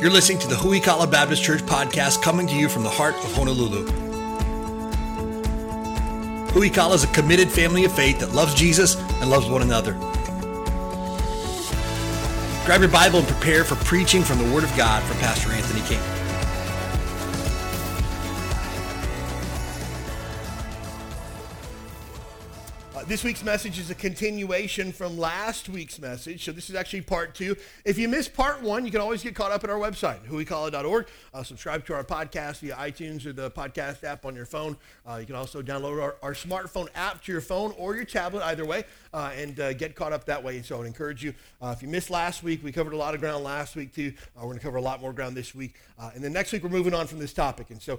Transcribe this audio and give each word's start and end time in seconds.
You're 0.00 0.10
listening 0.10 0.38
to 0.38 0.48
the 0.48 0.54
Huikala 0.54 1.10
Baptist 1.10 1.42
Church 1.42 1.60
podcast 1.60 2.22
coming 2.22 2.46
to 2.46 2.54
you 2.54 2.70
from 2.70 2.84
the 2.84 2.88
heart 2.88 3.14
of 3.16 3.34
Honolulu. 3.34 3.84
Huikala 6.52 6.94
is 6.94 7.04
a 7.04 7.06
committed 7.08 7.50
family 7.50 7.84
of 7.84 7.92
faith 7.92 8.20
that 8.20 8.32
loves 8.32 8.54
Jesus 8.54 8.96
and 8.96 9.28
loves 9.28 9.46
one 9.46 9.60
another. 9.60 9.92
Grab 12.64 12.80
your 12.80 12.88
Bible 12.88 13.18
and 13.18 13.28
prepare 13.28 13.62
for 13.62 13.74
preaching 13.84 14.22
from 14.22 14.38
the 14.38 14.54
Word 14.54 14.64
of 14.64 14.74
God 14.74 15.02
from 15.02 15.18
Pastor 15.18 15.52
Anthony 15.52 15.82
King. 15.82 16.19
This 23.10 23.24
week's 23.24 23.42
message 23.42 23.76
is 23.80 23.90
a 23.90 23.94
continuation 23.96 24.92
from 24.92 25.18
last 25.18 25.68
week's 25.68 25.98
message. 25.98 26.44
So 26.44 26.52
this 26.52 26.70
is 26.70 26.76
actually 26.76 27.00
part 27.00 27.34
two. 27.34 27.56
If 27.84 27.98
you 27.98 28.08
missed 28.08 28.32
part 28.34 28.62
one, 28.62 28.84
you 28.84 28.92
can 28.92 29.00
always 29.00 29.20
get 29.20 29.34
caught 29.34 29.50
up 29.50 29.64
at 29.64 29.68
our 29.68 29.80
website, 29.80 30.24
huikala.org. 30.28 31.08
Uh, 31.34 31.42
subscribe 31.42 31.84
to 31.86 31.94
our 31.94 32.04
podcast 32.04 32.60
via 32.60 32.76
iTunes 32.76 33.26
or 33.26 33.32
the 33.32 33.50
podcast 33.50 34.04
app 34.04 34.24
on 34.24 34.36
your 34.36 34.46
phone. 34.46 34.76
Uh, 35.04 35.16
you 35.16 35.26
can 35.26 35.34
also 35.34 35.60
download 35.60 36.00
our, 36.00 36.18
our, 36.22 36.34
smartphone 36.34 36.86
app 36.94 37.20
to 37.24 37.32
your 37.32 37.40
phone 37.40 37.74
or 37.76 37.96
your 37.96 38.04
tablet, 38.04 38.44
either 38.44 38.64
way, 38.64 38.84
uh, 39.12 39.32
and 39.34 39.58
uh, 39.58 39.72
get 39.72 39.96
caught 39.96 40.12
up 40.12 40.24
that 40.26 40.44
way. 40.44 40.54
And 40.54 40.64
so 40.64 40.76
I 40.76 40.78
would 40.78 40.86
encourage 40.86 41.24
you, 41.24 41.34
uh, 41.60 41.74
if 41.76 41.82
you 41.82 41.88
missed 41.88 42.10
last 42.10 42.44
week, 42.44 42.62
we 42.62 42.70
covered 42.70 42.92
a 42.92 42.96
lot 42.96 43.14
of 43.14 43.20
ground 43.20 43.42
last 43.42 43.74
week 43.74 43.92
too. 43.92 44.12
Uh, 44.36 44.42
we're 44.42 44.50
going 44.50 44.58
to 44.58 44.62
cover 44.62 44.76
a 44.76 44.82
lot 44.82 45.00
more 45.00 45.12
ground 45.12 45.36
this 45.36 45.52
week. 45.52 45.74
and 45.98 46.22
then 46.22 46.32
next 46.32 46.52
week, 46.52 46.62
we're 46.62 46.70
moving 46.70 46.94
on 46.94 47.08
from 47.08 47.18
this 47.18 47.32
topic. 47.32 47.70
And 47.70 47.82
so 47.82 47.98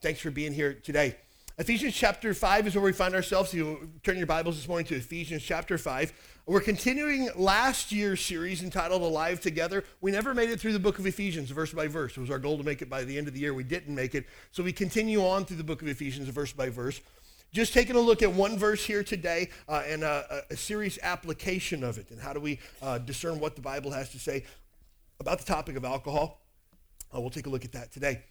thanks 0.00 0.20
for 0.20 0.30
being 0.30 0.52
here 0.52 0.72
today. 0.72 1.16
Ephesians 1.58 1.94
chapter 1.94 2.34
5 2.34 2.66
is 2.66 2.74
where 2.74 2.84
we 2.84 2.92
find 2.92 3.14
ourselves. 3.14 3.54
You 3.54 3.90
turn 4.02 4.18
your 4.18 4.26
Bibles 4.26 4.56
this 4.56 4.68
morning 4.68 4.84
to 4.88 4.96
Ephesians 4.96 5.42
chapter 5.42 5.78
5. 5.78 6.12
We're 6.44 6.60
continuing 6.60 7.30
last 7.34 7.90
year's 7.90 8.20
series 8.20 8.62
entitled 8.62 9.00
Alive 9.00 9.40
Together. 9.40 9.82
We 10.02 10.10
never 10.10 10.34
made 10.34 10.50
it 10.50 10.60
through 10.60 10.74
the 10.74 10.78
book 10.78 10.98
of 10.98 11.06
Ephesians 11.06 11.48
verse 11.48 11.72
by 11.72 11.86
verse. 11.86 12.14
It 12.14 12.20
was 12.20 12.30
our 12.30 12.38
goal 12.38 12.58
to 12.58 12.62
make 12.62 12.82
it 12.82 12.90
by 12.90 13.04
the 13.04 13.16
end 13.16 13.26
of 13.26 13.32
the 13.32 13.40
year. 13.40 13.54
We 13.54 13.64
didn't 13.64 13.94
make 13.94 14.14
it. 14.14 14.26
So 14.52 14.62
we 14.62 14.70
continue 14.70 15.24
on 15.24 15.46
through 15.46 15.56
the 15.56 15.64
book 15.64 15.80
of 15.80 15.88
Ephesians 15.88 16.28
verse 16.28 16.52
by 16.52 16.68
verse. 16.68 17.00
Just 17.54 17.72
taking 17.72 17.96
a 17.96 18.00
look 18.00 18.22
at 18.22 18.30
one 18.30 18.58
verse 18.58 18.84
here 18.84 19.02
today 19.02 19.48
uh, 19.66 19.82
and 19.86 20.02
a, 20.02 20.44
a, 20.50 20.56
serious 20.58 20.98
application 21.02 21.82
of 21.82 21.96
it. 21.96 22.10
And 22.10 22.20
how 22.20 22.34
do 22.34 22.40
we 22.40 22.60
uh, 22.82 22.98
discern 22.98 23.40
what 23.40 23.54
the 23.54 23.62
Bible 23.62 23.92
has 23.92 24.10
to 24.10 24.18
say 24.18 24.44
about 25.20 25.38
the 25.38 25.46
topic 25.46 25.74
of 25.76 25.86
alcohol? 25.86 26.42
Uh, 27.14 27.22
we'll 27.22 27.30
take 27.30 27.46
a 27.46 27.50
look 27.50 27.64
at 27.64 27.72
that 27.72 27.92
today. 27.92 28.24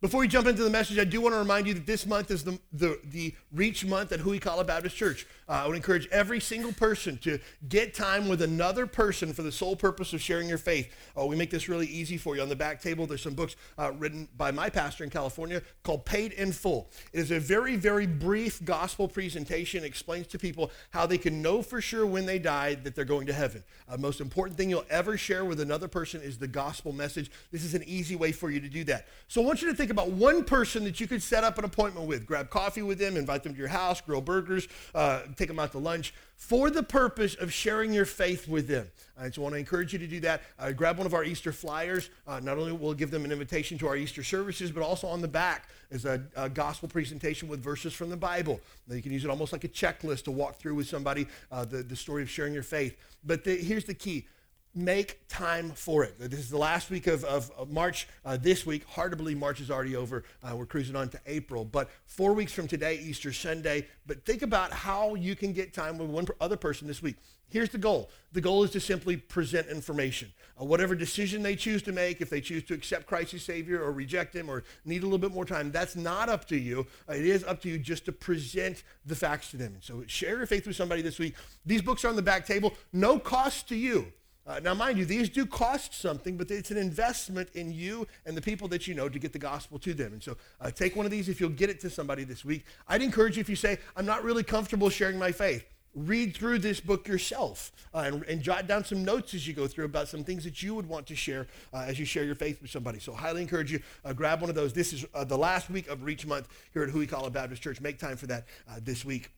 Before 0.00 0.20
we 0.20 0.28
jump 0.28 0.46
into 0.46 0.62
the 0.62 0.70
message, 0.70 0.98
I 0.98 1.04
do 1.04 1.20
want 1.20 1.34
to 1.34 1.38
remind 1.38 1.66
you 1.66 1.72
that 1.74 1.86
this 1.86 2.04
month 2.04 2.30
is 2.30 2.44
the, 2.44 2.58
the, 2.72 2.98
the 3.04 3.34
Reach 3.52 3.86
Month 3.86 4.12
at 4.12 4.20
Huikala 4.20 4.66
Baptist 4.66 4.96
Church. 4.96 5.26
Uh, 5.48 5.52
I 5.52 5.66
would 5.66 5.76
encourage 5.76 6.08
every 6.08 6.40
single 6.40 6.72
person 6.72 7.16
to 7.18 7.38
get 7.68 7.94
time 7.94 8.28
with 8.28 8.42
another 8.42 8.86
person 8.86 9.32
for 9.32 9.42
the 9.42 9.52
sole 9.52 9.76
purpose 9.76 10.12
of 10.12 10.20
sharing 10.20 10.48
your 10.48 10.58
faith. 10.58 10.92
Uh, 11.18 11.24
we 11.24 11.36
make 11.36 11.50
this 11.50 11.68
really 11.68 11.86
easy 11.86 12.18
for 12.18 12.36
you. 12.36 12.42
On 12.42 12.48
the 12.48 12.56
back 12.56 12.82
table, 12.82 13.06
there's 13.06 13.22
some 13.22 13.34
books 13.34 13.56
uh, 13.78 13.92
written 13.92 14.28
by 14.36 14.50
my 14.50 14.68
pastor 14.68 15.04
in 15.04 15.10
California 15.10 15.62
called 15.84 16.04
Paid 16.04 16.32
in 16.32 16.52
Full. 16.52 16.90
It 17.12 17.20
is 17.20 17.30
a 17.30 17.40
very, 17.40 17.76
very 17.76 18.06
brief 18.06 18.62
gospel 18.64 19.08
presentation. 19.08 19.84
It 19.84 19.86
explains 19.86 20.26
to 20.28 20.38
people 20.38 20.70
how 20.90 21.06
they 21.06 21.18
can 21.18 21.40
know 21.40 21.62
for 21.62 21.80
sure 21.80 22.04
when 22.04 22.26
they 22.26 22.38
die 22.38 22.74
that 22.74 22.94
they're 22.94 23.04
going 23.06 23.26
to 23.28 23.32
heaven. 23.32 23.64
Uh, 23.88 23.96
most 23.96 24.20
important 24.20 24.58
thing 24.58 24.68
you'll 24.68 24.84
ever 24.90 25.16
share 25.16 25.44
with 25.46 25.60
another 25.60 25.88
person 25.88 26.20
is 26.20 26.36
the 26.36 26.48
gospel 26.48 26.92
message. 26.92 27.30
This 27.52 27.64
is 27.64 27.74
an 27.74 27.84
easy 27.86 28.16
way 28.16 28.32
for 28.32 28.50
you 28.50 28.60
to 28.60 28.68
do 28.68 28.84
that. 28.84 29.08
So 29.28 29.42
I 29.42 29.46
want 29.46 29.62
you 29.62 29.70
to 29.70 29.74
think 29.74 29.93
about 29.94 30.10
one 30.10 30.44
person 30.44 30.84
that 30.84 31.00
you 31.00 31.06
could 31.06 31.22
set 31.22 31.44
up 31.44 31.56
an 31.58 31.64
appointment 31.64 32.06
with, 32.06 32.26
grab 32.26 32.50
coffee 32.50 32.82
with 32.82 32.98
them, 32.98 33.16
invite 33.16 33.42
them 33.42 33.52
to 33.52 33.58
your 33.58 33.68
house, 33.68 34.00
grill 34.00 34.20
burgers, 34.20 34.68
uh, 34.94 35.22
take 35.36 35.48
them 35.48 35.58
out 35.58 35.72
to 35.72 35.78
lunch 35.78 36.12
for 36.36 36.68
the 36.68 36.82
purpose 36.82 37.34
of 37.36 37.52
sharing 37.52 37.92
your 37.92 38.04
faith 38.04 38.48
with 38.48 38.66
them. 38.66 38.86
I 39.16 39.26
just 39.26 39.38
want 39.38 39.54
to 39.54 39.58
encourage 39.58 39.92
you 39.92 39.98
to 40.00 40.06
do 40.06 40.20
that. 40.20 40.42
Uh, 40.58 40.72
grab 40.72 40.98
one 40.98 41.06
of 41.06 41.14
our 41.14 41.22
Easter 41.22 41.52
flyers. 41.52 42.10
Uh, 42.26 42.40
not 42.40 42.58
only 42.58 42.72
will 42.72 42.94
give 42.94 43.12
them 43.12 43.24
an 43.24 43.30
invitation 43.30 43.78
to 43.78 43.86
our 43.86 43.96
Easter 43.96 44.24
services, 44.24 44.72
but 44.72 44.82
also 44.82 45.06
on 45.06 45.20
the 45.20 45.28
back 45.28 45.68
is 45.90 46.04
a, 46.04 46.20
a 46.36 46.48
gospel 46.48 46.88
presentation 46.88 47.48
with 47.48 47.62
verses 47.62 47.92
from 47.92 48.10
the 48.10 48.16
Bible. 48.16 48.60
Now, 48.88 48.96
you 48.96 49.02
can 49.02 49.12
use 49.12 49.24
it 49.24 49.30
almost 49.30 49.52
like 49.52 49.64
a 49.64 49.68
checklist 49.68 50.24
to 50.24 50.32
walk 50.32 50.56
through 50.56 50.74
with 50.74 50.88
somebody 50.88 51.28
uh, 51.52 51.64
the, 51.64 51.84
the 51.84 51.96
story 51.96 52.22
of 52.22 52.28
sharing 52.28 52.52
your 52.52 52.64
faith. 52.64 52.96
But 53.24 53.44
the, 53.44 53.56
here's 53.56 53.84
the 53.84 53.94
key 53.94 54.26
make 54.74 55.26
time 55.28 55.70
for 55.70 56.04
it. 56.04 56.18
This 56.18 56.40
is 56.40 56.50
the 56.50 56.58
last 56.58 56.90
week 56.90 57.06
of, 57.06 57.24
of, 57.24 57.70
March 57.70 58.08
uh, 58.24 58.36
this 58.36 58.66
week. 58.66 58.84
Hard 58.88 59.12
to 59.12 59.16
believe 59.16 59.38
March 59.38 59.60
is 59.60 59.70
already 59.70 59.96
over. 59.96 60.24
Uh, 60.42 60.56
we're 60.56 60.66
cruising 60.66 60.96
on 60.96 61.08
to 61.10 61.20
April. 61.26 61.64
But 61.64 61.90
four 62.06 62.32
weeks 62.32 62.52
from 62.52 62.66
today, 62.66 62.98
Easter 62.98 63.32
Sunday. 63.32 63.86
But 64.06 64.24
think 64.24 64.42
about 64.42 64.72
how 64.72 65.14
you 65.14 65.36
can 65.36 65.52
get 65.52 65.72
time 65.72 65.98
with 65.98 66.10
one 66.10 66.26
other 66.40 66.56
person 66.56 66.88
this 66.88 67.02
week. 67.02 67.16
Here's 67.48 67.70
the 67.70 67.78
goal 67.78 68.10
the 68.32 68.40
goal 68.40 68.64
is 68.64 68.70
to 68.72 68.80
simply 68.80 69.16
present 69.16 69.68
information. 69.68 70.32
Uh, 70.60 70.64
whatever 70.64 70.96
decision 70.96 71.42
they 71.42 71.54
choose 71.54 71.82
to 71.82 71.92
make, 71.92 72.20
if 72.20 72.28
they 72.28 72.40
choose 72.40 72.64
to 72.64 72.74
accept 72.74 73.06
Christ 73.06 73.34
as 73.34 73.42
Savior 73.42 73.80
or 73.80 73.92
reject 73.92 74.34
Him 74.34 74.48
or 74.48 74.64
need 74.84 75.02
a 75.02 75.06
little 75.06 75.18
bit 75.18 75.32
more 75.32 75.44
time, 75.44 75.70
that's 75.70 75.94
not 75.94 76.28
up 76.28 76.46
to 76.46 76.56
you. 76.56 76.86
Uh, 77.08 77.12
it 77.12 77.24
is 77.24 77.44
up 77.44 77.60
to 77.62 77.68
you 77.68 77.78
just 77.78 78.06
to 78.06 78.12
present 78.12 78.82
the 79.06 79.14
facts 79.14 79.52
to 79.52 79.56
them. 79.56 79.74
And 79.74 79.84
so 79.84 80.02
share 80.08 80.36
your 80.36 80.46
faith 80.46 80.66
with 80.66 80.74
somebody 80.74 81.00
this 81.02 81.20
week. 81.20 81.36
These 81.64 81.82
books 81.82 82.04
are 82.04 82.08
on 82.08 82.16
the 82.16 82.22
back 82.22 82.44
table, 82.44 82.74
no 82.92 83.20
cost 83.20 83.68
to 83.68 83.76
you. 83.76 84.12
Uh, 84.46 84.60
now, 84.62 84.74
mind 84.74 84.98
you, 84.98 85.06
these 85.06 85.30
do 85.30 85.46
cost 85.46 85.94
something, 85.94 86.36
but 86.36 86.50
it's 86.50 86.70
an 86.70 86.76
investment 86.76 87.48
in 87.54 87.72
you 87.72 88.06
and 88.26 88.36
the 88.36 88.42
people 88.42 88.68
that 88.68 88.86
you 88.86 88.94
know 88.94 89.08
to 89.08 89.18
get 89.18 89.32
the 89.32 89.38
gospel 89.38 89.78
to 89.78 89.94
them. 89.94 90.12
And 90.12 90.22
so 90.22 90.36
uh, 90.60 90.70
take 90.70 90.96
one 90.96 91.06
of 91.06 91.12
these 91.12 91.30
if 91.30 91.40
you'll 91.40 91.50
get 91.50 91.70
it 91.70 91.80
to 91.80 91.90
somebody 91.90 92.24
this 92.24 92.44
week. 92.44 92.66
I'd 92.86 93.00
encourage 93.00 93.36
you 93.36 93.40
if 93.40 93.48
you 93.48 93.56
say, 93.56 93.78
I'm 93.96 94.04
not 94.04 94.22
really 94.22 94.42
comfortable 94.42 94.90
sharing 94.90 95.18
my 95.18 95.32
faith, 95.32 95.64
read 95.94 96.36
through 96.36 96.58
this 96.58 96.78
book 96.78 97.08
yourself 97.08 97.72
uh, 97.94 97.98
and, 98.00 98.22
and, 98.24 98.42
jot 98.42 98.66
down 98.66 98.84
some 98.84 99.04
notes 99.04 99.32
as 99.32 99.46
you 99.46 99.54
go 99.54 99.66
through 99.66 99.84
about 99.84 100.08
some 100.08 100.24
things 100.24 100.44
that 100.44 100.62
you 100.62 100.74
would 100.74 100.88
want 100.88 101.06
to 101.06 101.14
share 101.14 101.46
uh, 101.72 101.84
as 101.86 101.98
you 101.98 102.04
share 102.04 102.24
your 102.24 102.34
faith 102.34 102.60
with 102.60 102.70
somebody. 102.70 102.98
So, 102.98 103.14
highly 103.14 103.40
encourage 103.40 103.72
you, 103.72 103.80
uh, 104.04 104.12
grab 104.12 104.40
one 104.40 104.50
of 104.50 104.56
those. 104.56 104.72
This 104.72 104.92
is 104.92 105.06
uh, 105.14 105.24
the 105.24 105.38
last 105.38 105.70
week 105.70 105.88
of 105.88 106.02
Reach 106.02 106.26
Month 106.26 106.48
here 106.72 106.82
at 106.82 106.90
Huikala 106.90 107.32
Baptist 107.32 107.62
Church. 107.62 107.80
Make 107.80 107.98
time 107.98 108.16
for 108.16 108.26
that 108.26 108.46
this 108.82 109.04
week. 109.04 109.30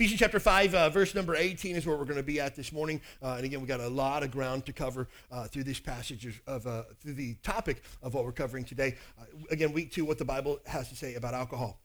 Ephesians 0.00 0.18
chapter 0.18 0.40
5, 0.40 0.74
uh, 0.74 0.88
verse 0.88 1.14
number 1.14 1.36
18 1.36 1.76
is 1.76 1.86
where 1.86 1.94
we're 1.94 2.06
going 2.06 2.16
to 2.16 2.22
be 2.22 2.40
at 2.40 2.56
this 2.56 2.72
morning. 2.72 3.02
Uh, 3.22 3.34
and 3.34 3.44
again, 3.44 3.60
we've 3.60 3.68
got 3.68 3.80
a 3.80 3.88
lot 3.90 4.22
of 4.22 4.30
ground 4.30 4.64
to 4.64 4.72
cover 4.72 5.06
uh, 5.30 5.44
through 5.44 5.62
this 5.62 5.78
passage 5.78 6.40
of, 6.46 6.66
uh, 6.66 6.84
through 7.02 7.12
the 7.12 7.34
topic 7.42 7.82
of 8.02 8.14
what 8.14 8.24
we're 8.24 8.32
covering 8.32 8.64
today. 8.64 8.96
Uh, 9.20 9.24
again, 9.50 9.74
week 9.74 9.92
two, 9.92 10.06
what 10.06 10.16
the 10.16 10.24
Bible 10.24 10.58
has 10.64 10.88
to 10.88 10.96
say 10.96 11.16
about 11.16 11.34
alcohol. 11.34 11.82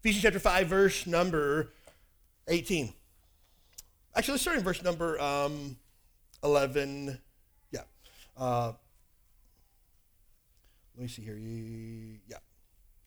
Ephesians 0.00 0.22
chapter 0.22 0.38
5, 0.38 0.66
verse 0.66 1.06
number 1.06 1.70
18. 2.48 2.92
Actually, 4.14 4.32
let's 4.32 4.42
start 4.42 4.58
in 4.58 4.62
verse 4.62 4.82
number 4.82 5.18
um, 5.22 5.74
11. 6.44 7.18
Yeah. 7.70 7.80
Uh, 8.36 8.72
let 10.98 11.02
me 11.02 11.08
see 11.08 11.22
here. 11.22 11.38
Yeah. 12.28 12.36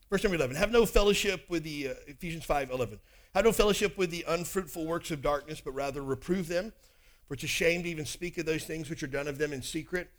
Verse 0.10 0.24
number 0.24 0.38
11. 0.38 0.56
Have 0.56 0.72
no 0.72 0.88
fellowship 0.88 1.46
with 1.48 1.62
the, 1.62 1.92
Ephesians 2.08 2.44
5, 2.44 2.72
11 2.72 3.00
have 3.34 3.46
no 3.46 3.52
fellowship 3.52 3.98
with 3.98 4.12
the 4.12 4.26
unfruitful 4.28 4.86
works 4.86 5.12
of 5.12 5.22
darkness, 5.22 5.62
but 5.64 5.72
rather 5.72 6.04
reprove 6.04 6.48
them. 6.48 6.74
For 7.28 7.36
it's 7.36 7.44
a 7.44 7.48
shame 7.48 7.84
to 7.84 7.90
even 7.90 8.06
speak 8.06 8.38
of 8.38 8.46
those 8.46 8.66
things 8.66 8.90
which 8.90 9.04
are 9.04 9.08
done 9.08 9.28
of 9.28 9.38
them 9.38 9.54
in 9.54 9.62
secret. 9.62 10.10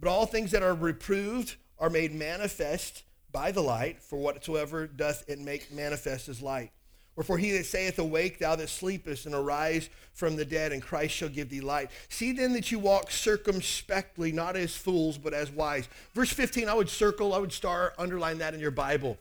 But 0.00 0.10
all 0.10 0.26
things 0.26 0.50
that 0.50 0.62
are 0.62 0.74
reproved 0.74 1.56
are 1.78 1.90
made 1.90 2.14
manifest 2.14 3.04
by 3.32 3.52
the 3.52 3.62
light, 3.62 4.02
for 4.02 4.18
whatsoever 4.18 4.86
doth 4.86 5.24
it 5.28 5.38
make 5.38 5.72
manifest 5.72 6.28
as 6.28 6.42
light. 6.42 6.70
Wherefore 7.16 7.38
he 7.38 7.50
that 7.52 7.66
saith, 7.66 7.98
Awake, 7.98 8.38
thou 8.38 8.54
that 8.54 8.68
sleepest, 8.68 9.26
and 9.26 9.34
arise 9.34 9.90
from 10.14 10.36
the 10.36 10.44
dead, 10.44 10.70
and 10.70 10.80
Christ 10.80 11.14
shall 11.14 11.28
give 11.28 11.48
thee 11.48 11.60
light. 11.60 11.90
See 12.08 12.32
then 12.32 12.52
that 12.52 12.70
you 12.70 12.78
walk 12.78 13.10
circumspectly, 13.10 14.30
not 14.30 14.54
as 14.54 14.76
fools, 14.76 15.18
but 15.18 15.34
as 15.34 15.50
wise. 15.50 15.88
Verse 16.14 16.32
15, 16.32 16.68
I 16.68 16.74
would 16.74 16.88
circle, 16.88 17.34
I 17.34 17.38
would 17.38 17.52
star, 17.52 17.92
underline 17.98 18.38
that 18.38 18.54
in 18.54 18.60
your 18.60 18.70
Bible. 18.70 19.18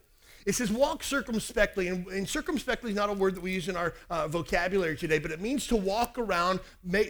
It 0.48 0.56
says 0.56 0.72
walk 0.72 1.04
circumspectly, 1.04 1.90
and, 1.90 2.08
and 2.08 2.28
circumspectly 2.28 2.92
is 2.92 2.96
not 2.96 3.10
a 3.10 3.14
word 3.14 3.36
that 3.36 3.42
we 3.42 3.52
use 3.52 3.68
in 3.68 3.76
our 3.76 3.94
uh, 4.10 4.30
vocabulary 4.30 4.96
today, 4.96 5.20
but 5.20 5.30
it 5.30 5.42
means 5.42 5.68
to 5.68 5.76
walk 5.76 6.18
around 6.18 6.62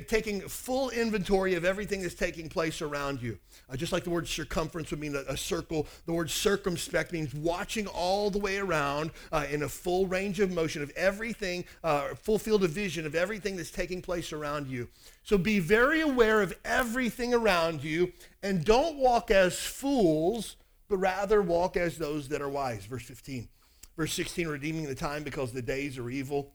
taking 0.07 0.41
full 0.41 0.89
inventory 0.89 1.53
of 1.53 1.63
everything 1.63 2.01
that's 2.01 2.15
taking 2.15 2.49
place 2.49 2.81
around 2.81 3.21
you. 3.21 3.37
Uh, 3.69 3.75
just 3.75 3.93
like 3.93 4.03
the 4.03 4.09
word 4.09 4.27
circumference 4.27 4.89
would 4.89 4.99
mean 4.99 5.15
a, 5.15 5.19
a, 5.31 5.37
circle, 5.37 5.85
the 6.07 6.13
word 6.13 6.31
circumspect 6.31 7.13
means 7.13 7.31
watching 7.35 7.85
all 7.85 8.31
the 8.31 8.39
way 8.39 8.57
around 8.57 9.11
uh, 9.31 9.45
in 9.51 9.61
a 9.61 9.69
full 9.69 10.07
range 10.07 10.39
of 10.39 10.51
motion 10.51 10.81
of 10.81 10.89
everything, 10.95 11.63
uh, 11.83 12.15
full 12.15 12.39
field 12.39 12.63
of 12.63 12.71
vision 12.71 13.05
of 13.05 13.13
everything 13.13 13.55
that's 13.55 13.69
taking 13.69 14.01
place 14.01 14.33
around 14.33 14.67
you. 14.67 14.87
So 15.21 15.37
be 15.37 15.59
very 15.59 16.01
aware 16.01 16.41
of 16.41 16.57
everything 16.65 17.35
around 17.35 17.83
you 17.83 18.13
and 18.41 18.65
don't 18.65 18.97
walk 18.97 19.29
as 19.29 19.59
fools 19.59 20.55
but 20.89 20.97
rather 20.97 21.41
walk 21.41 21.77
as 21.77 21.97
those 21.97 22.29
that 22.29 22.41
are 22.41 22.49
wise. 22.49 22.85
Verse 22.85 23.03
15. 23.03 23.47
Verse 23.95 24.13
16, 24.13 24.47
redeeming 24.47 24.85
the 24.85 24.95
time 24.95 25.23
because 25.23 25.51
the 25.51 25.61
days 25.61 25.97
are 25.97 26.09
evil. 26.09 26.53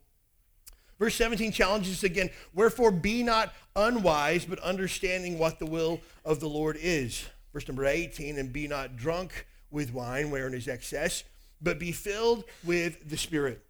Verse 0.99 1.17
17 1.17 1.51
challenges 1.51 1.99
us 1.99 2.05
again, 2.05 2.31
wherefore 2.55 2.93
be 2.93 3.25
not 3.25 3.53
unwise, 3.75 4.45
but 4.45 4.61
understanding 4.61 5.39
what 5.39 5.59
the 5.59 5.67
will 5.67 6.01
of 6.25 6.39
the 6.39 6.49
Lord 6.49 6.79
is. 6.81 7.25
Verse 7.53 7.67
number 7.67 7.85
18, 7.85 8.39
and 8.39 8.53
be 8.53 8.69
not 8.69 8.97
drunk 8.97 9.47
with 9.73 9.93
wine, 9.93 10.31
wherein 10.31 10.55
is 10.55 10.69
excess, 10.69 11.25
but 11.61 11.81
be 11.81 11.91
filled 11.91 12.45
with 12.63 13.09
the 13.09 13.17
Spirit. 13.17 13.65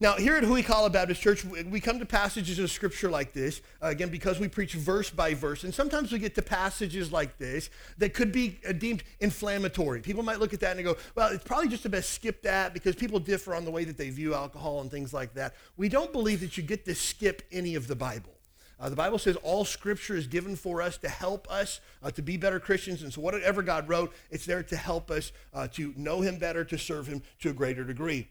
Now, 0.00 0.14
here 0.16 0.34
at 0.34 0.42
Huikala 0.42 0.92
Baptist 0.92 1.22
Church, 1.22 1.44
we 1.44 1.78
come 1.80 2.00
to 2.00 2.04
passages 2.04 2.58
of 2.58 2.68
scripture 2.68 3.08
like 3.08 3.32
this, 3.32 3.60
uh, 3.80 3.86
again, 3.86 4.08
because 4.08 4.40
we 4.40 4.48
preach 4.48 4.74
verse 4.74 5.08
by 5.08 5.34
verse. 5.34 5.62
And 5.62 5.72
sometimes 5.72 6.10
we 6.10 6.18
get 6.18 6.34
to 6.34 6.42
passages 6.42 7.12
like 7.12 7.38
this 7.38 7.70
that 7.98 8.12
could 8.12 8.32
be 8.32 8.58
uh, 8.68 8.72
deemed 8.72 9.04
inflammatory. 9.20 10.00
People 10.00 10.24
might 10.24 10.40
look 10.40 10.52
at 10.52 10.58
that 10.60 10.76
and 10.76 10.84
go, 10.84 10.96
well, 11.14 11.28
it's 11.32 11.44
probably 11.44 11.68
just 11.68 11.84
the 11.84 11.88
best 11.88 12.10
skip 12.10 12.42
that 12.42 12.74
because 12.74 12.96
people 12.96 13.20
differ 13.20 13.54
on 13.54 13.64
the 13.64 13.70
way 13.70 13.84
that 13.84 13.96
they 13.96 14.10
view 14.10 14.34
alcohol 14.34 14.80
and 14.80 14.90
things 14.90 15.14
like 15.14 15.32
that. 15.34 15.54
We 15.76 15.88
don't 15.88 16.12
believe 16.12 16.40
that 16.40 16.56
you 16.56 16.64
get 16.64 16.84
to 16.86 16.94
skip 16.94 17.42
any 17.52 17.76
of 17.76 17.86
the 17.86 17.96
Bible. 17.96 18.32
Uh, 18.80 18.88
the 18.88 18.96
Bible 18.96 19.18
says 19.18 19.36
all 19.44 19.64
scripture 19.64 20.16
is 20.16 20.26
given 20.26 20.56
for 20.56 20.82
us 20.82 20.96
to 20.98 21.08
help 21.08 21.48
us 21.48 21.80
uh, 22.02 22.10
to 22.10 22.20
be 22.20 22.36
better 22.36 22.58
Christians. 22.58 23.04
And 23.04 23.12
so, 23.12 23.20
whatever 23.20 23.62
God 23.62 23.88
wrote, 23.88 24.12
it's 24.32 24.44
there 24.44 24.64
to 24.64 24.76
help 24.76 25.12
us 25.12 25.30
uh, 25.54 25.68
to 25.68 25.94
know 25.96 26.20
Him 26.20 26.38
better, 26.38 26.64
to 26.64 26.76
serve 26.76 27.06
Him 27.06 27.22
to 27.38 27.50
a 27.50 27.52
greater 27.52 27.84
degree. 27.84 28.26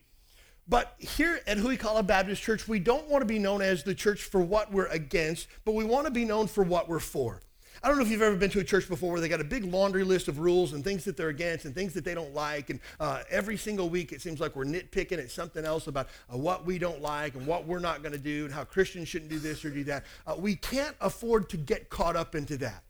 But 0.67 0.95
here 0.97 1.41
at 1.45 1.57
Huikala 1.57 2.07
Baptist 2.07 2.41
Church, 2.41 2.67
we 2.67 2.79
don't 2.79 3.09
want 3.09 3.21
to 3.21 3.25
be 3.25 3.39
known 3.39 3.61
as 3.61 3.83
the 3.83 3.93
church 3.93 4.23
for 4.23 4.41
what 4.41 4.71
we're 4.71 4.87
against, 4.87 5.47
but 5.65 5.75
we 5.75 5.83
want 5.83 6.05
to 6.05 6.11
be 6.11 6.23
known 6.23 6.47
for 6.47 6.63
what 6.63 6.87
we're 6.87 6.99
for. 6.99 7.41
I 7.81 7.89
don't 7.89 7.97
know 7.97 8.03
if 8.05 8.11
you've 8.11 8.21
ever 8.21 8.37
been 8.37 8.49
to 8.51 8.59
a 8.59 8.63
church 8.63 8.87
before 8.87 9.11
where 9.11 9.19
they 9.19 9.27
got 9.27 9.41
a 9.41 9.45
big 9.45 9.65
laundry 9.65 10.05
list 10.05 10.29
of 10.29 10.39
rules 10.39 10.71
and 10.71 10.85
things 10.85 11.03
that 11.03 11.17
they're 11.17 11.27
against 11.27 11.65
and 11.65 11.75
things 11.75 11.93
that 11.95 12.05
they 12.05 12.13
don't 12.13 12.33
like. 12.33 12.69
And 12.69 12.79
uh, 12.97 13.23
every 13.29 13.57
single 13.57 13.89
week 13.89 14.13
it 14.13 14.21
seems 14.21 14.39
like 14.39 14.55
we're 14.55 14.63
nitpicking 14.63 15.17
at 15.17 15.29
something 15.29 15.65
else 15.65 15.87
about 15.87 16.07
uh, 16.33 16.37
what 16.37 16.65
we 16.65 16.77
don't 16.77 17.01
like 17.01 17.35
and 17.35 17.45
what 17.45 17.67
we're 17.67 17.79
not 17.79 18.01
going 18.01 18.13
to 18.13 18.17
do 18.17 18.45
and 18.45 18.53
how 18.53 18.63
Christians 18.63 19.09
shouldn't 19.09 19.29
do 19.29 19.39
this 19.39 19.65
or 19.65 19.69
do 19.69 19.83
that. 19.83 20.05
Uh, 20.25 20.35
we 20.37 20.55
can't 20.55 20.95
afford 21.01 21.49
to 21.49 21.57
get 21.57 21.89
caught 21.89 22.15
up 22.15 22.35
into 22.35 22.55
that. 22.57 22.83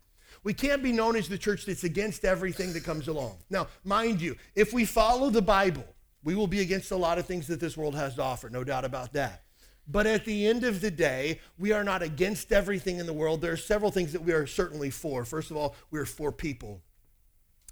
We 0.44 0.54
can't 0.54 0.82
be 0.82 0.92
known 0.92 1.16
as 1.16 1.28
the 1.28 1.38
church 1.38 1.66
that's 1.66 1.84
against 1.84 2.24
everything 2.24 2.72
that 2.74 2.84
comes 2.84 3.08
along. 3.08 3.38
Now, 3.50 3.66
mind 3.82 4.20
you, 4.20 4.36
if 4.54 4.72
we 4.72 4.84
follow 4.84 5.28
the 5.30 5.42
Bible, 5.42 5.86
we 6.24 6.34
will 6.34 6.46
be 6.46 6.60
against 6.60 6.90
a 6.90 6.96
lot 6.96 7.18
of 7.18 7.26
things 7.26 7.46
that 7.48 7.60
this 7.60 7.76
world 7.76 7.94
has 7.94 8.14
to 8.16 8.22
offer, 8.22 8.48
no 8.48 8.64
doubt 8.64 8.84
about 8.84 9.12
that. 9.12 9.42
But 9.86 10.06
at 10.06 10.24
the 10.24 10.46
end 10.46 10.64
of 10.64 10.80
the 10.80 10.90
day, 10.90 11.40
we 11.58 11.72
are 11.72 11.84
not 11.84 12.02
against 12.02 12.52
everything 12.52 12.98
in 12.98 13.06
the 13.06 13.12
world. 13.12 13.42
There 13.42 13.52
are 13.52 13.56
several 13.56 13.90
things 13.90 14.12
that 14.12 14.22
we 14.22 14.32
are 14.32 14.46
certainly 14.46 14.90
for. 14.90 15.24
First 15.26 15.50
of 15.50 15.58
all, 15.58 15.76
we 15.90 16.00
are 16.00 16.06
for 16.06 16.32
people. 16.32 16.80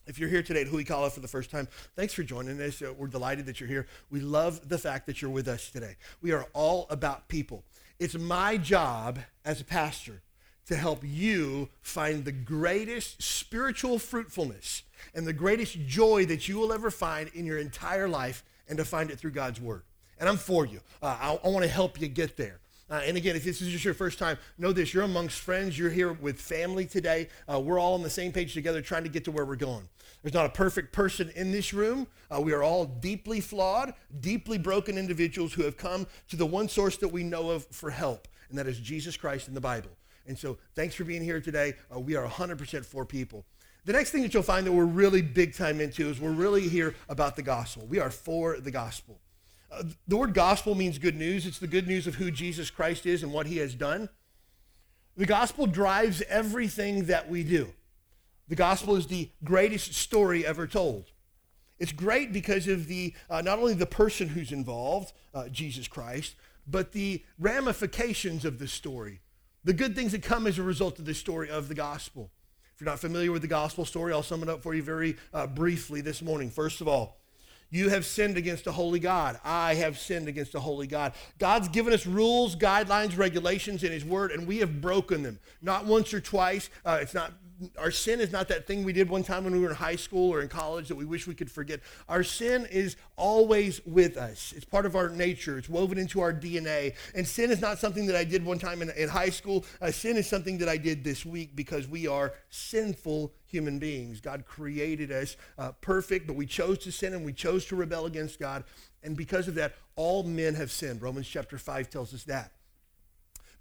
If 0.06 0.18
you're 0.18 0.28
here 0.28 0.42
today 0.42 0.62
at 0.62 0.66
Huikala 0.66 1.10
for 1.10 1.20
the 1.20 1.28
first 1.28 1.50
time, 1.50 1.68
thanks 1.96 2.12
for 2.12 2.22
joining 2.22 2.60
us. 2.60 2.82
Uh, 2.82 2.92
we're 2.98 3.06
delighted 3.06 3.46
that 3.46 3.60
you're 3.60 3.68
here. 3.68 3.86
We 4.10 4.20
love 4.20 4.68
the 4.68 4.78
fact 4.78 5.06
that 5.06 5.22
you're 5.22 5.30
with 5.30 5.48
us 5.48 5.70
today. 5.70 5.96
We 6.20 6.32
are 6.32 6.46
all 6.52 6.86
about 6.90 7.28
people. 7.28 7.64
It's 7.98 8.18
my 8.18 8.56
job 8.56 9.20
as 9.44 9.60
a 9.60 9.64
pastor 9.64 10.22
to 10.66 10.76
help 10.76 11.02
you 11.04 11.68
find 11.80 12.24
the 12.24 12.32
greatest 12.32 13.22
spiritual 13.22 13.98
fruitfulness 13.98 14.82
and 15.14 15.26
the 15.26 15.32
greatest 15.32 15.78
joy 15.86 16.26
that 16.26 16.48
you 16.48 16.58
will 16.58 16.72
ever 16.72 16.90
find 16.90 17.30
in 17.34 17.46
your 17.46 17.58
entire 17.58 18.08
life 18.08 18.44
and 18.68 18.78
to 18.78 18.84
find 18.84 19.10
it 19.10 19.18
through 19.18 19.32
God's 19.32 19.60
Word. 19.60 19.82
And 20.18 20.28
I'm 20.28 20.36
for 20.36 20.64
you. 20.64 20.80
Uh, 21.02 21.16
I, 21.20 21.38
I 21.44 21.48
want 21.48 21.64
to 21.64 21.70
help 21.70 22.00
you 22.00 22.08
get 22.08 22.36
there. 22.36 22.60
Uh, 22.92 23.00
and 23.06 23.16
again, 23.16 23.34
if 23.34 23.42
this 23.42 23.62
is 23.62 23.72
just 23.72 23.84
your 23.86 23.94
first 23.94 24.18
time, 24.18 24.36
know 24.58 24.70
this 24.70 24.92
you're 24.92 25.04
amongst 25.04 25.40
friends, 25.40 25.78
you're 25.78 25.90
here 25.90 26.12
with 26.12 26.38
family 26.38 26.84
today. 26.84 27.28
Uh, 27.50 27.58
we're 27.58 27.78
all 27.78 27.94
on 27.94 28.02
the 28.02 28.10
same 28.10 28.32
page 28.32 28.52
together 28.52 28.82
trying 28.82 29.02
to 29.02 29.08
get 29.08 29.24
to 29.24 29.30
where 29.30 29.46
we're 29.46 29.56
going. 29.56 29.88
There's 30.22 30.34
not 30.34 30.46
a 30.46 30.50
perfect 30.50 30.92
person 30.92 31.30
in 31.34 31.52
this 31.52 31.72
room. 31.72 32.06
Uh, 32.30 32.40
we 32.40 32.52
are 32.52 32.62
all 32.62 32.84
deeply 32.84 33.40
flawed, 33.40 33.94
deeply 34.20 34.58
broken 34.58 34.98
individuals 34.98 35.54
who 35.54 35.62
have 35.62 35.76
come 35.76 36.06
to 36.28 36.36
the 36.36 36.44
one 36.44 36.68
source 36.68 36.98
that 36.98 37.08
we 37.08 37.24
know 37.24 37.50
of 37.50 37.64
for 37.66 37.90
help, 37.90 38.28
and 38.50 38.58
that 38.58 38.66
is 38.66 38.78
Jesus 38.78 39.16
Christ 39.16 39.48
in 39.48 39.54
the 39.54 39.60
Bible. 39.60 39.90
And 40.26 40.38
so, 40.38 40.58
thanks 40.74 40.94
for 40.94 41.04
being 41.04 41.22
here 41.22 41.40
today. 41.40 41.74
Uh, 41.92 41.98
we 41.98 42.14
are 42.14 42.28
100% 42.28 42.84
for 42.84 43.04
people. 43.04 43.44
The 43.84 43.92
next 43.92 44.10
thing 44.10 44.22
that 44.22 44.32
you'll 44.32 44.44
find 44.44 44.64
that 44.66 44.72
we're 44.72 44.84
really 44.84 45.22
big 45.22 45.54
time 45.54 45.80
into 45.80 46.08
is 46.08 46.20
we're 46.20 46.30
really 46.30 46.68
here 46.68 46.94
about 47.08 47.34
the 47.34 47.42
gospel. 47.42 47.84
We 47.86 47.98
are 47.98 48.10
for 48.10 48.60
the 48.60 48.70
gospel. 48.70 49.18
Uh, 49.72 49.82
the 50.06 50.16
word 50.16 50.34
gospel 50.34 50.76
means 50.76 50.98
good 50.98 51.16
news. 51.16 51.46
It's 51.46 51.58
the 51.58 51.66
good 51.66 51.88
news 51.88 52.06
of 52.06 52.14
who 52.14 52.30
Jesus 52.30 52.70
Christ 52.70 53.06
is 53.06 53.24
and 53.24 53.32
what 53.32 53.46
he 53.46 53.56
has 53.56 53.74
done. 53.74 54.08
The 55.16 55.26
gospel 55.26 55.66
drives 55.66 56.22
everything 56.28 57.06
that 57.06 57.28
we 57.28 57.42
do. 57.42 57.72
The 58.48 58.54
gospel 58.54 58.94
is 58.94 59.08
the 59.08 59.30
greatest 59.42 59.94
story 59.94 60.46
ever 60.46 60.68
told. 60.68 61.10
It's 61.80 61.92
great 61.92 62.32
because 62.32 62.68
of 62.68 62.86
the 62.86 63.14
uh, 63.28 63.42
not 63.42 63.58
only 63.58 63.74
the 63.74 63.86
person 63.86 64.28
who's 64.28 64.52
involved, 64.52 65.12
uh, 65.34 65.48
Jesus 65.48 65.88
Christ, 65.88 66.36
but 66.68 66.92
the 66.92 67.24
ramifications 67.36 68.44
of 68.44 68.60
the 68.60 68.68
story, 68.68 69.22
the 69.64 69.72
good 69.72 69.96
things 69.96 70.12
that 70.12 70.22
come 70.22 70.46
as 70.46 70.58
a 70.58 70.62
result 70.62 71.00
of 71.00 71.04
the 71.04 71.14
story 71.14 71.50
of 71.50 71.66
the 71.66 71.74
gospel 71.74 72.30
you're 72.82 72.90
not 72.90 72.98
familiar 72.98 73.30
with 73.30 73.42
the 73.42 73.48
gospel 73.48 73.84
story, 73.84 74.12
I'll 74.12 74.24
sum 74.24 74.42
it 74.42 74.48
up 74.48 74.60
for 74.60 74.74
you 74.74 74.82
very 74.82 75.16
uh, 75.32 75.46
briefly 75.46 76.00
this 76.00 76.20
morning. 76.20 76.50
First 76.50 76.80
of 76.80 76.88
all, 76.88 77.20
you 77.70 77.90
have 77.90 78.04
sinned 78.04 78.36
against 78.36 78.66
a 78.66 78.72
holy 78.72 78.98
God. 78.98 79.38
I 79.44 79.74
have 79.74 79.96
sinned 79.96 80.26
against 80.26 80.56
a 80.56 80.60
holy 80.60 80.88
God. 80.88 81.12
God's 81.38 81.68
given 81.68 81.92
us 81.92 82.08
rules, 82.08 82.56
guidelines, 82.56 83.16
regulations 83.16 83.84
in 83.84 83.92
His 83.92 84.04
Word, 84.04 84.32
and 84.32 84.48
we 84.48 84.58
have 84.58 84.80
broken 84.80 85.22
them. 85.22 85.38
Not 85.62 85.86
once 85.86 86.12
or 86.12 86.20
twice. 86.20 86.70
Uh, 86.84 86.98
it's 87.00 87.14
not 87.14 87.32
our 87.78 87.90
sin 87.90 88.20
is 88.20 88.32
not 88.32 88.48
that 88.48 88.66
thing 88.66 88.84
we 88.84 88.92
did 88.92 89.08
one 89.08 89.22
time 89.22 89.44
when 89.44 89.52
we 89.52 89.60
were 89.60 89.70
in 89.70 89.74
high 89.74 89.96
school 89.96 90.32
or 90.32 90.40
in 90.40 90.48
college 90.48 90.88
that 90.88 90.94
we 90.94 91.04
wish 91.04 91.26
we 91.26 91.34
could 91.34 91.50
forget. 91.50 91.80
Our 92.08 92.22
sin 92.22 92.66
is 92.70 92.96
always 93.16 93.84
with 93.86 94.16
us. 94.16 94.52
It's 94.56 94.64
part 94.64 94.86
of 94.86 94.96
our 94.96 95.08
nature. 95.08 95.58
It's 95.58 95.68
woven 95.68 95.98
into 95.98 96.20
our 96.20 96.32
DNA. 96.32 96.94
And 97.14 97.26
sin 97.26 97.50
is 97.50 97.60
not 97.60 97.78
something 97.78 98.06
that 98.06 98.16
I 98.16 98.24
did 98.24 98.44
one 98.44 98.58
time 98.58 98.82
in, 98.82 98.90
in 98.90 99.08
high 99.08 99.30
school. 99.30 99.64
Uh, 99.80 99.90
sin 99.90 100.16
is 100.16 100.26
something 100.26 100.58
that 100.58 100.68
I 100.68 100.76
did 100.76 101.04
this 101.04 101.24
week 101.24 101.54
because 101.54 101.88
we 101.88 102.06
are 102.06 102.34
sinful 102.50 103.32
human 103.46 103.78
beings. 103.78 104.20
God 104.20 104.44
created 104.46 105.12
us 105.12 105.36
uh, 105.58 105.72
perfect, 105.80 106.26
but 106.26 106.36
we 106.36 106.46
chose 106.46 106.78
to 106.78 106.92
sin 106.92 107.14
and 107.14 107.24
we 107.24 107.32
chose 107.32 107.66
to 107.66 107.76
rebel 107.76 108.06
against 108.06 108.38
God. 108.38 108.64
And 109.02 109.16
because 109.16 109.48
of 109.48 109.54
that, 109.56 109.74
all 109.96 110.22
men 110.22 110.54
have 110.54 110.70
sinned. 110.70 111.02
Romans 111.02 111.28
chapter 111.28 111.58
5 111.58 111.90
tells 111.90 112.14
us 112.14 112.24
that 112.24 112.52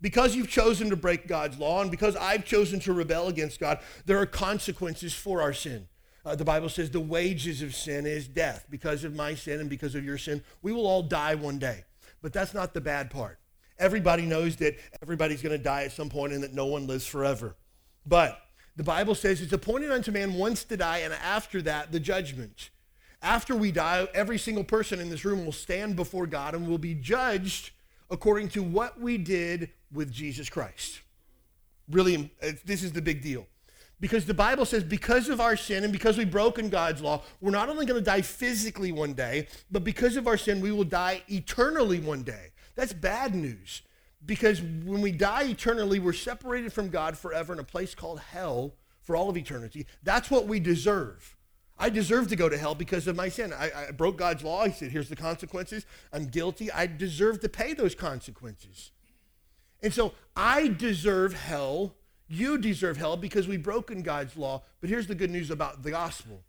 because 0.01 0.35
you've 0.35 0.49
chosen 0.49 0.89
to 0.89 0.95
break 0.95 1.27
God's 1.27 1.57
law 1.57 1.81
and 1.81 1.91
because 1.91 2.15
I've 2.15 2.43
chosen 2.43 2.79
to 2.81 2.93
rebel 2.93 3.27
against 3.27 3.59
God, 3.59 3.79
there 4.05 4.17
are 4.17 4.25
consequences 4.25 5.13
for 5.13 5.41
our 5.41 5.53
sin. 5.53 5.87
Uh, 6.25 6.35
the 6.35 6.45
Bible 6.45 6.69
says 6.69 6.91
the 6.91 6.99
wages 6.99 7.61
of 7.61 7.75
sin 7.75 8.05
is 8.05 8.27
death. 8.27 8.65
Because 8.69 9.03
of 9.03 9.15
my 9.15 9.33
sin 9.35 9.59
and 9.59 9.69
because 9.69 9.95
of 9.95 10.03
your 10.03 10.17
sin, 10.17 10.43
we 10.61 10.71
will 10.71 10.85
all 10.85 11.03
die 11.03 11.35
one 11.35 11.59
day. 11.59 11.83
But 12.21 12.33
that's 12.33 12.53
not 12.53 12.73
the 12.73 12.81
bad 12.81 13.09
part. 13.09 13.39
Everybody 13.79 14.23
knows 14.23 14.57
that 14.57 14.77
everybody's 15.01 15.41
going 15.41 15.57
to 15.57 15.63
die 15.63 15.83
at 15.83 15.91
some 15.91 16.09
point 16.09 16.33
and 16.33 16.43
that 16.43 16.53
no 16.53 16.67
one 16.67 16.85
lives 16.85 17.07
forever. 17.07 17.55
But 18.05 18.39
the 18.75 18.83
Bible 18.83 19.15
says 19.15 19.41
it's 19.41 19.53
appointed 19.53 19.91
unto 19.91 20.11
man 20.11 20.33
once 20.33 20.63
to 20.65 20.77
die, 20.77 20.99
and 20.99 21.13
after 21.13 21.61
that, 21.63 21.91
the 21.91 21.99
judgment. 21.99 22.69
After 23.23 23.55
we 23.55 23.71
die, 23.71 24.07
every 24.13 24.37
single 24.37 24.63
person 24.63 24.99
in 24.99 25.09
this 25.09 25.25
room 25.25 25.45
will 25.45 25.51
stand 25.51 25.95
before 25.95 26.27
God 26.27 26.53
and 26.55 26.67
will 26.67 26.77
be 26.77 26.95
judged 26.95 27.71
according 28.11 28.49
to 28.49 28.61
what 28.61 28.99
we 28.99 29.17
did 29.17 29.71
with 29.91 30.11
Jesus 30.11 30.49
Christ. 30.49 31.01
Really, 31.89 32.31
uh, 32.43 32.51
this 32.65 32.83
is 32.83 32.91
the 32.91 33.01
big 33.01 33.21
deal. 33.21 33.47
Because 33.99 34.25
the 34.25 34.33
Bible 34.33 34.65
says, 34.65 34.83
because 34.83 35.29
of 35.29 35.39
our 35.39 35.55
sin 35.55 35.83
and 35.83 35.93
because 35.93 36.17
we've 36.17 36.29
broken 36.29 36.69
God's 36.69 37.01
law, 37.01 37.21
we're 37.39 37.51
not 37.51 37.69
only 37.69 37.85
going 37.85 37.99
to 37.99 38.05
die 38.05 38.21
physically 38.21 38.91
one 38.91 39.13
day, 39.13 39.47
but 39.69 39.83
because 39.83 40.17
of 40.17 40.27
our 40.27 40.37
sin, 40.37 40.59
we 40.59 40.71
will 40.71 40.83
die 40.83 41.21
eternally 41.27 41.99
one 41.99 42.23
day. 42.23 42.47
That's 42.75 42.93
bad 42.93 43.35
news. 43.35 43.83
Because 44.25 44.61
when 44.61 45.01
we 45.01 45.11
die 45.11 45.43
eternally, 45.43 45.99
we're 45.99 46.13
separated 46.13 46.73
from 46.73 46.89
God 46.89 47.17
forever 47.17 47.53
in 47.53 47.59
a 47.59 47.63
place 47.63 47.95
called 47.95 48.19
hell 48.19 48.73
for 49.01 49.15
all 49.15 49.29
of 49.29 49.37
eternity. 49.37 49.85
That's 50.03 50.29
what 50.29 50.47
we 50.47 50.59
deserve. 50.59 51.35
I 51.81 51.89
deserve 51.89 52.27
to 52.27 52.35
go 52.35 52.47
to 52.47 52.57
hell 52.59 52.75
because 52.75 53.07
of 53.07 53.15
my 53.15 53.27
sin. 53.27 53.51
I, 53.51 53.71
I 53.87 53.91
broke 53.91 54.15
God's 54.15 54.43
law. 54.43 54.65
He 54.65 54.71
said, 54.71 54.91
here's 54.91 55.09
the 55.09 55.15
consequences. 55.15 55.83
I'm 56.13 56.27
guilty. 56.27 56.71
I 56.71 56.85
deserve 56.85 57.39
to 57.39 57.49
pay 57.49 57.73
those 57.73 57.95
consequences. 57.95 58.91
And 59.81 59.91
so 59.91 60.13
I 60.35 60.67
deserve 60.67 61.33
hell. 61.33 61.95
You 62.27 62.59
deserve 62.59 62.97
hell 62.97 63.17
because 63.17 63.47
we've 63.47 63.63
broken 63.63 64.03
God's 64.03 64.37
law. 64.37 64.61
But 64.79 64.91
here's 64.91 65.07
the 65.07 65.15
good 65.15 65.31
news 65.31 65.49
about 65.49 65.81
the 65.81 65.89
gospel 65.89 66.43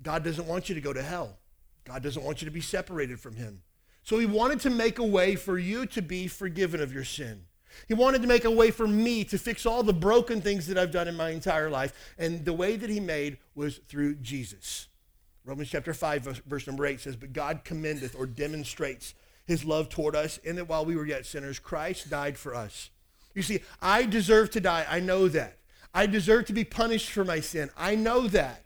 God 0.00 0.22
doesn't 0.22 0.46
want 0.46 0.68
you 0.68 0.76
to 0.76 0.80
go 0.80 0.92
to 0.92 1.02
hell, 1.02 1.36
God 1.84 2.00
doesn't 2.00 2.22
want 2.22 2.40
you 2.40 2.44
to 2.44 2.52
be 2.52 2.60
separated 2.60 3.18
from 3.18 3.34
Him. 3.34 3.62
So 4.04 4.16
He 4.20 4.26
wanted 4.26 4.60
to 4.60 4.70
make 4.70 5.00
a 5.00 5.04
way 5.04 5.34
for 5.34 5.58
you 5.58 5.86
to 5.86 6.00
be 6.00 6.28
forgiven 6.28 6.80
of 6.80 6.92
your 6.92 7.04
sin. 7.04 7.46
He 7.88 7.94
wanted 7.94 8.22
to 8.22 8.28
make 8.28 8.44
a 8.44 8.50
way 8.50 8.70
for 8.70 8.86
me 8.86 9.24
to 9.24 9.38
fix 9.38 9.66
all 9.66 9.82
the 9.82 9.92
broken 9.92 10.40
things 10.40 10.66
that 10.66 10.78
I've 10.78 10.92
done 10.92 11.08
in 11.08 11.16
my 11.16 11.30
entire 11.30 11.70
life. 11.70 11.92
And 12.18 12.44
the 12.44 12.52
way 12.52 12.76
that 12.76 12.90
He 12.90 13.00
made 13.00 13.38
was 13.54 13.78
through 13.88 14.16
Jesus. 14.16 14.88
Romans 15.44 15.70
chapter 15.70 15.94
5, 15.94 16.42
verse 16.46 16.66
number 16.66 16.86
8 16.86 17.00
says, 17.00 17.16
But 17.16 17.32
God 17.32 17.62
commendeth 17.64 18.14
or 18.14 18.26
demonstrates 18.26 19.14
his 19.46 19.64
love 19.64 19.88
toward 19.88 20.14
us 20.14 20.38
in 20.38 20.56
that 20.56 20.68
while 20.68 20.84
we 20.84 20.94
were 20.94 21.06
yet 21.06 21.26
sinners, 21.26 21.58
Christ 21.58 22.08
died 22.08 22.38
for 22.38 22.54
us. 22.54 22.90
You 23.34 23.42
see, 23.42 23.60
I 23.82 24.04
deserve 24.04 24.50
to 24.50 24.60
die. 24.60 24.86
I 24.88 25.00
know 25.00 25.28
that. 25.28 25.58
I 25.92 26.06
deserve 26.06 26.46
to 26.46 26.52
be 26.52 26.64
punished 26.64 27.10
for 27.10 27.24
my 27.24 27.40
sin. 27.40 27.70
I 27.76 27.96
know 27.96 28.28
that. 28.28 28.62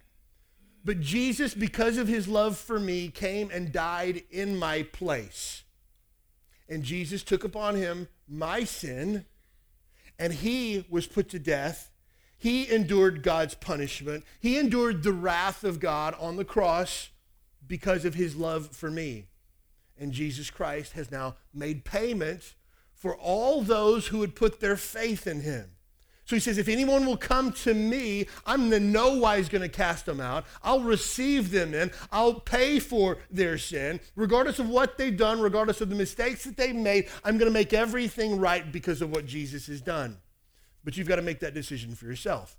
But 0.85 1.01
Jesus, 1.01 1.55
because 1.55 1.97
of 1.97 2.07
his 2.07 2.29
love 2.29 2.59
for 2.59 2.79
me, 2.79 3.09
came 3.09 3.51
and 3.51 3.73
died 3.73 4.25
in 4.31 4.59
my 4.59 4.83
place. 4.83 5.63
And 6.75 6.83
Jesus 6.83 7.23
took 7.23 7.45
upon 7.45 7.76
him 7.76 8.09
my 8.26 8.64
sin, 8.64 9.26
and 10.19 10.33
he 10.33 10.85
was 10.90 11.07
put 11.07 11.28
to 11.28 11.38
death. 11.38 11.93
He 12.37 12.69
endured 12.69 13.23
God's 13.23 13.54
punishment. 13.54 14.25
He 14.40 14.59
endured 14.59 15.04
the 15.04 15.12
wrath 15.12 15.62
of 15.62 15.78
God 15.78 16.16
on 16.19 16.37
the 16.37 16.45
cross 16.45 17.11
because 17.64 18.04
of 18.04 18.14
his 18.14 18.35
love 18.35 18.71
for 18.75 18.90
me. 18.90 19.26
And 19.97 20.11
Jesus 20.11 20.50
Christ 20.50 20.95
has 20.95 21.12
now 21.12 21.37
made 21.54 21.85
payment 21.85 22.54
for 22.93 23.14
all 23.14 23.62
those 23.62 24.09
who 24.09 24.19
would 24.19 24.35
put 24.35 24.59
their 24.59 24.76
faith 24.76 25.28
in 25.28 25.43
him. 25.43 25.74
So 26.25 26.37
he 26.37 26.40
says, 26.40 26.57
if 26.57 26.69
anyone 26.69 27.04
will 27.04 27.19
come 27.19 27.52
to 27.52 27.75
me, 27.75 28.26
I'm 28.47 28.73
in 28.73 28.93
no 28.93 29.19
wise 29.19 29.49
going 29.50 29.62
to 29.62 29.69
cast 29.69 30.07
them 30.07 30.21
out. 30.21 30.47
I'll 30.62 30.81
receive 30.81 31.50
them 31.50 31.75
in. 31.75 31.90
I'll 32.11 32.40
pay 32.40 32.78
for 32.78 33.19
their 33.31 33.59
sin. 33.59 34.00
Regardless 34.16 34.59
of 34.59 34.69
what 34.69 34.97
they've 34.97 35.16
done, 35.16 35.40
regardless 35.40 35.83
of 35.83 35.90
the 35.90 35.95
mistakes 35.95 36.45
that 36.45 36.57
they've 36.57 36.75
made, 36.75 37.09
I'm 37.25 37.37
going 37.37 37.50
to 37.50 37.52
make 37.52 37.75
everything 37.75 38.38
right 38.38 38.71
because 38.73 39.02
of 39.02 39.11
what 39.11 39.26
Jesus 39.26 39.66
has 39.66 39.83
done. 39.83 40.16
But 40.83 40.97
you've 40.97 41.09
got 41.09 41.16
to 41.16 41.23
make 41.23 41.40
that 41.40 41.52
decision 41.52 41.95
for 41.95 42.07
yourself. 42.07 42.57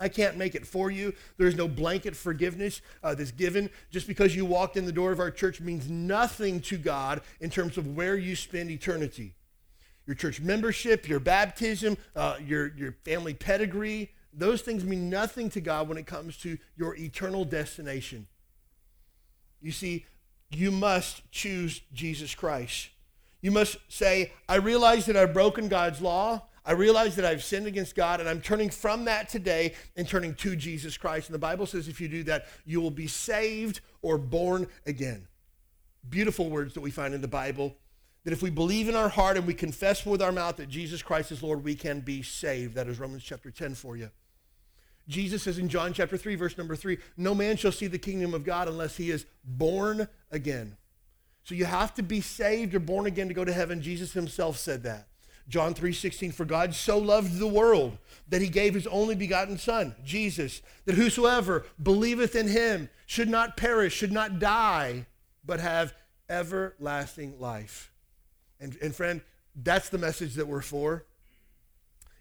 I 0.00 0.08
can't 0.08 0.36
make 0.36 0.54
it 0.54 0.66
for 0.66 0.90
you. 0.90 1.12
There's 1.36 1.56
no 1.56 1.68
blanket 1.68 2.16
forgiveness 2.16 2.80
uh, 3.02 3.14
that's 3.14 3.32
given. 3.32 3.68
Just 3.90 4.06
because 4.06 4.34
you 4.34 4.46
walked 4.46 4.76
in 4.76 4.86
the 4.86 4.92
door 4.92 5.12
of 5.12 5.20
our 5.20 5.30
church 5.30 5.60
means 5.60 5.90
nothing 5.90 6.60
to 6.62 6.78
God 6.78 7.20
in 7.40 7.50
terms 7.50 7.76
of 7.76 7.96
where 7.96 8.16
you 8.16 8.34
spend 8.36 8.70
eternity 8.70 9.34
your 10.08 10.14
church 10.14 10.40
membership, 10.40 11.06
your 11.06 11.20
baptism, 11.20 11.98
uh, 12.16 12.36
your, 12.42 12.74
your 12.76 12.92
family 13.04 13.34
pedigree, 13.34 14.10
those 14.32 14.62
things 14.62 14.82
mean 14.82 15.10
nothing 15.10 15.50
to 15.50 15.60
God 15.60 15.86
when 15.86 15.98
it 15.98 16.06
comes 16.06 16.38
to 16.38 16.56
your 16.78 16.96
eternal 16.96 17.44
destination. 17.44 18.26
You 19.60 19.70
see, 19.70 20.06
you 20.50 20.70
must 20.70 21.30
choose 21.30 21.82
Jesus 21.92 22.34
Christ. 22.34 22.88
You 23.42 23.50
must 23.50 23.76
say, 23.88 24.32
I 24.48 24.56
realize 24.56 25.04
that 25.06 25.16
I've 25.16 25.34
broken 25.34 25.68
God's 25.68 26.00
law. 26.00 26.46
I 26.64 26.72
realize 26.72 27.14
that 27.16 27.26
I've 27.26 27.44
sinned 27.44 27.66
against 27.66 27.94
God, 27.94 28.20
and 28.20 28.28
I'm 28.28 28.40
turning 28.40 28.70
from 28.70 29.04
that 29.04 29.28
today 29.28 29.74
and 29.94 30.08
turning 30.08 30.34
to 30.36 30.56
Jesus 30.56 30.96
Christ. 30.96 31.28
And 31.28 31.34
the 31.34 31.38
Bible 31.38 31.66
says 31.66 31.86
if 31.86 32.00
you 32.00 32.08
do 32.08 32.22
that, 32.24 32.46
you 32.64 32.80
will 32.80 32.90
be 32.90 33.06
saved 33.06 33.82
or 34.00 34.16
born 34.16 34.68
again. 34.86 35.28
Beautiful 36.08 36.48
words 36.48 36.72
that 36.72 36.80
we 36.80 36.90
find 36.90 37.12
in 37.12 37.20
the 37.20 37.28
Bible 37.28 37.76
that 38.28 38.34
if 38.34 38.42
we 38.42 38.50
believe 38.50 38.90
in 38.90 38.94
our 38.94 39.08
heart 39.08 39.38
and 39.38 39.46
we 39.46 39.54
confess 39.54 40.04
with 40.04 40.20
our 40.20 40.32
mouth 40.32 40.56
that 40.56 40.68
Jesus 40.68 41.00
Christ 41.00 41.32
is 41.32 41.42
Lord, 41.42 41.64
we 41.64 41.74
can 41.74 42.00
be 42.00 42.22
saved. 42.22 42.74
That 42.74 42.86
is 42.86 43.00
Romans 43.00 43.24
chapter 43.24 43.50
10 43.50 43.74
for 43.74 43.96
you. 43.96 44.10
Jesus 45.08 45.44
says 45.44 45.56
in 45.56 45.70
John 45.70 45.94
chapter 45.94 46.18
3, 46.18 46.34
verse 46.34 46.58
number 46.58 46.76
3, 46.76 46.98
no 47.16 47.34
man 47.34 47.56
shall 47.56 47.72
see 47.72 47.86
the 47.86 47.96
kingdom 47.96 48.34
of 48.34 48.44
God 48.44 48.68
unless 48.68 48.98
he 48.98 49.10
is 49.10 49.24
born 49.42 50.08
again. 50.30 50.76
So 51.42 51.54
you 51.54 51.64
have 51.64 51.94
to 51.94 52.02
be 52.02 52.20
saved 52.20 52.74
or 52.74 52.80
born 52.80 53.06
again 53.06 53.28
to 53.28 53.34
go 53.34 53.46
to 53.46 53.52
heaven. 53.54 53.80
Jesus 53.80 54.12
himself 54.12 54.58
said 54.58 54.82
that. 54.82 55.08
John 55.48 55.72
3:16 55.72 56.34
for 56.34 56.44
God 56.44 56.74
so 56.74 56.98
loved 56.98 57.38
the 57.38 57.48
world 57.48 57.96
that 58.28 58.42
he 58.42 58.50
gave 58.50 58.74
his 58.74 58.86
only 58.88 59.14
begotten 59.14 59.56
son 59.56 59.94
Jesus 60.04 60.60
that 60.84 60.96
whosoever 60.96 61.64
believeth 61.82 62.36
in 62.36 62.48
him 62.48 62.90
should 63.06 63.30
not 63.30 63.56
perish 63.56 63.94
should 63.94 64.12
not 64.12 64.38
die 64.38 65.06
but 65.42 65.60
have 65.60 65.94
everlasting 66.28 67.40
life. 67.40 67.90
And, 68.60 68.76
and 68.82 68.94
friend, 68.94 69.20
that's 69.54 69.88
the 69.88 69.98
message 69.98 70.34
that 70.34 70.46
we're 70.46 70.62
for. 70.62 71.04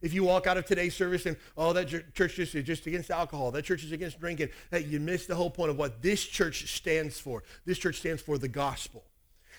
If 0.01 0.13
you 0.13 0.23
walk 0.23 0.45
out 0.45 0.57
of 0.57 0.65
today's 0.65 0.95
service 0.95 1.25
and, 1.25 1.37
oh, 1.57 1.73
that 1.73 2.13
church 2.13 2.37
is 2.37 2.51
just 2.51 2.85
against 2.85 3.09
alcohol, 3.09 3.49
that 3.51 3.65
church 3.65 3.83
is 3.83 3.91
against 3.91 4.19
drinking, 4.19 4.49
hey, 4.69 4.81
you 4.83 4.99
miss 4.99 5.25
the 5.25 5.35
whole 5.35 5.49
point 5.49 5.71
of 5.71 5.77
what 5.77 6.01
this 6.03 6.23
church 6.23 6.71
stands 6.75 7.19
for. 7.19 7.43
This 7.65 7.79
church 7.79 7.97
stands 7.97 8.21
for 8.21 8.37
the 8.37 8.47
gospel. 8.47 9.05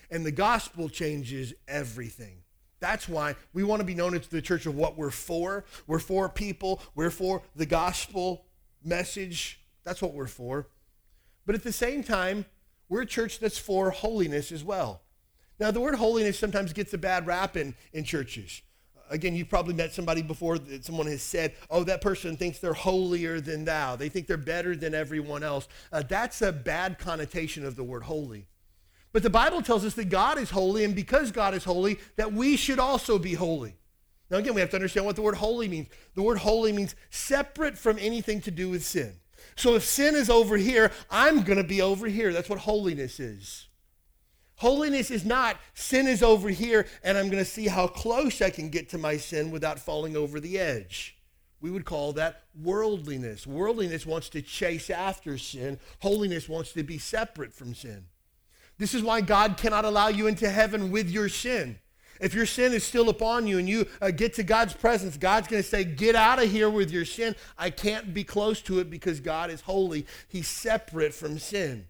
And 0.09 0.25
the 0.25 0.31
gospel 0.31 0.87
changes 0.87 1.53
everything. 1.67 2.37
That's 2.79 3.09
why 3.09 3.35
we 3.53 3.63
want 3.63 3.81
to 3.81 3.85
be 3.85 3.93
known 3.93 4.15
as 4.15 4.27
the 4.27 4.41
church 4.41 4.65
of 4.65 4.75
what 4.75 4.97
we're 4.97 5.11
for. 5.11 5.65
We're 5.87 5.99
for 5.99 6.29
people. 6.29 6.81
We're 6.95 7.09
for 7.09 7.41
the 7.55 7.65
gospel 7.65 8.45
message. 8.83 9.59
That's 9.83 10.01
what 10.01 10.13
we're 10.13 10.27
for. 10.27 10.67
But 11.45 11.55
at 11.55 11.63
the 11.63 11.73
same 11.73 12.01
time, 12.03 12.45
we're 12.87 13.01
a 13.01 13.05
church 13.05 13.39
that's 13.39 13.57
for 13.57 13.91
holiness 13.91 14.51
as 14.53 14.63
well. 14.63 15.01
Now, 15.59 15.71
the 15.71 15.79
word 15.79 15.95
holiness 15.95 16.39
sometimes 16.39 16.71
gets 16.73 16.93
a 16.93 16.97
bad 16.97 17.27
rap 17.27 17.57
in, 17.57 17.75
in 17.93 18.03
churches. 18.03 18.61
Again, 19.09 19.35
you've 19.35 19.49
probably 19.49 19.73
met 19.73 19.91
somebody 19.91 20.21
before 20.21 20.59
that 20.59 20.85
someone 20.85 21.07
has 21.07 21.23
said, 21.23 21.53
oh, 21.69 21.83
that 21.83 21.99
person 21.99 22.37
thinks 22.37 22.59
they're 22.59 22.73
holier 22.73 23.41
than 23.41 23.65
thou. 23.65 23.95
They 23.95 24.07
think 24.07 24.27
they're 24.27 24.37
better 24.37 24.75
than 24.75 24.93
everyone 24.93 25.43
else. 25.43 25.67
Uh, 25.91 26.03
that's 26.07 26.41
a 26.41 26.51
bad 26.51 26.99
connotation 26.99 27.65
of 27.65 27.75
the 27.75 27.83
word 27.83 28.03
holy. 28.03 28.45
But 29.11 29.23
the 29.23 29.29
Bible 29.29 29.63
tells 29.63 29.83
us 29.83 29.95
that 29.95 30.09
God 30.09 30.37
is 30.37 30.51
holy, 30.51 30.83
and 30.83 30.95
because 30.95 31.31
God 31.31 31.55
is 31.55 31.63
holy, 31.63 31.99
that 32.15 32.31
we 32.31 32.55
should 32.55 32.77
also 32.79 33.17
be 33.17 33.33
holy. 33.33 33.75
Now, 34.29 34.37
again, 34.37 34.53
we 34.53 34.61
have 34.61 34.69
to 34.69 34.77
understand 34.77 35.07
what 35.07 35.15
the 35.15 35.23
word 35.23 35.35
holy 35.35 35.67
means. 35.67 35.87
The 36.13 36.21
word 36.21 36.37
holy 36.37 36.71
means 36.71 36.95
separate 37.09 37.77
from 37.77 37.97
anything 37.99 38.41
to 38.41 38.51
do 38.51 38.69
with 38.69 38.85
sin. 38.85 39.13
So 39.55 39.73
if 39.73 39.83
sin 39.83 40.13
is 40.15 40.29
over 40.29 40.55
here, 40.57 40.91
I'm 41.09 41.41
going 41.41 41.57
to 41.57 41.67
be 41.67 41.81
over 41.81 42.07
here. 42.07 42.31
That's 42.31 42.49
what 42.49 42.59
holiness 42.59 43.19
is. 43.19 43.68
Holiness 44.59 45.09
is 45.09 45.23
not 45.23 45.57
sin 45.73 46.05
is 46.05 46.21
over 46.21 46.49
here 46.49 46.85
and 47.01 47.17
I'm 47.17 47.29
going 47.29 47.43
to 47.43 47.49
see 47.49 47.67
how 47.67 47.87
close 47.87 48.41
I 48.41 48.49
can 48.49 48.69
get 48.69 48.89
to 48.89 48.97
my 48.97 49.15
sin 49.15 49.51
without 49.51 49.79
falling 49.79 50.17
over 50.17 50.41
the 50.41 50.59
edge. 50.59 51.17
We 51.61 51.71
would 51.71 51.85
call 51.85 52.11
that 52.13 52.43
worldliness. 52.61 53.47
Worldliness 53.47 54.05
wants 54.05 54.27
to 54.29 54.41
chase 54.41 54.89
after 54.89 55.37
sin. 55.37 55.79
Holiness 55.99 56.49
wants 56.49 56.73
to 56.73 56.83
be 56.83 56.97
separate 56.97 57.53
from 57.53 57.73
sin. 57.73 58.05
This 58.77 58.93
is 58.93 59.01
why 59.01 59.21
God 59.21 59.55
cannot 59.55 59.85
allow 59.85 60.09
you 60.09 60.27
into 60.27 60.49
heaven 60.49 60.91
with 60.91 61.09
your 61.09 61.29
sin. 61.29 61.79
If 62.19 62.33
your 62.33 62.45
sin 62.45 62.73
is 62.73 62.83
still 62.83 63.07
upon 63.07 63.47
you 63.47 63.59
and 63.59 63.69
you 63.69 63.87
uh, 64.01 64.11
get 64.11 64.33
to 64.35 64.43
God's 64.43 64.73
presence, 64.73 65.15
God's 65.15 65.47
going 65.47 65.63
to 65.63 65.67
say, 65.67 65.85
Get 65.85 66.15
out 66.15 66.43
of 66.43 66.51
here 66.51 66.69
with 66.69 66.91
your 66.91 67.05
sin. 67.05 67.33
I 67.57 67.69
can't 67.69 68.13
be 68.13 68.25
close 68.25 68.61
to 68.63 68.79
it 68.79 68.89
because 68.89 69.21
God 69.21 69.49
is 69.49 69.61
holy. 69.61 70.05
He's 70.27 70.49
separate 70.49 71.13
from 71.13 71.39
sin. 71.39 71.87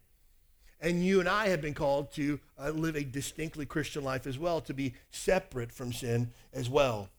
And 0.82 1.06
you 1.06 1.20
and 1.20 1.28
I 1.28 1.50
have 1.50 1.62
been 1.62 1.74
called 1.74 2.12
to 2.14 2.40
uh, 2.58 2.70
live 2.70 2.96
a 2.96 3.04
distinctly 3.04 3.66
Christian 3.66 4.04
life 4.04 4.26
as 4.26 4.40
well, 4.40 4.62
to 4.62 4.74
be 4.74 4.94
separate 5.12 5.72
from 5.72 5.92
sin 5.92 6.32
as 6.54 6.70
well. 6.70 7.10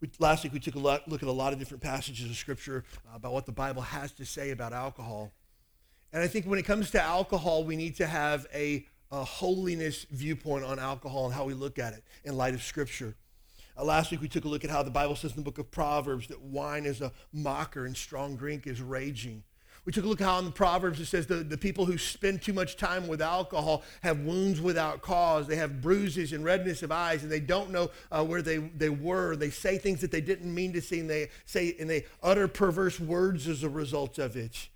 We, 0.00 0.10
last 0.18 0.44
week 0.44 0.52
we 0.52 0.60
took 0.60 0.74
a 0.74 0.78
lot, 0.78 1.08
look 1.08 1.22
at 1.22 1.28
a 1.28 1.32
lot 1.32 1.54
of 1.54 1.58
different 1.58 1.82
passages 1.82 2.28
of 2.28 2.36
Scripture 2.36 2.84
uh, 3.06 3.16
about 3.16 3.32
what 3.32 3.46
the 3.46 3.52
Bible 3.52 3.80
has 3.80 4.12
to 4.12 4.26
say 4.26 4.50
about 4.50 4.74
alcohol. 4.74 5.32
And 6.12 6.22
I 6.22 6.28
think 6.28 6.44
when 6.44 6.58
it 6.58 6.64
comes 6.64 6.90
to 6.90 7.02
alcohol, 7.02 7.64
we 7.64 7.74
need 7.74 7.96
to 7.96 8.06
have 8.06 8.46
a, 8.52 8.86
a 9.10 9.24
holiness 9.24 10.04
viewpoint 10.10 10.64
on 10.64 10.78
alcohol 10.78 11.24
and 11.24 11.34
how 11.34 11.44
we 11.44 11.54
look 11.54 11.78
at 11.78 11.94
it 11.94 12.04
in 12.22 12.36
light 12.36 12.52
of 12.52 12.62
Scripture. 12.62 13.16
Uh, 13.78 13.84
last 13.84 14.10
week 14.10 14.20
we 14.20 14.28
took 14.28 14.44
a 14.44 14.48
look 14.48 14.62
at 14.62 14.70
how 14.70 14.82
the 14.82 14.90
Bible 14.90 15.16
says 15.16 15.30
in 15.30 15.38
the 15.38 15.42
book 15.42 15.58
of 15.58 15.70
Proverbs 15.70 16.28
that 16.28 16.40
wine 16.40 16.84
is 16.84 17.00
a 17.00 17.10
mocker 17.32 17.86
and 17.86 17.96
strong 17.96 18.36
drink 18.36 18.66
is 18.66 18.82
raging. 18.82 19.42
We 19.84 19.92
took 19.92 20.04
a 20.04 20.08
look 20.08 20.20
how 20.20 20.38
in 20.38 20.46
the 20.46 20.50
Proverbs 20.50 20.98
it 20.98 21.06
says 21.06 21.26
the, 21.26 21.36
the 21.36 21.58
people 21.58 21.84
who 21.84 21.98
spend 21.98 22.40
too 22.40 22.54
much 22.54 22.76
time 22.76 23.06
with 23.06 23.20
alcohol 23.20 23.82
have 24.02 24.20
wounds 24.20 24.60
without 24.60 25.02
cause. 25.02 25.46
They 25.46 25.56
have 25.56 25.82
bruises 25.82 26.32
and 26.32 26.42
redness 26.42 26.82
of 26.82 26.90
eyes, 26.90 27.22
and 27.22 27.30
they 27.30 27.40
don't 27.40 27.70
know 27.70 27.90
uh, 28.10 28.24
where 28.24 28.40
they, 28.40 28.58
they 28.58 28.88
were. 28.88 29.36
They 29.36 29.50
say 29.50 29.76
things 29.76 30.00
that 30.00 30.10
they 30.10 30.22
didn't 30.22 30.52
mean 30.52 30.72
to 30.72 30.80
say, 30.80 31.00
and 31.00 31.10
they 31.10 31.28
say 31.44 31.76
and 31.78 31.88
they 31.88 32.06
utter 32.22 32.48
perverse 32.48 32.98
words 32.98 33.46
as 33.46 33.62
a 33.62 33.68
result 33.68 34.18
of 34.18 34.36
it. 34.36 34.68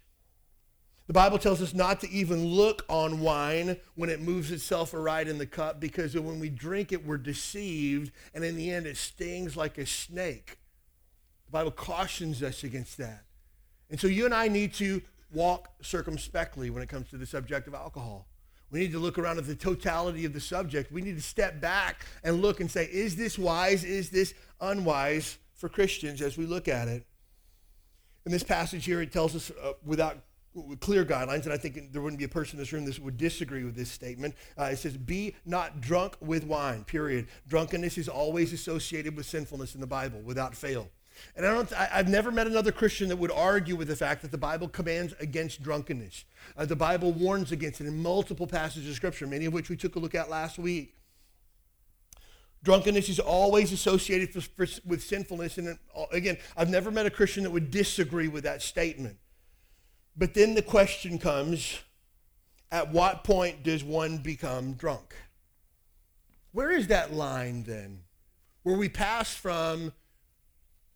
The 1.07 1.15
Bible 1.15 1.39
tells 1.39 1.63
us 1.63 1.73
not 1.73 2.01
to 2.01 2.11
even 2.11 2.45
look 2.45 2.85
on 2.87 3.21
wine 3.21 3.79
when 3.95 4.11
it 4.11 4.21
moves 4.21 4.51
itself 4.51 4.93
aright 4.93 5.27
in 5.27 5.39
the 5.39 5.47
cup 5.47 5.81
because 5.81 6.15
when 6.15 6.39
we 6.39 6.51
drink 6.51 6.93
it, 6.93 7.07
we're 7.07 7.17
deceived, 7.17 8.13
and 8.35 8.45
in 8.45 8.57
the 8.57 8.71
end, 8.71 8.87
it 8.87 8.99
stings 8.99 9.57
like 9.57 9.79
a 9.79 9.87
snake. 9.87 10.59
The 11.47 11.53
Bible 11.53 11.71
cautions 11.71 12.43
us 12.43 12.63
against 12.63 12.99
that. 12.99 13.25
And 13.91 13.99
so 13.99 14.07
you 14.07 14.25
and 14.25 14.35
I 14.35 14.49
need 14.49 14.75
to 14.75 15.03
walk 15.33 15.71
circumspectly 15.83 16.71
when 16.71 16.83
it 16.83 16.89
comes 16.89 17.09
to 17.11 17.17
the 17.17 17.27
subject 17.27 17.67
of 17.69 17.75
alcohol. 17.75 18.27
We 18.71 18.81
need 18.81 18.93
to 18.93 18.99
look 18.99 19.19
around 19.19 19.39
at 19.39 19.47
the 19.47 19.55
totality 19.55 20.25
of 20.25 20.35
the 20.35 20.41
subject. 20.41 20.93
We 20.93 21.01
need 21.01 21.17
to 21.17 21.23
step 21.23 21.61
back 21.61 22.05
and 22.23 22.43
look 22.43 22.61
and 22.61 22.71
say, 22.71 22.85
is 22.85 23.17
this 23.17 23.39
wise? 23.39 23.83
Is 23.83 24.11
this 24.11 24.35
unwise 24.61 25.39
for 25.55 25.69
Christians 25.69 26.21
as 26.21 26.37
we 26.37 26.45
look 26.45 26.69
at 26.69 26.89
it? 26.89 27.07
In 28.27 28.33
this 28.33 28.43
passage 28.43 28.85
here, 28.85 29.01
it 29.01 29.11
tells 29.11 29.35
us 29.35 29.51
uh, 29.63 29.73
without 29.85 30.19
clear 30.81 31.05
guidelines, 31.05 31.45
and 31.45 31.53
I 31.53 31.57
think 31.57 31.93
there 31.93 32.03
wouldn't 32.03 32.19
be 32.19 32.25
a 32.25 32.29
person 32.29 32.59
in 32.59 32.63
this 32.63 32.73
room 32.73 32.85
that 32.85 32.99
would 32.99 33.17
disagree 33.17 33.65
with 33.65 33.75
this 33.75 33.91
statement. 33.91 34.35
Uh, 34.59 34.65
it 34.65 34.77
says, 34.77 34.97
Be 34.97 35.35
not 35.47 35.81
drunk 35.81 36.17
with 36.21 36.45
wine, 36.45 36.85
period. 36.85 37.29
Drunkenness 37.47 37.97
is 37.97 38.09
always 38.09 38.53
associated 38.53 39.17
with 39.17 39.25
sinfulness 39.25 39.75
in 39.75 39.81
the 39.81 39.87
Bible 39.87 40.21
without 40.21 40.55
fail. 40.55 40.91
And 41.37 41.47
I 41.47 41.55
don't, 41.55 41.73
I, 41.73 41.85
have 41.87 42.09
never 42.09 42.31
met 42.31 42.47
another 42.47 42.73
Christian 42.73 43.09
that 43.09 43.17
would 43.17 43.31
argue 43.31 43.77
with 43.77 43.89
the 43.89 43.97
fact 43.97 44.23
that 44.23 44.31
the 44.31 44.39
Bible 44.39 44.69
commands 44.69 45.15
against 45.21 45.63
drunkenness. 45.63 46.25
Uh, 46.57 46.65
the 46.65 46.77
Bible 46.77 47.13
warns 47.13 47.53
against 47.53 47.81
it 47.81 47.87
in 47.87 48.03
multiple 48.03 48.47
passages 48.47 48.89
of 48.89 48.97
Scripture, 48.97 49.27
many 49.27 49.45
of 49.45 49.53
which 49.53 49.69
we 49.69 49.77
took 49.77 49.97
a 49.97 49.99
look 49.99 50.15
at 50.15 50.29
last 50.29 50.59
week. 50.59 50.95
Drunkenness 52.65 53.09
is 53.09 53.21
always 53.21 53.73
associated 53.73 54.33
for, 54.33 54.41
for, 54.41 54.67
with 54.85 55.03
sinfulness. 55.03 55.59
And 55.59 55.79
uh, 55.97 56.05
again, 56.13 56.39
I've 56.57 56.69
never 56.71 56.91
met 56.91 57.07
a 57.07 57.11
Christian 57.11 57.45
that 57.45 57.51
would 57.51 57.71
disagree 57.71 58.29
with 58.29 58.45
that 58.45 58.63
statement. 58.63 59.17
But 60.17 60.35
then 60.35 60.55
the 60.55 60.63
question 60.63 61.19
comes 61.19 61.79
at 62.71 62.93
what 62.93 63.25
point 63.25 63.63
does 63.63 63.85
one 63.85 64.19
become 64.19 64.75
drunk? 64.75 65.15
Where 66.53 66.71
is 66.71 66.89
that 66.89 67.13
line 67.13 67.63
then? 67.63 68.01
Where 68.63 68.77
we 68.77 68.89
pass 68.89 69.35
from 69.35 69.93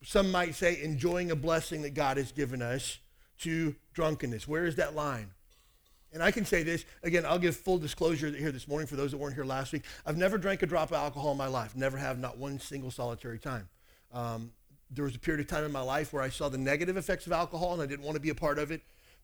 some 0.04 0.30
might 0.30 0.54
say 0.54 0.82
enjoying 0.82 1.30
a 1.30 1.36
blessing 1.36 1.82
that 1.82 1.94
God 1.94 2.16
has 2.16 2.32
given 2.32 2.62
us 2.62 2.98
to 3.40 3.74
drunkenness. 3.94 4.46
Where 4.46 4.64
is 4.64 4.76
that 4.76 4.94
line? 4.94 5.30
And 6.12 6.22
I 6.22 6.30
can 6.30 6.44
say 6.44 6.62
this, 6.62 6.84
again, 7.02 7.24
I'll 7.24 7.38
give 7.38 7.56
full 7.56 7.78
disclosure 7.78 8.28
here 8.28 8.52
this 8.52 8.68
morning 8.68 8.86
for 8.86 8.96
those 8.96 9.12
that 9.12 9.16
weren't 9.16 9.34
here 9.34 9.44
last 9.44 9.72
week. 9.72 9.84
I've 10.04 10.18
never 10.18 10.36
drank 10.36 10.62
a 10.62 10.66
drop 10.66 10.90
of 10.90 10.96
alcohol 10.96 11.32
in 11.32 11.38
my 11.38 11.46
life. 11.46 11.74
Never 11.74 11.96
have, 11.96 12.18
not 12.18 12.36
one 12.36 12.58
single 12.58 12.90
solitary 12.90 13.38
time. 13.38 13.68
Um, 14.12 14.52
there 14.90 15.04
was 15.04 15.14
a 15.14 15.18
period 15.18 15.40
of 15.40 15.46
time 15.46 15.64
in 15.64 15.72
my 15.72 15.80
life 15.80 16.12
where 16.12 16.22
I 16.22 16.28
saw 16.28 16.50
the 16.50 16.58
negative 16.58 16.98
effects 16.98 17.26
of 17.26 17.32
alcohol 17.32 17.72
and 17.72 17.82
I 17.82 17.86
didn't 17.86 18.04
want 18.04 18.16
to 18.16 18.20
be 18.20 18.28
a 18.28 18.34
part 18.34 18.58
of 18.58 18.70
it. 18.70 18.82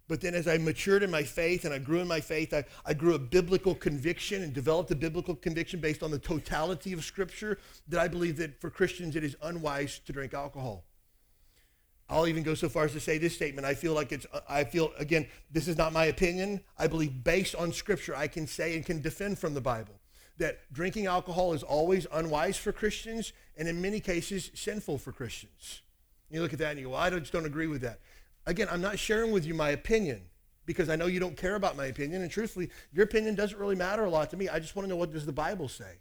But 0.09 0.23
then 0.23 0.35
as 0.35 0.49
I 0.49 0.57
matured 0.57 1.03
in 1.03 1.11
my 1.11 1.23
faith 1.23 1.67
and 1.67 1.75
I 1.75 1.79
grew 1.79 2.01
in 2.01 2.09
my 2.09 2.21
faith, 2.21 2.55
I, 2.55 2.65
I 2.87 2.95
grew 2.95 3.15
a 3.15 3.19
biblical 3.19 3.75
conviction 3.75 4.43
and 4.43 4.55
developed 4.55 4.91
a 4.91 4.97
biblical 4.97 5.37
conviction 5.37 5.81
based 5.81 6.03
on 6.03 6.11
the 6.11 6.19
totality 6.19 6.95
of 6.95 7.05
Scripture 7.05 7.59
that 7.89 8.01
I 8.01 8.09
believe 8.09 8.39
that 8.39 8.59
for 8.59 8.71
Christians 8.71 9.17
it 9.17 9.23
is 9.23 9.37
unwise 9.43 10.01
to 10.07 10.13
drink 10.13 10.33
alcohol. 10.33 10.85
I'll 12.09 12.27
even 12.27 12.43
go 12.43 12.55
so 12.55 12.71
far 12.71 12.87
as 12.87 12.93
to 12.93 13.01
say 13.01 13.19
this 13.19 13.35
statement. 13.35 13.67
I 13.67 13.75
feel 13.75 13.93
like 13.93 14.13
it's, 14.13 14.27
I 14.49 14.65
feel, 14.65 14.93
again, 14.99 15.27
this 15.51 15.69
is 15.69 15.77
not 15.77 15.93
my 15.93 16.07
opinion. 16.07 16.63
I 16.79 16.87
believe 16.87 17.23
based 17.23 17.55
on 17.55 17.71
Scripture, 17.71 18.17
I 18.17 18.29
can 18.29 18.47
say 18.47 18.77
and 18.77 18.87
can 18.87 19.03
defend 19.03 19.39
from 19.39 19.53
the 19.53 19.61
Bible 19.61 20.01
that 20.39 20.73
drinking 20.73 21.05
alcohol 21.05 21.53
is 21.53 21.63
always 21.63 22.07
unwise 22.13 22.57
for 22.57 22.73
Christians 22.73 23.35
and 23.59 23.69
in 23.69 23.83
many 23.83 24.01
cases 24.01 24.51
sinful 24.55 24.97
for 24.99 25.13
Christians. 25.13 25.83
You 26.31 26.41
look 26.41 26.53
at 26.53 26.59
that 26.61 26.71
and 26.71 26.79
you 26.79 26.87
go, 26.87 26.93
well, 26.93 27.01
I 27.01 27.11
just 27.11 27.33
don't 27.33 27.47
agree 27.47 27.67
with 27.67 27.83
that. 27.83 28.01
Again, 28.49 28.67
I'm 28.71 28.81
not 28.81 28.99
sharing 28.99 29.31
with 29.31 29.45
you 29.45 29.53
my 29.53 29.71
opinion 29.71 30.23
because 30.65 30.89
I 30.89 30.97
know 30.97 31.05
you 31.05 31.21
don't 31.21 31.37
care 31.37 31.55
about 31.55 31.77
my 31.77 31.85
opinion. 31.85 32.23
And 32.23 32.31
truthfully, 32.31 32.71
your 32.95 33.05
opinion 33.05 33.35
doesn't 33.35 33.59
really 33.59 33.77
matter 33.77 34.05
a 34.05 34.11
lot 34.11 34.31
to 34.31 34.39
me. 34.39 34.49
I 34.49 34.59
just 34.59 34.75
want 34.75 34.85
to 34.85 34.89
know 34.89 34.97
what 34.97 35.13
does 35.13 35.27
the 35.27 35.33
Bible 35.33 35.69
say. 35.69 35.99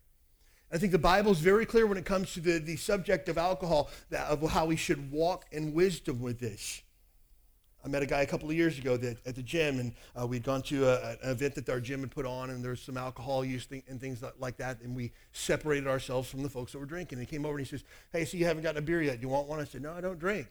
I 0.72 0.78
think 0.78 0.94
the 0.94 0.98
Bible 0.98 1.34
is 1.34 1.40
very 1.40 1.66
clear 1.66 1.86
when 1.86 1.98
it 1.98 2.06
comes 2.06 2.34
to 2.36 2.40
the, 2.40 2.60
the 2.60 2.78
subject 2.78 3.28
of 3.28 3.38
alcohol, 3.38 3.90
that, 4.12 4.28
of 4.28 4.50
how 4.50 4.66
we 4.66 4.78
should 4.78 5.12
walk 5.12 5.46
in 5.52 5.74
wisdom 5.74 6.22
with 6.22 6.40
this. 6.40 6.84
I 7.84 7.90
met 7.90 8.02
a 8.02 8.06
guy 8.06 8.22
a 8.22 8.26
couple 8.26 8.50
of 8.50 8.56
years 8.56 8.78
ago 8.78 8.96
that, 8.96 9.18
at 9.26 9.36
the 9.36 9.44
gym, 9.44 9.80
and 9.80 9.94
uh, 10.20 10.26
we'd 10.26 10.44
gone 10.44 10.62
to 10.64 10.88
a, 10.88 11.12
an 11.12 11.32
event 11.32 11.56
that 11.56 11.68
our 11.70 11.82
gym 11.82 12.00
had 12.00 12.12
put 12.12 12.26
on, 12.26 12.50
and 12.50 12.64
there 12.64 12.72
was 12.72 12.82
some 12.82 12.98
alcohol 12.98 13.44
use 13.44 13.66
th- 13.66 13.84
and 13.90 14.00
things 14.00 14.24
like 14.40 14.58
that, 14.58 14.82
and 14.82 14.96
we 14.96 15.12
separated 15.34 15.88
ourselves 15.88 16.30
from 16.30 16.44
the 16.44 16.50
folks 16.50 16.72
that 16.72 16.80
were 16.80 16.86
drinking. 16.86 17.20
And 17.20 17.28
he 17.28 17.30
came 17.30 17.46
over 17.46 17.58
and 17.58 17.66
he 17.66 17.70
says, 17.70 17.84
"Hey, 18.12 18.26
so 18.26 18.38
you 18.38 18.46
haven't 18.46 18.64
gotten 18.64 18.80
a 18.80 18.86
beer 18.86 19.02
yet? 19.02 19.18
Do 19.18 19.22
you 19.22 19.30
want 19.30 19.48
one?" 19.48 19.60
I 19.60 19.66
said, 19.66 19.82
"No, 19.82 19.94
I 19.94 20.02
don't 20.02 20.20
drink." 20.20 20.48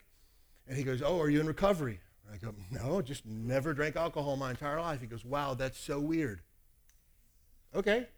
And 0.68 0.76
he 0.76 0.84
goes, 0.84 1.02
"Oh, 1.02 1.20
are 1.20 1.28
you 1.28 1.40
in 1.40 1.46
recovery?" 1.46 2.00
I 2.32 2.36
go, 2.38 2.54
"No, 2.70 3.00
just 3.02 3.24
never 3.24 3.72
drank 3.72 3.96
alcohol 3.96 4.36
my 4.36 4.50
entire 4.50 4.80
life." 4.80 5.00
He 5.00 5.06
goes, 5.06 5.24
"Wow, 5.24 5.54
that's 5.54 5.78
so 5.78 6.00
weird." 6.00 6.40
Okay. 7.74 8.08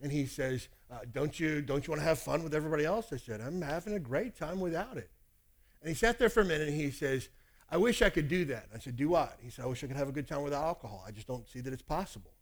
And 0.00 0.10
he 0.10 0.26
says, 0.26 0.68
uh, 0.90 0.98
don't 1.12 1.38
you 1.40 1.62
don't 1.62 1.86
you 1.86 1.90
want 1.90 2.02
to 2.02 2.06
have 2.06 2.18
fun 2.18 2.42
with 2.42 2.54
everybody 2.54 2.84
else? 2.84 3.12
I 3.12 3.16
said, 3.16 3.40
I'm 3.40 3.62
having 3.62 3.94
a 3.94 3.98
great 3.98 4.36
time 4.36 4.60
without 4.60 4.96
it. 4.96 5.10
And 5.80 5.88
he 5.88 5.94
sat 5.94 6.18
there 6.18 6.28
for 6.28 6.40
a 6.40 6.44
minute 6.44 6.68
and 6.68 6.76
he 6.76 6.90
says, 6.90 7.28
I 7.70 7.76
wish 7.76 8.02
I 8.02 8.10
could 8.10 8.28
do 8.28 8.44
that. 8.46 8.68
I 8.74 8.78
said, 8.78 8.96
do 8.96 9.08
what? 9.08 9.38
He 9.42 9.50
said, 9.50 9.64
I 9.64 9.68
wish 9.68 9.82
I 9.82 9.86
could 9.86 9.96
have 9.96 10.08
a 10.08 10.12
good 10.12 10.28
time 10.28 10.42
without 10.42 10.64
alcohol. 10.64 11.02
I 11.06 11.10
just 11.10 11.26
don't 11.26 11.48
see 11.48 11.60
that 11.60 11.72
it's 11.72 11.82
possible. 11.82 12.32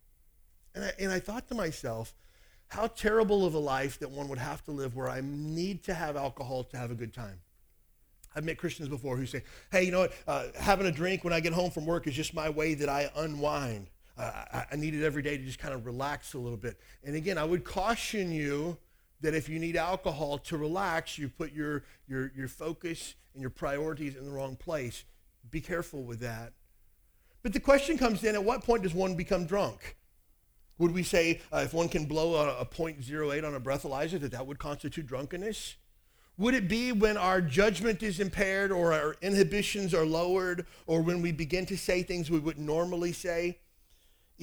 And 0.74 0.84
I, 0.84 0.92
and 0.98 1.12
I 1.12 1.20
thought 1.20 1.48
to 1.48 1.54
myself, 1.54 2.14
how 2.68 2.86
terrible 2.86 3.44
of 3.44 3.54
a 3.54 3.58
life 3.58 3.98
that 3.98 4.10
one 4.10 4.28
would 4.28 4.38
have 4.38 4.64
to 4.64 4.70
live 4.70 4.96
where 4.96 5.08
I 5.08 5.20
need 5.22 5.82
to 5.84 5.94
have 5.94 6.16
alcohol 6.16 6.64
to 6.64 6.76
have 6.76 6.90
a 6.90 6.94
good 6.94 7.12
time. 7.12 7.40
I've 8.34 8.44
met 8.44 8.58
Christians 8.58 8.88
before 8.88 9.16
who 9.16 9.26
say, 9.26 9.42
hey, 9.70 9.84
you 9.84 9.92
know 9.92 10.00
what, 10.00 10.12
uh, 10.26 10.46
having 10.58 10.86
a 10.86 10.92
drink 10.92 11.24
when 11.24 11.32
I 11.32 11.40
get 11.40 11.52
home 11.52 11.70
from 11.70 11.86
work 11.86 12.06
is 12.06 12.14
just 12.14 12.34
my 12.34 12.48
way 12.48 12.74
that 12.74 12.88
I 12.88 13.10
unwind. 13.16 13.88
Uh, 14.16 14.30
I, 14.52 14.66
I 14.72 14.76
need 14.76 14.94
it 14.94 15.04
every 15.04 15.22
day 15.22 15.36
to 15.36 15.44
just 15.44 15.58
kind 15.58 15.74
of 15.74 15.86
relax 15.86 16.34
a 16.34 16.38
little 16.38 16.58
bit. 16.58 16.78
And 17.04 17.16
again, 17.16 17.38
I 17.38 17.44
would 17.44 17.64
caution 17.64 18.32
you 18.32 18.76
that 19.20 19.34
if 19.34 19.48
you 19.48 19.58
need 19.58 19.76
alcohol 19.76 20.38
to 20.38 20.56
relax, 20.56 21.18
you 21.18 21.28
put 21.28 21.52
your, 21.52 21.84
your, 22.08 22.32
your 22.36 22.48
focus 22.48 23.14
and 23.34 23.40
your 23.40 23.50
priorities 23.50 24.16
in 24.16 24.24
the 24.24 24.30
wrong 24.30 24.56
place. 24.56 25.04
Be 25.50 25.60
careful 25.60 26.02
with 26.02 26.20
that. 26.20 26.52
But 27.42 27.52
the 27.52 27.60
question 27.60 27.98
comes 27.98 28.22
in 28.22 28.34
at 28.34 28.44
what 28.44 28.64
point 28.64 28.82
does 28.82 28.94
one 28.94 29.16
become 29.16 29.46
drunk? 29.46 29.96
Would 30.78 30.92
we 30.92 31.02
say 31.02 31.40
uh, 31.52 31.62
if 31.64 31.74
one 31.74 31.88
can 31.88 32.06
blow 32.06 32.34
a, 32.34 32.60
a 32.60 32.66
0.08 32.66 33.46
on 33.46 33.54
a 33.54 33.60
breathalyzer 33.60 34.20
that 34.20 34.32
that 34.32 34.46
would 34.46 34.58
constitute 34.58 35.06
drunkenness? 35.06 35.76
Would 36.38 36.54
it 36.54 36.68
be 36.68 36.92
when 36.92 37.16
our 37.16 37.40
judgment 37.40 38.02
is 38.02 38.18
impaired 38.18 38.72
or 38.72 38.92
our 38.92 39.16
inhibitions 39.20 39.94
are 39.94 40.06
lowered 40.06 40.66
or 40.86 41.02
when 41.02 41.22
we 41.22 41.30
begin 41.32 41.66
to 41.66 41.76
say 41.76 42.02
things 42.02 42.30
we 42.30 42.38
wouldn't 42.38 42.66
normally 42.66 43.12
say? 43.12 43.58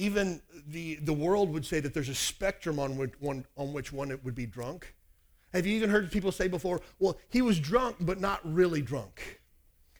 even 0.00 0.40
the, 0.68 0.96
the 1.02 1.12
world 1.12 1.52
would 1.52 1.66
say 1.66 1.78
that 1.78 1.92
there's 1.92 2.08
a 2.08 2.14
spectrum 2.14 2.78
on 2.78 2.96
which, 2.96 3.12
one, 3.20 3.44
on 3.56 3.74
which 3.74 3.92
one 3.92 4.10
it 4.10 4.24
would 4.24 4.34
be 4.34 4.46
drunk. 4.46 4.94
Have 5.52 5.66
you 5.66 5.74
even 5.76 5.90
heard 5.90 6.10
people 6.10 6.32
say 6.32 6.48
before, 6.48 6.80
well, 6.98 7.18
he 7.28 7.42
was 7.42 7.60
drunk, 7.60 7.96
but 8.00 8.18
not 8.18 8.40
really 8.42 8.80
drunk? 8.80 9.40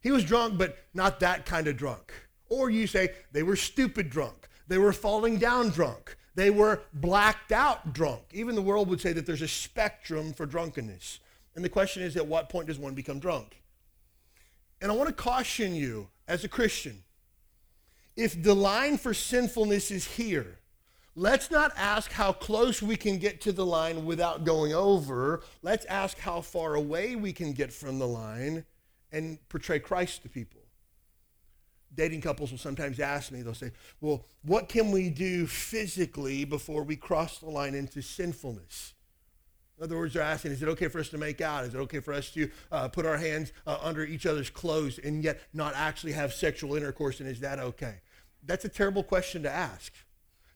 He 0.00 0.11
was 0.11 0.24
drunk, 0.24 0.57
but 0.57 0.79
not 0.94 1.20
that 1.20 1.44
kind 1.44 1.66
of 1.66 1.76
drunk. 1.76 2.14
Or 2.48 2.70
you 2.70 2.87
say, 2.87 3.11
they 3.33 3.42
were 3.42 3.57
stupid 3.57 4.09
drunk. 4.09 4.48
They 4.68 4.79
were 4.79 4.94
falling 4.94 5.37
down 5.37 5.68
drunk. 5.68 6.16
They 6.35 6.48
were 6.48 6.81
blacked 6.94 7.53
out 7.53 7.92
drunk. 7.92 8.22
Even 8.33 8.55
the 8.55 8.62
world 8.62 8.88
would 8.88 9.03
say 9.03 9.12
that 9.12 9.26
there's 9.26 9.42
a 9.42 9.48
spectrum 9.48 10.33
for 10.33 10.46
drunkenness. 10.46 11.20
And 11.55 11.65
the 11.65 11.69
question 11.69 12.03
is, 12.03 12.17
at 12.17 12.27
what 12.27 12.49
point 12.49 12.69
does 12.69 12.79
one 12.79 12.95
become 12.95 13.19
drunk? 13.19 13.61
And 14.81 14.91
I 14.91 14.95
want 14.95 15.09
to 15.09 15.15
caution 15.15 15.75
you 15.75 16.09
as 16.27 16.45
a 16.45 16.49
Christian 16.49 17.03
if 18.17 18.43
the 18.43 18.55
line 18.55 18.99
for 18.99 19.15
sinfulness 19.15 19.91
is 19.91 20.05
here, 20.05 20.59
let's 21.15 21.51
not 21.51 21.73
ask 21.77 22.13
how 22.13 22.33
close 22.33 22.83
we 22.83 22.97
can 22.97 23.19
get 23.19 23.41
to 23.43 23.53
the 23.53 23.65
line 23.65 24.05
without 24.05 24.45
going 24.45 24.75
over. 24.75 25.43
Let's 25.63 25.87
ask 25.87 26.19
how 26.19 26.43
far 26.43 26.75
away 26.75 27.17
we 27.17 27.33
can 27.33 27.53
get 27.53 27.73
from 27.73 27.99
the 27.99 28.07
line 28.07 28.65
and 29.13 29.39
portray 29.49 29.79
Christ 29.79 30.23
to 30.23 30.29
people. 30.29 30.61
Dating 31.95 32.21
couples 32.21 32.51
will 32.51 32.59
sometimes 32.59 33.01
ask 33.01 33.33
me, 33.33 33.43
they'll 33.43 33.55
say, 33.55 33.73
Well, 34.01 34.27
what 34.43 34.69
can 34.69 34.93
we 34.93 35.11
do 35.11 35.47
physically 35.47 36.45
before 36.45 36.85
we 36.85 36.97
cross 36.97 37.39
the 37.39 37.51
line 37.51 37.75
into 37.75 38.01
sinfulness? 38.01 38.95
In 39.81 39.85
other 39.85 39.97
words, 39.97 40.12
they're 40.12 40.23
asking, 40.23 40.53
is 40.53 40.62
it 40.62 40.69
okay 40.69 40.88
for 40.88 41.01
us 41.01 41.09
to 41.09 41.16
make 41.16 41.40
out? 41.40 41.64
Is 41.64 41.75
it 41.75 41.79
okay 41.79 42.01
for 42.01 42.12
us 42.12 42.31
to 42.33 42.51
uh, 42.71 42.88
put 42.88 43.07
our 43.07 43.16
hands 43.16 43.51
uh, 43.66 43.79
under 43.81 44.05
each 44.05 44.27
other's 44.27 44.51
clothes 44.51 44.99
and 44.99 45.25
yet 45.25 45.40
not 45.55 45.73
actually 45.75 46.12
have 46.12 46.35
sexual 46.35 46.77
intercourse? 46.77 47.19
And 47.19 47.27
is 47.27 47.40
that 47.40 47.59
okay? 47.59 47.95
That's 48.45 48.66
a 48.66 48.69
terrible 48.69 49.03
question 49.03 49.43
to 49.45 49.51
ask. 49.51 49.95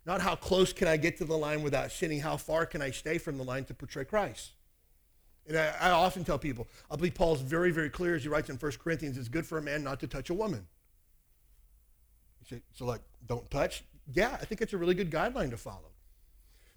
Not 0.04 0.20
how 0.20 0.34
close 0.34 0.74
can 0.74 0.88
I 0.88 0.98
get 0.98 1.16
to 1.18 1.24
the 1.24 1.38
line 1.38 1.62
without 1.62 1.90
sinning, 1.90 2.20
how 2.20 2.36
far 2.36 2.66
can 2.66 2.82
I 2.82 2.90
stay 2.90 3.16
from 3.16 3.38
the 3.38 3.44
line 3.44 3.64
to 3.64 3.74
portray 3.74 4.04
Christ? 4.04 4.50
And 5.46 5.56
I, 5.56 5.74
I 5.80 5.90
often 5.92 6.22
tell 6.22 6.38
people, 6.38 6.68
I 6.90 6.96
believe 6.96 7.14
Paul's 7.14 7.40
very, 7.40 7.70
very 7.70 7.88
clear 7.88 8.16
as 8.16 8.24
he 8.24 8.28
writes 8.28 8.50
in 8.50 8.56
1 8.56 8.72
Corinthians, 8.72 9.16
it's 9.16 9.28
good 9.28 9.46
for 9.46 9.56
a 9.56 9.62
man 9.62 9.82
not 9.82 10.00
to 10.00 10.06
touch 10.06 10.28
a 10.28 10.34
woman. 10.34 10.66
So, 12.74 12.84
like, 12.84 13.00
don't 13.26 13.50
touch? 13.50 13.84
Yeah, 14.12 14.36
I 14.38 14.44
think 14.44 14.60
it's 14.60 14.74
a 14.74 14.76
really 14.76 14.94
good 14.94 15.10
guideline 15.10 15.48
to 15.48 15.56
follow. 15.56 15.92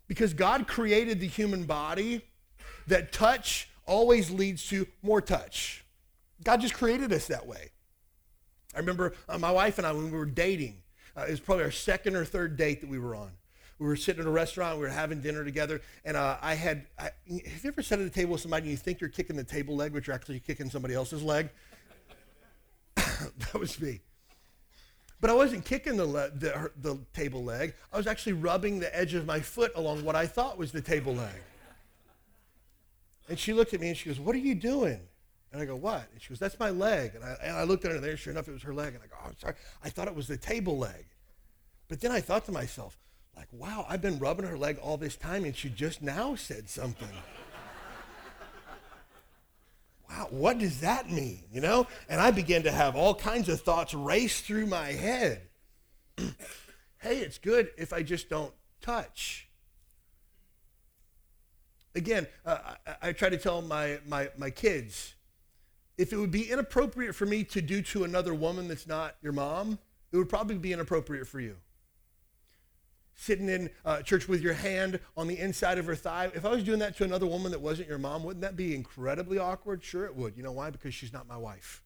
Because 0.08 0.34
God 0.34 0.66
created 0.66 1.20
the 1.20 1.28
human 1.28 1.66
body 1.66 2.24
that 2.88 3.12
touch 3.12 3.69
always 3.86 4.32
leads 4.32 4.67
to 4.69 4.88
more 5.02 5.21
touch. 5.21 5.86
God 6.43 6.62
just 6.62 6.73
created 6.73 7.12
us 7.13 7.28
that 7.28 7.45
way. 7.45 7.69
I 8.76 8.80
remember 8.80 9.13
uh, 9.28 9.38
my 9.38 9.52
wife 9.52 9.78
and 9.78 9.88
I, 9.88 9.91
when 9.91 10.12
we 10.12 10.17
were 10.17 10.26
dating, 10.26 10.78
uh, 11.15 11.26
it 11.28 11.32
was 11.32 11.39
probably 11.39 11.63
our 11.63 11.71
second 11.71 12.15
or 12.15 12.26
third 12.26 12.58
date 12.58 12.82
that 12.82 12.89
we 12.89 13.00
were 13.00 13.15
on. 13.15 13.32
We 13.80 13.88
were 13.88 13.95
sitting 13.95 14.21
in 14.21 14.28
a 14.28 14.32
restaurant, 14.32 14.78
we 14.78 14.84
were 14.84 14.89
having 14.89 15.21
dinner 15.21 15.43
together, 15.43 15.82
and 16.04 16.17
uh, 16.17 16.38
I 16.41 16.56
had, 16.56 16.88
I, 16.97 17.12
have 17.28 17.63
you 17.63 17.67
ever 17.69 17.84
sat 17.84 18.00
at 18.00 18.06
a 18.06 18.10
table 18.10 18.34
with 18.34 18.41
somebody 18.41 18.63
and 18.63 18.71
you 18.71 18.78
think 18.78 19.02
you're 19.02 19.10
kicking 19.10 19.36
the 19.36 19.43
table 19.43 19.76
leg, 19.76 19.93
but 19.93 20.08
you're 20.08 20.15
actually 20.15 20.39
kicking 20.39 20.69
somebody 20.69 20.95
else's 20.95 21.21
leg? 21.21 21.50
that 22.95 23.60
was 23.60 23.80
me. 23.80 24.02
But 25.19 25.30
I 25.30 25.34
wasn't 25.34 25.65
kicking 25.65 25.97
the, 25.97 26.06
le- 26.06 26.30
the, 26.30 26.71
the 26.82 26.97
table 27.13 27.43
leg. 27.43 27.73
I 27.91 27.97
was 27.97 28.08
actually 28.08 28.34
rubbing 28.34 28.80
the 28.80 28.95
edge 28.95 29.13
of 29.13 29.26
my 29.26 29.39
foot 29.39 29.71
along 29.76 30.04
what 30.04 30.15
I 30.15 30.28
thought 30.28 30.58
was 30.58 30.71
the 30.71 30.82
table 30.82 31.15
leg. 31.15 31.34
And 33.30 33.38
she 33.38 33.54
looked 33.54 33.74
at 33.74 33.82
me 33.82 33.90
and 33.90 33.98
she 33.98 34.10
goes, 34.10 34.20
What 34.20 34.36
are 34.36 34.40
you 34.40 34.56
doing? 34.56 35.02
And 35.52 35.62
I 35.62 35.66
go, 35.66 35.76
what? 35.76 36.08
And 36.12 36.22
she 36.22 36.30
goes, 36.30 36.40
that's 36.40 36.60
my 36.60 36.70
leg. 36.70 37.16
And 37.16 37.24
I, 37.24 37.38
and 37.42 37.58
I 37.58 37.63
looked 37.63 37.86
under 37.86 38.00
there. 38.00 38.18
Sure 38.18 38.32
enough, 38.32 38.48
it 38.48 38.52
was 38.52 38.63
her 38.63 38.74
leg. 38.74 38.94
And 38.94 39.04
I 39.04 39.08
go, 39.08 39.16
oh, 39.20 39.28
I'm 39.28 39.38
sorry. 39.38 39.56
I 39.84 39.90
thought 39.90 40.08
it 40.08 40.16
was 40.16 40.28
the 40.28 40.38
table 40.38 40.78
leg. 40.78 41.06
But 41.88 42.02
then 42.02 42.12
I 42.12 42.20
thought 42.20 42.46
to 42.46 42.52
myself, 42.52 42.98
like, 43.36 43.48
wow, 43.52 43.86
I've 43.88 44.02
been 44.02 44.20
rubbing 44.20 44.46
her 44.46 44.58
leg 44.58 44.78
all 44.82 44.98
this 44.98 45.16
time 45.16 45.46
and 45.46 45.56
she 45.56 45.70
just 45.70 46.02
now 46.02 46.36
said 46.36 46.70
something. 46.70 47.08
wow, 50.10 50.28
what 50.32 50.60
does 50.60 50.82
that 50.82 51.10
mean? 51.10 51.44
You 51.52 51.62
know? 51.62 51.88
And 52.10 52.20
I 52.20 52.32
began 52.32 52.63
to 52.63 52.72
have 52.72 52.96
all 52.96 53.16
kinds 53.16 53.48
of 53.48 53.62
thoughts 53.62 53.94
race 53.94 54.42
through 54.42 54.66
my 54.66 54.88
head. 54.88 55.44
hey, 56.18 57.20
it's 57.20 57.38
good 57.38 57.70
if 57.78 57.94
I 57.94 58.04
just 58.04 58.30
don't 58.30 58.54
touch 58.82 59.47
again, 61.98 62.28
uh, 62.46 62.58
I, 62.86 63.10
I, 63.10 63.12
try 63.12 63.30
to 63.30 63.38
tell 63.38 63.62
my, 63.62 64.00
my, 64.08 64.30
my 64.38 64.50
kids 64.50 65.16
if 65.98 66.14
it 66.14 66.18
would 66.18 66.32
be 66.32 66.50
inappropriate 66.50 67.16
for 67.16 67.26
me 67.26 67.44
to 67.44 67.62
do 67.62 67.82
to 67.82 68.04
another 68.04 68.34
woman 68.34 68.68
that's 68.68 68.88
not 68.88 69.16
your 69.22 69.34
mom, 69.34 69.80
it 70.12 70.18
would 70.18 70.30
probably 70.30 70.58
be 70.58 70.72
inappropriate 70.72 71.28
for 71.28 71.40
you. 71.40 71.58
Sitting 73.16 73.50
in 73.50 73.72
uh, 73.84 74.04
church 74.04 74.28
with 74.28 74.42
your 74.42 74.54
hand 74.54 75.00
on 75.18 75.28
the 75.28 75.40
inside 75.40 75.80
of 75.80 75.88
her 75.88 75.96
thigh, 75.96 76.30
if 76.36 76.46
I 76.46 76.50
was 76.50 76.64
doing 76.64 76.80
that 76.80 76.96
to 76.98 77.04
another 77.04 77.26
woman 77.26 77.52
that 77.52 77.60
wasn't 77.60 77.90
your 77.90 77.98
mom, 77.98 78.24
wouldn't 78.24 78.42
that 78.42 78.56
be 78.56 78.76
incredibly 78.76 79.40
awkward? 79.40 79.84
Sure, 79.84 80.06
it 80.06 80.16
would. 80.16 80.38
You 80.38 80.44
know 80.44 80.52
why? 80.52 80.70
Because 80.70 80.94
she's 80.94 81.12
not 81.12 81.28
my 81.28 81.38
wife. 81.38 81.82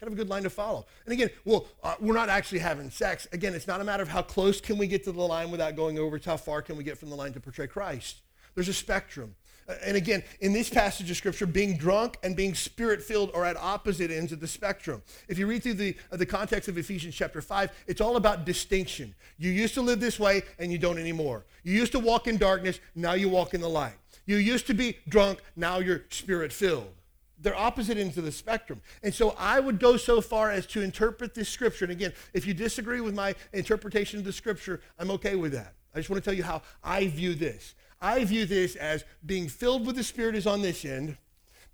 kind 0.00 0.10
of 0.10 0.14
a 0.14 0.16
good 0.16 0.30
line 0.30 0.44
to 0.44 0.50
follow. 0.50 0.86
And 1.04 1.12
again, 1.12 1.28
well, 1.44 1.66
uh, 1.82 1.96
we're 2.00 2.14
not 2.14 2.30
actually 2.30 2.60
having 2.60 2.88
sex. 2.88 3.28
Again, 3.32 3.54
it's 3.54 3.66
not 3.66 3.82
a 3.82 3.84
matter 3.84 4.02
of 4.02 4.08
how 4.08 4.22
close 4.22 4.58
can 4.58 4.78
we 4.78 4.86
get 4.86 5.04
to 5.04 5.12
the 5.12 5.20
line 5.20 5.50
without 5.50 5.76
going 5.76 5.98
over. 5.98 6.18
How 6.24 6.38
far 6.38 6.62
can 6.62 6.78
we 6.78 6.84
get 6.84 6.96
from 6.96 7.10
the 7.10 7.16
line 7.16 7.34
to 7.34 7.40
portray 7.40 7.66
Christ. 7.66 8.22
There's 8.54 8.68
a 8.68 8.74
spectrum. 8.74 9.34
Uh, 9.68 9.74
and 9.84 9.96
again, 9.96 10.22
in 10.40 10.52
this 10.52 10.68
passage 10.68 11.10
of 11.10 11.16
scripture, 11.16 11.46
being 11.46 11.76
drunk 11.76 12.18
and 12.22 12.34
being 12.34 12.54
spirit 12.54 13.02
filled 13.02 13.30
are 13.34 13.44
at 13.44 13.56
opposite 13.56 14.10
ends 14.10 14.32
of 14.32 14.40
the 14.40 14.48
spectrum. 14.48 15.02
If 15.28 15.38
you 15.38 15.46
read 15.46 15.62
through 15.62 15.74
the, 15.74 15.96
uh, 16.10 16.16
the 16.16 16.26
context 16.26 16.68
of 16.68 16.78
Ephesians 16.78 17.14
chapter 17.14 17.40
5, 17.40 17.70
it's 17.86 18.00
all 18.00 18.16
about 18.16 18.44
distinction. 18.44 19.14
You 19.38 19.50
used 19.50 19.74
to 19.74 19.82
live 19.82 20.00
this 20.00 20.18
way 20.18 20.42
and 20.58 20.72
you 20.72 20.78
don't 20.78 20.98
anymore. 20.98 21.44
You 21.62 21.74
used 21.74 21.92
to 21.92 22.00
walk 22.00 22.26
in 22.26 22.38
darkness, 22.38 22.80
now 22.94 23.12
you 23.12 23.28
walk 23.28 23.54
in 23.54 23.60
the 23.60 23.68
light. 23.68 23.94
You 24.26 24.36
used 24.36 24.66
to 24.68 24.74
be 24.74 24.98
drunk, 25.08 25.40
now 25.56 25.78
you're 25.78 26.02
spirit 26.10 26.52
filled. 26.52 26.92
They're 27.40 27.56
opposite 27.56 27.98
ends 27.98 28.16
of 28.18 28.24
the 28.24 28.32
spectrum. 28.32 28.80
And 29.02 29.12
so 29.12 29.34
I 29.36 29.58
would 29.58 29.80
go 29.80 29.96
so 29.96 30.20
far 30.20 30.50
as 30.50 30.64
to 30.68 30.80
interpret 30.80 31.34
this 31.34 31.48
scripture. 31.48 31.84
And 31.84 31.92
again, 31.92 32.12
if 32.32 32.46
you 32.46 32.54
disagree 32.54 33.00
with 33.00 33.14
my 33.14 33.34
interpretation 33.52 34.20
of 34.20 34.24
the 34.24 34.32
scripture, 34.32 34.80
I'm 34.96 35.10
okay 35.12 35.34
with 35.34 35.52
that. 35.52 35.74
I 35.92 35.98
just 35.98 36.08
want 36.08 36.22
to 36.22 36.24
tell 36.24 36.36
you 36.36 36.44
how 36.44 36.62
I 36.82 37.08
view 37.08 37.34
this. 37.34 37.74
I 38.02 38.24
view 38.24 38.44
this 38.44 38.74
as 38.74 39.04
being 39.24 39.48
filled 39.48 39.86
with 39.86 39.96
the 39.96 40.02
Spirit 40.02 40.34
is 40.34 40.46
on 40.46 40.60
this 40.60 40.84
end, 40.84 41.16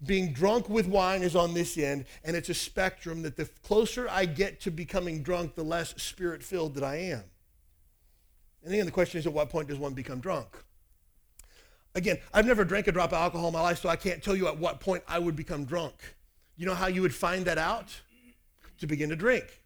being 0.05 0.33
drunk 0.33 0.69
with 0.69 0.87
wine 0.87 1.23
is 1.23 1.35
on 1.35 1.55
this 1.55 1.77
end, 1.77 2.05
and 2.23 2.37
it's 2.37 2.51
a 2.51 2.55
spectrum 2.55 3.23
that 3.23 3.37
the 3.37 3.47
closer 3.65 4.09
I 4.09 4.27
get 4.27 4.61
to 4.61 4.71
becoming 4.71 5.23
drunk, 5.23 5.55
the 5.55 5.65
less 5.65 5.95
spirit 6.01 6.43
filled 6.43 6.75
that 6.75 6.85
I 6.85 6.97
am. 6.97 7.25
And 8.63 8.73
again, 8.73 8.87
the 8.87 8.93
question 8.93 9.19
is 9.19 9.27
at 9.27 9.33
what 9.33 9.49
point 9.49 9.69
does 9.69 9.79
one 9.79 9.95
become 9.95 10.21
drunk? 10.21 10.49
Again, 11.95 12.19
I've 12.33 12.47
never 12.47 12.65
drank 12.65 12.87
a 12.87 12.93
drop 12.93 13.11
of 13.11 13.19
alcohol 13.19 13.49
in 13.49 13.55
my 13.55 13.61
life, 13.61 13.81
so 13.81 13.89
I 13.89 13.97
can't 13.97 14.23
tell 14.23 14.37
you 14.37 14.47
at 14.47 14.59
what 14.59 14.79
point 14.79 15.03
I 15.09 15.19
would 15.19 15.35
become 15.35 15.65
drunk. 15.65 15.95
You 16.57 16.67
know 16.67 16.75
how 16.75 16.87
you 16.87 17.03
would 17.03 17.15
find 17.15 17.45
that 17.47 17.59
out? 17.59 17.89
To 18.79 18.87
begin 18.87 19.09
to 19.09 19.17
drink. 19.17 19.63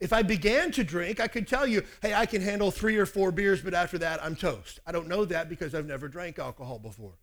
If 0.00 0.12
I 0.12 0.22
began 0.22 0.70
to 0.72 0.84
drink, 0.84 1.18
I 1.18 1.26
could 1.26 1.48
tell 1.48 1.66
you, 1.66 1.82
hey, 2.02 2.14
I 2.14 2.24
can 2.26 2.40
handle 2.40 2.70
three 2.70 2.96
or 2.96 3.06
four 3.06 3.32
beers, 3.32 3.60
but 3.62 3.74
after 3.74 3.98
that, 3.98 4.22
I'm 4.22 4.36
toast. 4.36 4.78
I 4.86 4.92
don't 4.92 5.08
know 5.08 5.24
that 5.24 5.48
because 5.48 5.74
I've 5.74 5.86
never 5.86 6.08
drank 6.08 6.38
alcohol 6.38 6.78
before. 6.78 7.14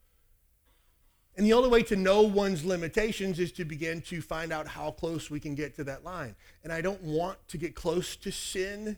And 1.37 1.45
the 1.45 1.53
only 1.53 1.69
way 1.69 1.83
to 1.83 1.95
know 1.95 2.21
one's 2.21 2.63
limitations 2.63 3.39
is 3.39 3.51
to 3.53 3.65
begin 3.65 4.01
to 4.03 4.21
find 4.21 4.53
out 4.53 4.67
how 4.67 4.91
close 4.91 5.29
we 5.29 5.39
can 5.39 5.55
get 5.55 5.75
to 5.75 5.83
that 5.85 6.03
line. 6.03 6.35
And 6.63 6.71
I 6.71 6.81
don't 6.81 7.01
want 7.01 7.45
to 7.49 7.57
get 7.57 7.75
close 7.75 8.15
to 8.17 8.31
sin 8.31 8.97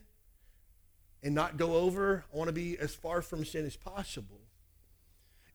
and 1.22 1.34
not 1.34 1.56
go 1.56 1.74
over. 1.74 2.24
I 2.32 2.36
want 2.36 2.48
to 2.48 2.52
be 2.52 2.78
as 2.78 2.94
far 2.94 3.22
from 3.22 3.44
sin 3.44 3.66
as 3.66 3.76
possible. 3.76 4.40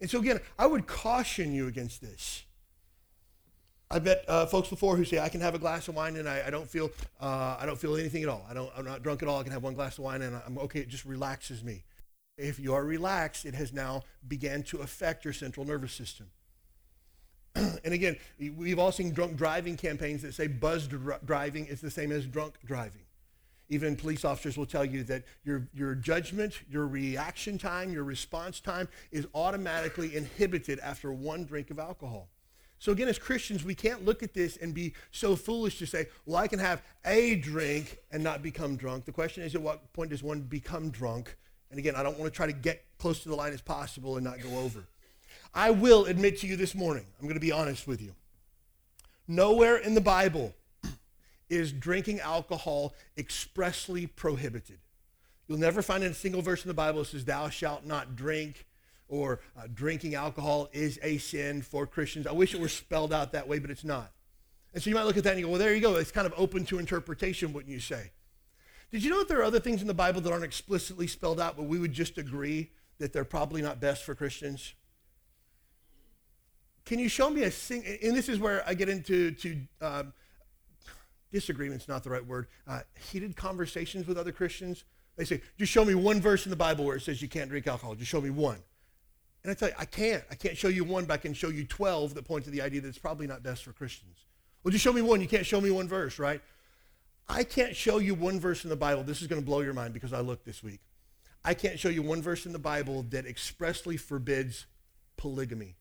And 0.01 0.09
so, 0.09 0.19
again, 0.19 0.41
I 0.59 0.65
would 0.65 0.85
caution 0.85 1.53
you 1.53 1.67
against 1.67 2.01
this. 2.01 2.43
I've 3.91 4.03
met 4.03 4.23
uh, 4.27 4.45
folks 4.47 4.69
before 4.69 4.97
who 4.97 5.05
say 5.05 5.19
I 5.19 5.29
can 5.29 5.41
have 5.41 5.53
a 5.53 5.59
glass 5.59 5.87
of 5.87 5.95
wine 5.95 6.15
and 6.15 6.27
I, 6.27 6.43
I 6.47 6.49
don't 6.49 6.67
feel 6.67 6.89
uh, 7.21 7.57
I 7.59 7.65
don't 7.65 7.77
feel 7.77 7.95
anything 7.95 8.23
at 8.23 8.29
all. 8.29 8.45
I 8.49 8.53
don't 8.53 8.71
I'm 8.75 8.85
not 8.85 9.03
drunk 9.03 9.21
at 9.21 9.29
all. 9.29 9.39
I 9.39 9.43
can 9.43 9.51
have 9.51 9.63
one 9.63 9.75
glass 9.75 9.97
of 9.97 10.03
wine 10.03 10.21
and 10.21 10.39
I'm 10.45 10.57
okay. 10.59 10.79
It 10.79 10.89
just 10.89 11.05
relaxes 11.05 11.63
me. 11.63 11.83
If 12.37 12.59
you 12.59 12.73
are 12.73 12.83
relaxed, 12.83 13.45
it 13.45 13.53
has 13.53 13.71
now 13.71 14.01
began 14.27 14.63
to 14.63 14.79
affect 14.79 15.23
your 15.23 15.33
central 15.33 15.65
nervous 15.65 15.93
system. 15.93 16.31
and 17.55 17.93
again, 17.93 18.17
we've 18.39 18.79
all 18.79 18.91
seen 18.91 19.11
drunk 19.11 19.35
driving 19.35 19.77
campaigns 19.77 20.23
that 20.23 20.33
say 20.33 20.47
buzzed 20.47 20.89
dr- 20.89 21.23
driving 21.25 21.67
is 21.67 21.79
the 21.79 21.91
same 21.91 22.11
as 22.11 22.25
drunk 22.25 22.55
driving. 22.65 23.01
Even 23.69 23.95
police 23.95 24.25
officers 24.25 24.57
will 24.57 24.65
tell 24.65 24.83
you 24.83 25.03
that 25.03 25.23
your, 25.43 25.67
your 25.73 25.95
judgment, 25.95 26.61
your 26.69 26.87
reaction 26.87 27.57
time, 27.57 27.93
your 27.93 28.03
response 28.03 28.59
time 28.59 28.87
is 29.11 29.27
automatically 29.33 30.15
inhibited 30.15 30.79
after 30.79 31.11
one 31.11 31.45
drink 31.45 31.69
of 31.71 31.79
alcohol. 31.79 32.29
So 32.83 32.91
again, 32.91 33.07
as 33.07 33.17
Christians, 33.17 33.63
we 33.63 33.75
can't 33.75 34.03
look 34.03 34.23
at 34.23 34.33
this 34.33 34.57
and 34.57 34.73
be 34.73 34.93
so 35.09 35.37
foolish 35.37 35.79
to 35.79 35.85
say, 35.85 36.07
well, 36.25 36.35
I 36.35 36.49
can 36.49 36.59
have 36.59 36.81
a 37.05 37.35
drink 37.35 37.99
and 38.11 38.21
not 38.21 38.43
become 38.43 38.75
drunk. 38.75 39.05
The 39.05 39.13
question 39.13 39.41
is, 39.41 39.55
at 39.55 39.61
what 39.61 39.93
point 39.93 40.09
does 40.09 40.21
one 40.21 40.41
become 40.41 40.89
drunk? 40.89 41.37
And 41.69 41.79
again, 41.79 41.95
I 41.95 42.03
don't 42.03 42.19
want 42.19 42.33
to 42.33 42.35
try 42.35 42.45
to 42.45 42.51
get 42.51 42.83
close 42.97 43.23
to 43.23 43.29
the 43.29 43.37
line 43.37 43.53
as 43.53 43.61
possible 43.61 44.17
and 44.17 44.25
not 44.25 44.41
go 44.41 44.59
over. 44.59 44.83
I 45.53 45.71
will 45.71 46.07
admit 46.07 46.39
to 46.39 46.47
you 46.47 46.57
this 46.57 46.75
morning, 46.75 47.05
I'm 47.21 47.25
going 47.25 47.35
to 47.35 47.39
be 47.39 47.53
honest 47.53 47.87
with 47.87 48.01
you. 48.01 48.15
Nowhere 49.29 49.77
in 49.77 49.93
the 49.93 50.01
Bible 50.01 50.53
is 51.49 51.71
drinking 51.71 52.19
alcohol 52.19 52.95
expressly 53.17 54.07
prohibited. 54.07 54.79
You'll 55.47 55.57
never 55.57 55.81
find 55.81 56.03
in 56.03 56.11
a 56.11 56.15
single 56.15 56.41
verse 56.41 56.65
in 56.65 56.67
the 56.67 56.73
Bible 56.73 56.99
that 56.99 57.11
says, 57.11 57.23
Thou 57.23 57.47
shalt 57.47 57.85
not 57.85 58.17
drink 58.17 58.65
or 59.07 59.41
uh, 59.57 59.67
drinking 59.73 60.15
alcohol 60.15 60.69
is 60.71 60.99
a 61.03 61.17
sin 61.17 61.61
for 61.61 61.85
Christians. 61.85 62.27
I 62.27 62.31
wish 62.31 62.53
it 62.53 62.59
were 62.59 62.69
spelled 62.69 63.13
out 63.13 63.31
that 63.33 63.47
way, 63.47 63.59
but 63.59 63.69
it's 63.69 63.83
not. 63.83 64.11
And 64.73 64.81
so 64.81 64.89
you 64.89 64.95
might 64.95 65.03
look 65.03 65.17
at 65.17 65.23
that 65.23 65.31
and 65.31 65.39
you 65.39 65.45
go, 65.45 65.51
well, 65.51 65.59
there 65.59 65.75
you 65.75 65.81
go. 65.81 65.95
It's 65.95 66.11
kind 66.11 66.25
of 66.25 66.33
open 66.35 66.65
to 66.65 66.79
interpretation, 66.79 67.53
wouldn't 67.53 67.71
you 67.71 67.79
say? 67.79 68.11
Did 68.91 69.03
you 69.03 69.09
know 69.09 69.19
that 69.19 69.27
there 69.27 69.39
are 69.39 69.43
other 69.43 69.59
things 69.59 69.81
in 69.81 69.87
the 69.87 69.93
Bible 69.93 70.21
that 70.21 70.31
aren't 70.31 70.43
explicitly 70.43 71.07
spelled 71.07 71.39
out, 71.39 71.55
but 71.57 71.63
we 71.63 71.79
would 71.79 71.93
just 71.93 72.17
agree 72.17 72.71
that 72.99 73.13
they're 73.13 73.25
probably 73.25 73.61
not 73.61 73.79
best 73.79 74.03
for 74.03 74.15
Christians? 74.15 74.73
Can 76.85 76.99
you 76.99 77.09
show 77.09 77.29
me 77.29 77.43
a 77.43 77.51
sing? 77.51 77.83
And 78.03 78.15
this 78.15 78.29
is 78.29 78.39
where 78.39 78.67
I 78.67 78.73
get 78.73 78.89
into 78.89 79.31
to 79.31 79.57
um, 79.81 80.13
disagreements, 81.31 81.87
not 81.87 82.03
the 82.03 82.09
right 82.09 82.25
word, 82.25 82.47
uh, 82.67 82.81
heated 83.11 83.35
conversations 83.35 84.05
with 84.05 84.17
other 84.17 84.31
Christians. 84.31 84.83
They 85.15 85.25
say, 85.25 85.41
just 85.57 85.71
show 85.71 85.85
me 85.85 85.95
one 85.95 86.19
verse 86.19 86.45
in 86.45 86.49
the 86.49 86.55
Bible 86.55 86.85
where 86.85 86.95
it 86.95 87.01
says 87.01 87.21
you 87.21 87.27
can't 87.27 87.49
drink 87.49 87.67
alcohol. 87.67 87.95
Just 87.95 88.09
show 88.09 88.21
me 88.21 88.31
one. 88.31 88.59
And 89.43 89.51
I 89.51 89.53
tell 89.55 89.69
you, 89.69 89.75
I 89.77 89.85
can't. 89.85 90.23
I 90.31 90.35
can't 90.35 90.57
show 90.57 90.69
you 90.69 90.83
one, 90.83 91.05
but 91.05 91.13
I 91.13 91.17
can 91.17 91.33
show 91.33 91.49
you 91.49 91.65
12 91.65 92.13
that 92.13 92.23
point 92.23 92.45
to 92.45 92.51
the 92.51 92.61
idea 92.61 92.81
that 92.81 92.87
it's 92.87 92.97
probably 92.97 93.27
not 93.27 93.43
best 93.43 93.63
for 93.63 93.73
Christians. 93.73 94.25
Well, 94.63 94.71
just 94.71 94.83
show 94.83 94.93
me 94.93 95.01
one. 95.01 95.19
You 95.19 95.27
can't 95.27 95.45
show 95.45 95.59
me 95.59 95.69
one 95.69 95.87
verse, 95.87 96.17
right? 96.17 96.41
I 97.27 97.43
can't 97.43 97.75
show 97.75 97.97
you 97.97 98.15
one 98.15 98.39
verse 98.39 98.63
in 98.63 98.69
the 98.69 98.75
Bible. 98.75 99.03
This 99.03 99.21
is 99.21 99.27
going 99.27 99.41
to 99.41 99.45
blow 99.45 99.59
your 99.61 99.73
mind 99.73 99.93
because 99.93 100.13
I 100.13 100.21
looked 100.21 100.45
this 100.45 100.63
week. 100.63 100.79
I 101.43 101.53
can't 101.53 101.77
show 101.77 101.89
you 101.89 102.01
one 102.01 102.21
verse 102.21 102.45
in 102.45 102.53
the 102.53 102.59
Bible 102.59 103.03
that 103.09 103.25
expressly 103.25 103.97
forbids 103.97 104.65
polygamy. 105.17 105.75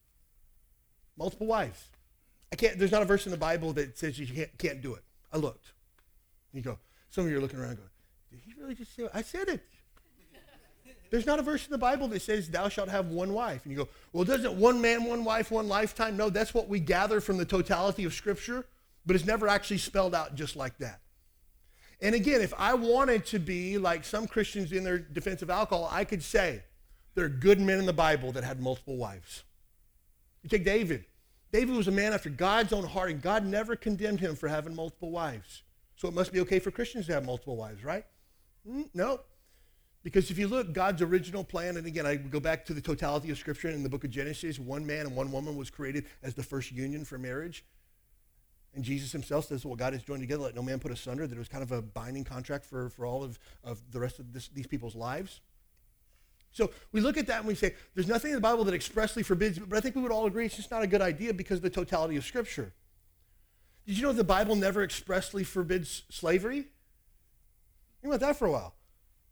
Multiple 1.17 1.47
wives. 1.47 1.85
I 2.51 2.57
can't, 2.57 2.79
there's 2.79 2.91
not 2.91 3.03
a 3.03 3.07
verse 3.07 3.27
in 3.27 3.33
the 3.33 3.39
Bible 3.39 3.73
that 3.75 3.97
says 3.97 4.19
you 4.19 4.27
can't, 4.27 4.59
can't 4.59 4.83
do 4.83 4.95
it. 4.95 5.03
I 5.33 5.37
looked. 5.37 5.73
You 6.53 6.63
go, 6.63 6.79
some 7.11 7.25
of 7.25 7.31
you 7.31 7.39
are 7.39 7.41
looking 7.41 7.61
around 7.61 7.77
going, 7.77 7.89
did 8.31 8.41
he 8.45 8.61
really 8.61 8.75
just 8.75 8.95
say 8.95 9.05
it? 9.05 9.11
I 9.15 9.23
said 9.23 9.49
it. 9.49 9.65
There's 11.13 11.27
not 11.27 11.39
a 11.39 11.43
verse 11.43 11.67
in 11.67 11.71
the 11.71 11.77
Bible 11.77 12.09
that 12.09 12.23
says, 12.23 12.49
Thou 12.49 12.71
shalt 12.71 12.89
have 12.89 13.09
one 13.09 13.35
wife. 13.35 13.61
And 13.65 13.71
you 13.71 13.77
go, 13.77 13.89
Well, 14.15 14.25
doesn't 14.25 14.55
one 14.55 14.81
man, 14.81 15.05
one 15.05 15.25
wife, 15.25 15.51
one 15.51 15.69
lifetime? 15.69 16.17
No, 16.17 16.31
that's 16.31 16.55
what 16.55 16.69
we 16.69 16.81
gather 16.81 17.21
from 17.21 17.37
the 17.37 17.45
totality 17.45 18.05
of 18.05 18.15
Scripture, 18.15 18.65
but 19.05 19.15
it's 19.15 19.27
never 19.27 19.47
actually 19.47 19.77
spelled 19.77 20.15
out 20.15 20.35
just 20.35 20.57
like 20.57 20.79
that. 20.79 21.01
And 22.01 22.15
again, 22.15 22.41
if 22.41 22.55
I 22.57 22.73
wanted 22.73 23.27
to 23.27 23.39
be 23.39 23.77
like 23.77 24.07
some 24.07 24.27
Christians 24.27 24.73
in 24.73 24.85
their 24.85 24.99
defense 24.99 25.43
of 25.43 25.51
alcohol, 25.51 25.87
I 25.93 26.05
could 26.05 26.23
say 26.23 26.63
there 27.15 27.27
are 27.27 27.29
good 27.29 27.61
men 27.61 27.79
in 27.79 27.85
the 27.85 27.93
Bible 27.93 28.33
that 28.33 28.43
had 28.43 28.63
multiple 28.63 28.97
wives. 28.97 29.45
You 30.43 30.49
take 30.49 30.65
David. 30.65 31.05
David 31.53 31.77
was 31.77 31.89
a 31.89 31.93
man 31.93 32.15
after 32.15 32.31
God's 32.31 32.73
own 32.73 32.85
heart, 32.85 33.11
and 33.11 33.21
God 33.21 33.45
never 33.45 33.77
condemned 33.77 34.21
him 34.21 34.35
for 34.35 34.49
having 34.49 34.75
multiple 34.75 35.11
wives. 35.11 35.63
So 35.95 36.09
it 36.09 36.15
must 36.15 36.33
be 36.33 36.41
okay 36.41 36.59
for 36.59 36.71
Christians 36.71 37.05
to 37.09 37.13
have 37.13 37.27
multiple 37.27 37.57
wives, 37.57 37.85
right? 37.85 38.07
Mm, 38.67 38.89
no. 38.95 39.21
Because 40.03 40.31
if 40.31 40.39
you 40.39 40.49
look, 40.49 40.73
God's 40.73 41.01
original 41.01 41.45
plan, 41.45 41.77
and 41.77 41.87
again, 41.87 42.07
I 42.07 42.17
go 42.17 42.41
back 42.41 42.65
to 42.67 42.75
the 42.75 42.81
totality 42.81 43.31
of 43.31 43.39
Scripture 43.39 43.69
in 43.69 43.83
the 43.83 43.89
book 43.89 44.03
of 44.03 44.11
Genesis, 44.11 44.59
one 44.59 44.85
man 44.85 45.07
and 45.07 45.15
one 45.15 45.31
woman 45.31 45.57
was 45.57 45.71
created 45.71 46.07
as 46.23 46.35
the 46.35 46.43
first 46.43 46.73
union 46.73 47.05
for 47.05 47.19
marriage. 47.19 47.65
And 48.75 48.83
Jesus 48.83 49.13
himself 49.13 49.47
says, 49.47 49.65
well, 49.65 49.77
God 49.77 49.93
has 49.93 50.03
joined 50.03 50.23
together, 50.23 50.43
let 50.43 50.55
no 50.57 50.63
man 50.63 50.79
put 50.81 50.91
asunder, 50.91 51.27
that 51.27 51.35
it 51.35 51.39
was 51.39 51.49
kind 51.49 51.63
of 51.63 51.73
a 51.73 51.83
binding 51.83 52.25
contract 52.25 52.65
for, 52.65 52.89
for 52.89 53.07
all 53.07 53.23
of, 53.23 53.39
of 53.63 53.81
the 53.93 54.01
rest 54.01 54.19
of 54.19 54.33
this, 54.33 54.49
these 54.49 54.67
people's 54.67 54.97
lives. 54.97 55.41
So 56.53 56.71
we 56.91 57.01
look 57.01 57.17
at 57.17 57.27
that 57.29 57.39
and 57.39 57.47
we 57.47 57.55
say, 57.55 57.75
there's 57.95 58.09
nothing 58.09 58.31
in 58.31 58.35
the 58.35 58.41
Bible 58.41 58.65
that 58.65 58.75
expressly 58.75 59.23
forbids, 59.23 59.59
but 59.59 59.77
I 59.77 59.81
think 59.81 59.95
we 59.95 60.03
would 60.03 60.13
all 60.13 60.27
agree 60.27 60.47
it's 60.47 60.57
just 60.57 60.71
not 60.71 60.83
a 60.83 60.87
good 60.87 61.03
idea 61.03 61.33
because 61.33 61.59
of 61.59 61.63
the 61.63 61.71
totality 61.71 62.17
of 62.17 62.25
Scripture. 62.25 62.73
Did 63.87 63.97
you 63.97 64.03
know 64.03 64.13
the 64.13 64.25
Bible 64.25 64.57
never 64.57 64.83
expressly 64.83 65.45
forbids 65.45 66.03
slavery? 66.11 66.67
Think 68.01 68.15
about 68.15 68.21
that 68.21 68.37
for 68.37 68.47
a 68.47 68.53
while. 68.53 68.75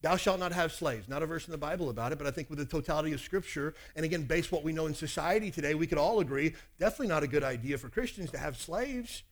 Thou 0.03 0.17
shalt 0.17 0.41
not 0.41 0.53
have 0.53 0.73
slaves. 0.73 1.09
Not 1.09 1.23
a 1.23 1.27
verse 1.27 1.47
in 1.47 1.53
the 1.53 1.59
Bible 1.59 1.91
about 1.91 2.13
it, 2.13 2.19
but 2.19 2.27
I 2.27 2.31
think 2.31 2.49
with 2.49 2.59
the 2.59 2.65
totality 2.65 3.13
of 3.13 3.21
Scripture, 3.21 3.75
and 3.95 4.05
again, 4.05 4.23
based 4.23 4.51
what 4.51 4.65
we 4.65 4.73
know 4.73 4.87
in 4.87 4.95
society 4.95 5.51
today, 5.51 5.75
we 5.75 5.87
could 5.87 5.99
all 5.99 6.21
agree 6.21 6.55
definitely 6.79 7.09
not 7.09 7.23
a 7.23 7.27
good 7.27 7.45
idea 7.45 7.77
for 7.77 7.91
Christians 7.91 8.31
to 8.31 8.39
have 8.39 8.57
slaves. 8.57 9.23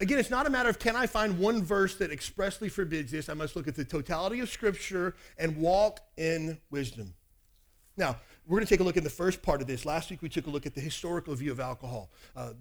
Again, 0.00 0.18
it's 0.18 0.30
not 0.30 0.46
a 0.46 0.50
matter 0.50 0.68
of 0.68 0.78
can 0.78 0.96
I 0.96 1.06
find 1.06 1.38
one 1.38 1.62
verse 1.62 1.96
that 1.96 2.10
expressly 2.10 2.68
forbids 2.68 3.12
this. 3.12 3.28
I 3.28 3.34
must 3.34 3.56
look 3.56 3.68
at 3.68 3.74
the 3.74 3.84
totality 3.84 4.40
of 4.40 4.50
Scripture 4.50 5.14
and 5.38 5.56
walk 5.56 6.00
in 6.16 6.58
wisdom. 6.70 7.14
Now, 7.96 8.16
we're 8.50 8.56
going 8.56 8.66
to 8.66 8.74
take 8.74 8.80
a 8.80 8.82
look 8.82 8.96
at 8.96 9.04
the 9.04 9.08
first 9.08 9.42
part 9.42 9.60
of 9.60 9.68
this. 9.68 9.86
Last 9.86 10.10
week 10.10 10.22
we 10.22 10.28
took 10.28 10.48
a 10.48 10.50
look 10.50 10.66
at 10.66 10.74
the 10.74 10.80
historical 10.80 11.32
view 11.36 11.52
of 11.52 11.60
alcohol. 11.60 12.10
Uh, 12.34 12.54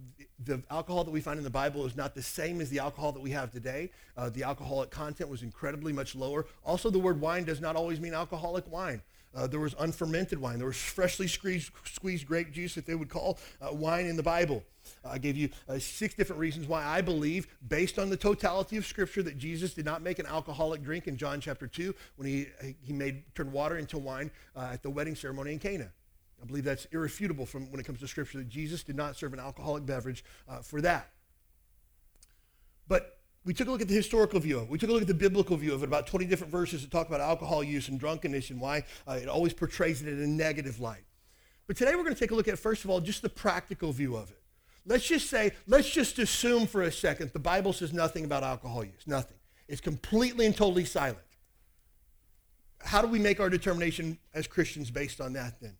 the 0.45 0.61
alcohol 0.69 1.03
that 1.03 1.09
we 1.09 1.19
find 1.19 1.39
in 1.39 1.43
the 1.43 1.49
Bible 1.49 1.83
is 1.87 1.97
not 1.97 2.13
the 2.13 2.21
same 2.21 2.61
as 2.61 2.69
the 2.69 2.77
alcohol 2.77 3.11
that 3.11 3.21
we 3.21 3.31
have 3.31 3.49
today. 3.49 3.89
Uh, 4.15 4.29
the 4.29 4.43
alcoholic 4.43 4.91
content 4.91 5.31
was 5.31 5.41
incredibly 5.41 5.91
much 5.91 6.13
lower. 6.13 6.45
Also, 6.63 6.91
the 6.91 6.99
word 6.99 7.19
wine 7.19 7.43
does 7.43 7.59
not 7.59 7.75
always 7.75 7.99
mean 7.99 8.13
alcoholic 8.13 8.71
wine. 8.71 9.01
Uh, 9.35 9.45
there 9.45 9.59
was 9.59 9.75
unfermented 9.79 10.39
wine. 10.39 10.57
There 10.57 10.67
was 10.67 10.77
freshly 10.77 11.27
squeezed, 11.27 11.71
squeezed, 11.85 12.25
grape 12.25 12.51
juice 12.51 12.75
that 12.75 12.85
they 12.85 12.95
would 12.95 13.09
call 13.09 13.37
uh, 13.61 13.71
wine 13.71 14.07
in 14.07 14.15
the 14.15 14.23
Bible. 14.23 14.63
I 15.05 15.19
gave 15.19 15.37
you 15.37 15.49
uh, 15.67 15.77
six 15.77 16.15
different 16.15 16.39
reasons 16.39 16.67
why 16.67 16.83
I 16.83 17.01
believe, 17.01 17.47
based 17.67 17.99
on 17.99 18.09
the 18.09 18.17
totality 18.17 18.77
of 18.77 18.85
Scripture, 18.85 19.21
that 19.23 19.37
Jesus 19.37 19.73
did 19.73 19.85
not 19.85 20.01
make 20.01 20.17
an 20.17 20.25
alcoholic 20.25 20.81
drink 20.81 21.07
in 21.07 21.15
John 21.15 21.39
chapter 21.39 21.67
2 21.67 21.93
when 22.15 22.27
he, 22.27 22.47
he 22.81 22.91
made 22.91 23.23
turned 23.35 23.51
water 23.51 23.77
into 23.77 23.99
wine 23.99 24.31
uh, 24.55 24.69
at 24.73 24.81
the 24.81 24.89
wedding 24.89 25.15
ceremony 25.15 25.53
in 25.53 25.59
Cana. 25.59 25.91
I 26.41 26.45
believe 26.45 26.63
that's 26.63 26.85
irrefutable 26.85 27.45
from 27.45 27.69
when 27.69 27.79
it 27.79 27.85
comes 27.85 27.99
to 27.99 28.07
Scripture 28.07 28.39
that 28.39 28.49
Jesus 28.49 28.83
did 28.83 28.95
not 28.95 29.15
serve 29.15 29.33
an 29.33 29.39
alcoholic 29.39 29.85
beverage 29.85 30.23
uh, 30.47 30.59
for 30.59 30.81
that. 30.81 31.11
But 32.87 33.18
we 33.45 33.53
took 33.53 33.67
a 33.67 33.71
look 33.71 33.81
at 33.81 33.87
the 33.87 33.93
historical 33.93 34.39
view 34.39 34.57
of 34.57 34.63
it. 34.63 34.69
We 34.69 34.77
took 34.77 34.89
a 34.89 34.93
look 34.93 35.01
at 35.01 35.07
the 35.07 35.13
biblical 35.13 35.55
view 35.57 35.73
of 35.73 35.81
it, 35.81 35.85
about 35.85 36.07
20 36.07 36.25
different 36.25 36.51
verses 36.51 36.81
that 36.81 36.91
talk 36.91 37.07
about 37.07 37.21
alcohol 37.21 37.63
use 37.63 37.87
and 37.87 37.99
drunkenness 37.99 38.49
and 38.49 38.59
why 38.59 38.83
uh, 39.07 39.13
it 39.13 39.27
always 39.27 39.53
portrays 39.53 40.01
it 40.01 40.07
in 40.07 40.21
a 40.21 40.27
negative 40.27 40.79
light. 40.79 41.03
But 41.65 41.77
today 41.77 41.95
we're 41.95 42.03
going 42.03 42.15
to 42.15 42.19
take 42.19 42.31
a 42.31 42.35
look 42.35 42.47
at, 42.47 42.59
first 42.59 42.83
of 42.83 42.89
all, 42.89 42.99
just 42.99 43.21
the 43.21 43.29
practical 43.29 43.91
view 43.91 44.15
of 44.15 44.29
it. 44.29 44.41
Let's 44.85 45.07
just 45.07 45.29
say, 45.29 45.51
let's 45.67 45.89
just 45.89 46.17
assume 46.19 46.67
for 46.67 46.81
a 46.81 46.91
second 46.91 47.31
the 47.31 47.39
Bible 47.39 47.73
says 47.73 47.93
nothing 47.93 48.25
about 48.25 48.43
alcohol 48.43 48.83
use, 48.83 49.05
nothing. 49.05 49.37
It's 49.67 49.81
completely 49.81 50.45
and 50.45 50.55
totally 50.55 50.85
silent. 50.85 51.19
How 52.79 53.01
do 53.01 53.07
we 53.07 53.19
make 53.19 53.39
our 53.39 53.49
determination 53.49 54.17
as 54.33 54.47
Christians 54.47 54.89
based 54.89 55.21
on 55.21 55.33
that 55.33 55.61
then? 55.61 55.77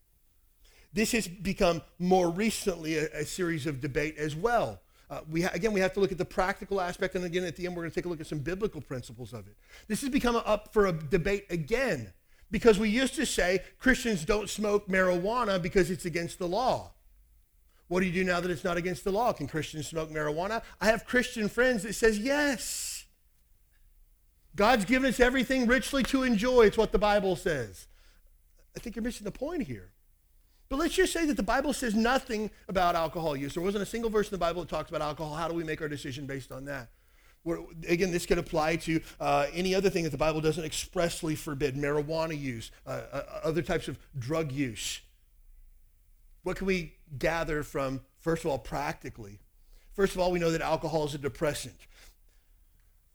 This 0.93 1.11
has 1.13 1.27
become 1.27 1.81
more 1.97 2.29
recently 2.29 2.97
a, 2.97 3.07
a 3.13 3.25
series 3.25 3.65
of 3.65 3.81
debate 3.81 4.17
as 4.17 4.35
well. 4.35 4.81
Uh, 5.09 5.21
we 5.29 5.41
ha- 5.41 5.51
again, 5.53 5.73
we 5.73 5.79
have 5.79 5.93
to 5.93 5.99
look 5.99 6.11
at 6.11 6.17
the 6.17 6.25
practical 6.25 6.79
aspect, 6.79 7.15
and 7.15 7.25
again, 7.25 7.43
at 7.43 7.55
the 7.55 7.65
end, 7.65 7.75
we're 7.75 7.81
going 7.81 7.91
to 7.91 7.95
take 7.95 8.05
a 8.05 8.09
look 8.09 8.21
at 8.21 8.27
some 8.27 8.39
biblical 8.39 8.79
principles 8.79 9.33
of 9.33 9.47
it. 9.47 9.55
This 9.87 10.01
has 10.01 10.09
become 10.09 10.35
up 10.35 10.71
for 10.71 10.85
a 10.85 10.91
debate 10.91 11.45
again 11.49 12.13
because 12.51 12.77
we 12.77 12.89
used 12.89 13.15
to 13.15 13.25
say 13.25 13.63
Christians 13.79 14.23
don't 14.23 14.49
smoke 14.49 14.87
marijuana 14.87 15.61
because 15.61 15.89
it's 15.89 16.05
against 16.05 16.37
the 16.37 16.47
law. 16.47 16.91
What 17.87 18.01
do 18.01 18.05
you 18.05 18.13
do 18.13 18.23
now 18.23 18.39
that 18.39 18.51
it's 18.51 18.63
not 18.63 18.77
against 18.77 19.03
the 19.03 19.11
law? 19.11 19.33
Can 19.33 19.47
Christians 19.47 19.87
smoke 19.87 20.11
marijuana? 20.11 20.61
I 20.79 20.85
have 20.85 21.05
Christian 21.05 21.49
friends 21.49 21.83
that 21.83 21.93
says 21.93 22.19
yes. 22.19 23.05
God's 24.55 24.85
given 24.85 25.09
us 25.09 25.19
everything 25.19 25.65
richly 25.65 26.03
to 26.03 26.21
enjoy. 26.21 26.67
It's 26.67 26.77
what 26.77 26.91
the 26.91 26.99
Bible 26.99 27.35
says. 27.35 27.87
I 28.75 28.79
think 28.79 28.95
you're 28.95 29.03
missing 29.03 29.25
the 29.25 29.31
point 29.31 29.63
here. 29.63 29.91
But 30.69 30.77
let's 30.77 30.93
just 30.93 31.12
say 31.12 31.25
that 31.25 31.36
the 31.36 31.43
Bible 31.43 31.73
says 31.73 31.95
nothing 31.95 32.51
about 32.67 32.95
alcohol 32.95 33.36
use. 33.36 33.55
There 33.55 33.63
wasn't 33.63 33.82
a 33.82 33.88
single 33.88 34.12
verse 34.12 34.27
in 34.27 34.32
the 34.32 34.38
Bible 34.38 34.62
that 34.62 34.69
talks 34.69 34.89
about 34.89 35.01
alcohol. 35.01 35.34
How 35.36 35.47
do 35.47 35.55
we 35.55 35.63
make 35.63 35.82
our 35.82 35.88
decision 35.88 36.27
based 36.27 36.51
on 36.51 36.65
that? 36.65 36.89
We're, 37.43 37.60
again, 37.88 38.12
this 38.12 38.27
could 38.27 38.38
apply 38.38 38.75
to 38.77 39.01
uh, 39.19 39.47
any 39.53 39.73
other 39.73 39.89
thing 39.89 40.03
that 40.03 40.12
the 40.12 40.17
Bible 40.17 40.41
doesn't 40.41 40.63
expressly 40.63 41.36
forbid 41.36 41.75
marijuana 41.75 42.39
use, 42.39 42.69
uh, 42.86 43.01
uh, 43.12 43.23
other 43.43 43.63
types 43.63 43.88
of 43.88 43.97
drug 44.17 44.51
use. 44.51 45.01
What 46.43 46.58
can 46.58 46.67
we 46.67 46.93
gather 47.17 47.63
from, 47.63 48.01
first 48.19 48.45
of 48.45 48.51
all, 48.51 48.60
practically? 48.60 49.39
First 49.93 50.13
of 50.13 50.21
all, 50.21 50.32
we 50.32 50.39
know 50.39 50.51
that 50.51 50.62
alcohol 50.62 51.05
is 51.05 51.15
a 51.15 51.17
depressant. 51.17 51.75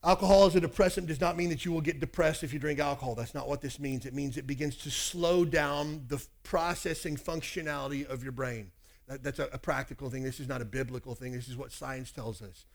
Alcohol 0.05 0.45
as 0.45 0.55
a 0.55 0.61
depressant 0.61 1.07
does 1.07 1.21
not 1.21 1.35
mean 1.35 1.49
that 1.49 1.65
you 1.65 1.73
will 1.73 1.81
get 1.81 1.99
depressed 1.99 2.43
if 2.43 2.53
you 2.53 2.59
drink 2.59 2.79
alcohol. 2.79 3.15
That's 3.15 3.33
not 3.33 3.49
what 3.49 3.63
this 3.63 3.81
means. 3.81 4.05
It 4.05 4.13
means 4.13 4.37
it 4.37 4.47
begins 4.47 4.77
to 4.79 4.91
slow 4.91 5.47
down 5.47 6.05
the 6.09 6.23
processing 6.43 7.17
functionality 7.17 8.07
of 8.07 8.23
your 8.23 8.33
brain. 8.33 8.71
That, 9.09 9.23
that's 9.23 9.39
a, 9.39 9.49
a 9.53 9.59
practical 9.59 10.11
thing. 10.11 10.23
This 10.23 10.41
is 10.41 10.49
not 10.49 10.61
a 10.61 10.67
biblical 10.67 11.15
thing. 11.15 11.33
This 11.33 11.49
is 11.49 11.57
what 11.57 11.73
science 11.73 12.11
tells 12.11 12.43
us. 12.43 12.67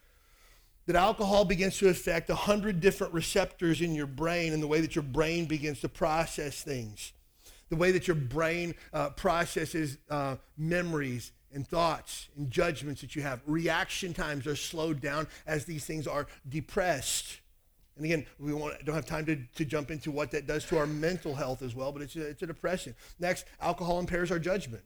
That 0.88 0.96
alcohol 0.96 1.46
begins 1.46 1.78
to 1.78 1.89
affect 1.89 2.32
a 2.32 2.36
hundred 2.36 2.80
different 2.80 3.13
receptors 3.13 3.80
in 3.80 3.94
your 3.94 4.08
brain 4.08 4.52
and 4.52 4.63
the 4.63 4.68
way 4.68 4.82
that 4.82 4.96
your 4.96 5.04
brain 5.04 5.46
begins 5.46 5.82
to 5.82 5.89
process 5.89 6.63
things. 6.63 7.13
The 7.70 7.76
way 7.76 7.92
that 7.92 8.08
your 8.08 8.15
brain 8.15 8.74
uh, 8.92 9.12
processes 9.12 10.00
uh, 10.10 10.38
memories 10.58 11.32
and 11.54 11.68
thoughts 11.68 12.30
and 12.38 12.50
judgments 12.52 13.02
that 13.02 13.16
you 13.16 13.22
have. 13.22 13.42
Reaction 13.46 14.14
times 14.14 14.48
are 14.48 14.56
slowed 14.56 15.02
down 15.02 15.28
as 15.48 15.66
these 15.66 15.86
things 15.86 16.08
are 16.08 16.28
depressed. 16.48 17.40
And 17.96 18.06
again, 18.06 18.26
we 18.40 18.52
don't 18.52 18.96
have 18.96 19.06
time 19.06 19.26
to, 19.26 19.38
to 19.56 19.66
jump 19.66 19.92
into 19.92 20.10
what 20.10 20.32
that 20.32 20.48
does 20.48 20.64
to 20.66 20.78
our 20.78 20.88
mental 20.88 21.36
health 21.36 21.62
as 21.62 21.76
well, 21.76 21.92
but 21.92 22.02
it's 22.02 22.16
a, 22.16 22.28
it's 22.28 22.42
a 22.42 22.48
depression. 22.48 22.96
Next, 23.20 23.46
alcohol 23.60 24.00
impairs 24.00 24.32
our 24.32 24.40
judgment. 24.40 24.84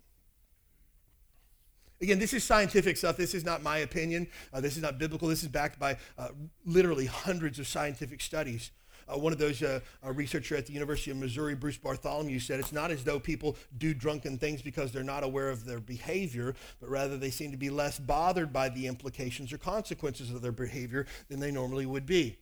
Again, 2.01 2.19
this 2.19 2.33
is 2.33 2.43
scientific 2.43 2.97
stuff. 2.97 3.15
This 3.15 3.33
is 3.33 3.45
not 3.45 3.61
my 3.61 3.77
opinion. 3.77 4.27
Uh, 4.51 4.59
this 4.59 4.75
is 4.75 4.81
not 4.81 4.97
biblical. 4.97 5.27
This 5.27 5.43
is 5.43 5.47
backed 5.47 5.79
by 5.79 5.97
uh, 6.17 6.29
literally 6.65 7.05
hundreds 7.05 7.59
of 7.59 7.67
scientific 7.67 8.19
studies. 8.19 8.71
Uh, 9.07 9.17
one 9.17 9.33
of 9.33 9.39
those 9.39 9.61
uh, 9.61 9.79
uh, 10.05 10.11
researcher 10.11 10.55
at 10.55 10.65
the 10.65 10.73
University 10.73 11.11
of 11.11 11.17
Missouri, 11.17 11.55
Bruce 11.55 11.77
Bartholow, 11.77 12.39
said 12.39 12.59
it's 12.59 12.71
not 12.71 12.91
as 12.91 13.03
though 13.03 13.19
people 13.19 13.55
do 13.77 13.93
drunken 13.93 14.37
things 14.37 14.61
because 14.61 14.91
they're 14.91 15.03
not 15.03 15.23
aware 15.23 15.49
of 15.49 15.65
their 15.65 15.79
behavior, 15.79 16.55
but 16.79 16.89
rather 16.89 17.17
they 17.17 17.29
seem 17.29 17.51
to 17.51 17.57
be 17.57 17.69
less 17.69 17.99
bothered 17.99 18.53
by 18.53 18.69
the 18.69 18.87
implications 18.87 19.51
or 19.51 19.57
consequences 19.57 20.31
of 20.31 20.41
their 20.41 20.51
behavior 20.51 21.05
than 21.29 21.39
they 21.39 21.51
normally 21.51 21.85
would 21.85 22.05
be. 22.05 22.37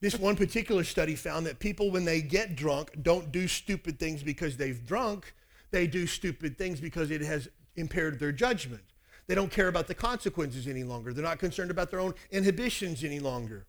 This 0.00 0.16
one 0.16 0.36
particular 0.36 0.84
study 0.84 1.16
found 1.16 1.46
that 1.46 1.58
people, 1.58 1.90
when 1.90 2.04
they 2.04 2.22
get 2.22 2.54
drunk, 2.54 2.92
don't 3.02 3.32
do 3.32 3.48
stupid 3.48 3.98
things 3.98 4.22
because 4.22 4.56
they've 4.56 4.86
drunk. 4.86 5.34
They 5.70 5.86
do 5.86 6.06
stupid 6.06 6.56
things 6.56 6.80
because 6.80 7.10
it 7.10 7.20
has 7.20 7.48
impaired 7.74 8.20
their 8.20 8.32
judgment. 8.32 8.82
They 9.26 9.34
don't 9.34 9.50
care 9.50 9.68
about 9.68 9.88
the 9.88 9.94
consequences 9.94 10.66
any 10.66 10.84
longer. 10.84 11.12
They're 11.12 11.24
not 11.24 11.38
concerned 11.38 11.70
about 11.70 11.90
their 11.90 12.00
own 12.00 12.14
inhibitions 12.30 13.04
any 13.04 13.20
longer. 13.20 13.66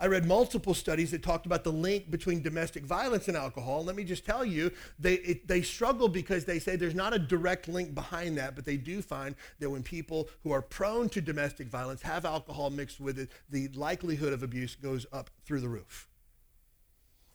I 0.00 0.06
read 0.06 0.26
multiple 0.26 0.74
studies 0.74 1.10
that 1.10 1.24
talked 1.24 1.44
about 1.44 1.64
the 1.64 1.72
link 1.72 2.08
between 2.08 2.40
domestic 2.40 2.84
violence 2.84 3.26
and 3.26 3.36
alcohol. 3.36 3.78
And 3.78 3.86
let 3.86 3.96
me 3.96 4.04
just 4.04 4.24
tell 4.24 4.44
you, 4.44 4.70
they, 4.96 5.14
it, 5.14 5.48
they 5.48 5.60
struggle 5.60 6.08
because 6.08 6.44
they 6.44 6.60
say 6.60 6.76
there's 6.76 6.94
not 6.94 7.14
a 7.14 7.18
direct 7.18 7.66
link 7.66 7.96
behind 7.96 8.38
that, 8.38 8.54
but 8.54 8.64
they 8.64 8.76
do 8.76 9.02
find 9.02 9.34
that 9.58 9.68
when 9.68 9.82
people 9.82 10.28
who 10.44 10.52
are 10.52 10.62
prone 10.62 11.08
to 11.08 11.20
domestic 11.20 11.66
violence 11.66 12.02
have 12.02 12.24
alcohol 12.24 12.70
mixed 12.70 13.00
with 13.00 13.18
it, 13.18 13.30
the 13.50 13.66
likelihood 13.68 14.32
of 14.32 14.44
abuse 14.44 14.76
goes 14.76 15.04
up 15.12 15.30
through 15.44 15.60
the 15.60 15.68
roof. 15.68 16.08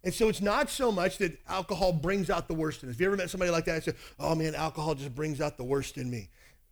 And 0.05 0.13
so 0.13 0.29
it's 0.29 0.41
not 0.41 0.69
so 0.69 0.89
much 0.89 1.17
that 1.17 1.37
alcohol 1.47 1.91
brings 1.91 2.29
out 2.29 2.47
the 2.47 2.53
worst 2.53 2.83
in 2.83 2.89
us. 2.89 2.95
Have 2.95 3.01
you 3.01 3.07
ever 3.07 3.17
met 3.17 3.29
somebody 3.29 3.51
like 3.51 3.65
that 3.65 3.75
and 3.75 3.83
said, 3.83 3.95
oh 4.19 4.35
man, 4.35 4.55
alcohol 4.55 4.95
just 4.95 5.15
brings 5.15 5.41
out 5.41 5.57
the 5.57 5.63
worst 5.65 5.97
in 5.97 6.09
me? 6.09 6.29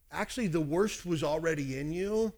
Actually, 0.10 0.47
the 0.47 0.62
worst 0.62 1.06
was 1.06 1.21
already 1.23 1.77
in 1.77 1.91
you 1.91 2.34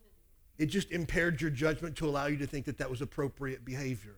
it 0.64 0.68
just 0.68 0.92
impaired 0.92 1.42
your 1.42 1.52
judgment 1.52 1.98
to 1.98 2.08
allow 2.08 2.28
you 2.28 2.38
to 2.38 2.48
think 2.48 2.64
that 2.68 2.78
that 2.78 2.90
was 2.90 3.02
appropriate 3.02 3.66
behavior. 3.66 4.16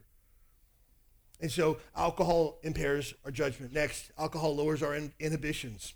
And 1.41 1.51
so 1.51 1.77
alcohol 1.95 2.59
impairs 2.61 3.15
our 3.25 3.31
judgment. 3.31 3.73
Next, 3.73 4.11
alcohol 4.15 4.55
lowers 4.55 4.83
our 4.83 4.93
in- 4.93 5.11
inhibitions. 5.19 5.95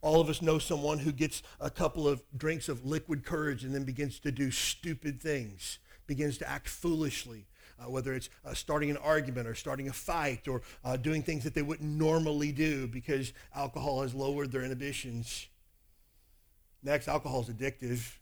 All 0.00 0.20
of 0.20 0.28
us 0.28 0.42
know 0.42 0.58
someone 0.58 0.98
who 0.98 1.12
gets 1.12 1.44
a 1.60 1.70
couple 1.70 2.08
of 2.08 2.20
drinks 2.36 2.68
of 2.68 2.84
liquid 2.84 3.24
courage 3.24 3.62
and 3.62 3.72
then 3.72 3.84
begins 3.84 4.18
to 4.18 4.32
do 4.32 4.50
stupid 4.50 5.22
things, 5.22 5.78
begins 6.08 6.36
to 6.38 6.50
act 6.50 6.68
foolishly, 6.68 7.46
uh, 7.78 7.88
whether 7.88 8.14
it's 8.14 8.28
uh, 8.44 8.54
starting 8.54 8.90
an 8.90 8.96
argument 8.96 9.46
or 9.46 9.54
starting 9.54 9.88
a 9.88 9.92
fight 9.92 10.48
or 10.48 10.62
uh, 10.84 10.96
doing 10.96 11.22
things 11.22 11.44
that 11.44 11.54
they 11.54 11.62
wouldn't 11.62 11.88
normally 11.88 12.50
do 12.50 12.88
because 12.88 13.32
alcohol 13.54 14.02
has 14.02 14.16
lowered 14.16 14.50
their 14.50 14.64
inhibitions. 14.64 15.46
Next, 16.82 17.06
alcohol 17.06 17.42
is 17.42 17.50
addictive. 17.50 18.16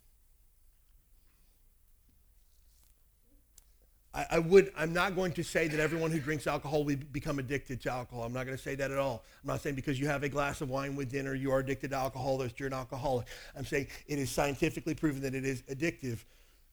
I, 4.12 4.27
I, 4.33 4.38
would, 4.40 4.73
I'm 4.77 4.92
not 4.92 5.14
going 5.14 5.33
to 5.33 5.44
say 5.44 5.68
that 5.68 5.79
everyone 5.79 6.11
who 6.11 6.18
drinks 6.18 6.46
alcohol 6.46 6.83
will 6.85 6.96
become 7.12 7.38
addicted 7.38 7.81
to 7.83 7.92
alcohol. 7.92 8.25
I'm 8.25 8.33
not 8.33 8.44
going 8.44 8.57
to 8.57 8.62
say 8.62 8.75
that 8.75 8.90
at 8.90 8.99
all. 8.99 9.23
I'm 9.42 9.49
not 9.49 9.61
saying 9.61 9.77
because 9.77 10.01
you 10.01 10.09
have 10.09 10.25
a 10.25 10.29
glass 10.29 10.61
of 10.61 10.68
wine 10.68 10.96
with 10.96 11.11
dinner, 11.11 11.35
you 11.35 11.53
are 11.53 11.61
addicted 11.61 11.90
to 11.90 11.96
alcohol, 11.96 12.38
that 12.38 12.59
you're 12.59 12.66
an 12.66 12.73
alcoholic. 12.73 13.29
I'm 13.57 13.64
saying 13.64 13.87
it 14.09 14.18
is 14.18 14.31
scientifically 14.31 14.94
proven 14.94 15.23
that 15.23 15.35
it 15.35 15.44
is 15.44 15.62
addictive. 15.62 16.18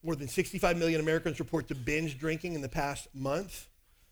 More 0.02 0.16
than 0.16 0.26
65 0.26 0.76
million 0.76 1.00
Americans 1.00 1.38
report 1.38 1.68
to 1.68 1.76
binge 1.76 2.18
drinking 2.18 2.54
in 2.54 2.60
the 2.60 2.68
past 2.68 3.08
month. 3.14 3.68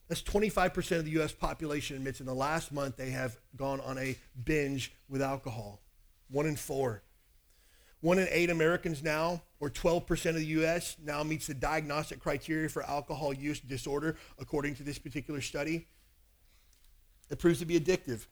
That's 0.08 0.22
25% 0.22 0.98
of 0.98 1.04
the 1.04 1.10
U.S. 1.12 1.32
population 1.32 1.96
admits 1.96 2.20
in 2.20 2.26
the 2.26 2.34
last 2.34 2.70
month 2.70 2.96
they 2.96 3.10
have 3.10 3.36
gone 3.56 3.80
on 3.80 3.98
a 3.98 4.16
binge 4.44 4.92
with 5.08 5.20
alcohol. 5.20 5.80
One 6.30 6.46
in 6.46 6.54
four. 6.54 7.02
One 8.00 8.18
in 8.20 8.28
eight 8.30 8.50
Americans 8.50 9.02
now, 9.02 9.42
or 9.60 9.70
12% 9.70 10.26
of 10.30 10.34
the 10.36 10.46
U.S., 10.46 10.96
now 11.02 11.22
meets 11.22 11.46
the 11.46 11.54
diagnostic 11.54 12.20
criteria 12.20 12.68
for 12.68 12.82
alcohol 12.82 13.32
use 13.32 13.60
disorder, 13.60 14.16
according 14.38 14.74
to 14.76 14.82
this 14.82 14.98
particular 14.98 15.40
study. 15.40 15.86
It 17.30 17.38
proves 17.38 17.58
to 17.60 17.64
be 17.64 17.78
addictive. 17.78 18.26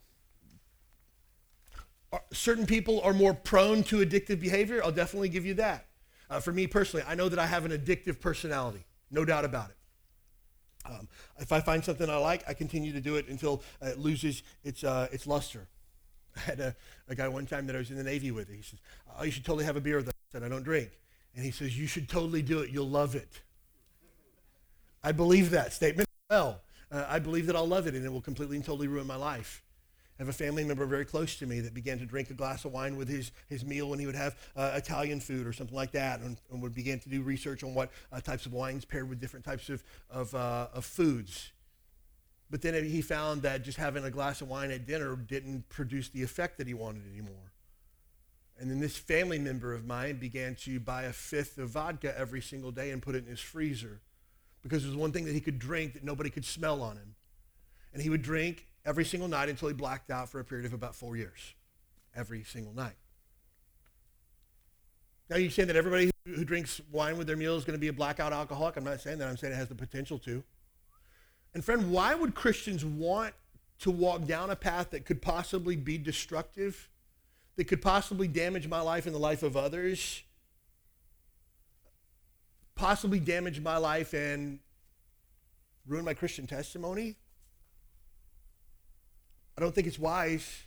Certain 2.33 2.67
people 2.67 3.01
are 3.01 3.13
more 3.13 3.35
prone 3.35 3.83
to 3.85 4.05
addictive 4.05 4.41
behavior. 4.41 4.83
I'll 4.85 4.93
definitely 4.93 5.31
give 5.31 5.45
you 5.45 5.55
that. 5.55 5.87
Uh, 6.31 6.41
for 6.41 6.53
me 6.53 6.67
personally, 6.67 7.05
I 7.09 7.15
know 7.15 7.29
that 7.29 7.39
I 7.39 7.47
have 7.47 7.65
an 7.65 7.73
addictive 7.73 8.21
personality, 8.21 8.85
no 9.11 9.25
doubt 9.25 9.45
about 9.45 9.71
it. 9.71 9.77
Um, 10.87 11.09
if 11.39 11.51
I 11.51 11.61
find 11.61 11.83
something 11.83 12.09
I 12.09 12.17
like, 12.17 12.45
I 12.47 12.53
continue 12.53 12.93
to 12.93 13.01
do 13.01 13.17
it 13.17 13.29
until 13.29 13.63
it 13.81 13.99
loses 13.99 14.43
its, 14.63 14.85
uh, 14.85 15.09
its 15.11 15.27
luster. 15.27 15.67
I 16.37 16.41
had 16.41 16.61
a, 16.61 16.77
a 17.09 17.15
guy 17.15 17.29
one 17.29 17.47
time 17.47 17.67
that 17.67 17.77
I 17.77 17.79
was 17.79 17.91
in 17.91 17.97
the 17.97 18.05
Navy 18.05 18.31
with. 18.31 18.49
He 18.49 18.63
says, 18.63 18.81
oh, 19.19 19.25
you 19.25 19.31
should 19.31 19.45
totally 19.45 19.65
have 19.65 19.77
a 19.77 19.81
beer 19.81 19.97
with 19.97 20.09
us. 20.09 20.15
I 20.31 20.33
said, 20.33 20.43
I 20.43 20.49
don't 20.49 20.63
drink. 20.63 20.91
And 21.35 21.45
he 21.45 21.51
says, 21.51 21.77
you 21.79 21.87
should 21.87 22.09
totally 22.09 22.43
do 22.43 22.61
it. 22.61 22.71
You'll 22.71 22.89
love 22.89 23.15
it. 23.15 23.41
I 25.03 25.13
believe 25.13 25.51
that 25.51 25.73
statement 25.73 26.09
well. 26.31 26.61
Uh, 26.91 27.05
I 27.09 27.19
believe 27.19 27.47
that 27.47 27.57
I'll 27.57 27.67
love 27.67 27.87
it 27.87 27.95
and 27.95 28.05
it 28.05 28.09
will 28.09 28.21
completely 28.21 28.57
and 28.57 28.65
totally 28.65 28.89
ruin 28.89 29.07
my 29.07 29.17
life. 29.17 29.63
I 30.19 30.23
have 30.23 30.29
a 30.29 30.33
family 30.33 30.63
member 30.63 30.87
very 30.87 31.05
close 31.05 31.37
to 31.37 31.47
me 31.47 31.59
that 31.61 31.75
began 31.75 31.99
to 31.99 32.07
drink 32.07 32.31
a 32.31 32.35
glass 32.35 32.65
of 32.65 32.73
wine 32.73 32.97
with 32.97 33.09
his, 33.09 33.33
his 33.49 33.65
meal 33.65 33.89
when 33.89 33.99
he 33.99 34.07
would 34.07 34.15
have 34.15 34.37
uh, 34.55 34.73
Italian 34.75 35.19
food 35.19 35.45
or 35.45 35.53
something 35.53 35.75
like 35.75 35.91
that, 35.91 36.21
and, 36.21 36.37
and 36.53 36.63
would 36.63 36.73
begin 36.73 37.01
to 37.01 37.09
do 37.09 37.21
research 37.21 37.65
on 37.65 37.75
what 37.75 37.91
uh, 38.13 38.21
types 38.21 38.47
of 38.47 38.53
wines 38.53 38.85
paired 38.85 39.09
with 39.09 39.21
different 39.21 39.45
types 39.45 39.69
of, 39.69 39.83
of, 40.09 40.33
uh, 40.37 40.69
of 40.73 40.85
foods. 40.85 41.51
But 42.49 42.63
then 42.63 42.85
he 42.85 43.03
found 43.03 43.43
that 43.43 43.65
just 43.65 43.77
having 43.77 44.05
a 44.05 44.11
glass 44.11 44.41
of 44.41 44.49
wine 44.49 44.71
at 44.71 44.87
dinner 44.87 45.17
didn't 45.17 45.69
produce 45.69 46.11
the 46.11 46.23
effect 46.23 46.59
that 46.59 46.69
he 46.69 46.75
wanted 46.75 47.03
anymore. 47.11 47.51
And 48.59 48.71
then 48.71 48.81
this 48.81 48.97
family 48.97 49.39
member 49.39 49.73
of 49.73 49.85
mine 49.85 50.19
began 50.19 50.55
to 50.63 50.79
buy 50.79 51.05
a 51.05 51.13
fifth 51.13 51.59
of 51.59 51.71
vodka 51.71 52.17
every 52.17 52.41
single 52.41 52.71
day 52.71 52.91
and 52.91 53.03
put 53.03 53.15
it 53.15 53.25
in 53.25 53.31
his 53.31 53.41
freezer 53.41 54.01
because 54.63 54.85
it 54.85 54.89
was 54.89 54.97
one 54.97 55.13
thing 55.13 55.25
that 55.25 55.35
he 55.35 55.41
could 55.41 55.59
drink 55.59 55.95
that 55.95 56.05
nobody 56.05 56.31
could 56.31 56.45
smell 56.45 56.81
on 56.83 56.97
him. 56.97 57.15
And 57.93 58.03
he 58.03 58.11
would 58.11 58.23
drink 58.23 58.67
every 58.85 59.05
single 59.05 59.29
night 59.29 59.49
until 59.49 59.69
he 59.69 59.75
blacked 59.75 60.11
out 60.11 60.29
for 60.29 60.41
a 60.41 60.45
period 60.45 60.67
of 60.67 60.73
about 60.73 60.95
four 60.95 61.17
years. 61.17 61.55
Every 62.17 62.45
single 62.45 62.73
night. 62.73 62.95
Now, 65.29 65.37
you're 65.37 65.51
saying 65.51 65.69
that 65.69 65.77
everybody 65.77 66.11
who, 66.27 66.35
who 66.35 66.45
drinks 66.45 66.81
wine 66.93 67.17
with 67.19 67.27
their 67.27 67.37
meal 67.37 67.57
is 67.57 67.65
going 67.65 67.77
to 67.77 67.81
be 67.81 67.89
a 67.89 67.93
blackout 67.93 68.33
alcoholic? 68.33 68.77
I'm 68.77 68.85
not 68.85 69.01
saying 69.01 69.19
that. 69.19 69.29
I'm 69.29 69.37
saying 69.37 69.53
it 69.53 69.57
has 69.57 69.69
the 69.69 69.75
potential 69.75 70.19
to. 70.21 70.43
And, 71.55 71.65
friend, 71.65 71.91
why 71.91 72.15
would 72.15 72.35
Christians 72.35 72.85
want 72.85 73.35
to 73.81 73.91
walk 73.91 74.27
down 74.27 74.51
a 74.51 74.57
path 74.57 74.91
that 74.91 75.05
could 75.05 75.23
possibly 75.23 75.77
be 75.77 75.99
destructive, 75.99 76.89
that 77.57 77.65
could 77.65 77.83
possibly 77.83 78.29
damage 78.29 78.67
my 78.69 78.81
life 78.81 79.07
and 79.07 79.15
the 79.15 79.21
life 79.21 79.43
of 79.43 79.57
others, 79.57 80.23
possibly 82.75 83.21
damage 83.21 83.61
my 83.61 83.77
life 83.77 84.13
and 84.13 84.59
ruin 85.87 86.05
my 86.05 86.15
Christian 86.15 86.47
testimony? 86.47 87.17
I 89.57 89.61
don't 89.61 89.75
think 89.75 89.87
it's 89.87 89.99
wise. 89.99 90.65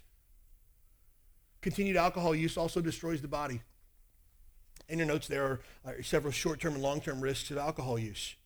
Continued 1.61 1.97
alcohol 1.97 2.33
use 2.33 2.55
also 2.55 2.79
destroys 2.79 3.21
the 3.21 3.27
body. 3.27 3.61
In 4.87 4.99
your 4.99 5.07
notes, 5.07 5.27
there 5.27 5.43
are, 5.43 5.59
are 5.85 6.03
several 6.03 6.31
short 6.31 6.61
term 6.61 6.75
and 6.75 6.81
long 6.81 7.01
term 7.01 7.19
risks 7.19 7.51
of 7.51 7.57
alcohol 7.57 7.99
use. 7.99 8.36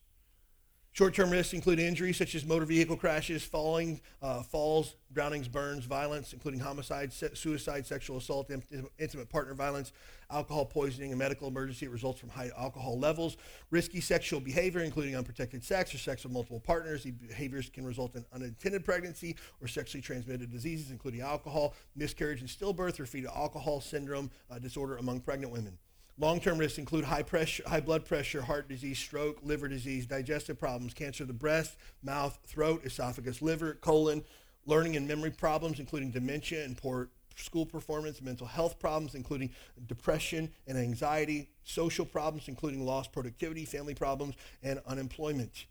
Short 0.94 1.14
term 1.14 1.30
risks 1.30 1.54
include 1.54 1.78
injuries 1.78 2.18
such 2.18 2.34
as 2.34 2.44
motor 2.44 2.66
vehicle 2.66 2.98
crashes, 2.98 3.42
falling, 3.42 4.02
uh, 4.20 4.42
falls, 4.42 4.94
drownings, 5.14 5.48
burns, 5.48 5.86
violence, 5.86 6.34
including 6.34 6.60
homicide, 6.60 7.14
suicide, 7.14 7.86
sexual 7.86 8.18
assault, 8.18 8.50
intimate 8.98 9.30
partner 9.30 9.54
violence, 9.54 9.92
alcohol 10.30 10.66
poisoning, 10.66 11.10
and 11.10 11.18
medical 11.18 11.48
emergency. 11.48 11.86
It 11.86 11.92
results 11.92 12.20
from 12.20 12.28
high 12.28 12.50
alcohol 12.58 12.98
levels. 12.98 13.38
Risky 13.70 14.02
sexual 14.02 14.38
behavior, 14.38 14.82
including 14.82 15.16
unprotected 15.16 15.64
sex 15.64 15.94
or 15.94 15.98
sex 15.98 16.24
with 16.24 16.32
multiple 16.34 16.60
partners. 16.60 17.04
These 17.04 17.14
behaviors 17.14 17.70
can 17.70 17.86
result 17.86 18.14
in 18.14 18.26
unintended 18.30 18.84
pregnancy 18.84 19.36
or 19.62 19.68
sexually 19.68 20.02
transmitted 20.02 20.50
diseases, 20.50 20.90
including 20.90 21.22
alcohol, 21.22 21.74
miscarriage, 21.96 22.40
and 22.40 22.50
stillbirth, 22.50 23.00
or 23.00 23.06
fetal 23.06 23.32
alcohol 23.34 23.80
syndrome 23.80 24.30
uh, 24.50 24.58
disorder 24.58 24.98
among 24.98 25.20
pregnant 25.20 25.54
women. 25.54 25.78
Long-term 26.22 26.56
risks 26.56 26.78
include 26.78 27.04
high 27.04 27.24
pressure, 27.24 27.64
high 27.66 27.80
blood 27.80 28.04
pressure, 28.04 28.42
heart 28.42 28.68
disease, 28.68 28.96
stroke, 28.96 29.38
liver 29.42 29.66
disease, 29.66 30.06
digestive 30.06 30.56
problems, 30.56 30.94
cancer 30.94 31.24
of 31.24 31.26
the 31.26 31.34
breast, 31.34 31.76
mouth, 32.00 32.38
throat, 32.46 32.82
esophagus, 32.84 33.42
liver, 33.42 33.74
colon, 33.74 34.22
learning 34.64 34.94
and 34.94 35.08
memory 35.08 35.32
problems, 35.32 35.80
including 35.80 36.12
dementia 36.12 36.64
and 36.64 36.76
poor 36.76 37.08
school 37.34 37.66
performance, 37.66 38.22
mental 38.22 38.46
health 38.46 38.78
problems, 38.78 39.16
including 39.16 39.50
depression 39.88 40.48
and 40.68 40.78
anxiety, 40.78 41.48
social 41.64 42.06
problems, 42.06 42.46
including 42.46 42.86
lost 42.86 43.10
productivity, 43.10 43.64
family 43.64 43.92
problems, 43.94 44.36
and 44.62 44.80
unemployment, 44.86 45.66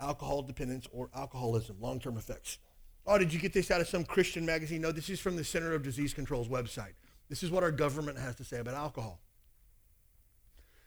alcohol 0.00 0.42
dependence 0.42 0.88
or 0.90 1.08
alcoholism, 1.14 1.76
long-term 1.80 2.16
effects. 2.16 2.58
Oh, 3.06 3.16
did 3.16 3.32
you 3.32 3.38
get 3.38 3.52
this 3.52 3.70
out 3.70 3.80
of 3.80 3.86
some 3.86 4.02
Christian 4.02 4.44
magazine? 4.44 4.80
No, 4.80 4.90
this 4.90 5.08
is 5.08 5.20
from 5.20 5.36
the 5.36 5.44
Center 5.44 5.72
of 5.72 5.84
Disease 5.84 6.12
Control's 6.12 6.48
website. 6.48 6.94
This 7.28 7.44
is 7.44 7.52
what 7.52 7.62
our 7.62 7.70
government 7.70 8.18
has 8.18 8.34
to 8.34 8.44
say 8.44 8.58
about 8.58 8.74
alcohol. 8.74 9.20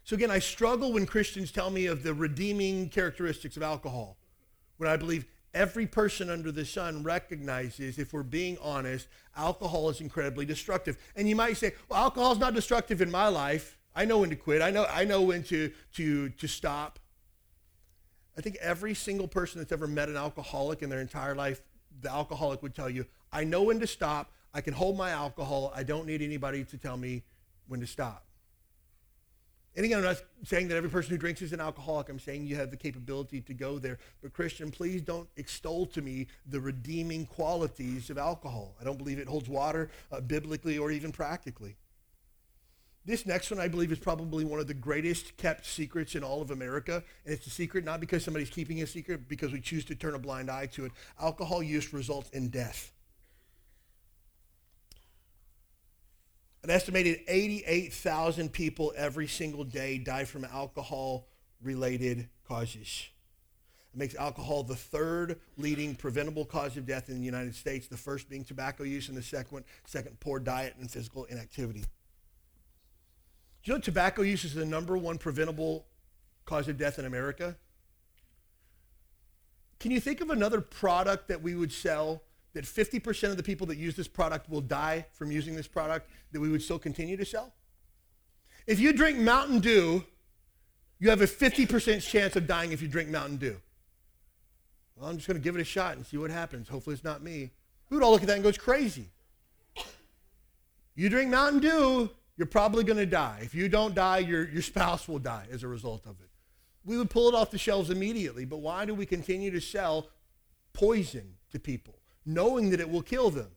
So 0.08 0.16
again, 0.16 0.32
I 0.32 0.40
struggle 0.40 0.94
when 0.94 1.06
Christians 1.06 1.52
tell 1.52 1.70
me 1.70 1.88
of 1.88 2.02
the 2.02 2.14
redeeming 2.14 2.88
characteristics 2.88 3.58
of 3.58 3.64
alcohol, 3.64 4.16
when 4.78 4.90
I 4.90 4.96
believe 4.96 5.26
every 5.54 5.86
person 5.86 6.30
under 6.30 6.50
the 6.50 6.64
sun 6.64 7.04
recognizes, 7.04 8.00
if 8.00 8.14
we're 8.14 8.24
being 8.24 8.58
honest, 8.62 9.10
alcohol 9.36 9.90
is 9.90 10.00
incredibly 10.00 10.46
destructive. 10.46 10.98
And 11.18 11.28
you 11.28 11.36
might 11.36 11.58
say, 11.58 11.74
well, 11.90 12.00
alcohol 12.00 12.32
is 12.32 12.38
not 12.38 12.54
destructive 12.54 13.02
in 13.02 13.12
my 13.12 13.28
life. 13.28 13.78
I 13.98 14.06
know 14.06 14.20
when 14.20 14.30
to 14.30 14.38
quit. 14.38 14.62
I 14.62 14.72
know, 14.72 14.86
I 14.90 15.04
know 15.04 15.24
when 15.24 15.44
to, 15.44 15.74
to, 15.96 16.30
to 16.30 16.48
stop. 16.48 17.00
I 18.38 18.40
think 18.40 18.56
every 18.62 18.94
single 18.94 19.28
person 19.28 19.60
that's 19.60 19.74
ever 19.74 19.88
met 19.88 20.08
an 20.08 20.16
alcoholic 20.16 20.84
in 20.84 20.90
their 20.90 21.02
entire 21.02 21.36
life, 21.36 21.62
the 22.00 22.10
alcoholic 22.10 22.64
would 22.64 22.74
tell 22.74 22.90
you, 22.90 23.06
I 23.34 23.44
know 23.44 23.64
when 23.64 23.82
to 23.82 23.88
stop. 23.88 24.32
I 24.54 24.62
can 24.62 24.74
hold 24.74 24.98
my 24.98 25.10
alcohol. 25.10 25.74
I 25.76 25.84
don't 25.84 26.08
need 26.08 26.22
anybody 26.22 26.64
to 26.64 26.78
tell 26.78 26.96
me 26.96 27.24
when 27.68 27.82
to 27.82 27.88
stop. 27.88 28.27
And 29.78 29.86
again, 29.86 30.00
I'm 30.00 30.06
not 30.06 30.18
saying 30.44 30.70
that 30.70 30.76
every 30.76 30.90
person 30.90 31.12
who 31.12 31.20
drinks 31.20 31.44
is 31.44 31.54
an 31.54 31.60
alcoholic. 31.62 32.10
I'm 32.10 32.18
saying 32.18 32.48
you 32.48 32.56
have 32.56 32.72
the 32.72 32.78
capability 32.78 33.42
to 33.42 33.54
go 33.54 33.78
there. 33.78 34.00
But 34.24 34.34
Christian, 34.34 34.72
please 34.72 35.04
don't 35.04 35.30
extol 35.38 35.86
to 35.86 36.02
me 36.02 36.26
the 36.48 36.60
redeeming 36.60 37.28
qualities 37.28 38.10
of 38.10 38.18
alcohol. 38.18 38.76
I 38.82 38.84
don't 38.84 38.98
believe 38.98 39.20
it 39.20 39.28
holds 39.28 39.48
water 39.48 39.92
uh, 40.12 40.20
biblically 40.20 40.80
or 40.80 40.90
even 40.90 41.12
practically. 41.12 41.76
This 43.06 43.28
next 43.28 43.52
one, 43.52 43.60
I 43.60 43.68
believe, 43.68 43.92
is 43.92 44.00
probably 44.00 44.46
one 44.46 44.60
of 44.60 44.66
the 44.66 44.74
greatest 44.74 45.38
kept 45.38 45.68
secrets 45.68 46.16
in 46.16 46.24
all 46.24 46.42
of 46.42 46.50
America. 46.50 47.04
And 47.24 47.36
it's 47.36 47.46
a 47.46 47.52
secret 47.52 47.86
not 47.86 48.00
because 48.00 48.24
somebody's 48.24 48.50
keeping 48.50 48.82
a 48.82 48.88
secret, 48.88 49.30
because 49.30 49.54
we 49.54 49.62
choose 49.62 49.86
to 49.86 49.96
turn 49.96 50.16
a 50.16 50.20
blind 50.20 50.50
eye 50.50 50.66
to 50.74 50.86
it. 50.86 50.92
Alcohol 51.22 51.62
use 51.62 51.94
results 51.94 52.32
in 52.32 52.50
death. 52.50 52.92
An 56.68 56.72
estimated 56.74 57.22
88,000 57.30 58.52
people 58.52 58.94
every 58.98 59.26
single 59.26 59.64
day 59.64 59.98
die 59.98 60.26
from 60.26 60.44
alcohol 60.44 61.30
related 61.64 62.28
causes. 62.46 63.08
It 63.94 63.98
makes 63.98 64.16
alcohol 64.16 64.64
the 64.64 64.76
third 64.76 65.40
leading 65.56 65.96
preventable 65.96 66.44
cause 66.44 66.76
of 66.76 66.86
death 66.86 67.08
in 67.08 67.20
the 67.20 67.26
United 67.26 67.56
States, 67.56 67.88
the 67.88 67.96
first 67.96 68.30
being 68.30 68.44
tobacco 68.44 68.84
use, 68.84 69.08
and 69.08 69.18
the 69.18 69.22
second, 69.22 69.64
second 69.86 70.20
poor 70.20 70.40
diet 70.40 70.76
and 70.78 70.92
physical 70.92 71.24
inactivity. 71.24 71.80
Do 71.80 71.88
you 73.64 73.74
know 73.76 73.80
tobacco 73.80 74.24
use 74.24 74.44
is 74.44 74.54
the 74.54 74.66
number 74.66 74.98
one 74.98 75.18
preventable 75.18 75.86
cause 76.44 76.68
of 76.68 76.78
death 76.78 77.00
in 77.00 77.06
America? 77.06 77.56
Can 79.80 79.92
you 79.92 80.02
think 80.02 80.20
of 80.20 80.32
another 80.32 80.60
product 80.60 81.30
that 81.30 81.42
we 81.42 81.56
would 81.56 81.72
sell 81.72 82.24
that 82.58 82.66
50% 82.66 83.30
of 83.30 83.38
the 83.38 83.44
people 83.44 83.68
that 83.68 83.78
use 83.78 83.96
this 83.96 84.08
product 84.08 84.50
will 84.50 84.62
die 84.62 85.06
from 85.14 85.32
using 85.32 85.56
this 85.56 85.68
product 85.68 86.10
that 86.32 86.40
we 86.40 86.50
would 86.50 86.64
still 86.64 86.80
continue 86.80 87.16
to 87.16 87.24
sell? 87.24 87.54
If 88.66 88.80
you 88.80 88.94
drink 88.94 89.20
Mountain 89.20 89.60
Dew, 89.60 90.04
you 90.98 91.10
have 91.12 91.22
a 91.22 91.28
50% 91.28 92.02
chance 92.02 92.36
of 92.36 92.48
dying 92.48 92.72
if 92.72 92.82
you 92.82 92.88
drink 92.88 93.10
Mountain 93.10 93.38
Dew. 93.38 93.58
Well, 94.96 95.08
I'm 95.08 95.18
just 95.18 95.28
going 95.28 95.38
to 95.38 95.44
give 95.44 95.56
it 95.56 95.62
a 95.62 95.66
shot 95.66 95.98
and 95.98 96.06
see 96.06 96.18
what 96.18 96.32
happens. 96.32 96.68
Hopefully 96.68 96.96
it's 96.96 97.04
not 97.04 97.22
me. 97.22 97.52
Would 97.92 98.02
all 98.02 98.12
look 98.12 98.22
at 98.22 98.28
that 98.28 98.34
and 98.34 98.44
goes 98.44 98.58
crazy. 98.58 99.12
You 100.96 101.10
drink 101.10 101.30
Mountain 101.30 101.60
Dew, 101.60 102.10
you're 102.38 102.48
probably 102.48 102.84
going 102.84 102.98
to 102.98 103.06
die. 103.06 103.42
If 103.44 103.54
you 103.54 103.70
don't 103.70 103.94
die, 103.94 104.18
your, 104.18 104.50
your 104.50 104.64
spouse 104.64 105.08
will 105.08 105.20
die 105.20 105.46
as 105.52 105.62
a 105.62 105.68
result 105.68 106.08
of 106.08 106.20
it. 106.20 106.30
We 106.84 106.98
would 106.98 107.12
pull 107.12 107.30
it 107.30 107.36
off 107.36 107.52
the 107.52 107.60
shelves 107.60 107.92
immediately, 107.92 108.46
but 108.46 108.58
why 108.58 108.86
do 108.86 108.96
we 108.96 109.06
continue 109.06 109.52
to 109.52 109.62
sell 109.62 110.08
poison 110.74 111.36
to 111.52 111.60
people? 111.60 111.97
Knowing 112.28 112.70
that 112.70 112.80
it 112.80 112.90
will 112.90 113.02
kill 113.02 113.32
them. 113.32 113.50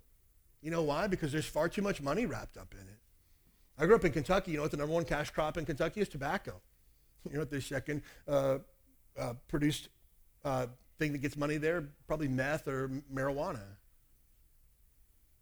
You 0.62 0.70
know 0.70 0.83
why? 0.83 1.09
Because 1.09 1.33
there's 1.33 1.46
far 1.46 1.68
too 1.68 1.83
much 1.83 2.00
money 2.00 2.24
wrapped 2.24 2.56
up 2.56 2.72
in 2.72 2.87
it. 2.87 3.00
I 3.76 3.87
grew 3.87 3.96
up 3.96 4.04
in 4.04 4.12
Kentucky. 4.12 4.52
You 4.52 4.59
know 4.59 4.62
what 4.62 4.70
the 4.70 4.76
number 4.76 4.94
one 4.94 5.04
cash 5.04 5.30
crop 5.30 5.59
in 5.59 5.66
Kentucky 5.66 6.00
is? 6.00 6.09
Tobacco. 6.09 6.54
You 7.28 7.35
know 7.35 7.40
what 7.40 7.50
the 7.50 7.61
second 7.61 8.00
uh, 8.26 8.59
uh, 9.18 9.35
produced 9.46 9.90
uh, 10.42 10.68
thing 10.98 11.12
that 11.12 11.18
gets 11.18 11.37
money 11.37 11.59
there? 11.59 11.90
Probably 12.06 12.28
meth 12.28 12.66
or 12.66 12.88
marijuana. 13.12 13.61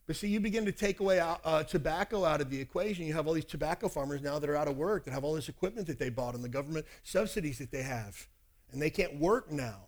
But 0.08 0.16
see, 0.16 0.26
you 0.26 0.40
begin 0.40 0.64
to 0.64 0.72
take 0.72 0.98
away 0.98 1.20
uh, 1.20 1.62
tobacco 1.62 2.24
out 2.24 2.40
of 2.40 2.50
the 2.50 2.60
equation. 2.60 3.06
You 3.06 3.14
have 3.14 3.28
all 3.28 3.32
these 3.32 3.44
tobacco 3.44 3.86
farmers 3.88 4.22
now 4.22 4.40
that 4.40 4.50
are 4.50 4.56
out 4.56 4.66
of 4.66 4.76
work, 4.76 5.04
that 5.04 5.12
have 5.12 5.22
all 5.22 5.34
this 5.34 5.48
equipment 5.48 5.86
that 5.86 6.00
they 6.00 6.08
bought 6.08 6.34
and 6.34 6.42
the 6.42 6.48
government 6.48 6.84
subsidies 7.04 7.58
that 7.58 7.70
they 7.70 7.82
have, 7.82 8.26
and 8.72 8.82
they 8.82 8.90
can't 8.90 9.20
work 9.20 9.52
now. 9.52 9.86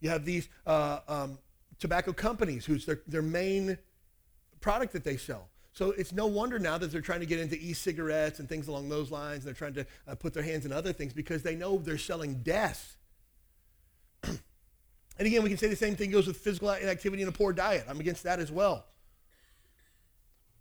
You 0.00 0.10
have 0.10 0.24
these 0.24 0.48
uh, 0.66 1.00
um, 1.08 1.38
tobacco 1.78 2.12
companies, 2.12 2.64
who's 2.64 2.86
their, 2.86 3.00
their 3.06 3.22
main 3.22 3.78
product 4.60 4.92
that 4.92 5.04
they 5.04 5.16
sell. 5.16 5.48
So 5.72 5.90
it's 5.90 6.12
no 6.12 6.26
wonder 6.26 6.58
now 6.60 6.78
that 6.78 6.92
they're 6.92 7.00
trying 7.00 7.20
to 7.20 7.26
get 7.26 7.40
into 7.40 7.56
e-cigarettes 7.56 8.38
and 8.38 8.48
things 8.48 8.68
along 8.68 8.88
those 8.88 9.10
lines. 9.10 9.38
And 9.38 9.46
they're 9.46 9.54
trying 9.54 9.74
to 9.74 9.86
uh, 10.06 10.14
put 10.14 10.32
their 10.32 10.42
hands 10.42 10.64
in 10.64 10.72
other 10.72 10.92
things 10.92 11.12
because 11.12 11.42
they 11.42 11.56
know 11.56 11.78
they're 11.78 11.98
selling 11.98 12.42
death. 12.42 12.96
and 14.22 14.38
again, 15.18 15.42
we 15.42 15.48
can 15.48 15.58
say 15.58 15.66
the 15.66 15.74
same 15.74 15.96
thing 15.96 16.12
goes 16.12 16.28
with 16.28 16.36
physical 16.36 16.70
inactivity 16.70 17.22
and 17.22 17.28
a 17.28 17.36
poor 17.36 17.52
diet. 17.52 17.86
I'm 17.88 17.98
against 17.98 18.22
that 18.22 18.38
as 18.38 18.52
well. 18.52 18.86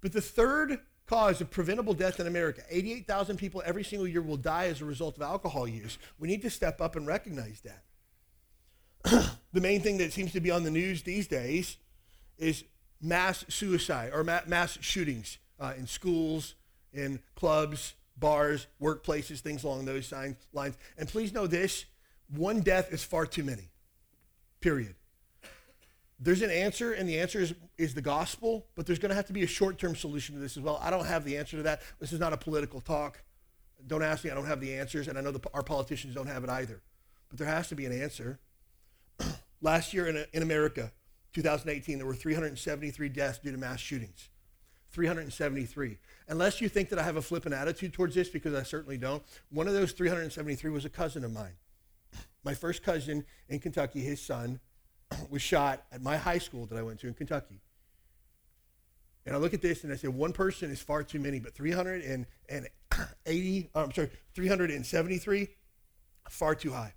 But 0.02 0.14
the 0.14 0.22
third 0.22 0.80
cause 1.06 1.42
of 1.42 1.52
preventable 1.52 1.94
death 1.94 2.20
in 2.20 2.26
America, 2.26 2.64
88,000 2.70 3.38
people 3.38 3.62
every 3.66 3.84
single 3.84 4.08
year 4.08 4.22
will 4.22 4.36
die 4.36 4.66
as 4.66 4.82
a 4.82 4.86
result 4.86 5.16
of 5.18 5.22
alcohol 5.22 5.68
use. 5.68 6.00
We 6.18 6.28
need 6.28 6.42
to 6.42 6.50
step 6.50 6.82
up 6.82 6.96
and 6.96 7.06
recognize 7.06 7.62
that. 7.62 7.84
The 9.04 9.62
main 9.62 9.82
thing 9.82 9.98
that 9.98 10.14
seems 10.14 10.32
to 10.34 10.40
be 10.40 10.52
on 10.52 10.64
the 10.64 10.72
news 10.72 11.04
these 11.04 11.28
days 11.28 11.78
is 12.38 12.64
mass 13.02 13.46
suicide 13.50 14.12
or 14.14 14.24
ma- 14.24 14.42
mass 14.48 14.78
shootings 14.82 15.38
uh, 15.60 15.74
in 15.78 15.86
schools, 15.88 16.56
in 16.94 17.20
clubs, 17.36 17.96
bars, 18.18 18.68
workplaces, 18.82 19.40
things 19.40 19.64
along 19.64 19.86
those 19.86 20.12
lines. 20.54 20.78
And 20.98 21.08
please 21.08 21.34
know 21.34 21.48
this 21.48 21.86
one 22.36 22.62
death 22.62 22.92
is 22.92 23.04
far 23.04 23.26
too 23.26 23.44
many, 23.44 23.70
period. 24.62 24.96
There's 26.20 26.42
an 26.42 26.52
answer, 26.52 26.94
and 26.94 27.08
the 27.08 27.20
answer 27.20 27.42
is, 27.42 27.54
is 27.78 27.94
the 27.94 28.02
gospel, 28.02 28.66
but 28.76 28.86
there's 28.86 29.00
going 29.00 29.10
to 29.10 29.16
have 29.16 29.28
to 29.28 29.34
be 29.34 29.44
a 29.44 29.48
short 29.48 29.78
term 29.78 29.96
solution 29.96 30.36
to 30.36 30.42
this 30.42 30.56
as 30.56 30.64
well. 30.64 30.80
I 30.82 30.90
don't 30.90 31.06
have 31.06 31.26
the 31.26 31.38
answer 31.38 31.58
to 31.58 31.64
that. 31.64 31.82
This 32.00 32.14
is 32.14 32.20
not 32.20 32.32
a 32.32 32.38
political 32.38 32.80
talk. 32.80 33.22
Don't 33.86 34.04
ask 34.04 34.24
me, 34.24 34.32
I 34.32 34.36
don't 34.36 34.46
have 34.46 34.62
the 34.62 34.74
answers, 34.76 35.10
and 35.10 35.18
I 35.18 35.22
know 35.22 35.32
the, 35.32 35.42
our 35.54 35.64
politicians 35.64 36.16
don't 36.16 36.28
have 36.28 36.46
it 36.46 36.50
either. 36.50 36.82
But 37.28 37.40
there 37.40 37.48
has 37.48 37.68
to 37.70 37.76
be 37.76 37.86
an 37.86 38.02
answer. 38.02 38.40
Last 39.64 39.94
year 39.94 40.08
in, 40.08 40.24
in 40.34 40.44
America, 40.44 40.92
2018, 41.32 41.98
there 41.98 42.06
were 42.06 42.14
373 42.14 43.10
deaths 43.10 43.40
due 43.40 43.52
to 43.52 43.58
mass 43.58 43.80
shootings. 43.80 44.30
373. 44.92 45.98
Unless 46.28 46.62
you 46.62 46.70
think 46.70 46.90
that 46.90 47.00
I 47.00 47.04
have 47.04 47.16
a 47.16 47.22
flippant 47.22 47.56
attitude 47.56 47.94
towards 47.94 48.14
this, 48.14 48.30
because 48.30 48.54
I 48.54 48.64
certainly 48.64 48.98
don't, 48.98 49.24
one 49.50 49.68
of 49.68 49.74
those 49.74 49.94
373 49.94 50.70
was 50.70 50.86
a 50.86 50.90
cousin 50.90 51.24
of 51.24 51.32
mine. 51.32 51.54
My 52.44 52.54
first 52.54 52.84
cousin 52.84 53.26
in 53.48 53.60
Kentucky, 53.60 54.02
his 54.02 54.22
son, 54.22 54.60
was 55.30 55.42
shot 55.42 55.86
at 55.94 56.02
my 56.02 56.18
high 56.18 56.40
school 56.40 56.66
that 56.66 56.78
I 56.78 56.84
went 56.84 57.00
to 57.00 57.08
in 57.08 57.14
Kentucky. 57.14 57.62
And 59.26 59.34
I 59.34 59.40
look 59.40 59.54
at 59.54 59.62
this 59.62 59.86
and 59.86 59.94
I 59.94 59.96
say, 59.96 60.10
one 60.10 60.34
person 60.34 60.72
is 60.72 60.82
far 60.82 61.04
too 61.04 61.20
many, 61.20 61.40
but 61.40 61.56
380, 61.56 63.70
I'm 63.76 63.94
sorry, 63.94 64.10
373, 64.36 65.48
far 66.30 66.54
too 66.54 66.74
high. 66.74 66.94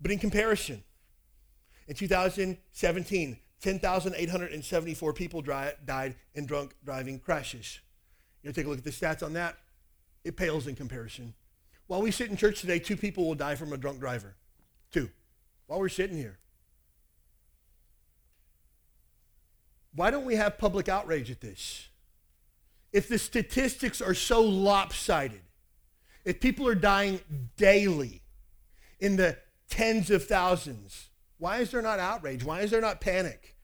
But 0.00 0.10
in 0.10 0.18
comparison, 0.18 0.82
in 1.90 1.96
2017, 1.96 3.36
10,874 3.60 5.12
people 5.12 5.42
dry, 5.42 5.72
died 5.84 6.14
in 6.34 6.46
drunk 6.46 6.72
driving 6.84 7.18
crashes. 7.18 7.80
You 8.42 8.48
know, 8.48 8.52
take 8.52 8.66
a 8.66 8.68
look 8.68 8.78
at 8.78 8.84
the 8.84 8.92
stats 8.92 9.24
on 9.24 9.32
that. 9.32 9.56
It 10.22 10.36
pales 10.36 10.68
in 10.68 10.76
comparison. 10.76 11.34
While 11.88 12.00
we 12.00 12.12
sit 12.12 12.30
in 12.30 12.36
church 12.36 12.60
today, 12.60 12.78
two 12.78 12.96
people 12.96 13.26
will 13.26 13.34
die 13.34 13.56
from 13.56 13.72
a 13.72 13.76
drunk 13.76 13.98
driver. 13.98 14.36
Two. 14.92 15.10
While 15.66 15.80
we're 15.80 15.88
sitting 15.88 16.16
here. 16.16 16.38
Why 19.92 20.12
don't 20.12 20.24
we 20.24 20.36
have 20.36 20.58
public 20.58 20.88
outrage 20.88 21.28
at 21.28 21.40
this? 21.40 21.88
If 22.92 23.08
the 23.08 23.18
statistics 23.18 24.00
are 24.00 24.14
so 24.14 24.42
lopsided, 24.42 25.42
if 26.24 26.38
people 26.38 26.68
are 26.68 26.76
dying 26.76 27.18
daily 27.56 28.22
in 29.00 29.16
the 29.16 29.38
tens 29.68 30.12
of 30.12 30.26
thousands, 30.26 31.09
why 31.40 31.58
is 31.58 31.70
there 31.70 31.82
not 31.82 31.98
outrage? 31.98 32.44
Why 32.44 32.60
is 32.60 32.70
there 32.70 32.80
not 32.80 33.00
panic? 33.00 33.56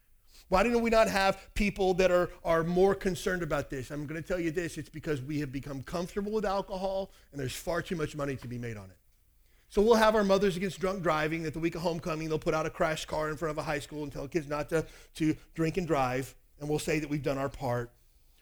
Why 0.48 0.62
do 0.62 0.76
we 0.78 0.90
not 0.90 1.08
have 1.08 1.52
people 1.54 1.94
that 1.94 2.10
are, 2.10 2.30
are 2.44 2.64
more 2.64 2.94
concerned 2.94 3.42
about 3.42 3.68
this? 3.68 3.90
I'm 3.90 4.06
going 4.06 4.20
to 4.20 4.26
tell 4.26 4.40
you 4.40 4.50
this 4.50 4.78
it's 4.78 4.88
because 4.88 5.20
we 5.20 5.40
have 5.40 5.52
become 5.52 5.82
comfortable 5.82 6.32
with 6.32 6.44
alcohol 6.44 7.10
and 7.32 7.40
there's 7.40 7.54
far 7.54 7.82
too 7.82 7.96
much 7.96 8.16
money 8.16 8.36
to 8.36 8.48
be 8.48 8.58
made 8.58 8.76
on 8.76 8.84
it. 8.84 8.96
So 9.68 9.82
we'll 9.82 9.96
have 9.96 10.14
our 10.14 10.24
Mothers 10.24 10.56
Against 10.56 10.80
Drunk 10.80 11.02
Driving 11.02 11.44
at 11.44 11.52
the 11.52 11.58
week 11.58 11.74
of 11.74 11.82
homecoming. 11.82 12.28
They'll 12.28 12.38
put 12.38 12.54
out 12.54 12.64
a 12.64 12.70
crash 12.70 13.04
car 13.04 13.28
in 13.28 13.36
front 13.36 13.50
of 13.50 13.58
a 13.58 13.62
high 13.62 13.80
school 13.80 14.04
and 14.04 14.12
tell 14.12 14.28
kids 14.28 14.48
not 14.48 14.68
to, 14.70 14.86
to 15.16 15.36
drink 15.54 15.76
and 15.76 15.86
drive. 15.86 16.34
And 16.60 16.68
we'll 16.68 16.78
say 16.78 17.00
that 17.00 17.10
we've 17.10 17.22
done 17.22 17.36
our 17.36 17.48
part. 17.48 17.90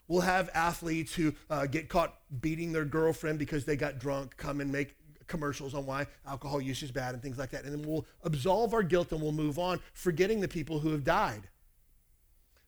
We'll 0.06 0.20
have 0.20 0.50
athletes 0.52 1.14
who 1.14 1.32
uh, 1.48 1.66
get 1.66 1.88
caught 1.88 2.14
beating 2.40 2.72
their 2.72 2.84
girlfriend 2.84 3.38
because 3.38 3.64
they 3.64 3.76
got 3.76 3.98
drunk 3.98 4.36
come 4.36 4.60
and 4.60 4.70
make 4.70 4.94
commercials 5.26 5.74
on 5.74 5.86
why 5.86 6.06
alcohol 6.26 6.60
use 6.60 6.82
is 6.82 6.90
bad 6.90 7.14
and 7.14 7.22
things 7.22 7.38
like 7.38 7.50
that. 7.50 7.64
And 7.64 7.72
then 7.72 7.88
we'll 7.88 8.06
absolve 8.22 8.74
our 8.74 8.82
guilt 8.82 9.12
and 9.12 9.20
we'll 9.20 9.32
move 9.32 9.58
on, 9.58 9.80
forgetting 9.92 10.40
the 10.40 10.48
people 10.48 10.78
who 10.78 10.90
have 10.90 11.04
died. 11.04 11.48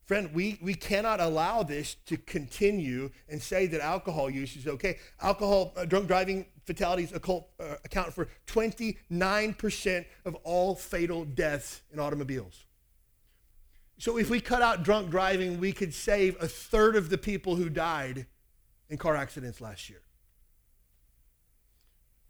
Friend, 0.06 0.32
we, 0.32 0.56
we 0.62 0.74
cannot 0.74 1.20
allow 1.20 1.64
this 1.64 1.96
to 2.06 2.16
continue 2.16 3.10
and 3.28 3.42
say 3.42 3.66
that 3.66 3.80
alcohol 3.80 4.30
use 4.30 4.54
is 4.54 4.68
okay. 4.68 4.98
Alcohol, 5.20 5.72
uh, 5.76 5.84
drunk 5.84 6.06
driving 6.06 6.46
fatalities 6.64 7.12
occult, 7.12 7.48
uh, 7.58 7.74
account 7.84 8.14
for 8.14 8.28
29% 8.46 10.04
of 10.24 10.34
all 10.44 10.76
fatal 10.76 11.24
deaths 11.24 11.82
in 11.92 11.98
automobiles. 11.98 12.66
So 13.98 14.16
if 14.16 14.30
we 14.30 14.40
cut 14.40 14.62
out 14.62 14.84
drunk 14.84 15.10
driving, 15.10 15.58
we 15.58 15.72
could 15.72 15.92
save 15.92 16.40
a 16.40 16.46
third 16.46 16.94
of 16.94 17.10
the 17.10 17.18
people 17.18 17.56
who 17.56 17.68
died 17.68 18.26
in 18.88 18.98
car 18.98 19.16
accidents 19.16 19.60
last 19.60 19.90
year. 19.90 20.02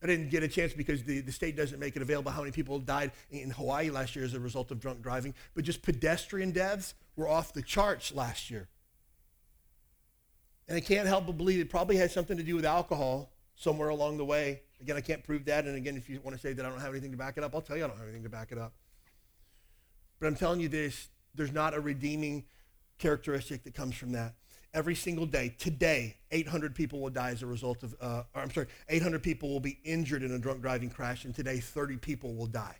I 0.03 0.07
didn't 0.07 0.29
get 0.29 0.43
a 0.43 0.49
chance 0.49 0.73
because 0.73 1.03
the, 1.05 1.21
the 1.21 1.33
state 1.33 1.57
doesn't 1.57 1.79
make 1.79 1.97
it 1.97 2.03
available 2.03 2.31
how 2.31 2.41
many 2.41 2.53
people 2.53 2.79
died 2.79 3.13
in 3.31 3.51
Hawaii 3.51 3.91
last 3.91 4.15
year 4.15 4.25
as 4.25 4.35
a 4.35 4.41
result 4.41 4.71
of 4.71 4.79
drunk 4.79 5.03
driving. 5.03 5.35
But 5.55 5.65
just 5.65 5.83
pedestrian 5.83 6.51
deaths 6.51 6.95
were 7.17 7.29
off 7.29 7.55
the 7.55 7.63
charts 7.63 8.13
last 8.13 8.51
year. 8.51 8.69
And 10.69 10.77
I 10.77 10.81
can't 10.81 11.09
help 11.09 11.27
but 11.27 11.39
believe 11.39 11.61
it 11.61 11.71
probably 11.71 11.97
had 11.97 12.11
something 12.11 12.37
to 12.37 12.43
do 12.43 12.57
with 12.57 12.67
alcohol 12.67 13.33
somewhere 13.55 13.89
along 13.89 14.19
the 14.19 14.25
way. 14.25 14.63
Again, 14.81 14.97
I 14.97 15.01
can't 15.01 15.23
prove 15.25 15.47
that. 15.47 15.65
And 15.65 15.77
again, 15.77 15.97
if 15.97 16.11
you 16.11 16.21
want 16.23 16.37
to 16.37 16.41
say 16.41 16.53
that 16.53 16.65
I 16.65 16.69
don't 16.69 16.81
have 16.81 16.91
anything 16.91 17.13
to 17.13 17.17
back 17.17 17.39
it 17.39 17.45
up, 17.45 17.55
I'll 17.55 17.63
tell 17.63 17.77
you 17.77 17.85
I 17.85 17.89
don't 17.89 17.97
have 17.97 18.07
anything 18.07 18.25
to 18.25 18.29
back 18.29 18.53
it 18.53 18.59
up. 18.59 18.75
But 20.21 20.27
I'm 20.27 20.37
telling 20.37 20.61
you 20.61 20.69
this 20.69 21.09
there's 21.35 21.53
not 21.53 21.75
a 21.75 21.81
redeeming 21.81 22.45
characteristic 22.99 23.65
that 23.65 23.75
comes 23.75 23.95
from 23.95 24.13
that 24.13 24.35
every 24.75 24.95
single 24.95 25.27
day. 25.27 25.55
Today, 25.59 26.17
800 26.31 26.75
people 26.75 27.01
will 27.01 27.11
die 27.11 27.31
as 27.31 27.43
a 27.43 27.47
result 27.47 27.83
of, 27.83 27.95
uh, 28.01 28.23
I'm 28.35 28.51
sorry, 28.51 28.67
800 28.89 29.23
people 29.23 29.49
will 29.49 29.61
be 29.61 29.79
injured 29.85 30.23
in 30.23 30.33
a 30.33 30.39
drunk 30.39 30.63
driving 30.63 30.91
crash, 30.91 31.25
and 31.25 31.35
today 31.35 31.59
30 31.59 31.97
people 31.97 32.35
will 32.35 32.47
die 32.47 32.77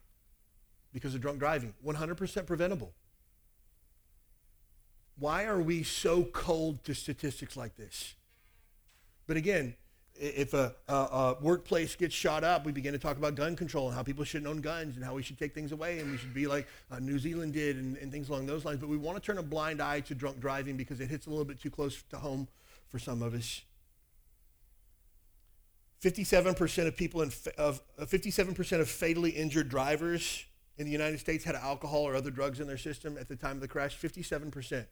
because 0.93 1.15
of 1.15 1.21
drunk 1.21 1.39
driving. 1.39 1.75
100% 1.85 2.47
preventable. 2.47 2.93
Why 5.19 5.45
are 5.45 5.61
we 5.61 5.83
so 5.83 6.25
cold 6.25 6.85
to 6.85 6.95
statistics 6.95 7.57
like 7.57 7.77
this? 7.77 8.15
But 9.27 9.37
again, 9.37 9.77
if 10.19 10.55
a, 10.55 10.75
a, 10.89 10.95
a, 10.95 11.37
workplace 11.41 11.95
gets 11.95 12.15
shot 12.15 12.45
up, 12.45 12.65
we 12.65 12.73
begin 12.73 12.93
to 12.93 12.99
talk 12.99 13.17
about 13.17 13.35
gun 13.35 13.57
control 13.57 13.87
and 13.87 13.97
how 13.97 14.03
people 14.03 14.25
shouldn't 14.25 14.49
own 14.49 14.61
guns 14.61 14.97
and 14.97 15.05
how 15.05 15.15
we 15.15 15.23
should 15.23 15.39
take 15.39 15.55
things 15.55 15.73
away 15.73 15.99
and 15.99 16.11
we 16.11 16.17
should 16.17 16.35
be 16.35 16.47
like 16.47 16.67
uh, 16.91 16.99
New 16.99 17.19
Zealand 17.19 17.53
did 17.53 17.77
and, 17.77 17.97
and, 17.99 18.11
things 18.11 18.29
along 18.29 18.47
those 18.47 18.65
lines. 18.65 18.79
But 18.79 18.89
we 18.89 18.97
want 18.97 19.17
to 19.17 19.25
turn 19.25 19.39
a 19.39 19.43
blind 19.43 19.83
eye 19.83 20.01
to 20.01 20.15
drunk 20.15 20.41
driving 20.41 20.77
because 20.77 21.01
it 21.01 21.09
hits 21.09 21.27
a 21.27 21.31
little 21.31 21.45
bit 21.45 21.61
too 21.61 21.71
close 21.71 22.03
to 22.11 22.19
home 22.19 22.49
for 22.89 22.99
some 22.99 23.23
of 23.23 23.35
us. 23.35 23.63
57% 26.03 26.87
of 26.87 26.97
people 26.97 27.23
in, 27.23 27.33
of 27.59 27.81
uh, 27.99 28.05
57% 28.05 28.81
of 28.81 28.89
fatally 28.89 29.31
injured 29.31 29.69
drivers 29.69 30.45
in 30.79 30.87
the 30.87 30.93
United 30.93 31.19
States 31.19 31.45
had 31.45 31.55
alcohol 31.55 32.03
or 32.03 32.15
other 32.15 32.31
drugs 32.31 32.61
in 32.61 32.67
their 32.67 32.77
system 32.79 33.17
at 33.19 33.29
the 33.29 33.37
time 33.37 33.53
of 33.53 33.61
the 33.61 33.69
crash. 33.69 33.99
57% 33.99 34.87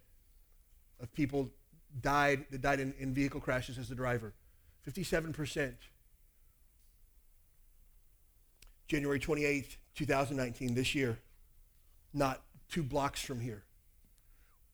of 1.00 1.12
people 1.14 1.50
died 2.00 2.46
that 2.50 2.62
died 2.62 2.80
in, 2.80 2.94
in 2.98 3.14
vehicle 3.14 3.40
crashes 3.40 3.78
as 3.78 3.90
a 3.90 3.94
driver. 3.94 4.32
57%. 4.88 5.74
January 8.86 9.18
28th, 9.18 9.76
2019, 9.94 10.74
this 10.74 10.94
year, 10.94 11.18
not 12.12 12.42
two 12.70 12.82
blocks 12.82 13.22
from 13.22 13.40
here, 13.40 13.64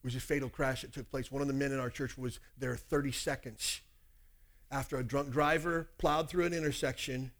was 0.03 0.15
a 0.15 0.19
fatal 0.19 0.49
crash 0.49 0.81
that 0.81 0.93
took 0.93 1.09
place. 1.09 1.31
One 1.31 1.41
of 1.41 1.47
the 1.47 1.53
men 1.53 1.71
in 1.71 1.79
our 1.79 1.89
church 1.89 2.17
was 2.17 2.39
there 2.57 2.75
30 2.75 3.11
seconds 3.11 3.81
after 4.69 4.97
a 4.97 5.03
drunk 5.03 5.31
driver 5.31 5.89
plowed 5.97 6.29
through 6.29 6.45
an 6.45 6.53
intersection 6.53 7.31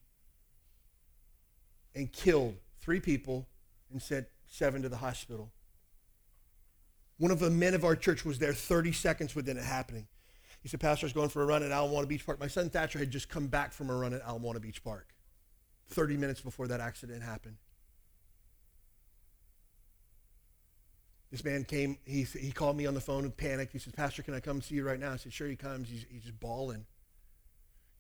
and 1.95 2.11
killed 2.11 2.55
three 2.79 2.99
people 2.99 3.47
and 3.91 4.01
sent 4.01 4.27
seven 4.47 4.81
to 4.81 4.89
the 4.89 4.97
hospital. 4.97 5.51
One 7.17 7.31
of 7.31 7.39
the 7.39 7.49
men 7.49 7.73
of 7.73 7.83
our 7.83 7.95
church 7.95 8.25
was 8.25 8.39
there 8.39 8.53
30 8.53 8.91
seconds 8.93 9.35
within 9.35 9.57
it 9.57 9.63
happening. 9.63 10.07
He 10.61 10.69
said, 10.69 10.79
Pastor, 10.79 11.05
I 11.05 11.07
was 11.07 11.13
going 11.13 11.29
for 11.29 11.41
a 11.41 11.45
run 11.45 11.63
at 11.63 11.71
Ala 11.71 11.89
Moana 11.89 12.07
Beach 12.07 12.25
Park. 12.25 12.39
My 12.39 12.47
son 12.47 12.69
Thatcher 12.69 12.99
had 12.99 13.09
just 13.09 13.29
come 13.29 13.47
back 13.47 13.73
from 13.73 13.89
a 13.89 13.95
run 13.95 14.13
at 14.13 14.21
Ala 14.27 14.39
Moana 14.39 14.59
Beach 14.59 14.83
Park 14.83 15.07
30 15.87 16.17
minutes 16.17 16.41
before 16.41 16.67
that 16.67 16.79
accident 16.79 17.23
happened. 17.23 17.57
This 21.31 21.43
man 21.43 21.63
came, 21.63 21.97
he, 22.05 22.23
he 22.23 22.51
called 22.51 22.75
me 22.75 22.85
on 22.85 22.93
the 22.93 23.01
phone 23.01 23.23
and 23.23 23.35
panicked. 23.35 23.71
He 23.71 23.79
said, 23.79 23.93
Pastor, 23.93 24.21
can 24.21 24.33
I 24.33 24.41
come 24.41 24.61
see 24.61 24.75
you 24.75 24.85
right 24.85 24.99
now? 24.99 25.13
I 25.13 25.15
said, 25.15 25.31
sure, 25.31 25.47
he 25.47 25.55
comes. 25.55 25.89
He's, 25.89 26.05
he's 26.09 26.23
just 26.23 26.39
bawling. 26.39 26.85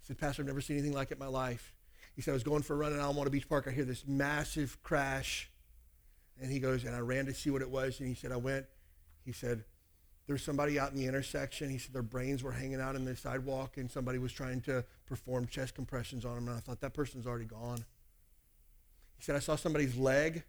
He 0.01 0.07
said, 0.07 0.19
Pastor, 0.19 0.41
I've 0.41 0.47
never 0.47 0.59
seen 0.59 0.77
anything 0.77 0.93
like 0.93 1.11
it 1.11 1.13
in 1.13 1.19
my 1.19 1.27
life. 1.27 1.73
He 2.13 2.21
said, 2.21 2.31
I 2.31 2.33
was 2.33 2.43
going 2.43 2.61
for 2.61 2.73
a 2.73 2.77
run 2.77 2.91
at 2.91 2.99
Ala 2.99 3.13
Moana 3.13 3.29
Beach 3.29 3.47
Park. 3.47 3.67
I 3.67 3.71
hear 3.71 3.85
this 3.85 4.05
massive 4.05 4.77
crash. 4.83 5.49
And 6.41 6.51
he 6.51 6.59
goes, 6.59 6.83
and 6.83 6.93
I 6.93 6.99
ran 6.99 7.25
to 7.27 7.33
see 7.33 7.49
what 7.49 7.61
it 7.61 7.69
was. 7.69 7.99
And 7.99 8.09
he 8.09 8.15
said, 8.15 8.33
I 8.33 8.37
went. 8.37 8.65
He 9.23 9.31
said, 9.31 9.63
there 10.27 10.33
was 10.33 10.43
somebody 10.43 10.79
out 10.79 10.91
in 10.91 10.97
the 10.97 11.05
intersection. 11.05 11.69
He 11.69 11.77
said 11.77 11.93
their 11.93 12.01
brains 12.01 12.43
were 12.43 12.51
hanging 12.51 12.79
out 12.79 12.95
in 12.95 13.05
the 13.05 13.15
sidewalk, 13.15 13.77
and 13.77 13.89
somebody 13.89 14.17
was 14.17 14.31
trying 14.31 14.61
to 14.61 14.85
perform 15.05 15.47
chest 15.47 15.75
compressions 15.75 16.25
on 16.25 16.35
them. 16.35 16.47
And 16.47 16.57
I 16.57 16.59
thought 16.59 16.79
that 16.81 16.93
person's 16.93 17.27
already 17.27 17.45
gone. 17.45 17.85
He 19.17 19.23
said 19.23 19.35
I 19.35 19.39
saw 19.39 19.55
somebody's 19.55 19.97
leg 19.97 20.43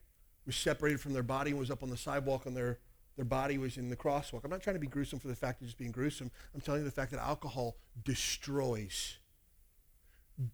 was 0.47 0.57
separated 0.57 1.01
from 1.01 1.13
their 1.13 1.23
body 1.23 1.51
and 1.51 1.59
was 1.59 1.71
up 1.71 1.83
on 1.83 1.91
the 1.91 1.97
sidewalk, 1.97 2.47
and 2.47 2.57
their 2.57 2.79
their 3.17 3.25
body 3.25 3.59
was 3.59 3.77
in 3.77 3.91
the 3.91 3.97
crosswalk. 3.97 4.41
I'm 4.45 4.51
not 4.51 4.63
trying 4.63 4.75
to 4.75 4.81
be 4.81 4.87
gruesome 4.87 5.19
for 5.19 5.29
the 5.29 5.37
fact 5.37 5.61
of 5.61 5.67
just 5.67 5.77
being 5.77 5.91
gruesome. 5.91 6.31
I'm 6.55 6.61
telling 6.61 6.81
you 6.81 6.85
the 6.85 6.91
fact 6.91 7.11
that 7.13 7.21
alcohol 7.21 7.77
destroys, 8.05 9.19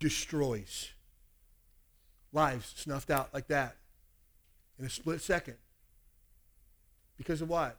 destroys 0.00 0.90
lives 2.32 2.74
snuffed 2.76 3.10
out 3.10 3.32
like 3.32 3.46
that 3.48 3.76
in 4.78 4.84
a 4.84 4.90
split 4.90 5.20
second. 5.20 5.56
Because 7.16 7.40
of 7.40 7.48
what? 7.48 7.78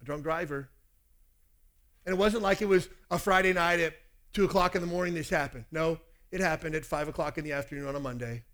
A 0.00 0.04
drunk 0.04 0.22
driver. 0.22 0.70
And 2.06 2.14
it 2.14 2.18
wasn't 2.18 2.42
like 2.42 2.62
it 2.62 2.68
was 2.68 2.88
a 3.10 3.18
Friday 3.18 3.52
night 3.52 3.80
at 3.80 3.94
2 4.32 4.44
o'clock 4.44 4.74
in 4.74 4.80
the 4.80 4.86
morning 4.86 5.14
this 5.14 5.30
happened. 5.30 5.64
No, 5.70 5.98
it 6.30 6.40
happened 6.40 6.74
at 6.74 6.84
5 6.84 7.08
o'clock 7.08 7.38
in 7.38 7.44
the 7.44 7.52
afternoon 7.52 7.86
on 7.86 7.96
a 7.96 8.00
Monday. 8.00 8.44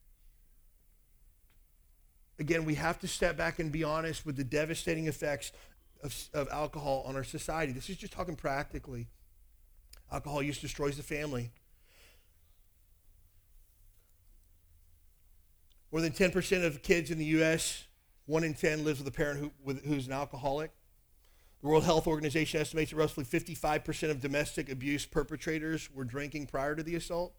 Again, 2.38 2.64
we 2.64 2.74
have 2.74 2.98
to 3.00 3.08
step 3.08 3.36
back 3.36 3.58
and 3.58 3.72
be 3.72 3.82
honest 3.82 4.26
with 4.26 4.36
the 4.36 4.44
devastating 4.44 5.06
effects 5.06 5.52
of, 6.02 6.28
of 6.34 6.48
alcohol 6.50 7.04
on 7.06 7.16
our 7.16 7.24
society. 7.24 7.72
This 7.72 7.88
is 7.88 7.96
just 7.96 8.12
talking 8.12 8.36
practically. 8.36 9.08
Alcohol 10.12 10.42
use 10.42 10.60
destroys 10.60 10.96
the 10.96 11.02
family. 11.02 11.50
More 15.90 16.00
than 16.00 16.12
10% 16.12 16.64
of 16.64 16.82
kids 16.82 17.10
in 17.10 17.18
the 17.18 17.24
U.S., 17.26 17.84
1 18.26 18.44
in 18.44 18.54
10 18.54 18.84
lives 18.84 18.98
with 18.98 19.08
a 19.08 19.12
parent 19.12 19.40
who, 19.40 19.52
with, 19.64 19.84
who's 19.84 20.06
an 20.06 20.12
alcoholic. 20.12 20.72
The 21.66 21.70
World 21.70 21.84
Health 21.84 22.06
Organization 22.06 22.60
estimates 22.60 22.92
that 22.92 22.96
roughly 22.96 23.24
55% 23.24 24.08
of 24.08 24.20
domestic 24.20 24.70
abuse 24.70 25.04
perpetrators 25.04 25.92
were 25.92 26.04
drinking 26.04 26.46
prior 26.46 26.76
to 26.76 26.82
the 26.84 26.94
assault. 26.94 27.34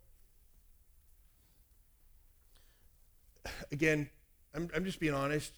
Again, 3.72 4.10
I'm, 4.54 4.70
I'm 4.76 4.84
just 4.84 5.00
being 5.00 5.14
honest. 5.14 5.54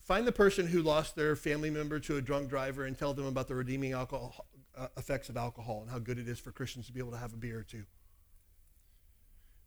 Find 0.00 0.26
the 0.26 0.32
person 0.32 0.66
who 0.66 0.82
lost 0.82 1.14
their 1.14 1.36
family 1.36 1.70
member 1.70 2.00
to 2.00 2.16
a 2.16 2.20
drunk 2.20 2.48
driver 2.48 2.84
and 2.84 2.98
tell 2.98 3.14
them 3.14 3.26
about 3.26 3.46
the 3.46 3.54
redeeming 3.54 3.92
alcohol, 3.92 4.46
uh, 4.76 4.88
effects 4.96 5.28
of 5.28 5.36
alcohol 5.36 5.82
and 5.82 5.88
how 5.88 6.00
good 6.00 6.18
it 6.18 6.26
is 6.26 6.40
for 6.40 6.50
Christians 6.50 6.88
to 6.88 6.92
be 6.92 6.98
able 6.98 7.12
to 7.12 7.18
have 7.18 7.32
a 7.32 7.36
beer 7.36 7.60
or 7.60 7.62
two. 7.62 7.84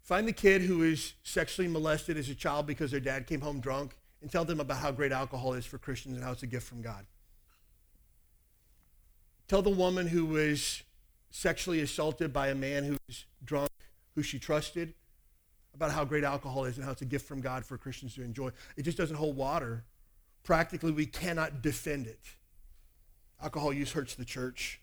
Find 0.01 0.28
the 0.28 0.34
kid 0.34 0.64
who 0.64 0.80
was 0.80 1.14
sexually 1.24 1.70
molested 1.70 2.18
as 2.18 2.28
a 2.28 2.36
child 2.36 2.68
because 2.68 2.91
their 2.91 2.99
dad 2.99 3.26
came 3.26 3.39
home 3.39 3.62
drunk 3.62 3.95
and 4.22 4.30
tell 4.30 4.43
them 4.43 4.59
about 4.59 4.80
how 4.80 4.91
great 4.91 5.14
alcohol 5.14 5.53
is 5.53 5.66
for 5.66 5.78
Christians 5.78 6.16
and 6.16 6.26
how 6.26 6.34
it's 6.34 6.43
a 6.43 6.47
gift 6.47 6.68
from 6.68 6.82
God. 6.82 7.05
Tell 9.52 9.62
the 9.62 9.70
woman 9.70 10.08
who 10.08 10.26
was 10.26 10.82
sexually 11.30 11.82
assaulted 11.82 12.32
by 12.32 12.47
a 12.47 12.56
man 12.56 12.86
who's 12.86 13.26
drunk, 13.43 13.70
who 14.16 14.24
she 14.24 14.39
trusted, 14.39 14.93
about 15.76 15.91
how 15.91 16.06
great 16.06 16.24
alcohol 16.24 16.64
is 16.64 16.78
and 16.78 16.86
how 16.86 16.93
it's 16.93 17.02
a 17.02 17.06
gift 17.06 17.28
from 17.28 17.41
God 17.41 17.66
for 17.66 17.78
Christians 17.78 18.16
to 18.16 18.22
enjoy. 18.22 18.52
It 18.78 18.84
just 18.84 18.97
doesn't 18.97 19.18
hold 19.18 19.36
water. 19.36 19.84
Practically, 20.43 20.93
we 20.93 21.06
cannot 21.06 21.62
defend 21.62 22.08
it. 22.08 22.22
Alcohol 23.43 23.74
use 23.74 23.91
hurts 23.91 24.16
the 24.16 24.24
church. 24.24 24.80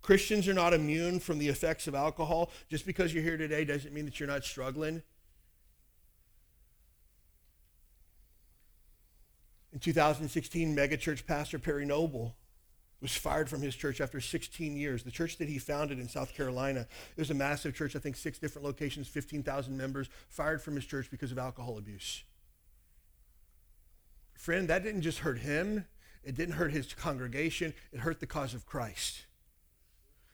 Christians 0.00 0.48
are 0.48 0.54
not 0.54 0.72
immune 0.72 1.20
from 1.20 1.38
the 1.38 1.48
effects 1.48 1.86
of 1.86 1.94
alcohol. 1.94 2.50
Just 2.70 2.86
because 2.86 3.12
you're 3.12 3.22
here 3.22 3.36
today 3.36 3.66
doesn't 3.66 3.92
mean 3.92 4.06
that 4.06 4.18
you're 4.18 4.26
not 4.26 4.42
struggling. 4.42 5.02
In 9.76 9.80
2016, 9.80 10.74
megachurch 10.74 11.26
pastor 11.26 11.58
Perry 11.58 11.84
Noble 11.84 12.34
was 13.02 13.14
fired 13.14 13.50
from 13.50 13.60
his 13.60 13.76
church 13.76 14.00
after 14.00 14.22
16 14.22 14.74
years. 14.74 15.02
The 15.02 15.10
church 15.10 15.36
that 15.36 15.50
he 15.50 15.58
founded 15.58 15.98
in 15.98 16.08
South 16.08 16.32
Carolina, 16.32 16.86
it 17.14 17.20
was 17.20 17.30
a 17.30 17.34
massive 17.34 17.74
church, 17.74 17.94
I 17.94 17.98
think 17.98 18.16
six 18.16 18.38
different 18.38 18.64
locations, 18.64 19.06
15,000 19.06 19.76
members, 19.76 20.08
fired 20.30 20.62
from 20.62 20.76
his 20.76 20.86
church 20.86 21.10
because 21.10 21.30
of 21.30 21.36
alcohol 21.36 21.76
abuse. 21.76 22.24
Friend, 24.32 24.66
that 24.66 24.82
didn't 24.82 25.02
just 25.02 25.18
hurt 25.18 25.40
him, 25.40 25.84
it 26.24 26.36
didn't 26.36 26.54
hurt 26.54 26.72
his 26.72 26.94
congregation, 26.94 27.74
it 27.92 28.00
hurt 28.00 28.20
the 28.20 28.26
cause 28.26 28.54
of 28.54 28.64
Christ. 28.64 29.26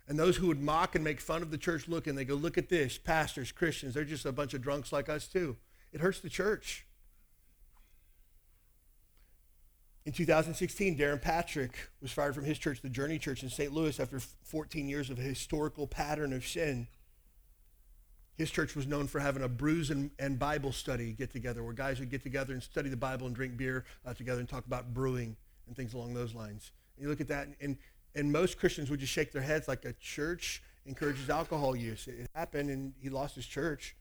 And 0.07 0.16
those 0.16 0.36
who 0.36 0.47
would 0.47 0.61
mock 0.61 0.95
and 0.95 1.03
make 1.03 1.20
fun 1.20 1.43
of 1.43 1.51
the 1.51 1.59
church 1.59 1.88
look 1.88 2.07
and 2.07 2.16
they 2.16 2.24
go, 2.24 2.36
look 2.36 2.59
at 2.59 2.68
this, 2.68 2.97
pastors, 2.97 3.51
Christians, 3.51 3.95
they're 3.95 4.05
just 4.05 4.24
a 4.24 4.30
bunch 4.30 4.55
of 4.55 4.62
drunks 4.62 4.93
like 4.93 5.09
us 5.09 5.26
too. 5.26 5.57
It 5.93 6.01
hurts 6.01 6.20
the 6.20 6.30
church. 6.30 6.86
In 10.05 10.12
2016, 10.12 10.96
Darrin 10.96 11.20
Patrick 11.20 11.88
was 12.00 12.11
fired 12.11 12.34
from 12.34 12.44
his 12.44 12.59
church, 12.59 12.80
the 12.80 12.88
Journey 12.88 13.18
Church 13.18 13.44
in 13.44 13.48
St. 13.48 13.72
Louis, 13.72 14.00
after 14.00 14.18
14 14.18 14.88
years 14.88 15.11
of 15.11 15.18
a 15.18 15.22
historical 15.22 15.86
pattern 15.86 16.32
of 16.32 16.44
sin. 16.44 16.88
His 18.36 18.50
church 18.50 18.74
was 18.74 18.86
known 18.86 19.07
for 19.07 19.20
having 19.20 19.44
a 19.44 19.48
brews 19.48 19.90
and, 19.90 20.11
and 20.18 20.38
Bible 20.38 20.72
study 20.72 21.12
get 21.12 21.30
together, 21.30 21.62
where 21.62 21.72
guys 21.72 22.00
would 22.00 22.11
get 22.11 22.22
together 22.22 22.53
and 22.53 22.62
study 22.62 22.88
the 22.88 22.96
Bible 22.96 23.28
and 23.28 23.36
drink 23.36 23.57
beer 23.57 23.84
uh, 24.05 24.12
together 24.12 24.40
and 24.40 24.48
talk 24.48 24.66
about 24.66 24.92
brewing 24.92 25.36
and 25.68 25.76
things 25.76 25.94
along 25.94 26.14
those 26.14 26.34
lines. 26.34 26.72
And 26.96 27.05
you 27.05 27.09
look 27.09 27.20
at 27.20 27.28
that, 27.28 27.48
and, 27.61 27.76
and 28.16 28.32
most 28.32 28.59
Christians 28.59 28.90
would 28.90 28.98
just 28.98 29.12
shake 29.12 29.30
their 29.30 29.42
heads 29.42 29.68
like 29.68 29.84
a 29.84 29.92
church 29.94 30.64
encourages 30.84 31.30
alcohol 31.30 31.76
use. 31.76 32.09
It 32.09 32.28
happened, 32.34 32.70
and 32.70 32.92
he 33.00 33.09
lost 33.09 33.36
his 33.36 33.46
church. 33.46 33.94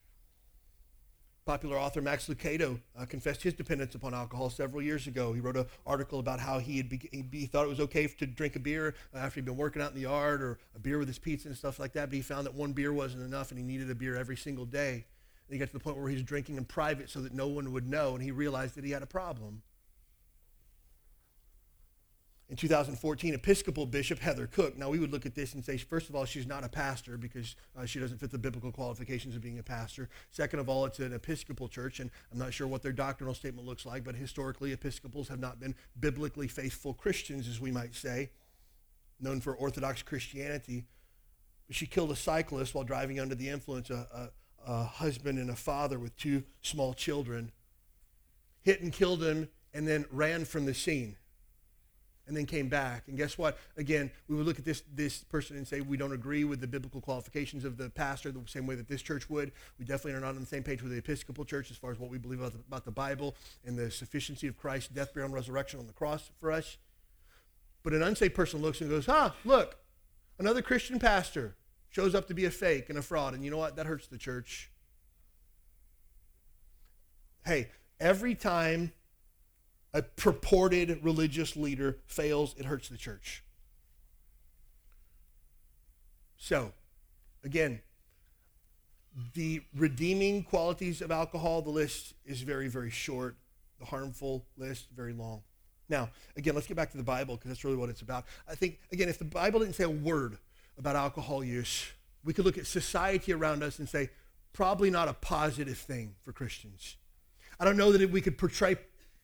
Popular 1.43 1.79
author 1.79 2.01
Max 2.01 2.27
Lucado 2.27 2.79
uh, 2.97 3.05
confessed 3.05 3.41
his 3.41 3.55
dependence 3.55 3.95
upon 3.95 4.13
alcohol 4.13 4.51
several 4.51 4.79
years 4.79 5.07
ago. 5.07 5.33
He 5.33 5.39
wrote 5.39 5.57
an 5.57 5.65
article 5.87 6.19
about 6.19 6.39
how 6.39 6.59
he, 6.59 6.77
had 6.77 6.87
be, 6.87 7.09
he 7.31 7.47
thought 7.47 7.65
it 7.65 7.69
was 7.69 7.79
okay 7.79 8.05
to 8.05 8.27
drink 8.27 8.55
a 8.55 8.59
beer 8.59 8.93
after 9.11 9.39
he'd 9.39 9.45
been 9.45 9.57
working 9.57 9.81
out 9.81 9.89
in 9.89 9.95
the 9.95 10.01
yard 10.01 10.43
or 10.43 10.59
a 10.75 10.79
beer 10.79 10.99
with 10.99 11.07
his 11.07 11.17
pizza 11.17 11.47
and 11.47 11.57
stuff 11.57 11.79
like 11.79 11.93
that, 11.93 12.09
but 12.09 12.15
he 12.15 12.21
found 12.21 12.45
that 12.45 12.53
one 12.53 12.73
beer 12.73 12.93
wasn't 12.93 13.23
enough 13.23 13.49
and 13.49 13.57
he 13.57 13.65
needed 13.65 13.89
a 13.89 13.95
beer 13.95 14.15
every 14.15 14.37
single 14.37 14.65
day. 14.65 15.05
And 15.47 15.53
he 15.53 15.57
got 15.57 15.65
to 15.69 15.73
the 15.73 15.79
point 15.79 15.97
where 15.97 16.09
he 16.09 16.15
was 16.15 16.23
drinking 16.23 16.57
in 16.57 16.65
private 16.65 17.09
so 17.09 17.21
that 17.21 17.33
no 17.33 17.47
one 17.47 17.71
would 17.71 17.89
know, 17.89 18.13
and 18.13 18.23
he 18.23 18.29
realized 18.29 18.75
that 18.75 18.85
he 18.85 18.91
had 18.91 19.01
a 19.01 19.07
problem. 19.07 19.63
In 22.51 22.57
2014, 22.57 23.33
Episcopal 23.33 23.85
Bishop 23.85 24.19
Heather 24.19 24.45
Cook. 24.45 24.77
Now, 24.77 24.89
we 24.89 24.99
would 24.99 25.09
look 25.09 25.25
at 25.25 25.35
this 25.35 25.53
and 25.53 25.63
say, 25.63 25.77
first 25.77 26.09
of 26.09 26.17
all, 26.17 26.25
she's 26.25 26.45
not 26.45 26.65
a 26.65 26.67
pastor 26.67 27.17
because 27.17 27.55
uh, 27.77 27.85
she 27.85 27.97
doesn't 27.97 28.17
fit 28.17 28.29
the 28.29 28.37
biblical 28.37 28.73
qualifications 28.73 29.37
of 29.37 29.41
being 29.41 29.57
a 29.57 29.63
pastor. 29.63 30.09
Second 30.31 30.59
of 30.59 30.67
all, 30.67 30.83
it's 30.83 30.99
an 30.99 31.13
Episcopal 31.13 31.69
church, 31.69 32.01
and 32.01 32.11
I'm 32.29 32.37
not 32.37 32.53
sure 32.53 32.67
what 32.67 32.81
their 32.81 32.91
doctrinal 32.91 33.33
statement 33.33 33.65
looks 33.65 33.85
like, 33.85 34.03
but 34.03 34.15
historically, 34.15 34.73
Episcopals 34.73 35.29
have 35.29 35.39
not 35.39 35.61
been 35.61 35.75
biblically 35.97 36.49
faithful 36.49 36.93
Christians, 36.93 37.47
as 37.47 37.61
we 37.61 37.71
might 37.71 37.95
say, 37.95 38.31
known 39.21 39.39
for 39.39 39.55
Orthodox 39.55 40.03
Christianity. 40.03 40.83
But 41.67 41.77
she 41.77 41.85
killed 41.85 42.11
a 42.11 42.17
cyclist 42.17 42.75
while 42.75 42.83
driving 42.83 43.21
under 43.21 43.33
the 43.33 43.47
influence, 43.47 43.89
a, 43.89 44.29
a, 44.67 44.69
a 44.69 44.83
husband 44.83 45.39
and 45.39 45.49
a 45.49 45.55
father 45.55 45.97
with 45.97 46.17
two 46.17 46.43
small 46.61 46.93
children, 46.93 47.53
hit 48.61 48.81
and 48.81 48.91
killed 48.91 49.23
him, 49.23 49.47
and 49.73 49.87
then 49.87 50.03
ran 50.11 50.43
from 50.43 50.65
the 50.65 50.73
scene 50.73 51.15
and 52.27 52.37
then 52.37 52.45
came 52.45 52.69
back. 52.69 53.07
And 53.07 53.17
guess 53.17 53.37
what? 53.37 53.57
Again, 53.77 54.11
we 54.27 54.35
would 54.35 54.45
look 54.45 54.59
at 54.59 54.65
this, 54.65 54.83
this 54.93 55.23
person 55.23 55.57
and 55.57 55.67
say 55.67 55.81
we 55.81 55.97
don't 55.97 56.13
agree 56.13 56.43
with 56.43 56.61
the 56.61 56.67
biblical 56.67 57.01
qualifications 57.01 57.65
of 57.65 57.77
the 57.77 57.89
pastor 57.89 58.31
the 58.31 58.41
same 58.45 58.67
way 58.67 58.75
that 58.75 58.87
this 58.87 59.01
church 59.01 59.29
would. 59.29 59.51
We 59.79 59.85
definitely 59.85 60.13
are 60.13 60.21
not 60.21 60.35
on 60.35 60.39
the 60.39 60.45
same 60.45 60.63
page 60.63 60.81
with 60.81 60.91
the 60.91 60.97
Episcopal 60.97 61.45
Church 61.45 61.71
as 61.71 61.77
far 61.77 61.91
as 61.91 61.99
what 61.99 62.09
we 62.09 62.17
believe 62.17 62.39
about 62.39 62.53
the, 62.53 62.59
about 62.67 62.85
the 62.85 62.91
Bible 62.91 63.35
and 63.65 63.77
the 63.77 63.91
sufficiency 63.91 64.47
of 64.47 64.57
Christ's 64.57 64.89
death, 64.89 65.13
burial, 65.13 65.27
and 65.27 65.35
resurrection 65.35 65.79
on 65.79 65.87
the 65.87 65.93
cross 65.93 66.29
for 66.39 66.51
us. 66.51 66.77
But 67.83 67.93
an 67.93 68.03
unsaved 68.03 68.35
person 68.35 68.61
looks 68.61 68.81
and 68.81 68.89
goes, 68.89 69.09
ah, 69.09 69.35
look, 69.43 69.77
another 70.37 70.61
Christian 70.61 70.99
pastor 70.99 71.55
shows 71.89 72.15
up 72.15 72.27
to 72.27 72.33
be 72.33 72.45
a 72.45 72.51
fake 72.51 72.89
and 72.89 72.97
a 72.97 73.01
fraud. 73.01 73.33
And 73.33 73.43
you 73.43 73.51
know 73.51 73.57
what? 73.57 73.75
That 73.75 73.85
hurts 73.87 74.07
the 74.07 74.17
church. 74.17 74.71
Hey, 77.43 77.69
every 77.99 78.35
time 78.35 78.93
a 79.93 80.01
purported 80.01 81.03
religious 81.03 81.55
leader 81.55 81.97
fails, 82.05 82.55
it 82.57 82.65
hurts 82.65 82.89
the 82.89 82.97
church. 82.97 83.43
So, 86.37 86.71
again, 87.43 87.81
the 89.33 89.61
redeeming 89.75 90.43
qualities 90.43 91.01
of 91.01 91.11
alcohol, 91.11 91.61
the 91.61 91.69
list 91.69 92.13
is 92.25 92.41
very, 92.41 92.67
very 92.67 92.89
short. 92.89 93.35
The 93.79 93.85
harmful 93.85 94.45
list, 94.57 94.87
very 94.95 95.13
long. 95.13 95.41
Now, 95.89 96.09
again, 96.37 96.55
let's 96.55 96.67
get 96.67 96.77
back 96.77 96.91
to 96.91 96.97
the 96.97 97.03
Bible 97.03 97.35
because 97.35 97.49
that's 97.49 97.65
really 97.65 97.75
what 97.75 97.89
it's 97.89 98.01
about. 98.01 98.25
I 98.47 98.55
think, 98.55 98.79
again, 98.91 99.09
if 99.09 99.19
the 99.19 99.25
Bible 99.25 99.59
didn't 99.59 99.75
say 99.75 99.83
a 99.83 99.89
word 99.89 100.37
about 100.77 100.95
alcohol 100.95 101.43
use, 101.43 101.85
we 102.23 102.33
could 102.33 102.45
look 102.45 102.57
at 102.57 102.65
society 102.65 103.33
around 103.33 103.63
us 103.63 103.79
and 103.79 103.89
say, 103.89 104.09
probably 104.53 104.89
not 104.89 105.07
a 105.07 105.13
positive 105.13 105.77
thing 105.77 106.15
for 106.23 106.31
Christians. 106.31 106.95
I 107.59 107.65
don't 107.65 107.77
know 107.77 107.91
that 107.91 108.09
we 108.09 108.21
could 108.21 108.37
portray 108.37 108.77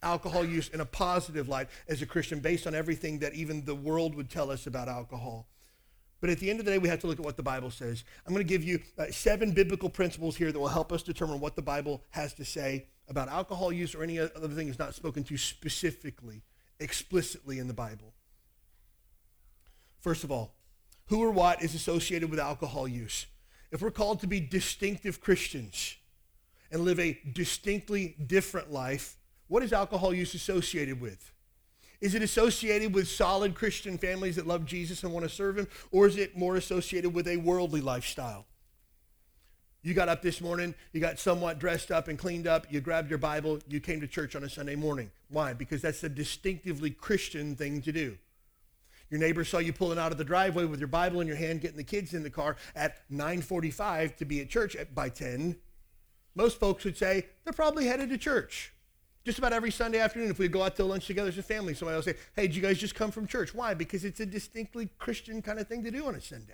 alcohol 0.03 0.45
use 0.45 0.69
in 0.69 0.81
a 0.81 0.85
positive 0.85 1.49
light 1.49 1.69
as 1.87 2.01
a 2.01 2.05
Christian 2.05 2.39
based 2.39 2.67
on 2.67 2.75
everything 2.75 3.19
that 3.19 3.33
even 3.33 3.65
the 3.65 3.75
world 3.75 4.15
would 4.15 4.29
tell 4.29 4.51
us 4.51 4.67
about 4.67 4.87
alcohol. 4.87 5.47
But 6.19 6.29
at 6.31 6.39
the 6.39 6.49
end 6.49 6.59
of 6.59 6.65
the 6.65 6.71
day, 6.71 6.77
we 6.77 6.89
have 6.89 6.99
to 7.01 7.07
look 7.07 7.19
at 7.19 7.25
what 7.25 7.37
the 7.37 7.43
Bible 7.43 7.69
says. 7.69 8.03
I'm 8.25 8.33
going 8.33 8.45
to 8.45 8.49
give 8.49 8.63
you 8.63 8.79
uh, 8.97 9.05
seven 9.11 9.51
biblical 9.51 9.89
principles 9.89 10.35
here 10.35 10.51
that 10.51 10.59
will 10.59 10.67
help 10.67 10.91
us 10.91 11.03
determine 11.03 11.39
what 11.39 11.55
the 11.55 11.61
Bible 11.61 12.01
has 12.09 12.33
to 12.35 12.45
say 12.45 12.87
about 13.07 13.29
alcohol 13.29 13.71
use 13.71 13.93
or 13.93 14.03
any 14.03 14.19
other 14.19 14.47
thing 14.49 14.67
that's 14.67 14.79
not 14.79 14.95
spoken 14.95 15.23
to 15.25 15.37
specifically, 15.37 16.41
explicitly 16.79 17.59
in 17.59 17.67
the 17.67 17.73
Bible. 17.73 18.13
First 19.99 20.23
of 20.23 20.31
all, 20.31 20.55
who 21.07 21.23
or 21.23 21.31
what 21.31 21.61
is 21.61 21.75
associated 21.75 22.29
with 22.29 22.39
alcohol 22.39 22.87
use? 22.87 23.27
If 23.71 23.81
we're 23.81 23.91
called 23.91 24.21
to 24.21 24.27
be 24.27 24.39
distinctive 24.39 25.21
Christians 25.21 25.95
and 26.71 26.81
live 26.81 26.99
a 26.99 27.19
distinctly 27.31 28.15
different 28.25 28.71
life, 28.71 29.17
what 29.47 29.63
is 29.63 29.73
alcohol 29.73 30.13
use 30.13 30.33
associated 30.33 30.99
with? 30.99 31.31
Is 31.99 32.13
it 32.13 32.21
associated 32.21 32.93
with 32.93 33.07
solid 33.07 33.55
Christian 33.55 33.97
families 33.97 34.35
that 34.35 34.45
love 34.45 34.65
Jesus 34.65 35.03
and 35.03 35.11
want 35.11 35.23
to 35.23 35.29
serve 35.29 35.57
him? 35.57 35.67
Or 35.91 36.05
is 36.05 36.17
it 36.17 36.37
more 36.37 36.55
associated 36.55 37.13
with 37.13 37.27
a 37.27 37.37
worldly 37.37 37.81
lifestyle? 37.81 38.45
You 39.81 39.93
got 39.93 40.09
up 40.09 40.21
this 40.21 40.41
morning, 40.41 40.75
you 40.91 40.99
got 40.99 41.17
somewhat 41.17 41.59
dressed 41.59 41.91
up 41.91 42.07
and 42.07 42.19
cleaned 42.19 42.45
up, 42.45 42.67
you 42.69 42.81
grabbed 42.81 43.09
your 43.09 43.19
Bible, 43.19 43.59
you 43.69 43.79
came 43.79 44.01
to 44.01 44.07
church 44.07 44.35
on 44.35 44.43
a 44.43 44.49
Sunday 44.49 44.75
morning. 44.75 45.11
Why? 45.29 45.53
Because 45.53 45.81
that's 45.81 46.03
a 46.03 46.09
distinctively 46.09 46.89
Christian 46.89 47.55
thing 47.55 47.81
to 47.83 47.91
do. 47.91 48.17
Your 49.09 49.19
neighbor 49.19 49.45
saw 49.45 49.59
you 49.59 49.71
pulling 49.71 49.97
out 49.97 50.11
of 50.11 50.17
the 50.17 50.25
driveway 50.25 50.65
with 50.65 50.79
your 50.79 50.89
Bible 50.89 51.21
in 51.21 51.27
your 51.27 51.37
hand, 51.37 51.61
getting 51.61 51.77
the 51.77 51.83
kids 51.83 52.13
in 52.13 52.23
the 52.23 52.29
car 52.29 52.57
at 52.75 53.09
9:45 53.09 54.17
to 54.17 54.25
be 54.25 54.41
at 54.41 54.49
church 54.49 54.75
at, 54.75 54.93
by 54.93 55.07
10. 55.07 55.55
Most 56.35 56.59
folks 56.59 56.83
would 56.83 56.97
say 56.97 57.25
they're 57.43 57.53
probably 57.53 57.85
headed 57.85 58.09
to 58.09 58.17
church. 58.17 58.73
Just 59.27 59.39
about 59.39 59.51
every 59.51 59.71
Sunday 59.71 59.99
afternoon, 59.99 60.31
if 60.31 60.39
we 60.39 60.47
go 60.47 60.63
out 60.63 60.77
to 60.77 60.85
lunch 60.85 61.05
together 61.05 61.27
as 61.27 61.37
a 61.37 61.43
family, 61.43 61.73
somebody 61.73 61.97
will 61.97 62.01
say, 62.01 62.15
"Hey, 62.33 62.47
did 62.47 62.55
you 62.55 62.61
guys 62.61 62.77
just 62.77 62.95
come 62.95 63.11
from 63.11 63.27
church?" 63.27 63.53
Why? 63.53 63.73
Because 63.73 64.05
it's 64.05 64.21
a 64.21 64.25
distinctly 64.25 64.87
Christian 64.99 65.41
kind 65.41 65.59
of 65.59 65.67
thing 65.67 65.83
to 65.83 65.91
do 65.91 66.05
on 66.05 66.15
a 66.15 66.21
Sunday. 66.21 66.53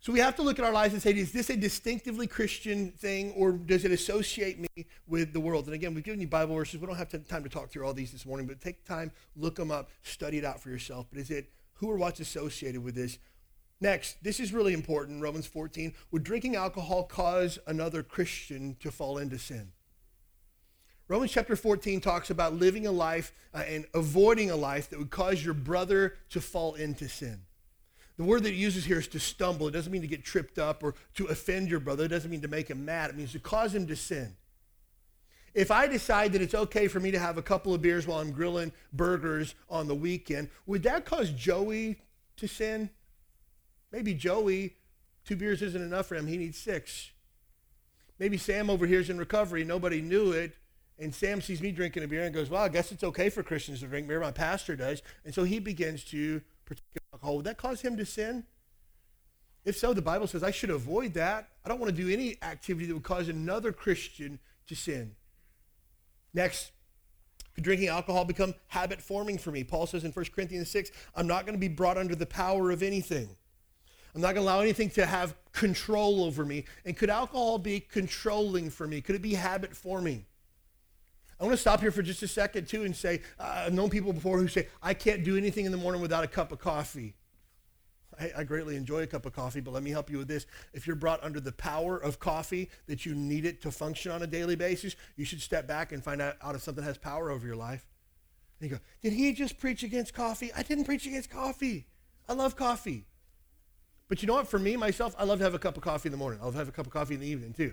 So 0.00 0.12
we 0.12 0.18
have 0.18 0.36
to 0.36 0.42
look 0.42 0.58
at 0.58 0.66
our 0.66 0.72
lives 0.72 0.92
and 0.92 1.02
say, 1.02 1.12
is 1.12 1.32
this 1.32 1.48
a 1.48 1.56
distinctively 1.56 2.26
Christian 2.26 2.90
thing 2.90 3.32
or 3.32 3.52
does 3.52 3.86
it 3.86 3.90
associate 3.90 4.58
me 4.58 4.86
with 5.06 5.32
the 5.32 5.40
world? 5.40 5.64
And 5.64 5.74
again, 5.74 5.94
we've 5.94 6.04
given 6.04 6.20
you 6.20 6.26
Bible 6.26 6.54
verses. 6.56 6.78
We 6.78 6.86
don't 6.86 6.96
have 6.96 7.10
time 7.26 7.42
to 7.42 7.48
talk 7.48 7.70
through 7.70 7.86
all 7.86 7.94
these 7.94 8.12
this 8.12 8.26
morning, 8.26 8.46
but 8.46 8.60
take 8.60 8.84
time, 8.84 9.12
look 9.36 9.56
them 9.56 9.70
up, 9.70 9.88
study 10.02 10.36
it 10.36 10.44
out 10.44 10.60
for 10.60 10.68
yourself. 10.68 11.06
But 11.10 11.20
is 11.20 11.30
it 11.30 11.50
who 11.74 11.90
or 11.90 11.96
what's 11.96 12.20
associated 12.20 12.82
with 12.82 12.94
this? 12.94 13.18
Next, 13.80 14.22
this 14.22 14.40
is 14.40 14.52
really 14.52 14.74
important, 14.74 15.22
Romans 15.22 15.46
14. 15.46 15.94
Would 16.10 16.24
drinking 16.24 16.56
alcohol 16.56 17.04
cause 17.04 17.58
another 17.66 18.02
Christian 18.02 18.76
to 18.80 18.90
fall 18.90 19.16
into 19.16 19.38
sin? 19.38 19.72
Romans 21.10 21.32
chapter 21.32 21.56
14 21.56 22.00
talks 22.00 22.30
about 22.30 22.54
living 22.54 22.86
a 22.86 22.92
life 22.92 23.32
uh, 23.52 23.64
and 23.66 23.84
avoiding 23.94 24.52
a 24.52 24.54
life 24.54 24.88
that 24.90 24.98
would 25.00 25.10
cause 25.10 25.44
your 25.44 25.54
brother 25.54 26.14
to 26.28 26.40
fall 26.40 26.74
into 26.74 27.08
sin. 27.08 27.40
The 28.16 28.22
word 28.22 28.44
that 28.44 28.50
it 28.50 28.54
uses 28.54 28.84
here 28.84 29.00
is 29.00 29.08
to 29.08 29.18
stumble. 29.18 29.66
It 29.66 29.72
doesn't 29.72 29.90
mean 29.90 30.02
to 30.02 30.06
get 30.06 30.22
tripped 30.22 30.56
up 30.56 30.84
or 30.84 30.94
to 31.14 31.26
offend 31.26 31.68
your 31.68 31.80
brother. 31.80 32.04
It 32.04 32.10
doesn't 32.10 32.30
mean 32.30 32.42
to 32.42 32.48
make 32.48 32.68
him 32.68 32.84
mad. 32.84 33.10
It 33.10 33.16
means 33.16 33.32
to 33.32 33.40
cause 33.40 33.74
him 33.74 33.88
to 33.88 33.96
sin. 33.96 34.36
If 35.52 35.72
I 35.72 35.88
decide 35.88 36.32
that 36.34 36.42
it's 36.42 36.54
okay 36.54 36.86
for 36.86 37.00
me 37.00 37.10
to 37.10 37.18
have 37.18 37.36
a 37.36 37.42
couple 37.42 37.74
of 37.74 37.82
beers 37.82 38.06
while 38.06 38.20
I'm 38.20 38.30
grilling 38.30 38.70
burgers 38.92 39.56
on 39.68 39.88
the 39.88 39.96
weekend, 39.96 40.48
would 40.66 40.84
that 40.84 41.06
cause 41.06 41.30
Joey 41.30 42.02
to 42.36 42.46
sin? 42.46 42.88
Maybe 43.90 44.14
Joey, 44.14 44.76
two 45.24 45.34
beers 45.34 45.60
isn't 45.60 45.82
enough 45.82 46.06
for 46.06 46.14
him. 46.14 46.28
He 46.28 46.36
needs 46.36 46.56
six. 46.56 47.10
Maybe 48.20 48.36
Sam 48.36 48.70
over 48.70 48.86
here 48.86 49.00
is 49.00 49.10
in 49.10 49.18
recovery. 49.18 49.64
Nobody 49.64 50.00
knew 50.00 50.30
it. 50.30 50.54
And 51.00 51.14
Sam 51.14 51.40
sees 51.40 51.62
me 51.62 51.72
drinking 51.72 52.04
a 52.04 52.08
beer 52.08 52.24
and 52.24 52.34
goes, 52.34 52.50
Well, 52.50 52.62
I 52.62 52.68
guess 52.68 52.92
it's 52.92 53.02
okay 53.02 53.30
for 53.30 53.42
Christians 53.42 53.80
to 53.80 53.86
drink 53.86 54.06
beer. 54.06 54.20
My 54.20 54.30
pastor 54.30 54.76
does. 54.76 55.02
And 55.24 55.34
so 55.34 55.44
he 55.44 55.58
begins 55.58 56.04
to 56.06 56.42
partake 56.66 56.84
alcohol, 57.12 57.36
would 57.36 57.46
that 57.46 57.56
cause 57.56 57.80
him 57.80 57.96
to 57.96 58.04
sin? 58.04 58.44
If 59.64 59.76
so, 59.76 59.92
the 59.92 60.02
Bible 60.02 60.26
says 60.26 60.42
I 60.42 60.50
should 60.50 60.70
avoid 60.70 61.14
that. 61.14 61.48
I 61.64 61.68
don't 61.68 61.80
want 61.80 61.94
to 61.94 62.02
do 62.02 62.10
any 62.10 62.36
activity 62.42 62.86
that 62.86 62.94
would 62.94 63.02
cause 63.02 63.28
another 63.28 63.72
Christian 63.72 64.38
to 64.68 64.74
sin. 64.74 65.16
Next, 66.32 66.70
could 67.54 67.64
drinking 67.64 67.88
alcohol 67.88 68.24
become 68.24 68.54
habit 68.68 69.02
forming 69.02 69.38
for 69.38 69.50
me? 69.50 69.64
Paul 69.64 69.86
says 69.86 70.04
in 70.04 70.12
1 70.12 70.24
Corinthians 70.34 70.70
6, 70.70 70.90
I'm 71.16 71.26
not 71.26 71.44
going 71.44 71.54
to 71.54 71.60
be 71.60 71.68
brought 71.68 71.98
under 71.98 72.14
the 72.14 72.26
power 72.26 72.70
of 72.70 72.82
anything. 72.82 73.28
I'm 74.14 74.20
not 74.20 74.34
going 74.34 74.46
to 74.46 74.50
allow 74.50 74.60
anything 74.60 74.90
to 74.90 75.06
have 75.06 75.34
control 75.52 76.24
over 76.24 76.44
me. 76.44 76.64
And 76.84 76.96
could 76.96 77.10
alcohol 77.10 77.58
be 77.58 77.80
controlling 77.80 78.70
for 78.70 78.86
me? 78.86 79.00
Could 79.00 79.14
it 79.14 79.22
be 79.22 79.34
habit 79.34 79.76
forming? 79.76 80.24
I 81.40 81.44
want 81.44 81.54
to 81.54 81.60
stop 81.60 81.80
here 81.80 81.90
for 81.90 82.02
just 82.02 82.22
a 82.22 82.28
second, 82.28 82.68
too, 82.68 82.84
and 82.84 82.94
say 82.94 83.22
uh, 83.38 83.64
I've 83.66 83.72
known 83.72 83.88
people 83.88 84.12
before 84.12 84.38
who 84.38 84.46
say, 84.46 84.68
I 84.82 84.92
can't 84.92 85.24
do 85.24 85.38
anything 85.38 85.64
in 85.64 85.72
the 85.72 85.78
morning 85.78 86.02
without 86.02 86.22
a 86.22 86.26
cup 86.26 86.52
of 86.52 86.58
coffee. 86.58 87.14
I, 88.20 88.32
I, 88.38 88.44
greatly 88.44 88.76
enjoy 88.76 89.02
a 89.02 89.06
cup 89.06 89.24
of 89.24 89.32
coffee, 89.32 89.60
but 89.60 89.72
let 89.72 89.82
me 89.82 89.90
help 89.90 90.10
you 90.10 90.18
with 90.18 90.28
this. 90.28 90.44
If 90.74 90.86
you're 90.86 90.96
brought 90.96 91.24
under 91.24 91.40
the 91.40 91.52
power 91.52 91.96
of 91.96 92.18
coffee, 92.18 92.68
that 92.88 93.06
you 93.06 93.14
need 93.14 93.46
it 93.46 93.62
to 93.62 93.70
function 93.70 94.12
on 94.12 94.22
a 94.22 94.26
daily 94.26 94.54
basis, 94.54 94.96
you 95.16 95.24
should 95.24 95.40
step 95.40 95.66
back 95.66 95.92
and 95.92 96.04
find 96.04 96.20
out, 96.20 96.36
out 96.42 96.54
if 96.54 96.62
something 96.62 96.84
has 96.84 96.98
power 96.98 97.30
over 97.30 97.46
your 97.46 97.56
life. 97.56 97.86
And 98.60 98.68
you 98.68 98.76
go, 98.76 98.82
Did 99.02 99.14
he 99.14 99.32
just 99.32 99.58
preach 99.58 99.82
against 99.82 100.12
coffee? 100.12 100.52
I 100.54 100.62
didn't 100.62 100.84
preach 100.84 101.06
against 101.06 101.30
coffee. 101.30 101.86
I 102.28 102.34
love 102.34 102.54
coffee. 102.54 103.06
But 104.08 104.20
you 104.20 104.26
know 104.26 104.34
what? 104.34 104.48
For 104.48 104.58
me, 104.58 104.76
myself, 104.76 105.14
I 105.18 105.24
love 105.24 105.38
to 105.38 105.44
have 105.44 105.54
a 105.54 105.58
cup 105.58 105.78
of 105.78 105.82
coffee 105.82 106.08
in 106.08 106.12
the 106.12 106.18
morning. 106.18 106.40
I'll 106.42 106.50
have 106.52 106.68
a 106.68 106.72
cup 106.72 106.86
of 106.86 106.92
coffee 106.92 107.14
in 107.14 107.20
the 107.20 107.28
evening, 107.28 107.54
too. 107.54 107.72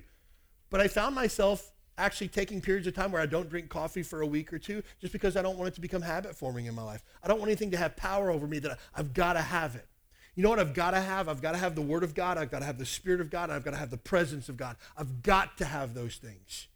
But 0.69 0.79
I 0.79 0.87
found 0.87 1.15
myself 1.15 1.71
actually 1.97 2.27
taking 2.27 2.61
periods 2.61 2.87
of 2.87 2.93
time 2.93 3.11
where 3.11 3.21
I 3.21 3.25
don't 3.25 3.49
drink 3.49 3.69
coffee 3.69 4.03
for 4.03 4.21
a 4.21 4.27
week 4.27 4.53
or 4.53 4.59
two 4.59 4.83
just 5.01 5.13
because 5.13 5.35
I 5.35 5.41
don't 5.41 5.57
want 5.57 5.69
it 5.69 5.75
to 5.75 5.81
become 5.81 6.01
habit 6.01 6.35
forming 6.35 6.65
in 6.65 6.75
my 6.75 6.83
life. 6.83 7.03
I 7.23 7.27
don't 7.27 7.39
want 7.39 7.49
anything 7.49 7.71
to 7.71 7.77
have 7.77 7.95
power 7.95 8.29
over 8.29 8.47
me 8.47 8.59
that 8.59 8.77
I've 8.95 9.13
got 9.13 9.33
to 9.33 9.41
have 9.41 9.75
it. 9.75 9.87
You 10.35 10.43
know 10.43 10.49
what 10.49 10.59
I've 10.59 10.75
got 10.75 10.91
to 10.91 11.01
have? 11.01 11.27
I've 11.27 11.41
got 11.41 11.53
to 11.53 11.57
have 11.57 11.73
the 11.73 11.81
Word 11.81 12.03
of 12.03 12.13
God. 12.13 12.37
I've 12.37 12.51
got 12.51 12.59
to 12.59 12.65
have 12.65 12.77
the 12.77 12.85
Spirit 12.85 13.21
of 13.21 13.31
God. 13.31 13.49
I've 13.49 13.65
got 13.65 13.71
to 13.71 13.77
have 13.77 13.89
the 13.89 13.97
presence 13.97 14.49
of 14.49 14.57
God. 14.57 14.75
I've 14.95 15.23
got 15.23 15.57
to 15.57 15.65
have 15.65 15.95
those 15.95 16.17
things. 16.17 16.67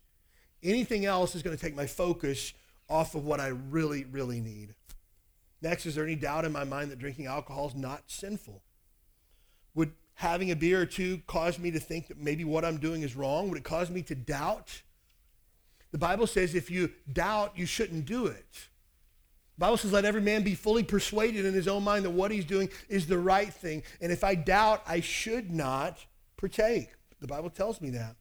Anything 0.63 1.05
else 1.05 1.35
is 1.35 1.43
going 1.43 1.55
to 1.55 1.61
take 1.61 1.75
my 1.75 1.85
focus 1.85 2.53
off 2.89 3.13
of 3.13 3.23
what 3.23 3.39
I 3.39 3.47
really, 3.47 4.05
really 4.05 4.41
need. 4.41 4.73
Next, 5.61 5.85
is 5.85 5.93
there 5.93 6.03
any 6.03 6.15
doubt 6.15 6.43
in 6.43 6.51
my 6.51 6.63
mind 6.63 6.89
that 6.89 6.97
drinking 6.97 7.27
alcohol 7.27 7.67
is 7.67 7.75
not 7.75 8.03
sinful? 8.07 8.63
Would 9.75 9.91
having 10.15 10.49
a 10.49 10.55
beer 10.55 10.81
or 10.81 10.85
two 10.87 11.21
cause 11.27 11.59
me 11.59 11.69
to 11.69 11.79
think 11.79 12.07
that 12.07 12.17
maybe 12.17 12.43
what 12.43 12.65
I'm 12.65 12.77
doing 12.77 13.03
is 13.03 13.15
wrong? 13.15 13.49
Would 13.49 13.59
it 13.59 13.63
cause 13.63 13.91
me 13.91 14.01
to 14.03 14.15
doubt? 14.15 14.81
The 15.91 15.97
Bible 15.97 16.27
says 16.27 16.55
if 16.55 16.71
you 16.71 16.91
doubt, 17.11 17.53
you 17.55 17.65
shouldn't 17.65 18.05
do 18.05 18.27
it. 18.27 18.67
The 19.57 19.65
Bible 19.65 19.77
says, 19.77 19.91
let 19.91 20.05
every 20.05 20.21
man 20.21 20.43
be 20.43 20.55
fully 20.55 20.83
persuaded 20.83 21.45
in 21.45 21.53
his 21.53 21.67
own 21.67 21.83
mind 21.83 22.05
that 22.05 22.11
what 22.11 22.31
he's 22.31 22.45
doing 22.45 22.69
is 22.89 23.05
the 23.05 23.17
right 23.17 23.53
thing. 23.53 23.83
And 23.99 24.11
if 24.11 24.23
I 24.23 24.33
doubt, 24.35 24.81
I 24.87 25.01
should 25.01 25.51
not 25.51 26.03
partake. 26.37 26.89
The 27.19 27.27
Bible 27.27 27.49
tells 27.49 27.79
me 27.81 27.91
that. 27.91 28.15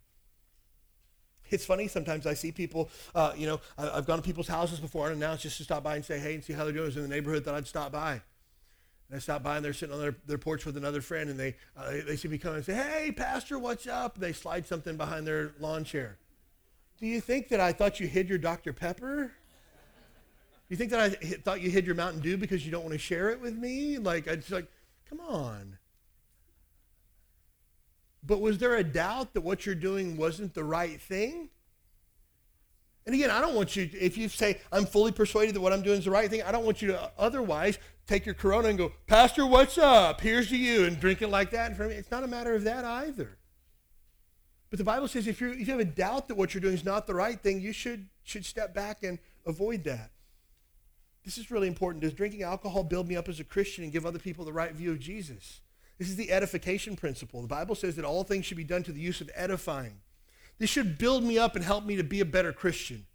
It's 1.50 1.64
funny, 1.64 1.88
sometimes 1.88 2.26
I 2.26 2.34
see 2.34 2.52
people, 2.52 2.90
uh, 3.14 3.32
you 3.36 3.46
know, 3.46 3.60
I've 3.76 4.06
gone 4.06 4.18
to 4.18 4.22
people's 4.22 4.48
houses 4.48 4.78
before 4.78 5.08
and 5.08 5.16
announced 5.16 5.42
just 5.42 5.56
to 5.56 5.64
stop 5.64 5.82
by 5.82 5.96
and 5.96 6.04
say, 6.04 6.18
hey, 6.18 6.34
and 6.34 6.44
see 6.44 6.52
how 6.52 6.64
they're 6.64 6.72
doing. 6.72 6.92
I 6.92 6.94
in 6.94 7.02
the 7.02 7.08
neighborhood, 7.08 7.44
that 7.44 7.54
I'd 7.54 7.66
stop 7.66 7.90
by. 7.90 8.12
And 8.12 9.16
I 9.16 9.18
stop 9.18 9.42
by 9.42 9.56
and 9.56 9.64
they're 9.64 9.72
sitting 9.72 9.94
on 9.94 10.00
their, 10.00 10.14
their 10.26 10.38
porch 10.38 10.64
with 10.64 10.76
another 10.76 11.00
friend 11.00 11.28
and 11.28 11.40
they, 11.40 11.56
uh, 11.76 11.90
they 12.06 12.14
see 12.14 12.28
me 12.28 12.38
come 12.38 12.54
and 12.54 12.64
say, 12.64 12.74
hey, 12.74 13.10
pastor, 13.10 13.58
what's 13.58 13.88
up? 13.88 14.16
They 14.18 14.32
slide 14.32 14.66
something 14.66 14.96
behind 14.96 15.26
their 15.26 15.54
lawn 15.58 15.82
chair. 15.82 16.18
Do 17.00 17.06
you 17.06 17.20
think 17.20 17.48
that 17.48 17.60
I 17.60 17.72
thought 17.72 17.98
you 17.98 18.06
hid 18.06 18.28
your 18.28 18.38
Dr. 18.38 18.72
Pepper? 18.72 19.24
Do 19.26 19.30
you 20.68 20.76
think 20.76 20.90
that 20.90 21.00
I 21.00 21.08
thought 21.08 21.60
you 21.62 21.70
hid 21.70 21.86
your 21.86 21.94
Mountain 21.94 22.20
Dew 22.20 22.36
because 22.36 22.64
you 22.64 22.70
don't 22.70 22.82
want 22.82 22.92
to 22.92 22.98
share 22.98 23.30
it 23.30 23.40
with 23.40 23.56
me? 23.56 23.98
Like, 23.98 24.28
I 24.28 24.36
just 24.36 24.50
like, 24.50 24.68
come 25.08 25.20
on. 25.20 25.78
But 28.22 28.40
was 28.40 28.58
there 28.58 28.76
a 28.76 28.84
doubt 28.84 29.32
that 29.32 29.40
what 29.40 29.64
you're 29.64 29.74
doing 29.74 30.16
wasn't 30.16 30.52
the 30.52 30.62
right 30.62 31.00
thing? 31.00 31.48
And 33.06 33.14
again, 33.14 33.30
I 33.30 33.40
don't 33.40 33.54
want 33.54 33.74
you, 33.76 33.88
if 33.98 34.18
you 34.18 34.28
say, 34.28 34.60
I'm 34.70 34.84
fully 34.84 35.10
persuaded 35.10 35.54
that 35.54 35.60
what 35.62 35.72
I'm 35.72 35.82
doing 35.82 35.98
is 35.98 36.04
the 36.04 36.10
right 36.10 36.28
thing, 36.28 36.42
I 36.42 36.52
don't 36.52 36.66
want 36.66 36.82
you 36.82 36.88
to 36.88 37.10
otherwise 37.18 37.78
take 38.06 38.26
your 38.26 38.34
Corona 38.34 38.68
and 38.68 38.76
go, 38.76 38.92
Pastor, 39.06 39.46
what's 39.46 39.78
up? 39.78 40.20
Here's 40.20 40.50
to 40.50 40.56
you, 40.56 40.84
and 40.84 41.00
drink 41.00 41.22
it 41.22 41.28
like 41.28 41.50
that. 41.52 41.72
It's 41.80 42.10
not 42.10 42.24
a 42.24 42.28
matter 42.28 42.54
of 42.54 42.62
that 42.64 42.84
either. 42.84 43.38
But 44.70 44.78
the 44.78 44.84
Bible 44.84 45.08
says 45.08 45.26
if, 45.26 45.40
you 45.40 45.50
if 45.50 45.66
you 45.66 45.72
have 45.72 45.80
a 45.80 45.84
doubt 45.84 46.28
that 46.28 46.36
what 46.36 46.54
you're 46.54 46.60
doing 46.60 46.74
is 46.74 46.84
not 46.84 47.06
the 47.06 47.14
right 47.14 47.40
thing, 47.40 47.60
you 47.60 47.72
should, 47.72 48.08
should 48.22 48.44
step 48.44 48.72
back 48.72 49.02
and 49.02 49.18
avoid 49.44 49.84
that. 49.84 50.12
This 51.24 51.36
is 51.36 51.50
really 51.50 51.68
important. 51.68 52.02
Does 52.02 52.14
drinking 52.14 52.44
alcohol 52.44 52.84
build 52.84 53.08
me 53.08 53.16
up 53.16 53.28
as 53.28 53.40
a 53.40 53.44
Christian 53.44 53.84
and 53.84 53.92
give 53.92 54.06
other 54.06 54.18
people 54.18 54.44
the 54.44 54.52
right 54.52 54.72
view 54.72 54.92
of 54.92 55.00
Jesus? 55.00 55.60
This 55.98 56.08
is 56.08 56.16
the 56.16 56.32
edification 56.32 56.96
principle. 56.96 57.42
The 57.42 57.48
Bible 57.48 57.74
says 57.74 57.96
that 57.96 58.04
all 58.04 58.24
things 58.24 58.46
should 58.46 58.56
be 58.56 58.64
done 58.64 58.82
to 58.84 58.92
the 58.92 59.00
use 59.00 59.20
of 59.20 59.30
edifying. 59.34 60.00
This 60.58 60.70
should 60.70 60.98
build 60.98 61.24
me 61.24 61.36
up 61.36 61.56
and 61.56 61.64
help 61.64 61.84
me 61.84 61.96
to 61.96 62.04
be 62.04 62.20
a 62.20 62.24
better 62.24 62.52
Christian. 62.52 63.06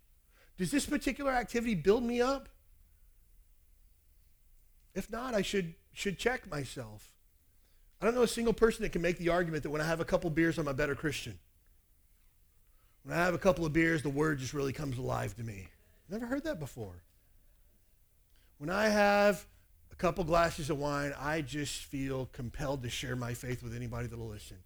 Does 0.58 0.72
this 0.72 0.86
particular 0.86 1.32
activity 1.32 1.74
build 1.74 2.04
me 2.04 2.22
up? 2.22 2.50
If 4.94 5.12
not, 5.12 5.34
I 5.34 5.42
should, 5.42 5.74
should 5.94 6.20
check 6.20 6.50
myself. 6.50 7.12
I 8.02 8.06
don't 8.06 8.16
know 8.16 8.22
a 8.22 8.28
single 8.28 8.54
person 8.54 8.84
that 8.84 8.92
can 8.92 9.02
make 9.02 9.18
the 9.18 9.30
argument 9.30 9.64
that 9.64 9.70
when 9.70 9.82
I 9.82 9.86
have 9.86 10.00
a 10.00 10.06
couple 10.06 10.30
beers, 10.30 10.58
I'm 10.58 10.68
a 10.68 10.74
better 10.74 10.96
Christian. 10.96 11.40
When 13.06 13.16
I 13.16 13.24
have 13.24 13.36
a 13.36 13.38
couple 13.38 13.68
of 13.68 13.72
beers, 13.72 14.02
the 14.02 14.10
word 14.10 14.40
just 14.40 14.56
really 14.56 14.74
comes 14.74 14.98
alive 14.98 15.36
to 15.36 15.44
me. 15.44 15.68
Never 16.10 16.26
heard 16.26 16.44
that 16.46 16.60
before. 16.60 17.04
When 18.58 18.72
I 18.72 18.88
have 18.90 19.46
a 19.92 19.96
couple 19.96 20.24
glasses 20.24 20.72
of 20.72 20.80
wine, 20.80 21.14
I 21.20 21.42
just 21.42 21.84
feel 21.84 22.28
compelled 22.34 22.82
to 22.82 22.90
share 22.90 23.16
my 23.16 23.36
faith 23.36 23.62
with 23.62 23.76
anybody 23.76 24.08
that'll 24.08 24.28
listen. 24.28 24.58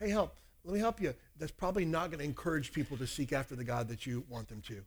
Hey, 0.00 0.10
help. 0.10 0.36
Let 0.64 0.74
me 0.74 0.80
help 0.80 1.00
you. 1.00 1.14
That's 1.38 1.52
probably 1.52 1.84
not 1.84 2.10
going 2.10 2.18
to 2.18 2.24
encourage 2.24 2.72
people 2.72 2.96
to 2.96 3.06
seek 3.06 3.32
after 3.32 3.54
the 3.54 3.62
God 3.62 3.86
that 3.90 4.06
you 4.06 4.24
want 4.28 4.48
them 4.48 4.60
to. 4.62 4.82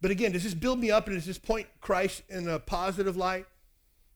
But 0.00 0.10
again, 0.10 0.32
does 0.32 0.44
this 0.44 0.54
build 0.54 0.78
me 0.78 0.90
up 0.90 1.08
and 1.08 1.16
does 1.16 1.26
this 1.26 1.36
point 1.36 1.66
Christ 1.82 2.22
in 2.30 2.48
a 2.48 2.58
positive 2.58 3.18
light? 3.18 3.44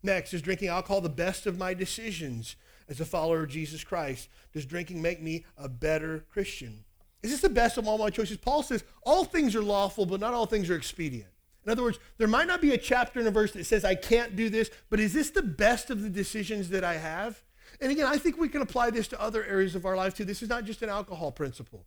Next, 0.03 0.33
is 0.33 0.41
drinking 0.41 0.69
alcohol 0.69 1.03
the 1.03 1.11
best 1.11 1.47
of 1.47 1.59
my 1.59 1.75
decisions 1.75 2.57
as 2.89 3.01
a 3.01 3.05
follower 3.05 3.43
of 3.43 3.51
Jesus 3.51 3.85
Christ? 3.85 4.31
Does 4.55 4.65
drinking 4.65 5.03
make 5.03 5.21
me 5.21 5.45
a 5.59 5.69
better 5.69 6.25
Christian? 6.31 6.85
Is 7.23 7.31
this 7.31 7.41
the 7.41 7.51
best 7.51 7.77
of 7.77 7.87
all 7.87 7.99
my 7.99 8.11
choices? 8.11 8.37
Paul 8.39 8.63
says 8.63 8.83
all 9.03 9.25
things 9.25 9.55
are 9.55 9.63
lawful, 9.63 10.07
but 10.07 10.21
not 10.21 10.33
all 10.33 10.47
things 10.47 10.71
are 10.71 10.77
expedient. 10.77 11.31
In 11.65 11.71
other 11.71 11.83
words, 11.83 11.99
there 12.17 12.29
might 12.29 12.47
not 12.47 12.63
be 12.63 12.73
a 12.73 12.79
chapter 12.79 13.19
and 13.19 13.29
a 13.29 13.31
verse 13.31 13.53
that 13.53 13.65
says 13.65 13.85
I 13.85 13.95
can't 13.95 14.35
do 14.35 14.49
this, 14.49 14.71
but 14.89 14.99
is 14.99 15.13
this 15.13 15.31
the 15.31 15.43
best 15.43 15.91
of 15.91 16.03
the 16.03 16.09
decisions 16.09 16.71
that 16.71 16.85
I 16.85 16.95
have? 16.95 17.43
And 17.81 17.93
again, 17.93 18.07
I 18.07 18.17
think 18.17 18.39
we 18.39 18.49
can 18.49 18.63
apply 18.63 18.91
this 18.91 19.09
to 19.09 19.21
other 19.21 19.45
areas 19.45 19.75
of 19.75 19.85
our 19.85 19.97
life 19.97 20.15
too. 20.15 20.25
This 20.25 20.43
is 20.43 20.49
not 20.49 20.65
just 20.65 20.83
an 20.83 20.89
alcohol 20.89 21.31
principle. 21.31 21.85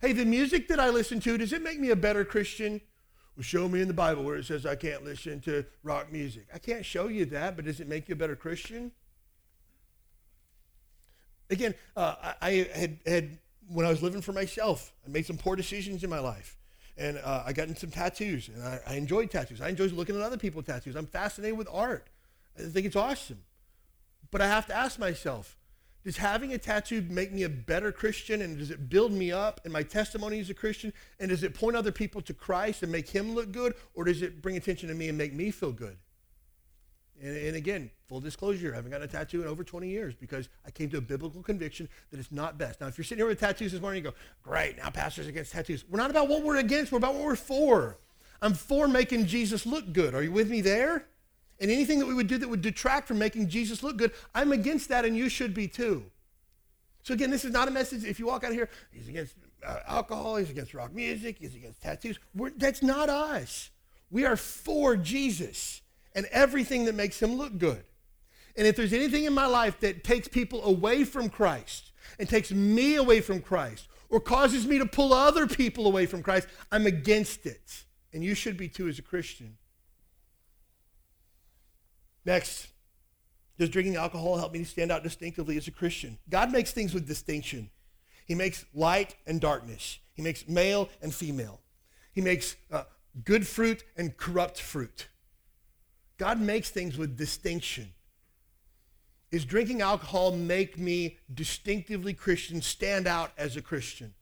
Hey, 0.00 0.12
the 0.12 0.24
music 0.24 0.68
that 0.68 0.80
I 0.80 0.88
listen 0.88 1.20
to, 1.20 1.36
does 1.36 1.52
it 1.52 1.62
make 1.62 1.78
me 1.78 1.90
a 1.90 1.96
better 1.96 2.24
Christian? 2.24 2.80
Well, 3.36 3.42
show 3.42 3.68
me 3.68 3.82
in 3.82 3.88
the 3.88 3.94
Bible 3.94 4.24
where 4.24 4.36
it 4.36 4.46
says 4.46 4.64
I 4.64 4.76
can't 4.76 5.04
listen 5.04 5.40
to 5.42 5.64
rock 5.82 6.10
music. 6.10 6.46
I 6.52 6.58
can't 6.58 6.84
show 6.84 7.08
you 7.08 7.26
that, 7.26 7.56
but 7.56 7.66
does 7.66 7.80
it 7.80 7.88
make 7.88 8.08
you 8.08 8.14
a 8.14 8.16
better 8.16 8.36
Christian? 8.36 8.92
Again, 11.50 11.74
uh, 11.96 12.14
I, 12.22 12.34
I 12.40 12.50
had, 12.74 12.98
had, 13.06 13.38
when 13.72 13.86
I 13.86 13.90
was 13.90 14.02
living 14.02 14.20
for 14.20 14.32
myself, 14.32 14.92
I 15.06 15.10
made 15.10 15.26
some 15.26 15.36
poor 15.36 15.56
decisions 15.56 16.02
in 16.02 16.10
my 16.10 16.18
life. 16.18 16.56
And 16.96 17.18
uh, 17.18 17.44
I 17.46 17.52
got 17.52 17.68
into 17.68 17.80
some 17.80 17.90
tattoos, 17.90 18.48
and 18.48 18.62
I, 18.62 18.80
I 18.86 18.94
enjoyed 18.96 19.30
tattoos. 19.30 19.60
I 19.60 19.68
enjoyed 19.68 19.92
looking 19.92 20.16
at 20.16 20.22
other 20.22 20.36
people's 20.36 20.66
tattoos. 20.66 20.96
I'm 20.96 21.06
fascinated 21.06 21.56
with 21.56 21.68
art. 21.72 22.08
I 22.58 22.62
think 22.62 22.84
it's 22.84 22.96
awesome. 22.96 23.42
But 24.30 24.42
I 24.42 24.48
have 24.48 24.66
to 24.66 24.74
ask 24.74 24.98
myself, 24.98 25.56
does 26.04 26.16
having 26.16 26.52
a 26.52 26.58
tattoo 26.58 27.04
make 27.08 27.32
me 27.32 27.42
a 27.44 27.48
better 27.48 27.92
Christian? 27.92 28.42
And 28.42 28.58
does 28.58 28.70
it 28.70 28.88
build 28.88 29.12
me 29.12 29.32
up 29.32 29.60
in 29.64 29.72
my 29.72 29.82
testimony 29.82 30.40
as 30.40 30.50
a 30.50 30.54
Christian? 30.54 30.92
And 31.18 31.30
does 31.30 31.42
it 31.42 31.54
point 31.54 31.76
other 31.76 31.92
people 31.92 32.20
to 32.22 32.34
Christ 32.34 32.82
and 32.82 32.90
make 32.90 33.08
him 33.08 33.34
look 33.34 33.52
good? 33.52 33.74
Or 33.94 34.04
does 34.04 34.22
it 34.22 34.42
bring 34.42 34.56
attention 34.56 34.88
to 34.88 34.94
me 34.94 35.08
and 35.08 35.16
make 35.16 35.32
me 35.32 35.50
feel 35.50 35.72
good? 35.72 35.96
And, 37.22 37.36
and, 37.36 37.56
again, 37.56 37.90
full 38.08 38.20
disclosure, 38.20 38.72
I 38.72 38.76
haven't 38.76 38.90
gotten 38.90 39.06
a 39.06 39.10
tattoo 39.10 39.42
in 39.42 39.48
over 39.48 39.62
20 39.62 39.88
years 39.88 40.14
because 40.14 40.48
I 40.66 40.70
came 40.70 40.88
to 40.90 40.96
a 40.96 41.02
biblical 41.02 41.42
conviction 41.42 41.88
that 42.10 42.18
it's 42.18 42.32
not 42.32 42.56
best. 42.56 42.80
Now, 42.80 42.86
if 42.86 42.96
you're 42.96 43.04
sitting 43.04 43.18
here 43.18 43.26
with 43.26 43.40
tattoos 43.40 43.72
this 43.72 43.80
morning, 43.80 44.02
you 44.02 44.10
go, 44.10 44.16
great, 44.42 44.78
now 44.78 44.88
pastor's 44.88 45.26
against 45.26 45.52
tattoos. 45.52 45.84
We're 45.88 45.98
not 45.98 46.10
about 46.10 46.28
what 46.28 46.42
we're 46.42 46.56
against, 46.56 46.92
we're 46.92 46.98
about 46.98 47.14
what 47.14 47.24
we're 47.24 47.36
for. 47.36 47.98
I'm 48.40 48.54
for 48.54 48.88
making 48.88 49.26
Jesus 49.26 49.66
look 49.66 49.92
good. 49.92 50.14
Are 50.14 50.22
you 50.22 50.32
with 50.32 50.50
me 50.50 50.62
there? 50.62 51.06
And 51.60 51.70
anything 51.70 51.98
that 51.98 52.06
we 52.06 52.14
would 52.14 52.26
do 52.26 52.38
that 52.38 52.48
would 52.48 52.62
detract 52.62 53.06
from 53.06 53.18
making 53.18 53.48
Jesus 53.48 53.82
look 53.82 53.98
good, 53.98 54.12
I'm 54.34 54.52
against 54.52 54.88
that, 54.88 55.04
and 55.04 55.14
you 55.14 55.28
should 55.28 55.52
be 55.52 55.68
too. 55.68 56.04
So 57.02 57.12
again, 57.12 57.30
this 57.30 57.44
is 57.44 57.52
not 57.52 57.68
a 57.68 57.70
message. 57.70 58.04
If 58.04 58.18
you 58.18 58.26
walk 58.26 58.44
out 58.44 58.50
of 58.50 58.56
here, 58.56 58.70
he's 58.92 59.08
against 59.08 59.34
uh, 59.66 59.80
alcohol, 59.86 60.36
he's 60.36 60.48
against 60.48 60.72
rock 60.72 60.94
music, 60.94 61.36
he's 61.38 61.54
against 61.54 61.82
tattoos. 61.82 62.18
We're, 62.34 62.50
that's 62.50 62.82
not 62.82 63.10
us. 63.10 63.68
We 64.10 64.24
are 64.24 64.36
for 64.36 64.96
Jesus 64.96 65.79
and 66.14 66.26
everything 66.26 66.84
that 66.84 66.94
makes 66.94 67.20
him 67.20 67.34
look 67.34 67.58
good. 67.58 67.84
And 68.56 68.66
if 68.66 68.76
there's 68.76 68.92
anything 68.92 69.24
in 69.24 69.32
my 69.32 69.46
life 69.46 69.80
that 69.80 70.04
takes 70.04 70.28
people 70.28 70.64
away 70.64 71.04
from 71.04 71.28
Christ 71.28 71.92
and 72.18 72.28
takes 72.28 72.50
me 72.50 72.96
away 72.96 73.20
from 73.20 73.40
Christ 73.40 73.88
or 74.08 74.20
causes 74.20 74.66
me 74.66 74.78
to 74.78 74.86
pull 74.86 75.14
other 75.14 75.46
people 75.46 75.86
away 75.86 76.06
from 76.06 76.22
Christ, 76.22 76.48
I'm 76.72 76.86
against 76.86 77.46
it. 77.46 77.84
And 78.12 78.24
you 78.24 78.34
should 78.34 78.56
be 78.56 78.68
too 78.68 78.88
as 78.88 78.98
a 78.98 79.02
Christian. 79.02 79.56
Next, 82.24 82.68
does 83.58 83.68
drinking 83.68 83.96
alcohol 83.96 84.36
help 84.36 84.52
me 84.52 84.60
to 84.60 84.64
stand 84.64 84.90
out 84.90 85.02
distinctively 85.02 85.56
as 85.56 85.68
a 85.68 85.70
Christian? 85.70 86.18
God 86.28 86.50
makes 86.50 86.72
things 86.72 86.92
with 86.92 87.06
distinction. 87.06 87.70
He 88.26 88.34
makes 88.34 88.64
light 88.74 89.16
and 89.26 89.40
darkness. 89.40 89.98
He 90.14 90.22
makes 90.22 90.48
male 90.48 90.88
and 91.02 91.14
female. 91.14 91.60
He 92.12 92.20
makes 92.20 92.56
uh, 92.70 92.84
good 93.24 93.46
fruit 93.46 93.84
and 93.96 94.16
corrupt 94.16 94.60
fruit. 94.60 95.08
God 96.20 96.38
makes 96.38 96.68
things 96.68 96.98
with 96.98 97.16
distinction. 97.16 97.94
Is 99.32 99.46
drinking 99.46 99.80
alcohol 99.80 100.32
make 100.32 100.76
me 100.76 101.16
distinctively 101.32 102.12
Christian, 102.12 102.60
stand 102.60 103.06
out 103.06 103.32
as 103.38 103.56
a 103.56 103.62
Christian? 103.62 104.12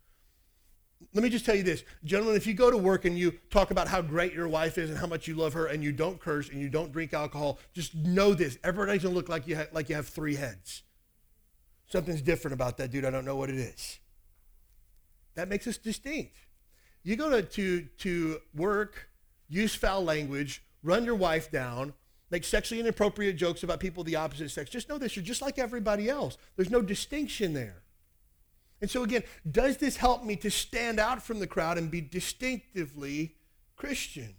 Let 1.13 1.25
me 1.25 1.29
just 1.29 1.45
tell 1.45 1.57
you 1.57 1.65
this. 1.65 1.83
Gentlemen, 2.05 2.37
if 2.37 2.47
you 2.47 2.55
go 2.55 2.71
to 2.71 2.79
work 2.79 3.05
and 3.05 3.19
you 3.19 3.33
talk 3.51 3.73
about 3.73 3.89
how 3.89 4.01
great 4.01 4.33
your 4.33 4.47
wife 4.47 4.79
is 4.79 4.91
and 4.91 4.99
how 4.99 5.09
much 5.09 5.27
you 5.27 5.35
love 5.35 5.55
her 5.55 5.67
and 5.67 5.83
you 5.83 5.91
don't 5.91 6.21
curse 6.21 6.49
and 6.51 6.61
you 6.61 6.69
don't 6.69 6.93
drink 6.93 7.13
alcohol, 7.13 7.59
just 7.73 7.97
know 7.97 8.33
this. 8.33 8.59
Everybody's 8.63 9.03
going 9.03 9.13
to 9.13 9.17
look 9.17 9.29
like 9.29 9.49
you, 9.49 9.57
ha- 9.57 9.67
like 9.73 9.89
you 9.89 9.97
have 9.97 10.07
three 10.07 10.37
heads. 10.37 10.85
Something's 11.89 12.23
different 12.23 12.53
about 12.53 12.77
that 12.77 12.93
dude. 12.93 13.05
I 13.05 13.11
don't 13.11 13.25
know 13.25 13.35
what 13.35 13.51
it 13.51 13.57
is. 13.57 13.99
That 15.35 15.49
makes 15.49 15.67
us 15.67 15.79
distinct. 15.79 16.37
You 17.03 17.17
go 17.17 17.29
to, 17.29 17.43
to, 17.43 17.89
to 17.99 18.39
work, 18.55 19.09
use 19.49 19.75
foul 19.75 20.05
language, 20.05 20.63
run 20.83 21.05
your 21.05 21.15
wife 21.15 21.51
down, 21.51 21.95
make 22.31 22.45
sexually 22.45 22.81
inappropriate 22.81 23.37
jokes 23.37 23.63
about 23.63 23.81
people 23.81 24.03
of 24.03 24.07
the 24.07 24.17
opposite 24.17 24.51
sex. 24.51 24.71
Just 24.71 24.89
know 24.89 24.99
this, 24.99 25.17
you're 25.17 25.25
just 25.25 25.43
like 25.43 25.59
everybody 25.59 26.09
else. 26.09 26.37
There's 26.57 26.71
no 26.71 26.83
distinction 26.83 27.55
there. 27.55 27.83
And 28.81 28.91
so, 28.91 29.03
again, 29.03 29.25
does 29.51 29.79
this 29.79 29.97
help 29.97 30.25
me 30.25 30.37
to 30.37 30.51
stand 30.51 31.01
out 31.01 31.23
from 31.23 31.41
the 31.41 31.47
crowd 31.47 31.79
and 31.79 31.91
be 31.91 32.01
distinctively 32.01 33.35
Christian? 33.77 34.35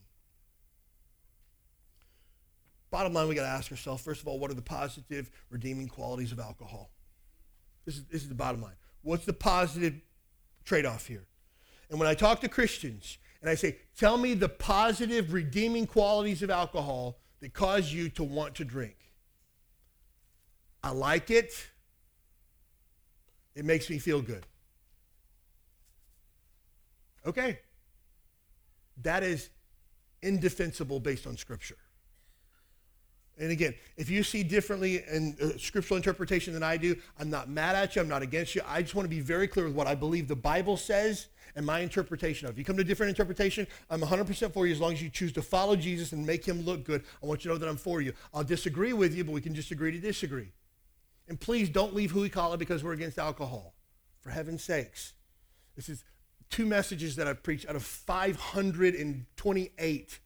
Bottom 2.89 3.13
line, 3.13 3.27
we 3.27 3.35
got 3.35 3.43
to 3.43 3.49
ask 3.49 3.69
ourselves 3.71 4.01
first 4.01 4.21
of 4.21 4.27
all, 4.27 4.39
what 4.39 4.49
are 4.49 4.55
the 4.55 4.61
positive, 4.61 5.29
redeeming 5.49 5.87
qualities 5.87 6.31
of 6.31 6.39
alcohol? 6.39 6.89
This 7.85 7.97
is, 7.97 8.05
this 8.05 8.21
is 8.23 8.29
the 8.29 8.35
bottom 8.35 8.61
line. 8.61 8.75
What's 9.01 9.25
the 9.25 9.33
positive 9.33 10.01
trade 10.63 10.85
off 10.85 11.05
here? 11.07 11.25
And 11.89 11.99
when 11.99 12.07
I 12.07 12.13
talk 12.13 12.41
to 12.41 12.49
Christians, 12.49 13.17
and 13.41 13.49
I 13.49 13.55
say, 13.55 13.77
tell 13.97 14.17
me 14.17 14.33
the 14.33 14.49
positive, 14.49 15.33
redeeming 15.33 15.87
qualities 15.87 16.43
of 16.43 16.49
alcohol 16.49 17.19
that 17.39 17.53
cause 17.53 17.93
you 17.93 18.09
to 18.09 18.23
want 18.23 18.55
to 18.55 18.65
drink. 18.65 18.97
I 20.83 20.91
like 20.91 21.29
it. 21.29 21.53
It 23.55 23.65
makes 23.65 23.89
me 23.89 23.97
feel 23.97 24.21
good. 24.21 24.45
Okay. 27.25 27.59
That 29.01 29.23
is 29.23 29.49
indefensible 30.21 30.99
based 30.99 31.25
on 31.25 31.37
Scripture. 31.37 31.77
And 33.39 33.51
again, 33.51 33.73
if 33.95 34.09
you 34.09 34.21
see 34.21 34.43
differently 34.43 35.01
in 35.09 35.35
uh, 35.41 35.57
scriptural 35.57 35.95
interpretation 35.95 36.53
than 36.53 36.61
I 36.61 36.75
do, 36.75 36.95
I'm 37.17 37.29
not 37.29 37.49
mad 37.49 37.75
at 37.75 37.95
you. 37.95 38.01
I'm 38.01 38.09
not 38.09 38.21
against 38.21 38.53
you. 38.53 38.61
I 38.67 38.81
just 38.81 38.95
want 38.95 39.05
to 39.05 39.09
be 39.09 39.21
very 39.21 39.47
clear 39.47 39.65
with 39.65 39.73
what 39.73 39.87
I 39.87 39.95
believe 39.95 40.27
the 40.27 40.35
Bible 40.35 40.75
says 40.75 41.27
and 41.55 41.65
my 41.65 41.79
interpretation 41.79 42.47
of. 42.47 42.53
If 42.53 42.59
you 42.59 42.65
come 42.65 42.75
to 42.75 42.81
a 42.81 42.85
different 42.85 43.11
interpretation, 43.11 43.65
I'm 43.89 44.01
100% 44.01 44.53
for 44.53 44.67
you 44.67 44.73
as 44.73 44.81
long 44.81 44.91
as 44.91 45.01
you 45.01 45.09
choose 45.09 45.31
to 45.33 45.41
follow 45.41 45.77
Jesus 45.77 46.11
and 46.11 46.25
make 46.25 46.45
him 46.45 46.61
look 46.61 46.83
good. 46.83 47.03
I 47.23 47.25
want 47.25 47.45
you 47.45 47.49
to 47.49 47.55
know 47.55 47.59
that 47.59 47.69
I'm 47.69 47.77
for 47.77 48.01
you. 48.01 48.11
I'll 48.33 48.43
disagree 48.43 48.91
with 48.91 49.15
you, 49.15 49.23
but 49.23 49.31
we 49.31 49.41
can 49.41 49.55
just 49.55 49.71
agree 49.71 49.93
to 49.93 49.99
disagree. 49.99 50.51
And 51.29 51.39
please 51.39 51.69
don't 51.69 51.95
leave 51.95 52.11
Hui 52.11 52.27
Kala 52.27 52.57
because 52.57 52.83
we're 52.83 52.93
against 52.93 53.17
alcohol. 53.17 53.73
For 54.19 54.31
heaven's 54.31 54.63
sakes. 54.63 55.13
This 55.77 55.87
is 55.87 56.03
two 56.49 56.65
messages 56.65 57.15
that 57.15 57.25
I've 57.25 57.41
preached 57.41 57.69
out 57.69 57.77
of 57.77 57.83
528 57.83 60.19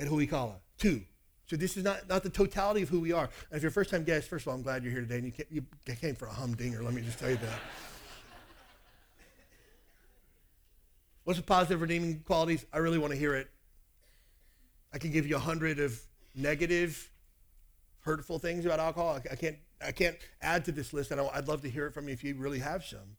at 0.00 0.06
Hui 0.06 0.26
Kala. 0.26 0.60
Two. 0.78 1.02
So 1.46 1.56
this 1.56 1.76
is 1.76 1.84
not, 1.84 2.08
not 2.08 2.22
the 2.22 2.30
totality 2.30 2.82
of 2.82 2.88
who 2.88 3.00
we 3.00 3.12
are. 3.12 3.28
And 3.50 3.56
if 3.56 3.62
you're 3.62 3.68
a 3.68 3.72
first-time 3.72 4.04
guest, 4.04 4.28
first 4.28 4.44
of 4.44 4.48
all, 4.48 4.54
I'm 4.54 4.62
glad 4.62 4.82
you're 4.82 4.92
here 4.92 5.02
today. 5.02 5.16
And 5.16 5.26
you, 5.26 5.32
came, 5.32 5.46
you 5.50 5.94
came 5.94 6.14
for 6.14 6.26
a 6.26 6.32
humdinger, 6.32 6.82
let 6.82 6.94
me 6.94 7.02
just 7.02 7.18
tell 7.18 7.30
you 7.30 7.36
that. 7.36 7.60
What's 11.24 11.38
the 11.38 11.44
positive 11.44 11.80
redeeming 11.80 12.22
qualities? 12.26 12.64
I 12.72 12.78
really 12.78 12.98
want 12.98 13.12
to 13.12 13.18
hear 13.18 13.34
it. 13.34 13.48
I 14.92 14.98
can 14.98 15.10
give 15.10 15.26
you 15.26 15.36
a 15.36 15.40
hundred 15.40 15.80
of 15.80 15.98
negative, 16.34 17.10
hurtful 18.00 18.38
things 18.38 18.64
about 18.66 18.78
alcohol. 18.78 19.18
I 19.30 19.34
can't, 19.34 19.56
I 19.84 19.92
can't 19.92 20.16
add 20.40 20.64
to 20.66 20.72
this 20.72 20.92
list, 20.92 21.10
and 21.10 21.20
I'd 21.20 21.48
love 21.48 21.62
to 21.62 21.70
hear 21.70 21.86
it 21.86 21.94
from 21.94 22.08
you 22.08 22.14
if 22.14 22.22
you 22.22 22.36
really 22.36 22.58
have 22.60 22.84
some. 22.84 23.16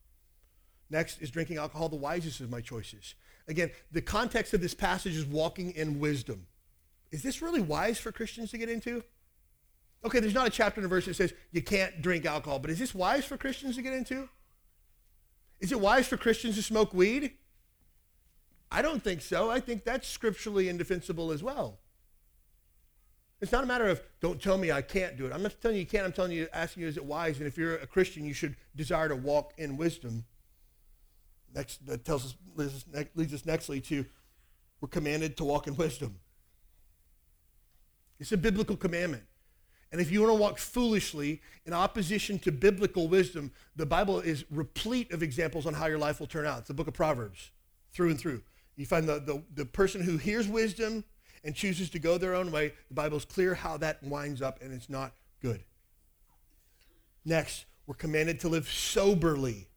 Next 0.89 1.21
is 1.21 1.31
drinking 1.31 1.57
alcohol 1.57 1.89
the 1.89 1.95
wisest 1.95 2.41
of 2.41 2.49
my 2.49 2.61
choices. 2.61 3.15
Again, 3.47 3.71
the 3.91 4.01
context 4.01 4.53
of 4.53 4.61
this 4.61 4.73
passage 4.73 5.15
is 5.15 5.25
walking 5.25 5.71
in 5.71 5.99
wisdom. 5.99 6.47
Is 7.15 7.23
this 7.23 7.41
really 7.41 7.61
wise 7.61 7.97
for 7.97 8.11
Christians 8.11 8.51
to 8.51 8.57
get 8.57 8.67
into? 8.67 9.01
Okay, 10.03 10.19
there's 10.19 10.33
not 10.33 10.47
a 10.47 10.49
chapter 10.49 10.81
and 10.81 10.85
a 10.85 10.89
verse 10.89 11.05
that 11.05 11.15
says 11.15 11.33
you 11.53 11.61
can't 11.61 12.01
drink 12.01 12.25
alcohol, 12.25 12.59
but 12.59 12.69
is 12.69 12.77
this 12.77 12.93
wise 12.93 13.23
for 13.23 13.37
Christians 13.37 13.77
to 13.77 13.81
get 13.81 13.93
into? 13.93 14.27
Is 15.61 15.71
it 15.71 15.79
wise 15.79 16.09
for 16.09 16.17
Christians 16.17 16.57
to 16.57 16.61
smoke 16.61 16.93
weed? 16.93 17.31
I 18.69 18.81
don't 18.81 19.01
think 19.01 19.21
so. 19.21 19.49
I 19.49 19.61
think 19.61 19.85
that's 19.85 20.09
scripturally 20.09 20.67
indefensible 20.67 21.31
as 21.31 21.41
well. 21.41 21.79
It's 23.39 23.53
not 23.53 23.63
a 23.63 23.67
matter 23.67 23.87
of 23.87 24.01
don't 24.19 24.41
tell 24.41 24.57
me 24.57 24.73
I 24.73 24.81
can't 24.81 25.15
do 25.15 25.25
it. 25.25 25.31
I'm 25.31 25.41
not 25.41 25.55
telling 25.61 25.77
you 25.77 25.83
you 25.83 25.87
can't. 25.87 26.05
I'm 26.05 26.11
telling 26.11 26.33
you, 26.33 26.49
asking 26.51 26.83
you, 26.83 26.89
is 26.89 26.97
it 26.97 27.05
wise? 27.05 27.37
And 27.37 27.47
if 27.47 27.57
you're 27.57 27.77
a 27.77 27.87
Christian, 27.87 28.25
you 28.25 28.33
should 28.33 28.57
desire 28.75 29.07
to 29.07 29.15
walk 29.15 29.53
in 29.57 29.77
wisdom. 29.77 30.25
Next, 31.53 31.85
that 31.87 32.03
tells 32.03 32.25
us 32.25 32.35
leads 32.57 32.73
us, 32.75 33.05
leads 33.15 33.33
us 33.33 33.43
nextly 33.43 33.81
to 33.85 34.05
we're 34.81 34.89
commanded 34.89 35.37
to 35.37 35.45
walk 35.45 35.67
in 35.67 35.77
wisdom. 35.77 36.19
It's 38.19 38.31
a 38.31 38.37
biblical 38.37 38.77
commandment. 38.77 39.23
And 39.91 40.01
if 40.01 40.11
you 40.11 40.21
want 40.21 40.33
to 40.33 40.41
walk 40.41 40.57
foolishly 40.57 41.41
in 41.65 41.73
opposition 41.73 42.39
to 42.39 42.51
biblical 42.51 43.07
wisdom, 43.07 43.51
the 43.75 43.85
Bible 43.85 44.19
is 44.19 44.43
replete 44.49 45.11
of 45.11 45.23
examples 45.23 45.65
on 45.65 45.73
how 45.73 45.85
your 45.85 45.99
life 45.99 46.19
will 46.19 46.27
turn 46.27 46.45
out. 46.45 46.59
It's 46.59 46.67
the 46.67 46.73
book 46.73 46.87
of 46.87 46.93
Proverbs, 46.93 47.51
through 47.93 48.09
and 48.09 48.19
through. 48.19 48.41
You 48.75 48.85
find 48.85 49.07
the, 49.07 49.19
the, 49.19 49.43
the 49.53 49.65
person 49.65 50.01
who 50.01 50.17
hears 50.17 50.47
wisdom 50.47 51.05
and 51.43 51.55
chooses 51.55 51.89
to 51.91 51.99
go 51.99 52.17
their 52.17 52.35
own 52.35 52.51
way, 52.51 52.73
the 52.89 52.93
Bible 52.93 53.17
is 53.17 53.25
clear 53.25 53.53
how 53.53 53.77
that 53.77 54.03
winds 54.03 54.41
up, 54.41 54.61
and 54.61 54.73
it's 54.73 54.89
not 54.89 55.13
good. 55.41 55.63
Next, 57.23 57.65
we're 57.87 57.95
commanded 57.95 58.39
to 58.41 58.49
live 58.49 58.67
soberly. 58.67 59.67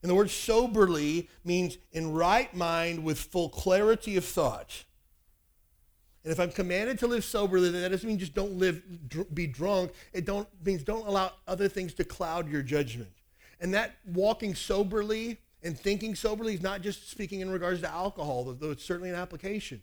And 0.00 0.10
the 0.10 0.14
word 0.14 0.30
soberly 0.30 1.28
means 1.44 1.76
in 1.92 2.12
right 2.12 2.54
mind 2.54 3.04
with 3.04 3.18
full 3.18 3.48
clarity 3.48 4.16
of 4.16 4.24
thought. 4.24 4.84
And 6.24 6.32
if 6.32 6.38
I'm 6.38 6.52
commanded 6.52 6.98
to 7.00 7.06
live 7.06 7.24
soberly, 7.24 7.70
then 7.70 7.82
that 7.82 7.90
doesn't 7.90 8.08
mean 8.08 8.18
just 8.18 8.34
don't 8.34 8.56
live, 8.56 8.82
dr- 9.08 9.34
be 9.34 9.46
drunk. 9.46 9.92
It 10.12 10.24
don't 10.24 10.48
means 10.64 10.84
don't 10.84 11.06
allow 11.06 11.32
other 11.48 11.68
things 11.68 11.94
to 11.94 12.04
cloud 12.04 12.48
your 12.48 12.62
judgment. 12.62 13.10
And 13.60 13.74
that 13.74 13.96
walking 14.06 14.54
soberly 14.54 15.38
and 15.62 15.78
thinking 15.78 16.14
soberly 16.14 16.54
is 16.54 16.62
not 16.62 16.80
just 16.80 17.10
speaking 17.10 17.40
in 17.40 17.50
regards 17.50 17.80
to 17.80 17.90
alcohol, 17.90 18.44
though 18.44 18.70
it's 18.70 18.84
certainly 18.84 19.10
an 19.10 19.16
application. 19.16 19.82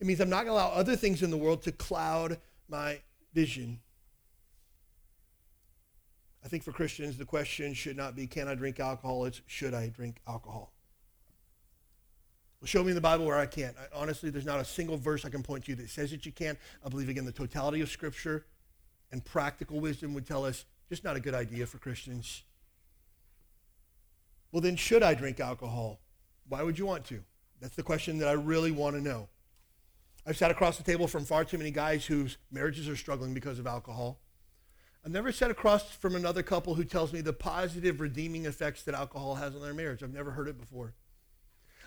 It 0.00 0.06
means 0.06 0.20
I'm 0.20 0.28
not 0.28 0.44
going 0.44 0.48
to 0.48 0.52
allow 0.64 0.70
other 0.70 0.96
things 0.96 1.22
in 1.22 1.30
the 1.30 1.36
world 1.36 1.62
to 1.62 1.72
cloud 1.72 2.38
my 2.68 3.00
vision. 3.32 3.80
I 6.44 6.48
think 6.48 6.62
for 6.62 6.72
Christians, 6.72 7.18
the 7.18 7.24
question 7.24 7.74
should 7.74 7.96
not 7.96 8.14
be, 8.14 8.26
can 8.26 8.46
I 8.46 8.54
drink 8.54 8.78
alcohol? 8.78 9.24
It's, 9.24 9.40
should 9.46 9.74
I 9.74 9.88
drink 9.88 10.18
alcohol? 10.28 10.72
Well, 12.60 12.66
show 12.66 12.82
me 12.82 12.90
in 12.90 12.94
the 12.94 13.00
Bible 13.00 13.26
where 13.26 13.38
I 13.38 13.46
can't. 13.46 13.76
I, 13.78 13.94
honestly, 13.94 14.30
there's 14.30 14.46
not 14.46 14.60
a 14.60 14.64
single 14.64 14.96
verse 14.96 15.24
I 15.24 15.28
can 15.28 15.42
point 15.42 15.64
to 15.66 15.74
that 15.76 15.90
says 15.90 16.10
that 16.10 16.24
you 16.24 16.32
can't. 16.32 16.58
I 16.84 16.88
believe, 16.88 17.08
again, 17.08 17.24
the 17.24 17.32
totality 17.32 17.80
of 17.80 17.90
Scripture 17.90 18.46
and 19.12 19.24
practical 19.24 19.78
wisdom 19.78 20.14
would 20.14 20.26
tell 20.26 20.44
us 20.44 20.64
just 20.88 21.04
not 21.04 21.16
a 21.16 21.20
good 21.20 21.34
idea 21.34 21.66
for 21.66 21.78
Christians. 21.78 22.42
Well, 24.52 24.62
then, 24.62 24.76
should 24.76 25.02
I 25.02 25.14
drink 25.14 25.38
alcohol? 25.38 26.00
Why 26.48 26.62
would 26.62 26.78
you 26.78 26.86
want 26.86 27.04
to? 27.06 27.22
That's 27.60 27.76
the 27.76 27.82
question 27.82 28.18
that 28.18 28.28
I 28.28 28.32
really 28.32 28.70
want 28.70 28.96
to 28.96 29.02
know. 29.02 29.28
I've 30.26 30.36
sat 30.36 30.50
across 30.50 30.76
the 30.76 30.82
table 30.82 31.06
from 31.06 31.24
far 31.24 31.44
too 31.44 31.58
many 31.58 31.70
guys 31.70 32.06
whose 32.06 32.36
marriages 32.50 32.88
are 32.88 32.96
struggling 32.96 33.34
because 33.34 33.58
of 33.58 33.66
alcohol. 33.66 34.18
I've 35.04 35.12
never 35.12 35.30
sat 35.30 35.52
across 35.52 35.88
from 35.90 36.16
another 36.16 36.42
couple 36.42 36.74
who 36.74 36.84
tells 36.84 37.12
me 37.12 37.20
the 37.20 37.32
positive 37.32 38.00
redeeming 38.00 38.44
effects 38.44 38.82
that 38.84 38.94
alcohol 38.94 39.36
has 39.36 39.54
on 39.54 39.62
their 39.62 39.74
marriage. 39.74 40.02
I've 40.02 40.12
never 40.12 40.32
heard 40.32 40.48
it 40.48 40.58
before. 40.58 40.94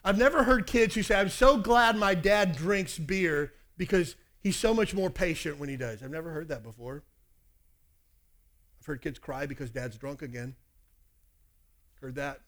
I've 0.03 0.17
never 0.17 0.43
heard 0.43 0.65
kids 0.65 0.95
who 0.95 1.03
say, 1.03 1.19
I'm 1.19 1.29
so 1.29 1.57
glad 1.57 1.95
my 1.97 2.15
dad 2.15 2.55
drinks 2.55 2.97
beer 2.97 3.53
because 3.77 4.15
he's 4.41 4.55
so 4.55 4.73
much 4.73 4.93
more 4.93 5.09
patient 5.09 5.59
when 5.59 5.69
he 5.69 5.77
does. 5.77 6.01
I've 6.01 6.11
never 6.11 6.31
heard 6.31 6.47
that 6.49 6.63
before. 6.63 7.03
I've 8.79 8.85
heard 8.85 9.01
kids 9.01 9.19
cry 9.19 9.45
because 9.45 9.69
dad's 9.69 9.97
drunk 9.97 10.21
again. 10.21 10.55
Heard 12.01 12.15
that. 12.15 12.41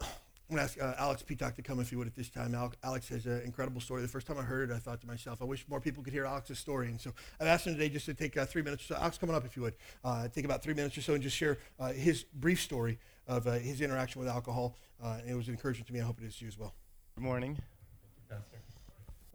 I'm 0.00 0.58
going 0.58 0.68
to 0.68 0.82
ask 0.82 0.82
uh, 0.82 1.00
Alex 1.02 1.22
Peacock 1.22 1.54
to 1.56 1.62
come 1.62 1.80
if 1.80 1.90
you 1.92 1.96
would 1.96 2.06
at 2.06 2.14
this 2.14 2.28
time. 2.28 2.54
Alex 2.84 3.08
has 3.08 3.24
an 3.24 3.40
incredible 3.42 3.80
story. 3.80 4.02
The 4.02 4.08
first 4.08 4.26
time 4.26 4.36
I 4.38 4.42
heard 4.42 4.70
it, 4.70 4.74
I 4.74 4.78
thought 4.78 5.00
to 5.00 5.06
myself, 5.06 5.40
I 5.40 5.46
wish 5.46 5.64
more 5.66 5.80
people 5.80 6.02
could 6.02 6.12
hear 6.12 6.26
Alex's 6.26 6.58
story. 6.58 6.88
And 6.88 7.00
so 7.00 7.12
I've 7.40 7.46
asked 7.46 7.66
him 7.66 7.72
today 7.72 7.88
just 7.88 8.04
to 8.04 8.12
take 8.12 8.36
uh, 8.36 8.44
three 8.44 8.60
minutes. 8.60 8.84
So 8.84 8.96
Alex, 8.96 9.16
coming 9.16 9.34
up 9.34 9.46
if 9.46 9.56
you 9.56 9.62
would. 9.62 9.74
Uh, 10.04 10.28
take 10.28 10.44
about 10.44 10.62
three 10.62 10.74
minutes 10.74 10.98
or 10.98 11.00
so 11.00 11.14
and 11.14 11.22
just 11.22 11.36
share 11.36 11.58
uh, 11.80 11.92
his 11.92 12.24
brief 12.34 12.60
story 12.60 12.98
of 13.26 13.46
uh, 13.46 13.52
his 13.52 13.80
interaction 13.80 14.20
with 14.20 14.28
alcohol. 14.28 14.76
Uh, 15.02 15.18
and 15.20 15.30
it 15.30 15.34
was 15.34 15.48
an 15.48 15.54
encouragement 15.54 15.86
to 15.88 15.92
me. 15.92 16.00
I 16.00 16.04
hope 16.04 16.20
it 16.20 16.26
is 16.26 16.36
to 16.36 16.44
you 16.44 16.48
as 16.48 16.58
well. 16.58 16.74
Good 17.14 17.24
morning. 17.24 17.58
You, 18.30 18.36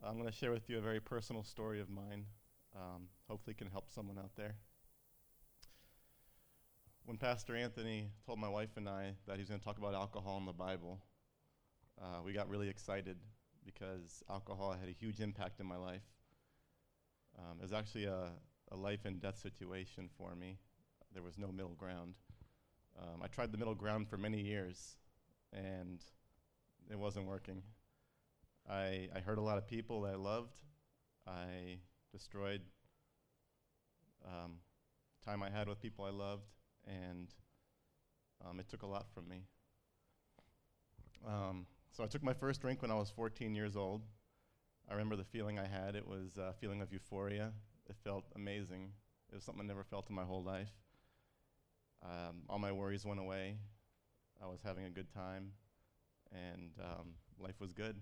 I'm 0.03 0.17
going 0.17 0.29
to 0.29 0.35
share 0.35 0.51
with 0.51 0.69
you 0.69 0.77
a 0.77 0.81
very 0.81 0.99
personal 0.99 1.43
story 1.43 1.81
of 1.81 1.89
mine. 1.89 2.25
Um, 2.75 3.07
hopefully, 3.27 3.53
can 3.53 3.67
help 3.67 3.89
someone 3.89 4.17
out 4.17 4.31
there. 4.35 4.55
When 7.05 7.17
Pastor 7.17 7.55
Anthony 7.55 8.09
told 8.25 8.39
my 8.39 8.49
wife 8.49 8.75
and 8.75 8.87
I 8.87 9.13
that 9.27 9.37
he's 9.37 9.47
going 9.47 9.59
to 9.59 9.65
talk 9.65 9.77
about 9.77 9.93
alcohol 9.93 10.37
in 10.37 10.45
the 10.45 10.53
Bible, 10.53 10.99
uh, 12.01 12.21
we 12.23 12.33
got 12.33 12.49
really 12.49 12.69
excited 12.69 13.17
because 13.65 14.23
alcohol 14.29 14.75
had 14.79 14.89
a 14.89 14.93
huge 14.93 15.19
impact 15.19 15.59
in 15.59 15.65
my 15.65 15.77
life. 15.77 16.03
Um, 17.37 17.57
it 17.59 17.63
was 17.63 17.73
actually 17.73 18.05
a, 18.05 18.31
a 18.71 18.75
life 18.75 19.05
and 19.05 19.21
death 19.21 19.39
situation 19.39 20.09
for 20.17 20.35
me. 20.35 20.57
There 21.13 21.23
was 21.23 21.37
no 21.37 21.51
middle 21.51 21.75
ground. 21.75 22.15
Um, 22.99 23.21
I 23.23 23.27
tried 23.27 23.51
the 23.51 23.57
middle 23.57 23.75
ground 23.75 24.09
for 24.09 24.17
many 24.17 24.41
years, 24.41 24.97
and 25.53 26.03
it 26.89 26.97
wasn't 26.97 27.27
working. 27.27 27.61
I, 28.69 29.09
I 29.15 29.19
hurt 29.19 29.37
a 29.37 29.41
lot 29.41 29.57
of 29.57 29.67
people 29.67 30.01
that 30.01 30.13
I 30.13 30.17
loved. 30.17 30.55
I 31.27 31.79
destroyed 32.11 32.61
um, 34.25 34.53
time 35.23 35.43
I 35.43 35.49
had 35.49 35.67
with 35.67 35.81
people 35.81 36.05
I 36.05 36.09
loved, 36.09 36.49
and 36.85 37.27
um, 38.45 38.59
it 38.59 38.67
took 38.67 38.81
a 38.81 38.87
lot 38.87 39.07
from 39.13 39.27
me. 39.27 39.43
Um, 41.25 41.65
so 41.91 42.03
I 42.03 42.07
took 42.07 42.23
my 42.23 42.33
first 42.33 42.61
drink 42.61 42.81
when 42.81 42.91
I 42.91 42.95
was 42.95 43.09
14 43.09 43.55
years 43.55 43.75
old. 43.75 44.03
I 44.89 44.93
remember 44.93 45.15
the 45.15 45.23
feeling 45.23 45.59
I 45.59 45.67
had. 45.67 45.95
It 45.95 46.07
was 46.07 46.37
a 46.37 46.53
feeling 46.59 46.81
of 46.81 46.91
euphoria. 46.93 47.51
It 47.89 47.95
felt 48.03 48.25
amazing. 48.35 48.91
It 49.31 49.35
was 49.35 49.43
something 49.43 49.63
I 49.63 49.67
never 49.67 49.83
felt 49.83 50.09
in 50.09 50.15
my 50.15 50.23
whole 50.23 50.43
life. 50.43 50.71
Um, 52.03 52.43
all 52.49 52.59
my 52.59 52.71
worries 52.71 53.05
went 53.05 53.19
away. 53.19 53.57
I 54.41 54.47
was 54.47 54.59
having 54.63 54.85
a 54.85 54.89
good 54.89 55.11
time, 55.13 55.51
and 56.31 56.71
um, 56.79 57.13
life 57.39 57.59
was 57.59 57.73
good. 57.73 57.95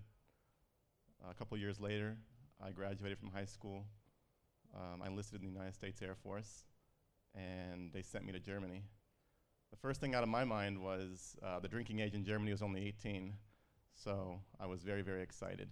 A 1.28 1.34
couple 1.34 1.56
years 1.56 1.80
later, 1.80 2.16
I 2.62 2.70
graduated 2.70 3.18
from 3.18 3.30
high 3.30 3.46
school. 3.46 3.84
Um, 4.74 5.02
I 5.02 5.06
enlisted 5.06 5.40
in 5.40 5.46
the 5.46 5.52
United 5.52 5.74
States 5.74 6.02
Air 6.02 6.14
Force, 6.14 6.66
and 7.34 7.92
they 7.92 8.02
sent 8.02 8.24
me 8.26 8.32
to 8.32 8.38
Germany. 8.40 8.82
The 9.70 9.76
first 9.76 10.00
thing 10.00 10.14
out 10.14 10.22
of 10.22 10.28
my 10.28 10.44
mind 10.44 10.80
was 10.80 11.36
uh, 11.42 11.58
the 11.58 11.68
drinking 11.68 12.00
age 12.00 12.14
in 12.14 12.24
Germany 12.24 12.52
was 12.52 12.62
only 12.62 12.86
18, 12.86 13.32
so 13.94 14.40
I 14.60 14.66
was 14.66 14.82
very, 14.82 15.02
very 15.02 15.22
excited. 15.22 15.68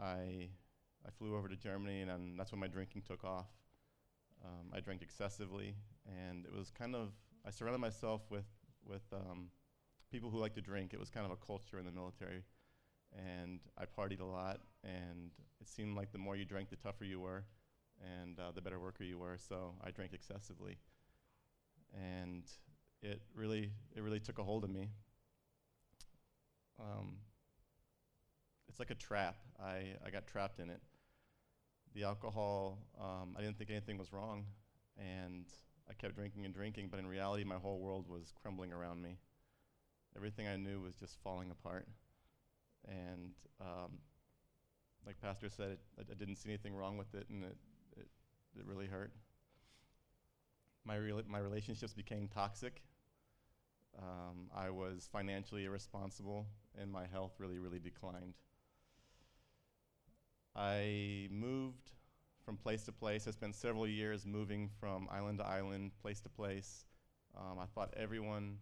I, 0.00 0.48
I 1.06 1.10
flew 1.18 1.36
over 1.36 1.48
to 1.48 1.56
Germany, 1.56 2.02
and 2.02 2.38
that's 2.38 2.50
when 2.50 2.60
my 2.60 2.66
drinking 2.66 3.02
took 3.02 3.24
off. 3.24 3.46
Um, 4.44 4.70
I 4.74 4.80
drank 4.80 5.02
excessively, 5.02 5.74
and 6.06 6.44
it 6.44 6.54
was 6.54 6.70
kind 6.70 6.94
of 6.94 7.12
I 7.46 7.50
surrounded 7.50 7.78
myself 7.78 8.22
with 8.30 8.46
with 8.86 9.02
um, 9.12 9.48
people 10.10 10.30
who 10.30 10.38
like 10.38 10.54
to 10.54 10.60
drink. 10.60 10.92
It 10.92 11.00
was 11.00 11.10
kind 11.10 11.24
of 11.26 11.32
a 11.32 11.36
culture 11.36 11.78
in 11.78 11.86
the 11.86 11.92
military, 11.92 12.44
and 13.12 13.60
I 13.78 13.84
partied 13.84 14.20
a 14.20 14.24
lot. 14.24 14.60
And 14.82 15.30
it 15.60 15.68
seemed 15.68 15.96
like 15.96 16.12
the 16.12 16.18
more 16.18 16.36
you 16.36 16.44
drank, 16.44 16.68
the 16.68 16.76
tougher 16.76 17.04
you 17.04 17.20
were, 17.20 17.44
and 18.22 18.38
uh, 18.38 18.52
the 18.54 18.60
better 18.60 18.78
worker 18.78 19.04
you 19.04 19.18
were. 19.18 19.38
So 19.38 19.74
I 19.82 19.90
drank 19.90 20.12
excessively, 20.12 20.76
and 21.94 22.44
it 23.02 23.22
really 23.34 23.70
it 23.96 24.02
really 24.02 24.20
took 24.20 24.38
a 24.38 24.44
hold 24.44 24.64
of 24.64 24.70
me. 24.70 24.90
Um, 26.78 27.16
it's 28.68 28.78
like 28.78 28.90
a 28.90 28.94
trap. 28.96 29.36
I, 29.62 29.94
I 30.04 30.10
got 30.10 30.26
trapped 30.26 30.58
in 30.58 30.68
it. 30.68 30.80
The 31.94 32.02
alcohol, 32.02 32.78
um, 33.00 33.36
I 33.38 33.40
didn't 33.40 33.56
think 33.56 33.70
anything 33.70 33.98
was 33.98 34.12
wrong, 34.12 34.46
and 34.98 35.46
I 35.88 35.92
kept 35.92 36.16
drinking 36.16 36.44
and 36.44 36.52
drinking, 36.52 36.88
but 36.90 36.98
in 36.98 37.06
reality, 37.06 37.44
my 37.44 37.54
whole 37.56 37.78
world 37.78 38.08
was 38.08 38.32
crumbling 38.42 38.72
around 38.72 39.00
me. 39.00 39.18
Everything 40.16 40.48
I 40.48 40.56
knew 40.56 40.80
was 40.80 40.96
just 40.96 41.16
falling 41.22 41.50
apart. 41.52 41.86
And 42.88 43.34
um, 43.60 43.98
like 45.06 45.20
Pastor 45.20 45.48
said, 45.48 45.70
it, 45.70 45.80
I, 45.98 46.02
I, 46.10 46.14
didn't 46.14 46.36
see 46.36 46.48
anything 46.48 46.74
wrong 46.74 46.96
with 46.98 47.14
it, 47.14 47.26
and 47.30 47.44
it, 47.44 47.56
it, 47.96 48.08
it 48.58 48.66
really 48.66 48.86
hurt. 48.86 49.12
My, 50.84 50.96
re- 50.96 51.22
my 51.28 51.38
relationships 51.38 51.94
became 51.94 52.28
toxic. 52.28 52.82
Um, 53.96 54.50
I 54.54 54.70
was 54.70 55.08
financially 55.10 55.64
irresponsible, 55.64 56.46
and 56.76 56.90
my 56.90 57.06
health 57.06 57.34
really, 57.38 57.58
really 57.58 57.78
declined. 57.78 58.34
I 60.56 61.28
moved 61.30 61.90
from 62.44 62.56
place 62.56 62.84
to 62.84 62.92
place. 62.92 63.26
I 63.26 63.30
spent 63.32 63.54
several 63.54 63.86
years 63.86 64.26
moving 64.26 64.70
from 64.78 65.08
island 65.10 65.38
to 65.38 65.46
island, 65.46 65.92
place 66.00 66.20
to 66.20 66.28
place. 66.28 66.84
Um, 67.36 67.58
I 67.58 67.66
thought 67.66 67.92
everyone, 67.96 68.58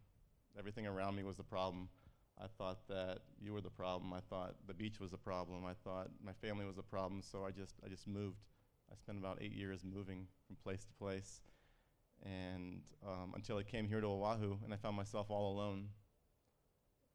everything 0.59 0.87
around 0.87 1.17
me 1.17 1.25
was 1.25 1.37
the 1.37 1.43
problem. 1.43 1.89
I 2.41 2.47
thought 2.59 2.89
that 2.89 3.19
you 3.41 3.53
were 3.53 3.61
the 3.61 3.71
problem. 3.71 4.13
I 4.13 4.21
thought 4.21 4.55
the 4.67 4.75
beach 4.75 5.01
was 5.01 5.11
the 5.11 5.19
problem. 5.19 5.65
I 5.67 5.75
thought 5.85 6.09
my 6.25 6.33
family 6.33 6.65
was 6.65 6.77
the 6.77 6.83
problem. 6.83 7.23
So 7.23 7.45
I 7.45 7.51
just, 7.51 7.75
I 7.85 7.89
just 7.89 8.07
moved. 8.07 8.39
I 8.91 8.97
spent 8.97 9.19
about 9.19 9.39
eight 9.41 9.53
years 9.53 9.85
moving 9.85 10.27
from 10.47 10.57
place 10.57 10.85
to 10.85 10.93
place, 10.93 11.41
and 12.23 12.83
um, 13.07 13.33
until 13.35 13.57
I 13.57 13.63
came 13.63 13.89
here 13.89 14.03
to 14.03 14.07
Oahu, 14.07 14.59
and 14.65 14.73
I 14.73 14.77
found 14.77 14.97
myself 14.97 15.31
all 15.31 15.53
alone. 15.55 15.89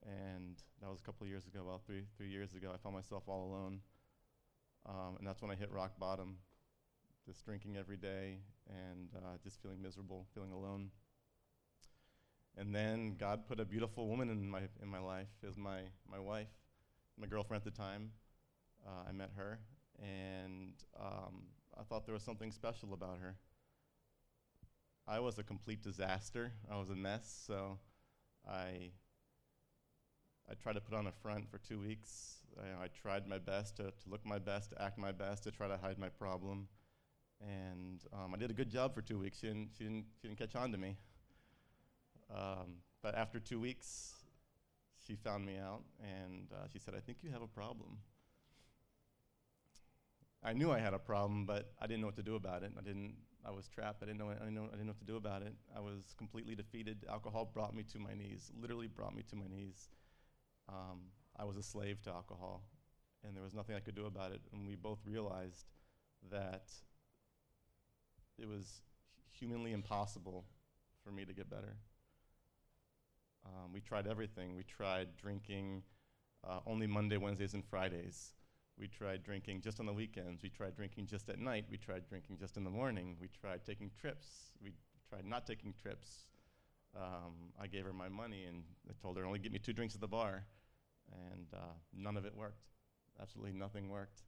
And 0.03 0.57
that 0.81 0.89
was 0.89 0.99
a 0.99 1.05
couple 1.05 1.25
of 1.25 1.29
years 1.29 1.45
ago, 1.45 1.61
about 1.67 1.85
three, 1.85 2.03
three 2.15 2.29
years 2.29 2.53
ago. 2.53 2.71
I 2.73 2.77
found 2.77 2.95
myself 2.95 3.23
all 3.27 3.51
alone. 3.51 3.81
Um, 4.87 5.17
and 5.17 5.27
that's 5.27 5.41
when 5.41 5.51
I 5.51 5.55
hit 5.55 5.71
rock 5.71 5.99
bottom 5.99 6.37
just 7.25 7.43
drinking 7.43 7.75
every 7.75 7.97
day 7.97 8.37
and 8.69 9.09
uh, 9.15 9.37
just 9.43 9.61
feeling 9.61 9.81
miserable, 9.81 10.25
feeling 10.33 10.51
alone. 10.51 10.89
And 12.57 12.73
then 12.73 13.15
God 13.19 13.47
put 13.47 13.59
a 13.59 13.65
beautiful 13.65 14.07
woman 14.07 14.29
in 14.29 14.49
my 14.49 14.61
in 14.81 14.87
my 14.87 14.99
life 14.99 15.27
as 15.47 15.57
my 15.57 15.81
my 16.09 16.19
wife, 16.19 16.47
my 17.19 17.27
girlfriend 17.27 17.61
at 17.65 17.73
the 17.73 17.77
time. 17.77 18.11
Uh, 18.85 19.09
I 19.09 19.11
met 19.11 19.31
her, 19.35 19.59
and 19.99 20.73
um, 20.99 21.43
I 21.77 21.83
thought 21.83 22.05
there 22.05 22.13
was 22.13 22.23
something 22.23 22.51
special 22.51 22.93
about 22.93 23.19
her. 23.19 23.35
I 25.07 25.19
was 25.19 25.37
a 25.37 25.43
complete 25.43 25.83
disaster. 25.83 26.53
I 26.71 26.77
was 26.77 26.89
a 26.89 26.95
mess, 26.95 27.43
so 27.45 27.77
I 28.47 28.53
I 28.53 28.91
tried 30.61 30.73
to 30.73 30.81
put 30.81 30.95
on 30.97 31.07
a 31.07 31.11
front 31.11 31.49
for 31.49 31.57
two 31.57 31.79
weeks. 31.79 32.37
I, 32.59 32.85
I 32.85 32.87
tried 32.87 33.27
my 33.27 33.37
best 33.37 33.77
to, 33.77 33.83
to 33.83 34.09
look 34.09 34.25
my 34.25 34.39
best, 34.39 34.71
to 34.71 34.81
act 34.81 34.97
my 34.97 35.11
best, 35.11 35.43
to 35.43 35.51
try 35.51 35.67
to 35.67 35.77
hide 35.77 35.97
my 35.97 36.09
problem 36.09 36.67
and 37.41 38.01
um, 38.13 38.33
I 38.33 38.37
did 38.37 38.49
a 38.49 38.53
good 38.53 38.69
job 38.69 38.95
for 38.95 39.01
two 39.01 39.19
weeks. 39.19 39.39
She 39.39 39.47
didn't, 39.47 39.69
she 39.77 39.83
didn't, 39.83 40.05
she 40.21 40.27
didn't 40.27 40.39
catch 40.39 40.55
on 40.55 40.71
to 40.71 40.77
me. 40.77 40.97
Um, 42.33 42.81
but 43.01 43.15
after 43.15 43.39
two 43.39 43.59
weeks, 43.59 44.15
she 45.05 45.15
found 45.15 45.45
me 45.45 45.57
out 45.57 45.83
and 46.01 46.47
uh, 46.51 46.67
she 46.71 46.79
said, 46.79 46.93
I 46.95 46.99
think 46.99 47.19
you 47.21 47.31
have 47.31 47.41
a 47.41 47.47
problem. 47.47 47.97
I 50.43 50.53
knew 50.53 50.71
I 50.71 50.79
had 50.79 50.93
a 50.93 50.99
problem, 50.99 51.45
but 51.45 51.71
I 51.81 51.87
didn't 51.87 52.01
know 52.01 52.07
what 52.07 52.15
to 52.17 52.23
do 52.23 52.35
about 52.35 52.63
it. 52.63 52.71
I 52.77 52.81
didn't. 52.81 53.15
I 53.45 53.51
was 53.51 53.67
trapped. 53.67 54.03
I 54.03 54.05
didn't 54.05 54.19
know. 54.19 54.29
I 54.29 54.33
didn't 54.33 54.53
know. 54.53 54.65
I 54.65 54.71
didn't 54.71 54.87
know 54.87 54.91
what 54.91 54.99
to 54.99 55.05
do 55.05 55.15
about 55.15 55.41
it. 55.41 55.53
I 55.75 55.79
was 55.79 56.13
completely 56.17 56.53
defeated. 56.53 57.05
Alcohol 57.09 57.49
brought 57.51 57.75
me 57.75 57.83
to 57.91 57.99
my 57.99 58.13
knees. 58.13 58.51
Literally 58.59 58.87
brought 58.87 59.15
me 59.15 59.23
to 59.29 59.35
my 59.35 59.47
knees. 59.47 59.89
Um, 60.69 60.99
I 61.37 61.43
was 61.43 61.57
a 61.57 61.63
slave 61.63 62.01
to 62.03 62.09
alcohol, 62.09 62.63
and 63.23 63.35
there 63.35 63.43
was 63.43 63.53
nothing 63.53 63.75
I 63.75 63.79
could 63.79 63.95
do 63.95 64.05
about 64.05 64.31
it. 64.31 64.41
And 64.51 64.67
we 64.67 64.75
both 64.75 64.99
realized 65.05 65.65
that 66.31 66.71
it 68.37 68.47
was 68.47 68.81
humanly 69.31 69.71
impossible 69.71 70.45
for 71.03 71.11
me 71.11 71.25
to 71.25 71.33
get 71.33 71.49
better. 71.49 71.77
Um, 73.45 73.71
we 73.73 73.79
tried 73.79 74.07
everything. 74.07 74.55
We 74.55 74.63
tried 74.63 75.15
drinking 75.15 75.83
uh, 76.47 76.59
only 76.65 76.87
Monday, 76.87 77.17
Wednesdays, 77.17 77.53
and 77.53 77.63
Fridays. 77.63 78.33
We 78.77 78.87
tried 78.87 79.23
drinking 79.23 79.61
just 79.61 79.79
on 79.79 79.85
the 79.85 79.93
weekends. 79.93 80.43
We 80.43 80.49
tried 80.49 80.75
drinking 80.75 81.07
just 81.07 81.29
at 81.29 81.39
night. 81.39 81.65
We 81.69 81.77
tried 81.77 82.07
drinking 82.07 82.37
just 82.37 82.57
in 82.57 82.63
the 82.63 82.69
morning. 82.69 83.15
We 83.19 83.29
tried 83.41 83.65
taking 83.65 83.89
trips. 83.99 84.27
We 84.61 84.73
tried 85.09 85.25
not 85.25 85.47
taking 85.47 85.73
trips. 85.81 86.25
Um, 86.95 87.53
I 87.59 87.67
gave 87.67 87.85
her 87.85 87.93
my 87.93 88.09
money 88.09 88.45
and 88.45 88.63
I 88.89 88.93
told 89.01 89.17
her 89.17 89.25
only 89.25 89.39
get 89.39 89.51
me 89.51 89.59
two 89.59 89.73
drinks 89.73 89.95
at 89.95 90.01
the 90.01 90.07
bar, 90.07 90.45
and 91.11 91.47
uh, 91.53 91.73
none 91.93 92.17
of 92.17 92.25
it 92.25 92.35
worked. 92.35 92.67
Absolutely 93.21 93.53
nothing 93.53 93.89
worked, 93.89 94.21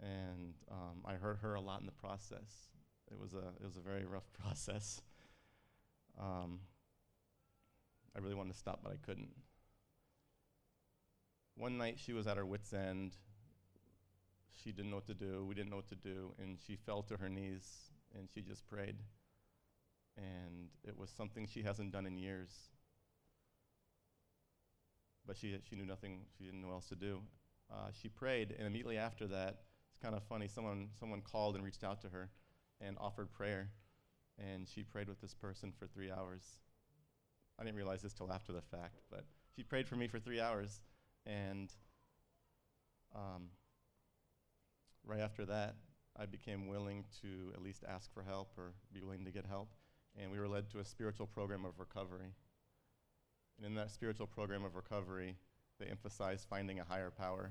and 0.00 0.54
um, 0.70 1.02
I 1.04 1.14
hurt 1.14 1.38
her 1.42 1.54
a 1.54 1.60
lot 1.60 1.80
in 1.80 1.86
the 1.86 1.92
process. 1.92 2.68
It 3.10 3.18
was 3.18 3.34
a 3.34 3.48
it 3.60 3.64
was 3.64 3.76
a 3.76 3.80
very 3.80 4.04
rough 4.04 4.32
process. 4.40 5.00
Um, 6.18 6.60
I 8.16 8.20
really 8.20 8.34
wanted 8.34 8.52
to 8.52 8.58
stop, 8.58 8.80
but 8.82 8.92
I 8.92 8.96
couldn't. 9.04 9.30
One 11.56 11.78
night 11.78 11.98
she 11.98 12.12
was 12.12 12.26
at 12.26 12.36
her 12.36 12.46
wits' 12.46 12.72
end. 12.72 13.16
She 14.52 14.72
didn't 14.72 14.90
know 14.90 14.96
what 14.96 15.06
to 15.06 15.14
do. 15.14 15.44
We 15.44 15.54
didn't 15.54 15.70
know 15.70 15.76
what 15.76 15.88
to 15.88 15.94
do. 15.94 16.32
And 16.38 16.58
she 16.66 16.76
fell 16.76 17.02
to 17.04 17.16
her 17.16 17.28
knees 17.28 17.90
and 18.16 18.28
she 18.32 18.40
just 18.42 18.66
prayed. 18.66 18.96
And 20.16 20.68
it 20.84 20.96
was 20.96 21.10
something 21.10 21.46
she 21.46 21.62
hasn't 21.62 21.92
done 21.92 22.06
in 22.06 22.16
years. 22.16 22.50
But 25.26 25.36
she, 25.36 25.56
she 25.68 25.76
knew 25.76 25.86
nothing, 25.86 26.20
she 26.38 26.44
didn't 26.44 26.60
know 26.60 26.68
what 26.68 26.74
else 26.74 26.88
to 26.88 26.96
do. 26.96 27.20
Uh, 27.70 27.88
she 28.00 28.08
prayed, 28.08 28.54
and 28.56 28.66
immediately 28.66 28.96
after 28.96 29.26
that, 29.26 29.62
it's 29.90 30.02
kind 30.02 30.14
of 30.14 30.22
funny, 30.22 30.46
someone, 30.46 30.88
someone 30.98 31.20
called 31.20 31.56
and 31.56 31.64
reached 31.64 31.82
out 31.82 32.00
to 32.02 32.08
her 32.08 32.30
and 32.80 32.96
offered 33.00 33.32
prayer. 33.32 33.70
And 34.38 34.68
she 34.68 34.82
prayed 34.82 35.08
with 35.08 35.20
this 35.20 35.34
person 35.34 35.72
for 35.76 35.86
three 35.86 36.10
hours. 36.10 36.42
I 37.58 37.64
didn't 37.64 37.76
realize 37.76 38.02
this 38.02 38.12
till 38.12 38.30
after 38.30 38.52
the 38.52 38.60
fact, 38.60 39.00
but 39.10 39.24
she 39.54 39.62
prayed 39.62 39.88
for 39.88 39.96
me 39.96 40.08
for 40.08 40.18
three 40.18 40.40
hours, 40.40 40.82
and 41.24 41.72
um, 43.14 43.48
right 45.06 45.20
after 45.20 45.46
that, 45.46 45.76
I 46.18 46.26
became 46.26 46.66
willing 46.66 47.04
to 47.22 47.52
at 47.54 47.62
least 47.62 47.82
ask 47.88 48.12
for 48.12 48.22
help 48.22 48.52
or 48.58 48.74
be 48.92 49.02
willing 49.02 49.24
to 49.24 49.30
get 49.30 49.46
help, 49.46 49.70
and 50.20 50.30
we 50.30 50.38
were 50.38 50.48
led 50.48 50.70
to 50.70 50.80
a 50.80 50.84
spiritual 50.84 51.26
program 51.26 51.64
of 51.64 51.78
recovery. 51.78 52.34
And 53.56 53.66
in 53.66 53.74
that 53.74 53.90
spiritual 53.90 54.26
program 54.26 54.64
of 54.64 54.74
recovery, 54.74 55.36
they 55.78 55.86
emphasized 55.86 56.46
finding 56.48 56.80
a 56.80 56.84
higher 56.84 57.10
power. 57.10 57.50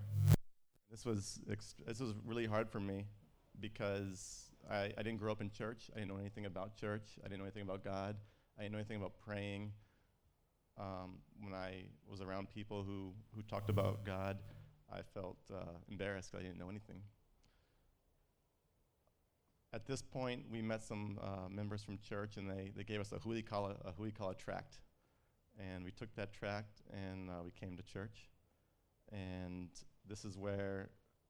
This 0.89 1.05
was 1.05 1.39
this 1.47 1.99
was 1.99 2.13
really 2.25 2.45
hard 2.45 2.69
for 2.69 2.79
me 2.79 3.05
because 3.59 4.51
I, 4.69 4.91
I 4.97 5.03
didn't 5.03 5.17
grow 5.17 5.31
up 5.31 5.41
in 5.41 5.49
church. 5.49 5.89
I 5.93 5.99
didn't 5.99 6.11
know 6.11 6.19
anything 6.19 6.45
about 6.45 6.75
church. 6.75 7.17
I 7.23 7.27
didn't 7.27 7.39
know 7.39 7.45
anything 7.45 7.63
about 7.63 7.83
God. 7.83 8.15
I 8.57 8.63
didn't 8.63 8.73
know 8.73 8.79
anything 8.79 8.97
about 8.97 9.13
praying 9.19 9.71
um, 10.77 11.19
when 11.41 11.53
I 11.53 11.85
was 12.09 12.21
around 12.21 12.51
people 12.53 12.83
who, 12.83 13.13
who 13.35 13.41
talked 13.43 13.69
about 13.69 14.03
God, 14.03 14.37
I 14.91 15.01
felt 15.13 15.37
uh, 15.53 15.77
embarrassed 15.89 16.31
because 16.31 16.43
I 16.43 16.47
didn't 16.47 16.59
know 16.59 16.69
anything. 16.69 17.01
At 19.73 19.85
this 19.85 20.01
point, 20.01 20.43
we 20.49 20.61
met 20.61 20.83
some 20.83 21.19
uh, 21.21 21.49
members 21.49 21.83
from 21.83 21.97
church, 21.97 22.37
and 22.37 22.49
they, 22.49 22.71
they 22.75 22.83
gave 22.83 23.01
us 23.01 23.11
a 23.11 23.27
we 23.27 23.41
call 23.41 23.67
a, 23.67 23.93
we 23.97 24.11
call 24.11 24.33
tract, 24.33 24.79
and 25.59 25.83
we 25.83 25.91
took 25.91 26.13
that 26.15 26.33
tract 26.33 26.81
and 26.91 27.29
uh, 27.29 27.43
we 27.43 27.51
came 27.51 27.77
to 27.77 27.83
church, 27.83 28.29
and 29.11 29.69
this 30.07 30.25
is 30.25 30.37
where 30.37 30.89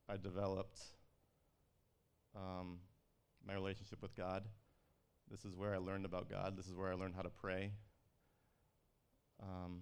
I 0.09 0.17
developed 0.17 0.79
um, 2.35 2.79
my 3.45 3.53
relationship 3.53 4.01
with 4.01 4.15
God. 4.15 4.43
This 5.29 5.45
is 5.45 5.55
where 5.55 5.73
I 5.73 5.77
learned 5.77 6.05
about 6.05 6.29
God. 6.29 6.55
This 6.57 6.67
is 6.67 6.75
where 6.75 6.91
I 6.91 6.95
learned 6.95 7.15
how 7.15 7.23
to 7.23 7.29
pray. 7.29 7.71
Um, 9.41 9.81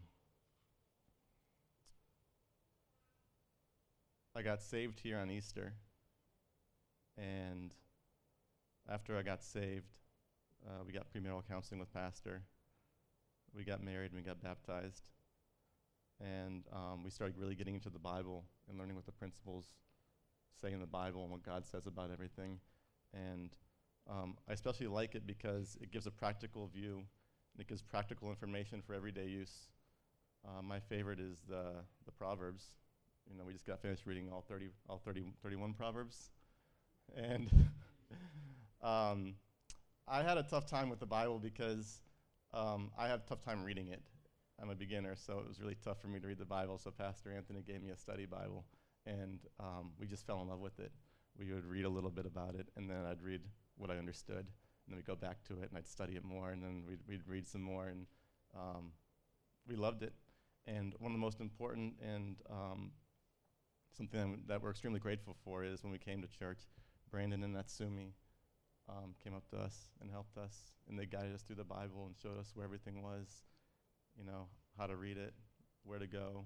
I 4.36 4.42
got 4.42 4.62
saved 4.62 5.00
here 5.00 5.20
on 5.20 5.30
Easter, 5.30 5.74
and 7.18 7.74
after 8.90 9.18
I 9.18 9.22
got 9.22 9.44
saved, 9.44 9.94
uh, 10.66 10.84
we 10.86 10.94
got 10.94 11.06
premarital 11.14 11.48
counseling 11.48 11.80
with 11.80 11.94
Pastor. 11.94 12.42
We 13.56 13.64
got 13.64 13.84
married 13.84 14.12
and 14.12 14.16
we 14.16 14.22
got 14.22 14.42
baptized. 14.42 15.10
And 16.20 16.64
um, 16.72 17.04
we 17.04 17.10
started 17.10 17.38
really 17.38 17.56
getting 17.56 17.76
into 17.76 17.90
the 17.90 18.00
Bible 18.00 18.46
and 18.70 18.78
learning 18.78 18.96
what 18.96 19.06
the 19.06 19.12
principles 19.12 19.66
say 20.62 20.72
in 20.72 20.80
the 20.80 20.88
Bible 20.88 21.24
and 21.24 21.32
what 21.32 21.44
God 21.44 21.66
says 21.66 21.88
about 21.88 22.12
everything. 22.12 22.60
And 23.14 23.50
um, 24.10 24.38
I 24.50 24.54
especially 24.54 24.88
like 24.88 25.16
it 25.16 25.28
because 25.28 25.78
it 25.82 25.92
gives 25.92 26.08
a 26.08 26.12
practical 26.12 26.68
view 26.68 27.04
it 27.60 27.68
gives 27.68 27.82
practical 27.82 28.30
information 28.30 28.82
for 28.82 28.94
everyday 28.94 29.28
use. 29.28 29.68
Uh, 30.46 30.62
my 30.62 30.80
favorite 30.80 31.20
is 31.20 31.38
the, 31.48 31.74
the 32.06 32.12
Proverbs. 32.12 32.66
You 33.30 33.38
know, 33.38 33.44
we 33.46 33.54
just 33.54 33.66
got 33.66 33.82
finished 33.82 34.06
reading 34.06 34.30
all 34.32 34.44
30, 34.48 34.70
all 34.90 35.00
30, 35.04 35.24
31 35.42 35.74
Proverbs. 35.74 36.32
And 37.16 37.50
um, 38.82 39.36
I 40.08 40.24
had 40.24 40.38
a 40.38 40.44
tough 40.44 40.66
time 40.66 40.90
with 40.90 41.00
the 41.00 41.06
Bible 41.06 41.40
because 41.40 42.02
um, 42.54 42.92
I 42.98 43.08
have 43.08 43.22
a 43.22 43.30
tough 43.30 43.44
time 43.44 43.64
reading 43.64 43.90
it. 43.90 44.02
I'm 44.62 44.70
a 44.70 44.76
beginner, 44.76 45.16
so 45.16 45.40
it 45.40 45.48
was 45.48 45.60
really 45.60 45.78
tough 45.84 46.00
for 46.00 46.08
me 46.08 46.20
to 46.20 46.28
read 46.28 46.38
the 46.38 46.46
Bible. 46.46 46.78
So 46.78 46.92
Pastor 46.92 47.34
Anthony 47.36 47.64
gave 47.66 47.82
me 47.82 47.92
a 47.92 47.98
study 47.98 48.26
Bible, 48.26 48.66
and 49.06 49.40
um, 49.60 49.92
we 50.00 50.08
just 50.08 50.26
fell 50.26 50.42
in 50.42 50.48
love 50.48 50.60
with 50.60 50.80
it. 50.80 50.92
We 51.38 51.52
would 51.54 51.66
read 51.66 51.86
a 51.86 51.90
little 51.90 52.12
bit 52.12 52.26
about 52.26 52.56
it, 52.56 52.70
and 52.78 52.90
then 52.90 53.06
I'd 53.06 53.22
read 53.22 53.42
what 53.78 53.90
I 53.90 53.98
understood 53.98 54.46
and 54.86 54.94
then 54.94 54.98
we'd 54.98 55.06
go 55.06 55.16
back 55.16 55.44
to 55.46 55.54
it 55.62 55.70
and 55.70 55.78
I'd 55.78 55.88
study 55.88 56.16
it 56.16 56.24
more 56.24 56.52
and 56.52 56.62
then 56.62 56.84
we'd, 56.88 57.00
we'd 57.08 57.28
read 57.28 57.48
some 57.48 57.62
more 57.62 57.88
and 57.88 58.06
um, 58.56 58.92
we 59.68 59.76
loved 59.76 60.04
it. 60.04 60.14
And 60.66 60.94
one 61.00 61.12
of 61.12 61.14
the 61.14 61.22
most 61.22 61.40
important 61.40 61.96
and 62.02 62.38
um, 62.50 62.92
something 63.96 64.42
that 64.48 64.62
we're 64.62 64.72
extremely 64.72 65.00
grateful 65.00 65.36
for 65.44 65.64
is 65.64 65.84
when 65.84 65.92
we 65.92 65.98
came 65.98 66.22
to 66.22 66.28
church, 66.28 66.60
Brandon 67.10 67.44
and 67.44 67.56
Natsumi 67.56 68.12
um, 68.90 69.14
came 69.24 69.34
up 69.34 69.48
to 69.50 69.58
us 69.58 69.90
and 70.02 70.12
helped 70.12 70.38
us 70.38 70.74
and 70.88 70.98
they 70.98 71.06
guided 71.06 71.34
us 71.34 71.42
through 71.42 71.56
the 71.56 71.64
Bible 71.64 72.06
and 72.06 72.16
showed 72.22 72.40
us 72.40 72.52
where 72.54 72.66
everything 72.66 73.02
was, 73.02 73.44
you 74.18 74.26
know, 74.26 74.48
how 74.78 74.88
to 74.88 74.96
read 74.96 75.18
it, 75.18 75.34
where 75.84 76.00
to 76.00 76.08
go, 76.08 76.46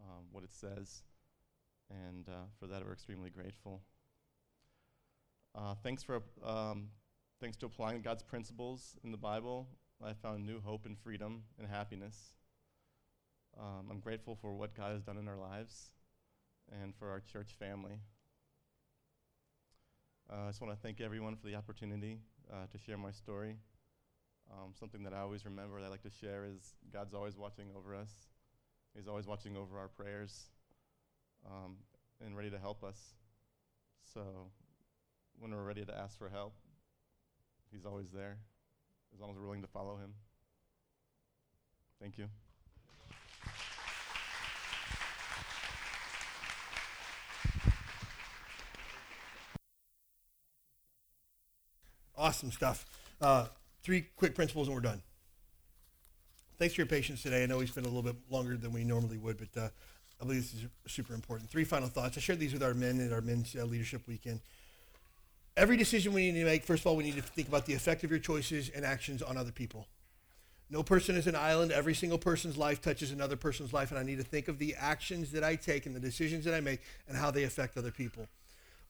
um, 0.00 0.24
what 0.30 0.44
it 0.44 0.52
says. 0.52 1.02
And 1.90 2.28
uh, 2.28 2.46
for 2.58 2.66
that, 2.66 2.84
we're 2.84 2.92
extremely 2.92 3.30
grateful. 3.30 3.82
Uh, 5.54 5.74
thanks 5.82 6.02
for 6.02 6.22
um, 6.44 6.90
Thanks 7.40 7.56
to 7.58 7.66
applying 7.66 8.02
God's 8.02 8.24
principles 8.24 8.96
in 9.04 9.12
the 9.12 9.16
Bible, 9.16 9.68
I 10.04 10.12
found 10.12 10.44
new 10.44 10.60
hope 10.60 10.86
and 10.86 10.98
freedom 10.98 11.44
and 11.56 11.68
happiness. 11.68 12.32
Um, 13.56 13.86
I'm 13.88 14.00
grateful 14.00 14.34
for 14.34 14.54
what 14.54 14.74
God 14.74 14.90
has 14.90 15.02
done 15.02 15.18
in 15.18 15.28
our 15.28 15.36
lives 15.36 15.92
and 16.82 16.92
for 16.96 17.10
our 17.10 17.20
church 17.20 17.54
family. 17.56 18.00
Uh, 20.30 20.44
I 20.44 20.48
just 20.48 20.60
want 20.60 20.74
to 20.74 20.80
thank 20.80 21.00
everyone 21.00 21.36
for 21.36 21.46
the 21.46 21.54
opportunity 21.54 22.18
uh, 22.52 22.66
to 22.70 22.78
share 22.78 22.98
my 22.98 23.10
story. 23.10 23.56
Um, 24.50 24.72
something 24.78 25.02
that 25.04 25.12
I 25.12 25.20
always 25.20 25.44
remember 25.44 25.80
that 25.80 25.86
I 25.86 25.90
like 25.90 26.02
to 26.02 26.10
share 26.10 26.44
is 26.44 26.74
God's 26.92 27.14
always 27.14 27.36
watching 27.36 27.68
over 27.76 27.94
us. 27.94 28.10
He's 28.94 29.08
always 29.08 29.26
watching 29.26 29.56
over 29.56 29.78
our 29.78 29.88
prayers 29.88 30.50
um, 31.46 31.76
and 32.24 32.36
ready 32.36 32.50
to 32.50 32.58
help 32.58 32.84
us. 32.84 32.98
So 34.14 34.22
when 35.38 35.50
we're 35.50 35.64
ready 35.64 35.84
to 35.84 35.96
ask 35.96 36.18
for 36.18 36.28
help, 36.28 36.54
He's 37.70 37.84
always 37.84 38.10
there, 38.10 38.38
as 39.12 39.20
long 39.20 39.30
as 39.30 39.36
we're 39.36 39.44
willing 39.44 39.62
to 39.62 39.68
follow 39.68 39.96
him. 39.96 40.14
Thank 42.00 42.18
you. 42.18 42.28
Awesome 52.18 52.50
stuff. 52.50 52.84
Uh, 53.20 53.46
three 53.82 54.06
quick 54.16 54.34
principles 54.34 54.68
and 54.68 54.74
we're 54.74 54.82
done. 54.82 55.00
Thanks 56.58 56.74
for 56.74 56.80
your 56.80 56.88
patience 56.88 57.22
today. 57.22 57.44
I 57.44 57.46
know 57.46 57.58
we 57.58 57.66
spent 57.66 57.86
a 57.86 57.88
little 57.88 58.02
bit 58.02 58.16
longer 58.28 58.56
than 58.56 58.72
we 58.72 58.82
normally 58.82 59.16
would, 59.16 59.38
but 59.38 59.60
uh, 59.60 59.68
I 60.20 60.24
believe 60.24 60.42
this 60.42 60.54
is 60.54 60.68
super 60.86 61.14
important. 61.14 61.48
Three 61.48 61.64
final 61.64 61.88
thoughts. 61.88 62.18
I 62.18 62.20
shared 62.20 62.40
these 62.40 62.52
with 62.52 62.62
our 62.64 62.74
men 62.74 63.00
at 63.00 63.12
our 63.12 63.20
men's 63.20 63.54
uh, 63.54 63.64
leadership 63.64 64.02
weekend 64.08 64.40
every 65.58 65.76
decision 65.76 66.12
we 66.12 66.30
need 66.30 66.38
to 66.38 66.44
make, 66.44 66.64
first 66.64 66.82
of 66.82 66.86
all, 66.86 66.96
we 66.96 67.04
need 67.04 67.16
to 67.16 67.22
think 67.22 67.48
about 67.48 67.66
the 67.66 67.74
effect 67.74 68.04
of 68.04 68.10
your 68.10 68.20
choices 68.20 68.70
and 68.70 68.84
actions 68.84 69.22
on 69.22 69.36
other 69.36 69.50
people. 69.50 69.86
No 70.70 70.82
person 70.82 71.16
is 71.16 71.26
an 71.26 71.34
island. 71.34 71.72
Every 71.72 71.94
single 71.94 72.18
person's 72.18 72.56
life 72.56 72.80
touches 72.80 73.10
another 73.10 73.36
person's 73.36 73.72
life, 73.72 73.90
and 73.90 73.98
I 73.98 74.02
need 74.02 74.18
to 74.18 74.24
think 74.24 74.48
of 74.48 74.58
the 74.58 74.74
actions 74.78 75.32
that 75.32 75.42
I 75.42 75.56
take 75.56 75.86
and 75.86 75.96
the 75.96 76.00
decisions 76.00 76.44
that 76.44 76.54
I 76.54 76.60
make 76.60 76.80
and 77.08 77.16
how 77.16 77.30
they 77.30 77.44
affect 77.44 77.76
other 77.76 77.90
people. 77.90 78.28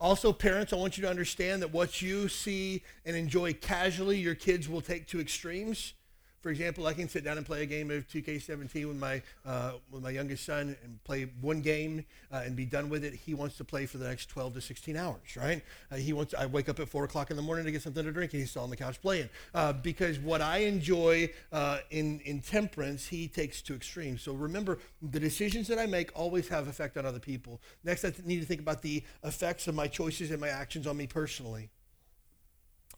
Also, 0.00 0.32
parents, 0.32 0.72
I 0.72 0.76
want 0.76 0.96
you 0.96 1.02
to 1.02 1.10
understand 1.10 1.60
that 1.62 1.72
what 1.72 2.00
you 2.00 2.28
see 2.28 2.82
and 3.04 3.16
enjoy 3.16 3.52
casually, 3.54 4.18
your 4.18 4.36
kids 4.36 4.68
will 4.68 4.80
take 4.80 5.08
to 5.08 5.20
extremes. 5.20 5.94
For 6.40 6.50
example, 6.50 6.86
I 6.86 6.94
can 6.94 7.08
sit 7.08 7.24
down 7.24 7.36
and 7.36 7.44
play 7.44 7.62
a 7.62 7.66
game 7.66 7.90
of 7.90 8.06
2K17 8.08 8.86
with 8.86 8.96
my 8.96 9.22
uh, 9.44 9.72
with 9.90 10.02
my 10.02 10.10
youngest 10.10 10.44
son 10.44 10.76
and 10.84 11.02
play 11.02 11.24
one 11.40 11.60
game 11.60 12.04
uh, 12.32 12.42
and 12.44 12.54
be 12.54 12.64
done 12.64 12.88
with 12.88 13.04
it. 13.04 13.14
He 13.14 13.34
wants 13.34 13.56
to 13.56 13.64
play 13.64 13.86
for 13.86 13.98
the 13.98 14.08
next 14.08 14.26
12 14.26 14.54
to 14.54 14.60
16 14.60 14.96
hours, 14.96 15.36
right? 15.36 15.62
Uh, 15.90 15.96
he 15.96 16.12
wants. 16.12 16.34
I 16.34 16.46
wake 16.46 16.68
up 16.68 16.78
at 16.78 16.88
four 16.88 17.04
o'clock 17.04 17.30
in 17.30 17.36
the 17.36 17.42
morning 17.42 17.64
to 17.64 17.72
get 17.72 17.82
something 17.82 18.04
to 18.04 18.12
drink, 18.12 18.32
and 18.32 18.40
he's 18.40 18.50
still 18.50 18.62
on 18.62 18.70
the 18.70 18.76
couch 18.76 19.00
playing. 19.02 19.28
Uh, 19.52 19.72
because 19.72 20.18
what 20.20 20.40
I 20.40 20.58
enjoy 20.58 21.30
uh, 21.52 21.78
in 21.90 22.20
in 22.20 22.40
temperance, 22.40 23.06
he 23.08 23.26
takes 23.26 23.60
to 23.62 23.74
extremes. 23.74 24.22
So 24.22 24.32
remember, 24.32 24.78
the 25.02 25.20
decisions 25.20 25.66
that 25.68 25.78
I 25.78 25.86
make 25.86 26.16
always 26.16 26.48
have 26.48 26.68
effect 26.68 26.96
on 26.96 27.04
other 27.04 27.18
people. 27.18 27.60
Next, 27.82 28.04
I 28.04 28.12
need 28.24 28.40
to 28.40 28.46
think 28.46 28.60
about 28.60 28.82
the 28.82 29.02
effects 29.24 29.66
of 29.66 29.74
my 29.74 29.88
choices 29.88 30.30
and 30.30 30.40
my 30.40 30.48
actions 30.48 30.86
on 30.86 30.96
me 30.96 31.08
personally. 31.08 31.70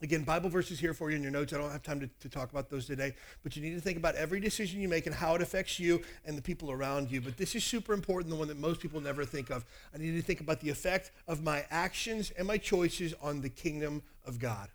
Again, 0.02 0.22
Bible 0.22 0.48
verses 0.48 0.80
here 0.80 0.94
for 0.94 1.10
you 1.10 1.16
in 1.16 1.22
your 1.22 1.30
notes. 1.30 1.52
I 1.52 1.58
don't 1.58 1.70
have 1.70 1.82
time 1.82 2.00
to, 2.00 2.08
to 2.20 2.28
talk 2.30 2.50
about 2.50 2.70
those 2.70 2.86
today, 2.86 3.14
but 3.42 3.54
you 3.54 3.62
need 3.62 3.74
to 3.74 3.82
think 3.82 3.98
about 3.98 4.14
every 4.14 4.40
decision 4.40 4.80
you 4.80 4.88
make 4.88 5.04
and 5.04 5.14
how 5.14 5.34
it 5.34 5.42
affects 5.42 5.78
you 5.78 6.00
and 6.24 6.38
the 6.38 6.42
people 6.42 6.70
around 6.70 7.10
you. 7.10 7.20
But 7.20 7.36
this 7.36 7.54
is 7.54 7.64
super 7.64 7.92
important, 7.92 8.30
the 8.30 8.38
one 8.38 8.48
that 8.48 8.58
most 8.58 8.80
people 8.80 9.00
never 9.02 9.26
think 9.26 9.50
of. 9.50 9.66
I 9.94 9.98
need 9.98 10.12
to 10.12 10.22
think 10.22 10.40
about 10.40 10.60
the 10.60 10.70
effect 10.70 11.10
of 11.28 11.42
my 11.42 11.66
actions 11.70 12.30
and 12.38 12.48
my 12.48 12.56
choices 12.56 13.12
on 13.20 13.42
the 13.42 13.50
kingdom 13.50 14.02
of 14.24 14.38
God. 14.38 14.68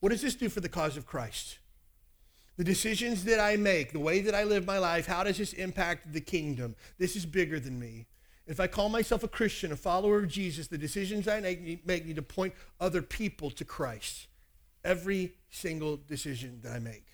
What 0.00 0.08
does 0.08 0.22
this 0.22 0.34
do 0.34 0.48
for 0.48 0.60
the 0.60 0.68
cause 0.68 0.96
of 0.96 1.06
Christ? 1.06 1.58
The 2.56 2.64
decisions 2.64 3.24
that 3.24 3.38
I 3.38 3.56
make, 3.56 3.92
the 3.92 4.00
way 4.00 4.20
that 4.20 4.34
I 4.34 4.42
live 4.42 4.66
my 4.66 4.78
life, 4.78 5.06
how 5.06 5.22
does 5.22 5.38
this 5.38 5.52
impact 5.52 6.12
the 6.12 6.20
kingdom? 6.20 6.74
This 6.98 7.14
is 7.14 7.24
bigger 7.24 7.60
than 7.60 7.78
me. 7.78 8.06
If 8.48 8.58
I 8.58 8.66
call 8.66 8.88
myself 8.88 9.22
a 9.22 9.28
Christian, 9.28 9.70
a 9.70 9.76
follower 9.76 10.18
of 10.18 10.26
Jesus, 10.26 10.66
the 10.66 10.76
decisions 10.76 11.28
I 11.28 11.38
make 11.38 11.86
need 11.86 12.16
to 12.16 12.22
point 12.22 12.52
other 12.80 13.00
people 13.00 13.52
to 13.52 13.64
Christ 13.64 14.26
every 14.84 15.34
single 15.50 15.96
decision 15.96 16.60
that 16.62 16.72
I 16.72 16.78
make. 16.78 17.06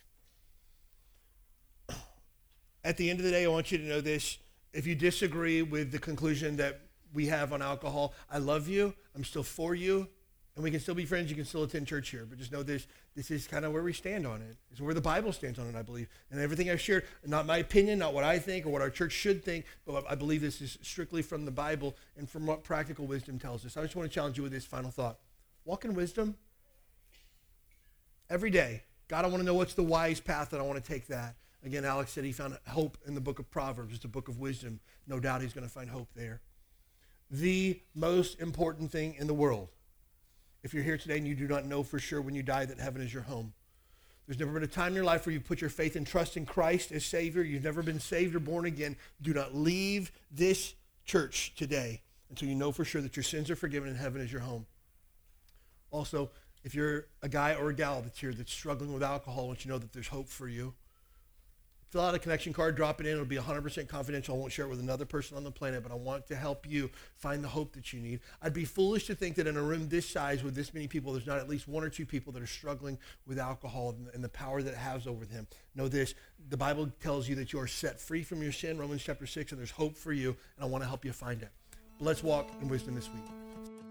At 2.84 2.96
the 2.96 3.10
end 3.10 3.18
of 3.18 3.24
the 3.24 3.32
day, 3.32 3.44
I 3.44 3.48
want 3.48 3.72
you 3.72 3.78
to 3.78 3.84
know 3.84 4.00
this. 4.00 4.38
If 4.72 4.86
you 4.86 4.94
disagree 4.94 5.62
with 5.62 5.90
the 5.90 5.98
conclusion 5.98 6.56
that 6.58 6.82
we 7.12 7.26
have 7.26 7.52
on 7.52 7.62
alcohol, 7.62 8.14
I 8.30 8.38
love 8.38 8.68
you. 8.68 8.94
I'm 9.14 9.24
still 9.24 9.42
for 9.42 9.74
you. 9.74 10.08
And 10.54 10.62
we 10.62 10.70
can 10.70 10.80
still 10.80 10.94
be 10.94 11.04
friends. 11.04 11.28
You 11.28 11.36
can 11.36 11.44
still 11.44 11.64
attend 11.64 11.86
church 11.86 12.10
here. 12.10 12.26
But 12.28 12.38
just 12.38 12.52
know 12.52 12.62
this 12.62 12.86
this 13.14 13.30
is 13.30 13.46
kind 13.46 13.64
of 13.64 13.72
where 13.72 13.82
we 13.82 13.92
stand 13.92 14.26
on 14.26 14.42
it. 14.42 14.56
It's 14.70 14.80
where 14.80 14.94
the 14.94 15.00
Bible 15.00 15.32
stands 15.32 15.58
on 15.58 15.66
it, 15.66 15.74
I 15.74 15.82
believe. 15.82 16.08
And 16.30 16.40
everything 16.40 16.70
I've 16.70 16.80
shared, 16.80 17.04
not 17.24 17.46
my 17.46 17.58
opinion, 17.58 17.98
not 17.98 18.12
what 18.12 18.24
I 18.24 18.38
think 18.38 18.66
or 18.66 18.68
what 18.70 18.82
our 18.82 18.90
church 18.90 19.12
should 19.12 19.42
think, 19.42 19.64
but 19.86 20.04
I 20.08 20.14
believe 20.14 20.42
this 20.42 20.60
is 20.60 20.78
strictly 20.82 21.22
from 21.22 21.46
the 21.46 21.50
Bible 21.50 21.96
and 22.16 22.28
from 22.28 22.46
what 22.46 22.62
practical 22.62 23.06
wisdom 23.06 23.38
tells 23.38 23.64
us. 23.64 23.76
I 23.76 23.82
just 23.82 23.96
want 23.96 24.10
to 24.10 24.14
challenge 24.14 24.36
you 24.36 24.42
with 24.42 24.52
this 24.52 24.66
final 24.66 24.90
thought. 24.90 25.18
Walk 25.64 25.84
in 25.84 25.94
wisdom 25.94 26.36
every 28.28 28.50
day. 28.50 28.82
God, 29.08 29.24
I 29.24 29.28
want 29.28 29.40
to 29.40 29.46
know 29.46 29.54
what's 29.54 29.74
the 29.74 29.82
wise 29.82 30.20
path 30.20 30.50
that 30.50 30.60
I 30.60 30.62
want 30.62 30.82
to 30.82 30.92
take 30.92 31.06
that. 31.08 31.36
Again, 31.64 31.84
Alex 31.84 32.12
said 32.12 32.24
he 32.24 32.32
found 32.32 32.56
hope 32.68 32.98
in 33.06 33.14
the 33.14 33.20
book 33.20 33.38
of 33.38 33.50
Proverbs. 33.50 33.94
It's 33.94 34.04
a 34.04 34.08
book 34.08 34.28
of 34.28 34.38
wisdom. 34.38 34.80
No 35.06 35.18
doubt 35.18 35.42
he's 35.42 35.52
going 35.52 35.66
to 35.66 35.72
find 35.72 35.90
hope 35.90 36.08
there. 36.14 36.40
The 37.30 37.80
most 37.94 38.40
important 38.40 38.90
thing 38.90 39.14
in 39.18 39.26
the 39.26 39.34
world. 39.34 39.68
If 40.62 40.74
you're 40.74 40.82
here 40.82 40.98
today 40.98 41.18
and 41.18 41.26
you 41.26 41.34
do 41.34 41.48
not 41.48 41.64
know 41.64 41.82
for 41.82 41.98
sure 41.98 42.20
when 42.20 42.34
you 42.34 42.42
die 42.42 42.64
that 42.66 42.78
heaven 42.78 43.02
is 43.02 43.12
your 43.12 43.22
home, 43.22 43.52
there's 44.26 44.38
never 44.38 44.52
been 44.52 44.64
a 44.64 44.68
time 44.68 44.88
in 44.88 44.94
your 44.94 45.04
life 45.04 45.24
where 45.24 45.32
you 45.32 45.40
put 45.40 45.60
your 45.60 45.70
faith 45.70 45.94
and 45.94 46.06
trust 46.06 46.36
in 46.36 46.46
Christ 46.46 46.90
as 46.90 47.04
Savior. 47.04 47.42
You've 47.42 47.62
never 47.62 47.82
been 47.82 48.00
saved 48.00 48.34
or 48.34 48.40
born 48.40 48.66
again. 48.66 48.96
Do 49.22 49.32
not 49.32 49.54
leave 49.54 50.10
this 50.32 50.74
church 51.04 51.54
today 51.56 52.02
until 52.28 52.48
you 52.48 52.56
know 52.56 52.72
for 52.72 52.84
sure 52.84 53.00
that 53.02 53.16
your 53.16 53.22
sins 53.22 53.50
are 53.50 53.56
forgiven 53.56 53.88
and 53.88 53.96
heaven 53.96 54.20
is 54.20 54.32
your 54.32 54.40
home. 54.40 54.66
Also, 55.92 56.30
if 56.66 56.74
you're 56.74 57.06
a 57.22 57.28
guy 57.28 57.54
or 57.54 57.70
a 57.70 57.72
gal 57.72 58.02
that's 58.02 58.18
here 58.18 58.32
that's 58.32 58.52
struggling 58.52 58.92
with 58.92 59.00
alcohol, 59.00 59.44
I 59.44 59.46
want 59.46 59.60
you 59.60 59.68
to 59.70 59.76
know 59.76 59.78
that 59.78 59.92
there's 59.92 60.08
hope 60.08 60.28
for 60.28 60.48
you. 60.48 60.74
Fill 61.90 62.00
out 62.00 62.16
a 62.16 62.18
connection 62.18 62.52
card, 62.52 62.74
drop 62.74 63.00
it 63.00 63.06
in. 63.06 63.12
It'll 63.12 63.24
be 63.24 63.36
100% 63.36 63.86
confidential. 63.86 64.34
I 64.34 64.38
won't 64.38 64.50
share 64.50 64.64
it 64.64 64.68
with 64.68 64.80
another 64.80 65.04
person 65.04 65.36
on 65.36 65.44
the 65.44 65.52
planet, 65.52 65.84
but 65.84 65.92
I 65.92 65.94
want 65.94 66.26
to 66.26 66.34
help 66.34 66.68
you 66.68 66.90
find 67.14 67.44
the 67.44 67.48
hope 67.48 67.72
that 67.74 67.92
you 67.92 68.00
need. 68.00 68.18
I'd 68.42 68.52
be 68.52 68.64
foolish 68.64 69.06
to 69.06 69.14
think 69.14 69.36
that 69.36 69.46
in 69.46 69.56
a 69.56 69.62
room 69.62 69.88
this 69.88 70.08
size 70.10 70.42
with 70.42 70.56
this 70.56 70.74
many 70.74 70.88
people, 70.88 71.12
there's 71.12 71.28
not 71.28 71.38
at 71.38 71.48
least 71.48 71.68
one 71.68 71.84
or 71.84 71.88
two 71.88 72.04
people 72.04 72.32
that 72.32 72.42
are 72.42 72.48
struggling 72.48 72.98
with 73.28 73.38
alcohol 73.38 73.94
and 74.12 74.24
the 74.24 74.28
power 74.28 74.60
that 74.60 74.72
it 74.72 74.76
has 74.76 75.06
over 75.06 75.24
them. 75.24 75.46
Know 75.76 75.86
this 75.86 76.16
the 76.48 76.56
Bible 76.56 76.90
tells 77.00 77.28
you 77.28 77.36
that 77.36 77.52
you 77.52 77.60
are 77.60 77.68
set 77.68 78.00
free 78.00 78.24
from 78.24 78.42
your 78.42 78.50
sin, 78.50 78.76
Romans 78.76 79.04
chapter 79.04 79.24
6, 79.24 79.52
and 79.52 79.60
there's 79.60 79.70
hope 79.70 79.96
for 79.96 80.12
you, 80.12 80.30
and 80.56 80.64
I 80.64 80.66
want 80.66 80.82
to 80.82 80.88
help 80.88 81.04
you 81.04 81.12
find 81.12 81.42
it. 81.42 81.50
But 81.96 82.06
let's 82.06 82.24
walk 82.24 82.50
in 82.60 82.68
wisdom 82.68 82.96
this 82.96 83.08
week. 83.08 83.85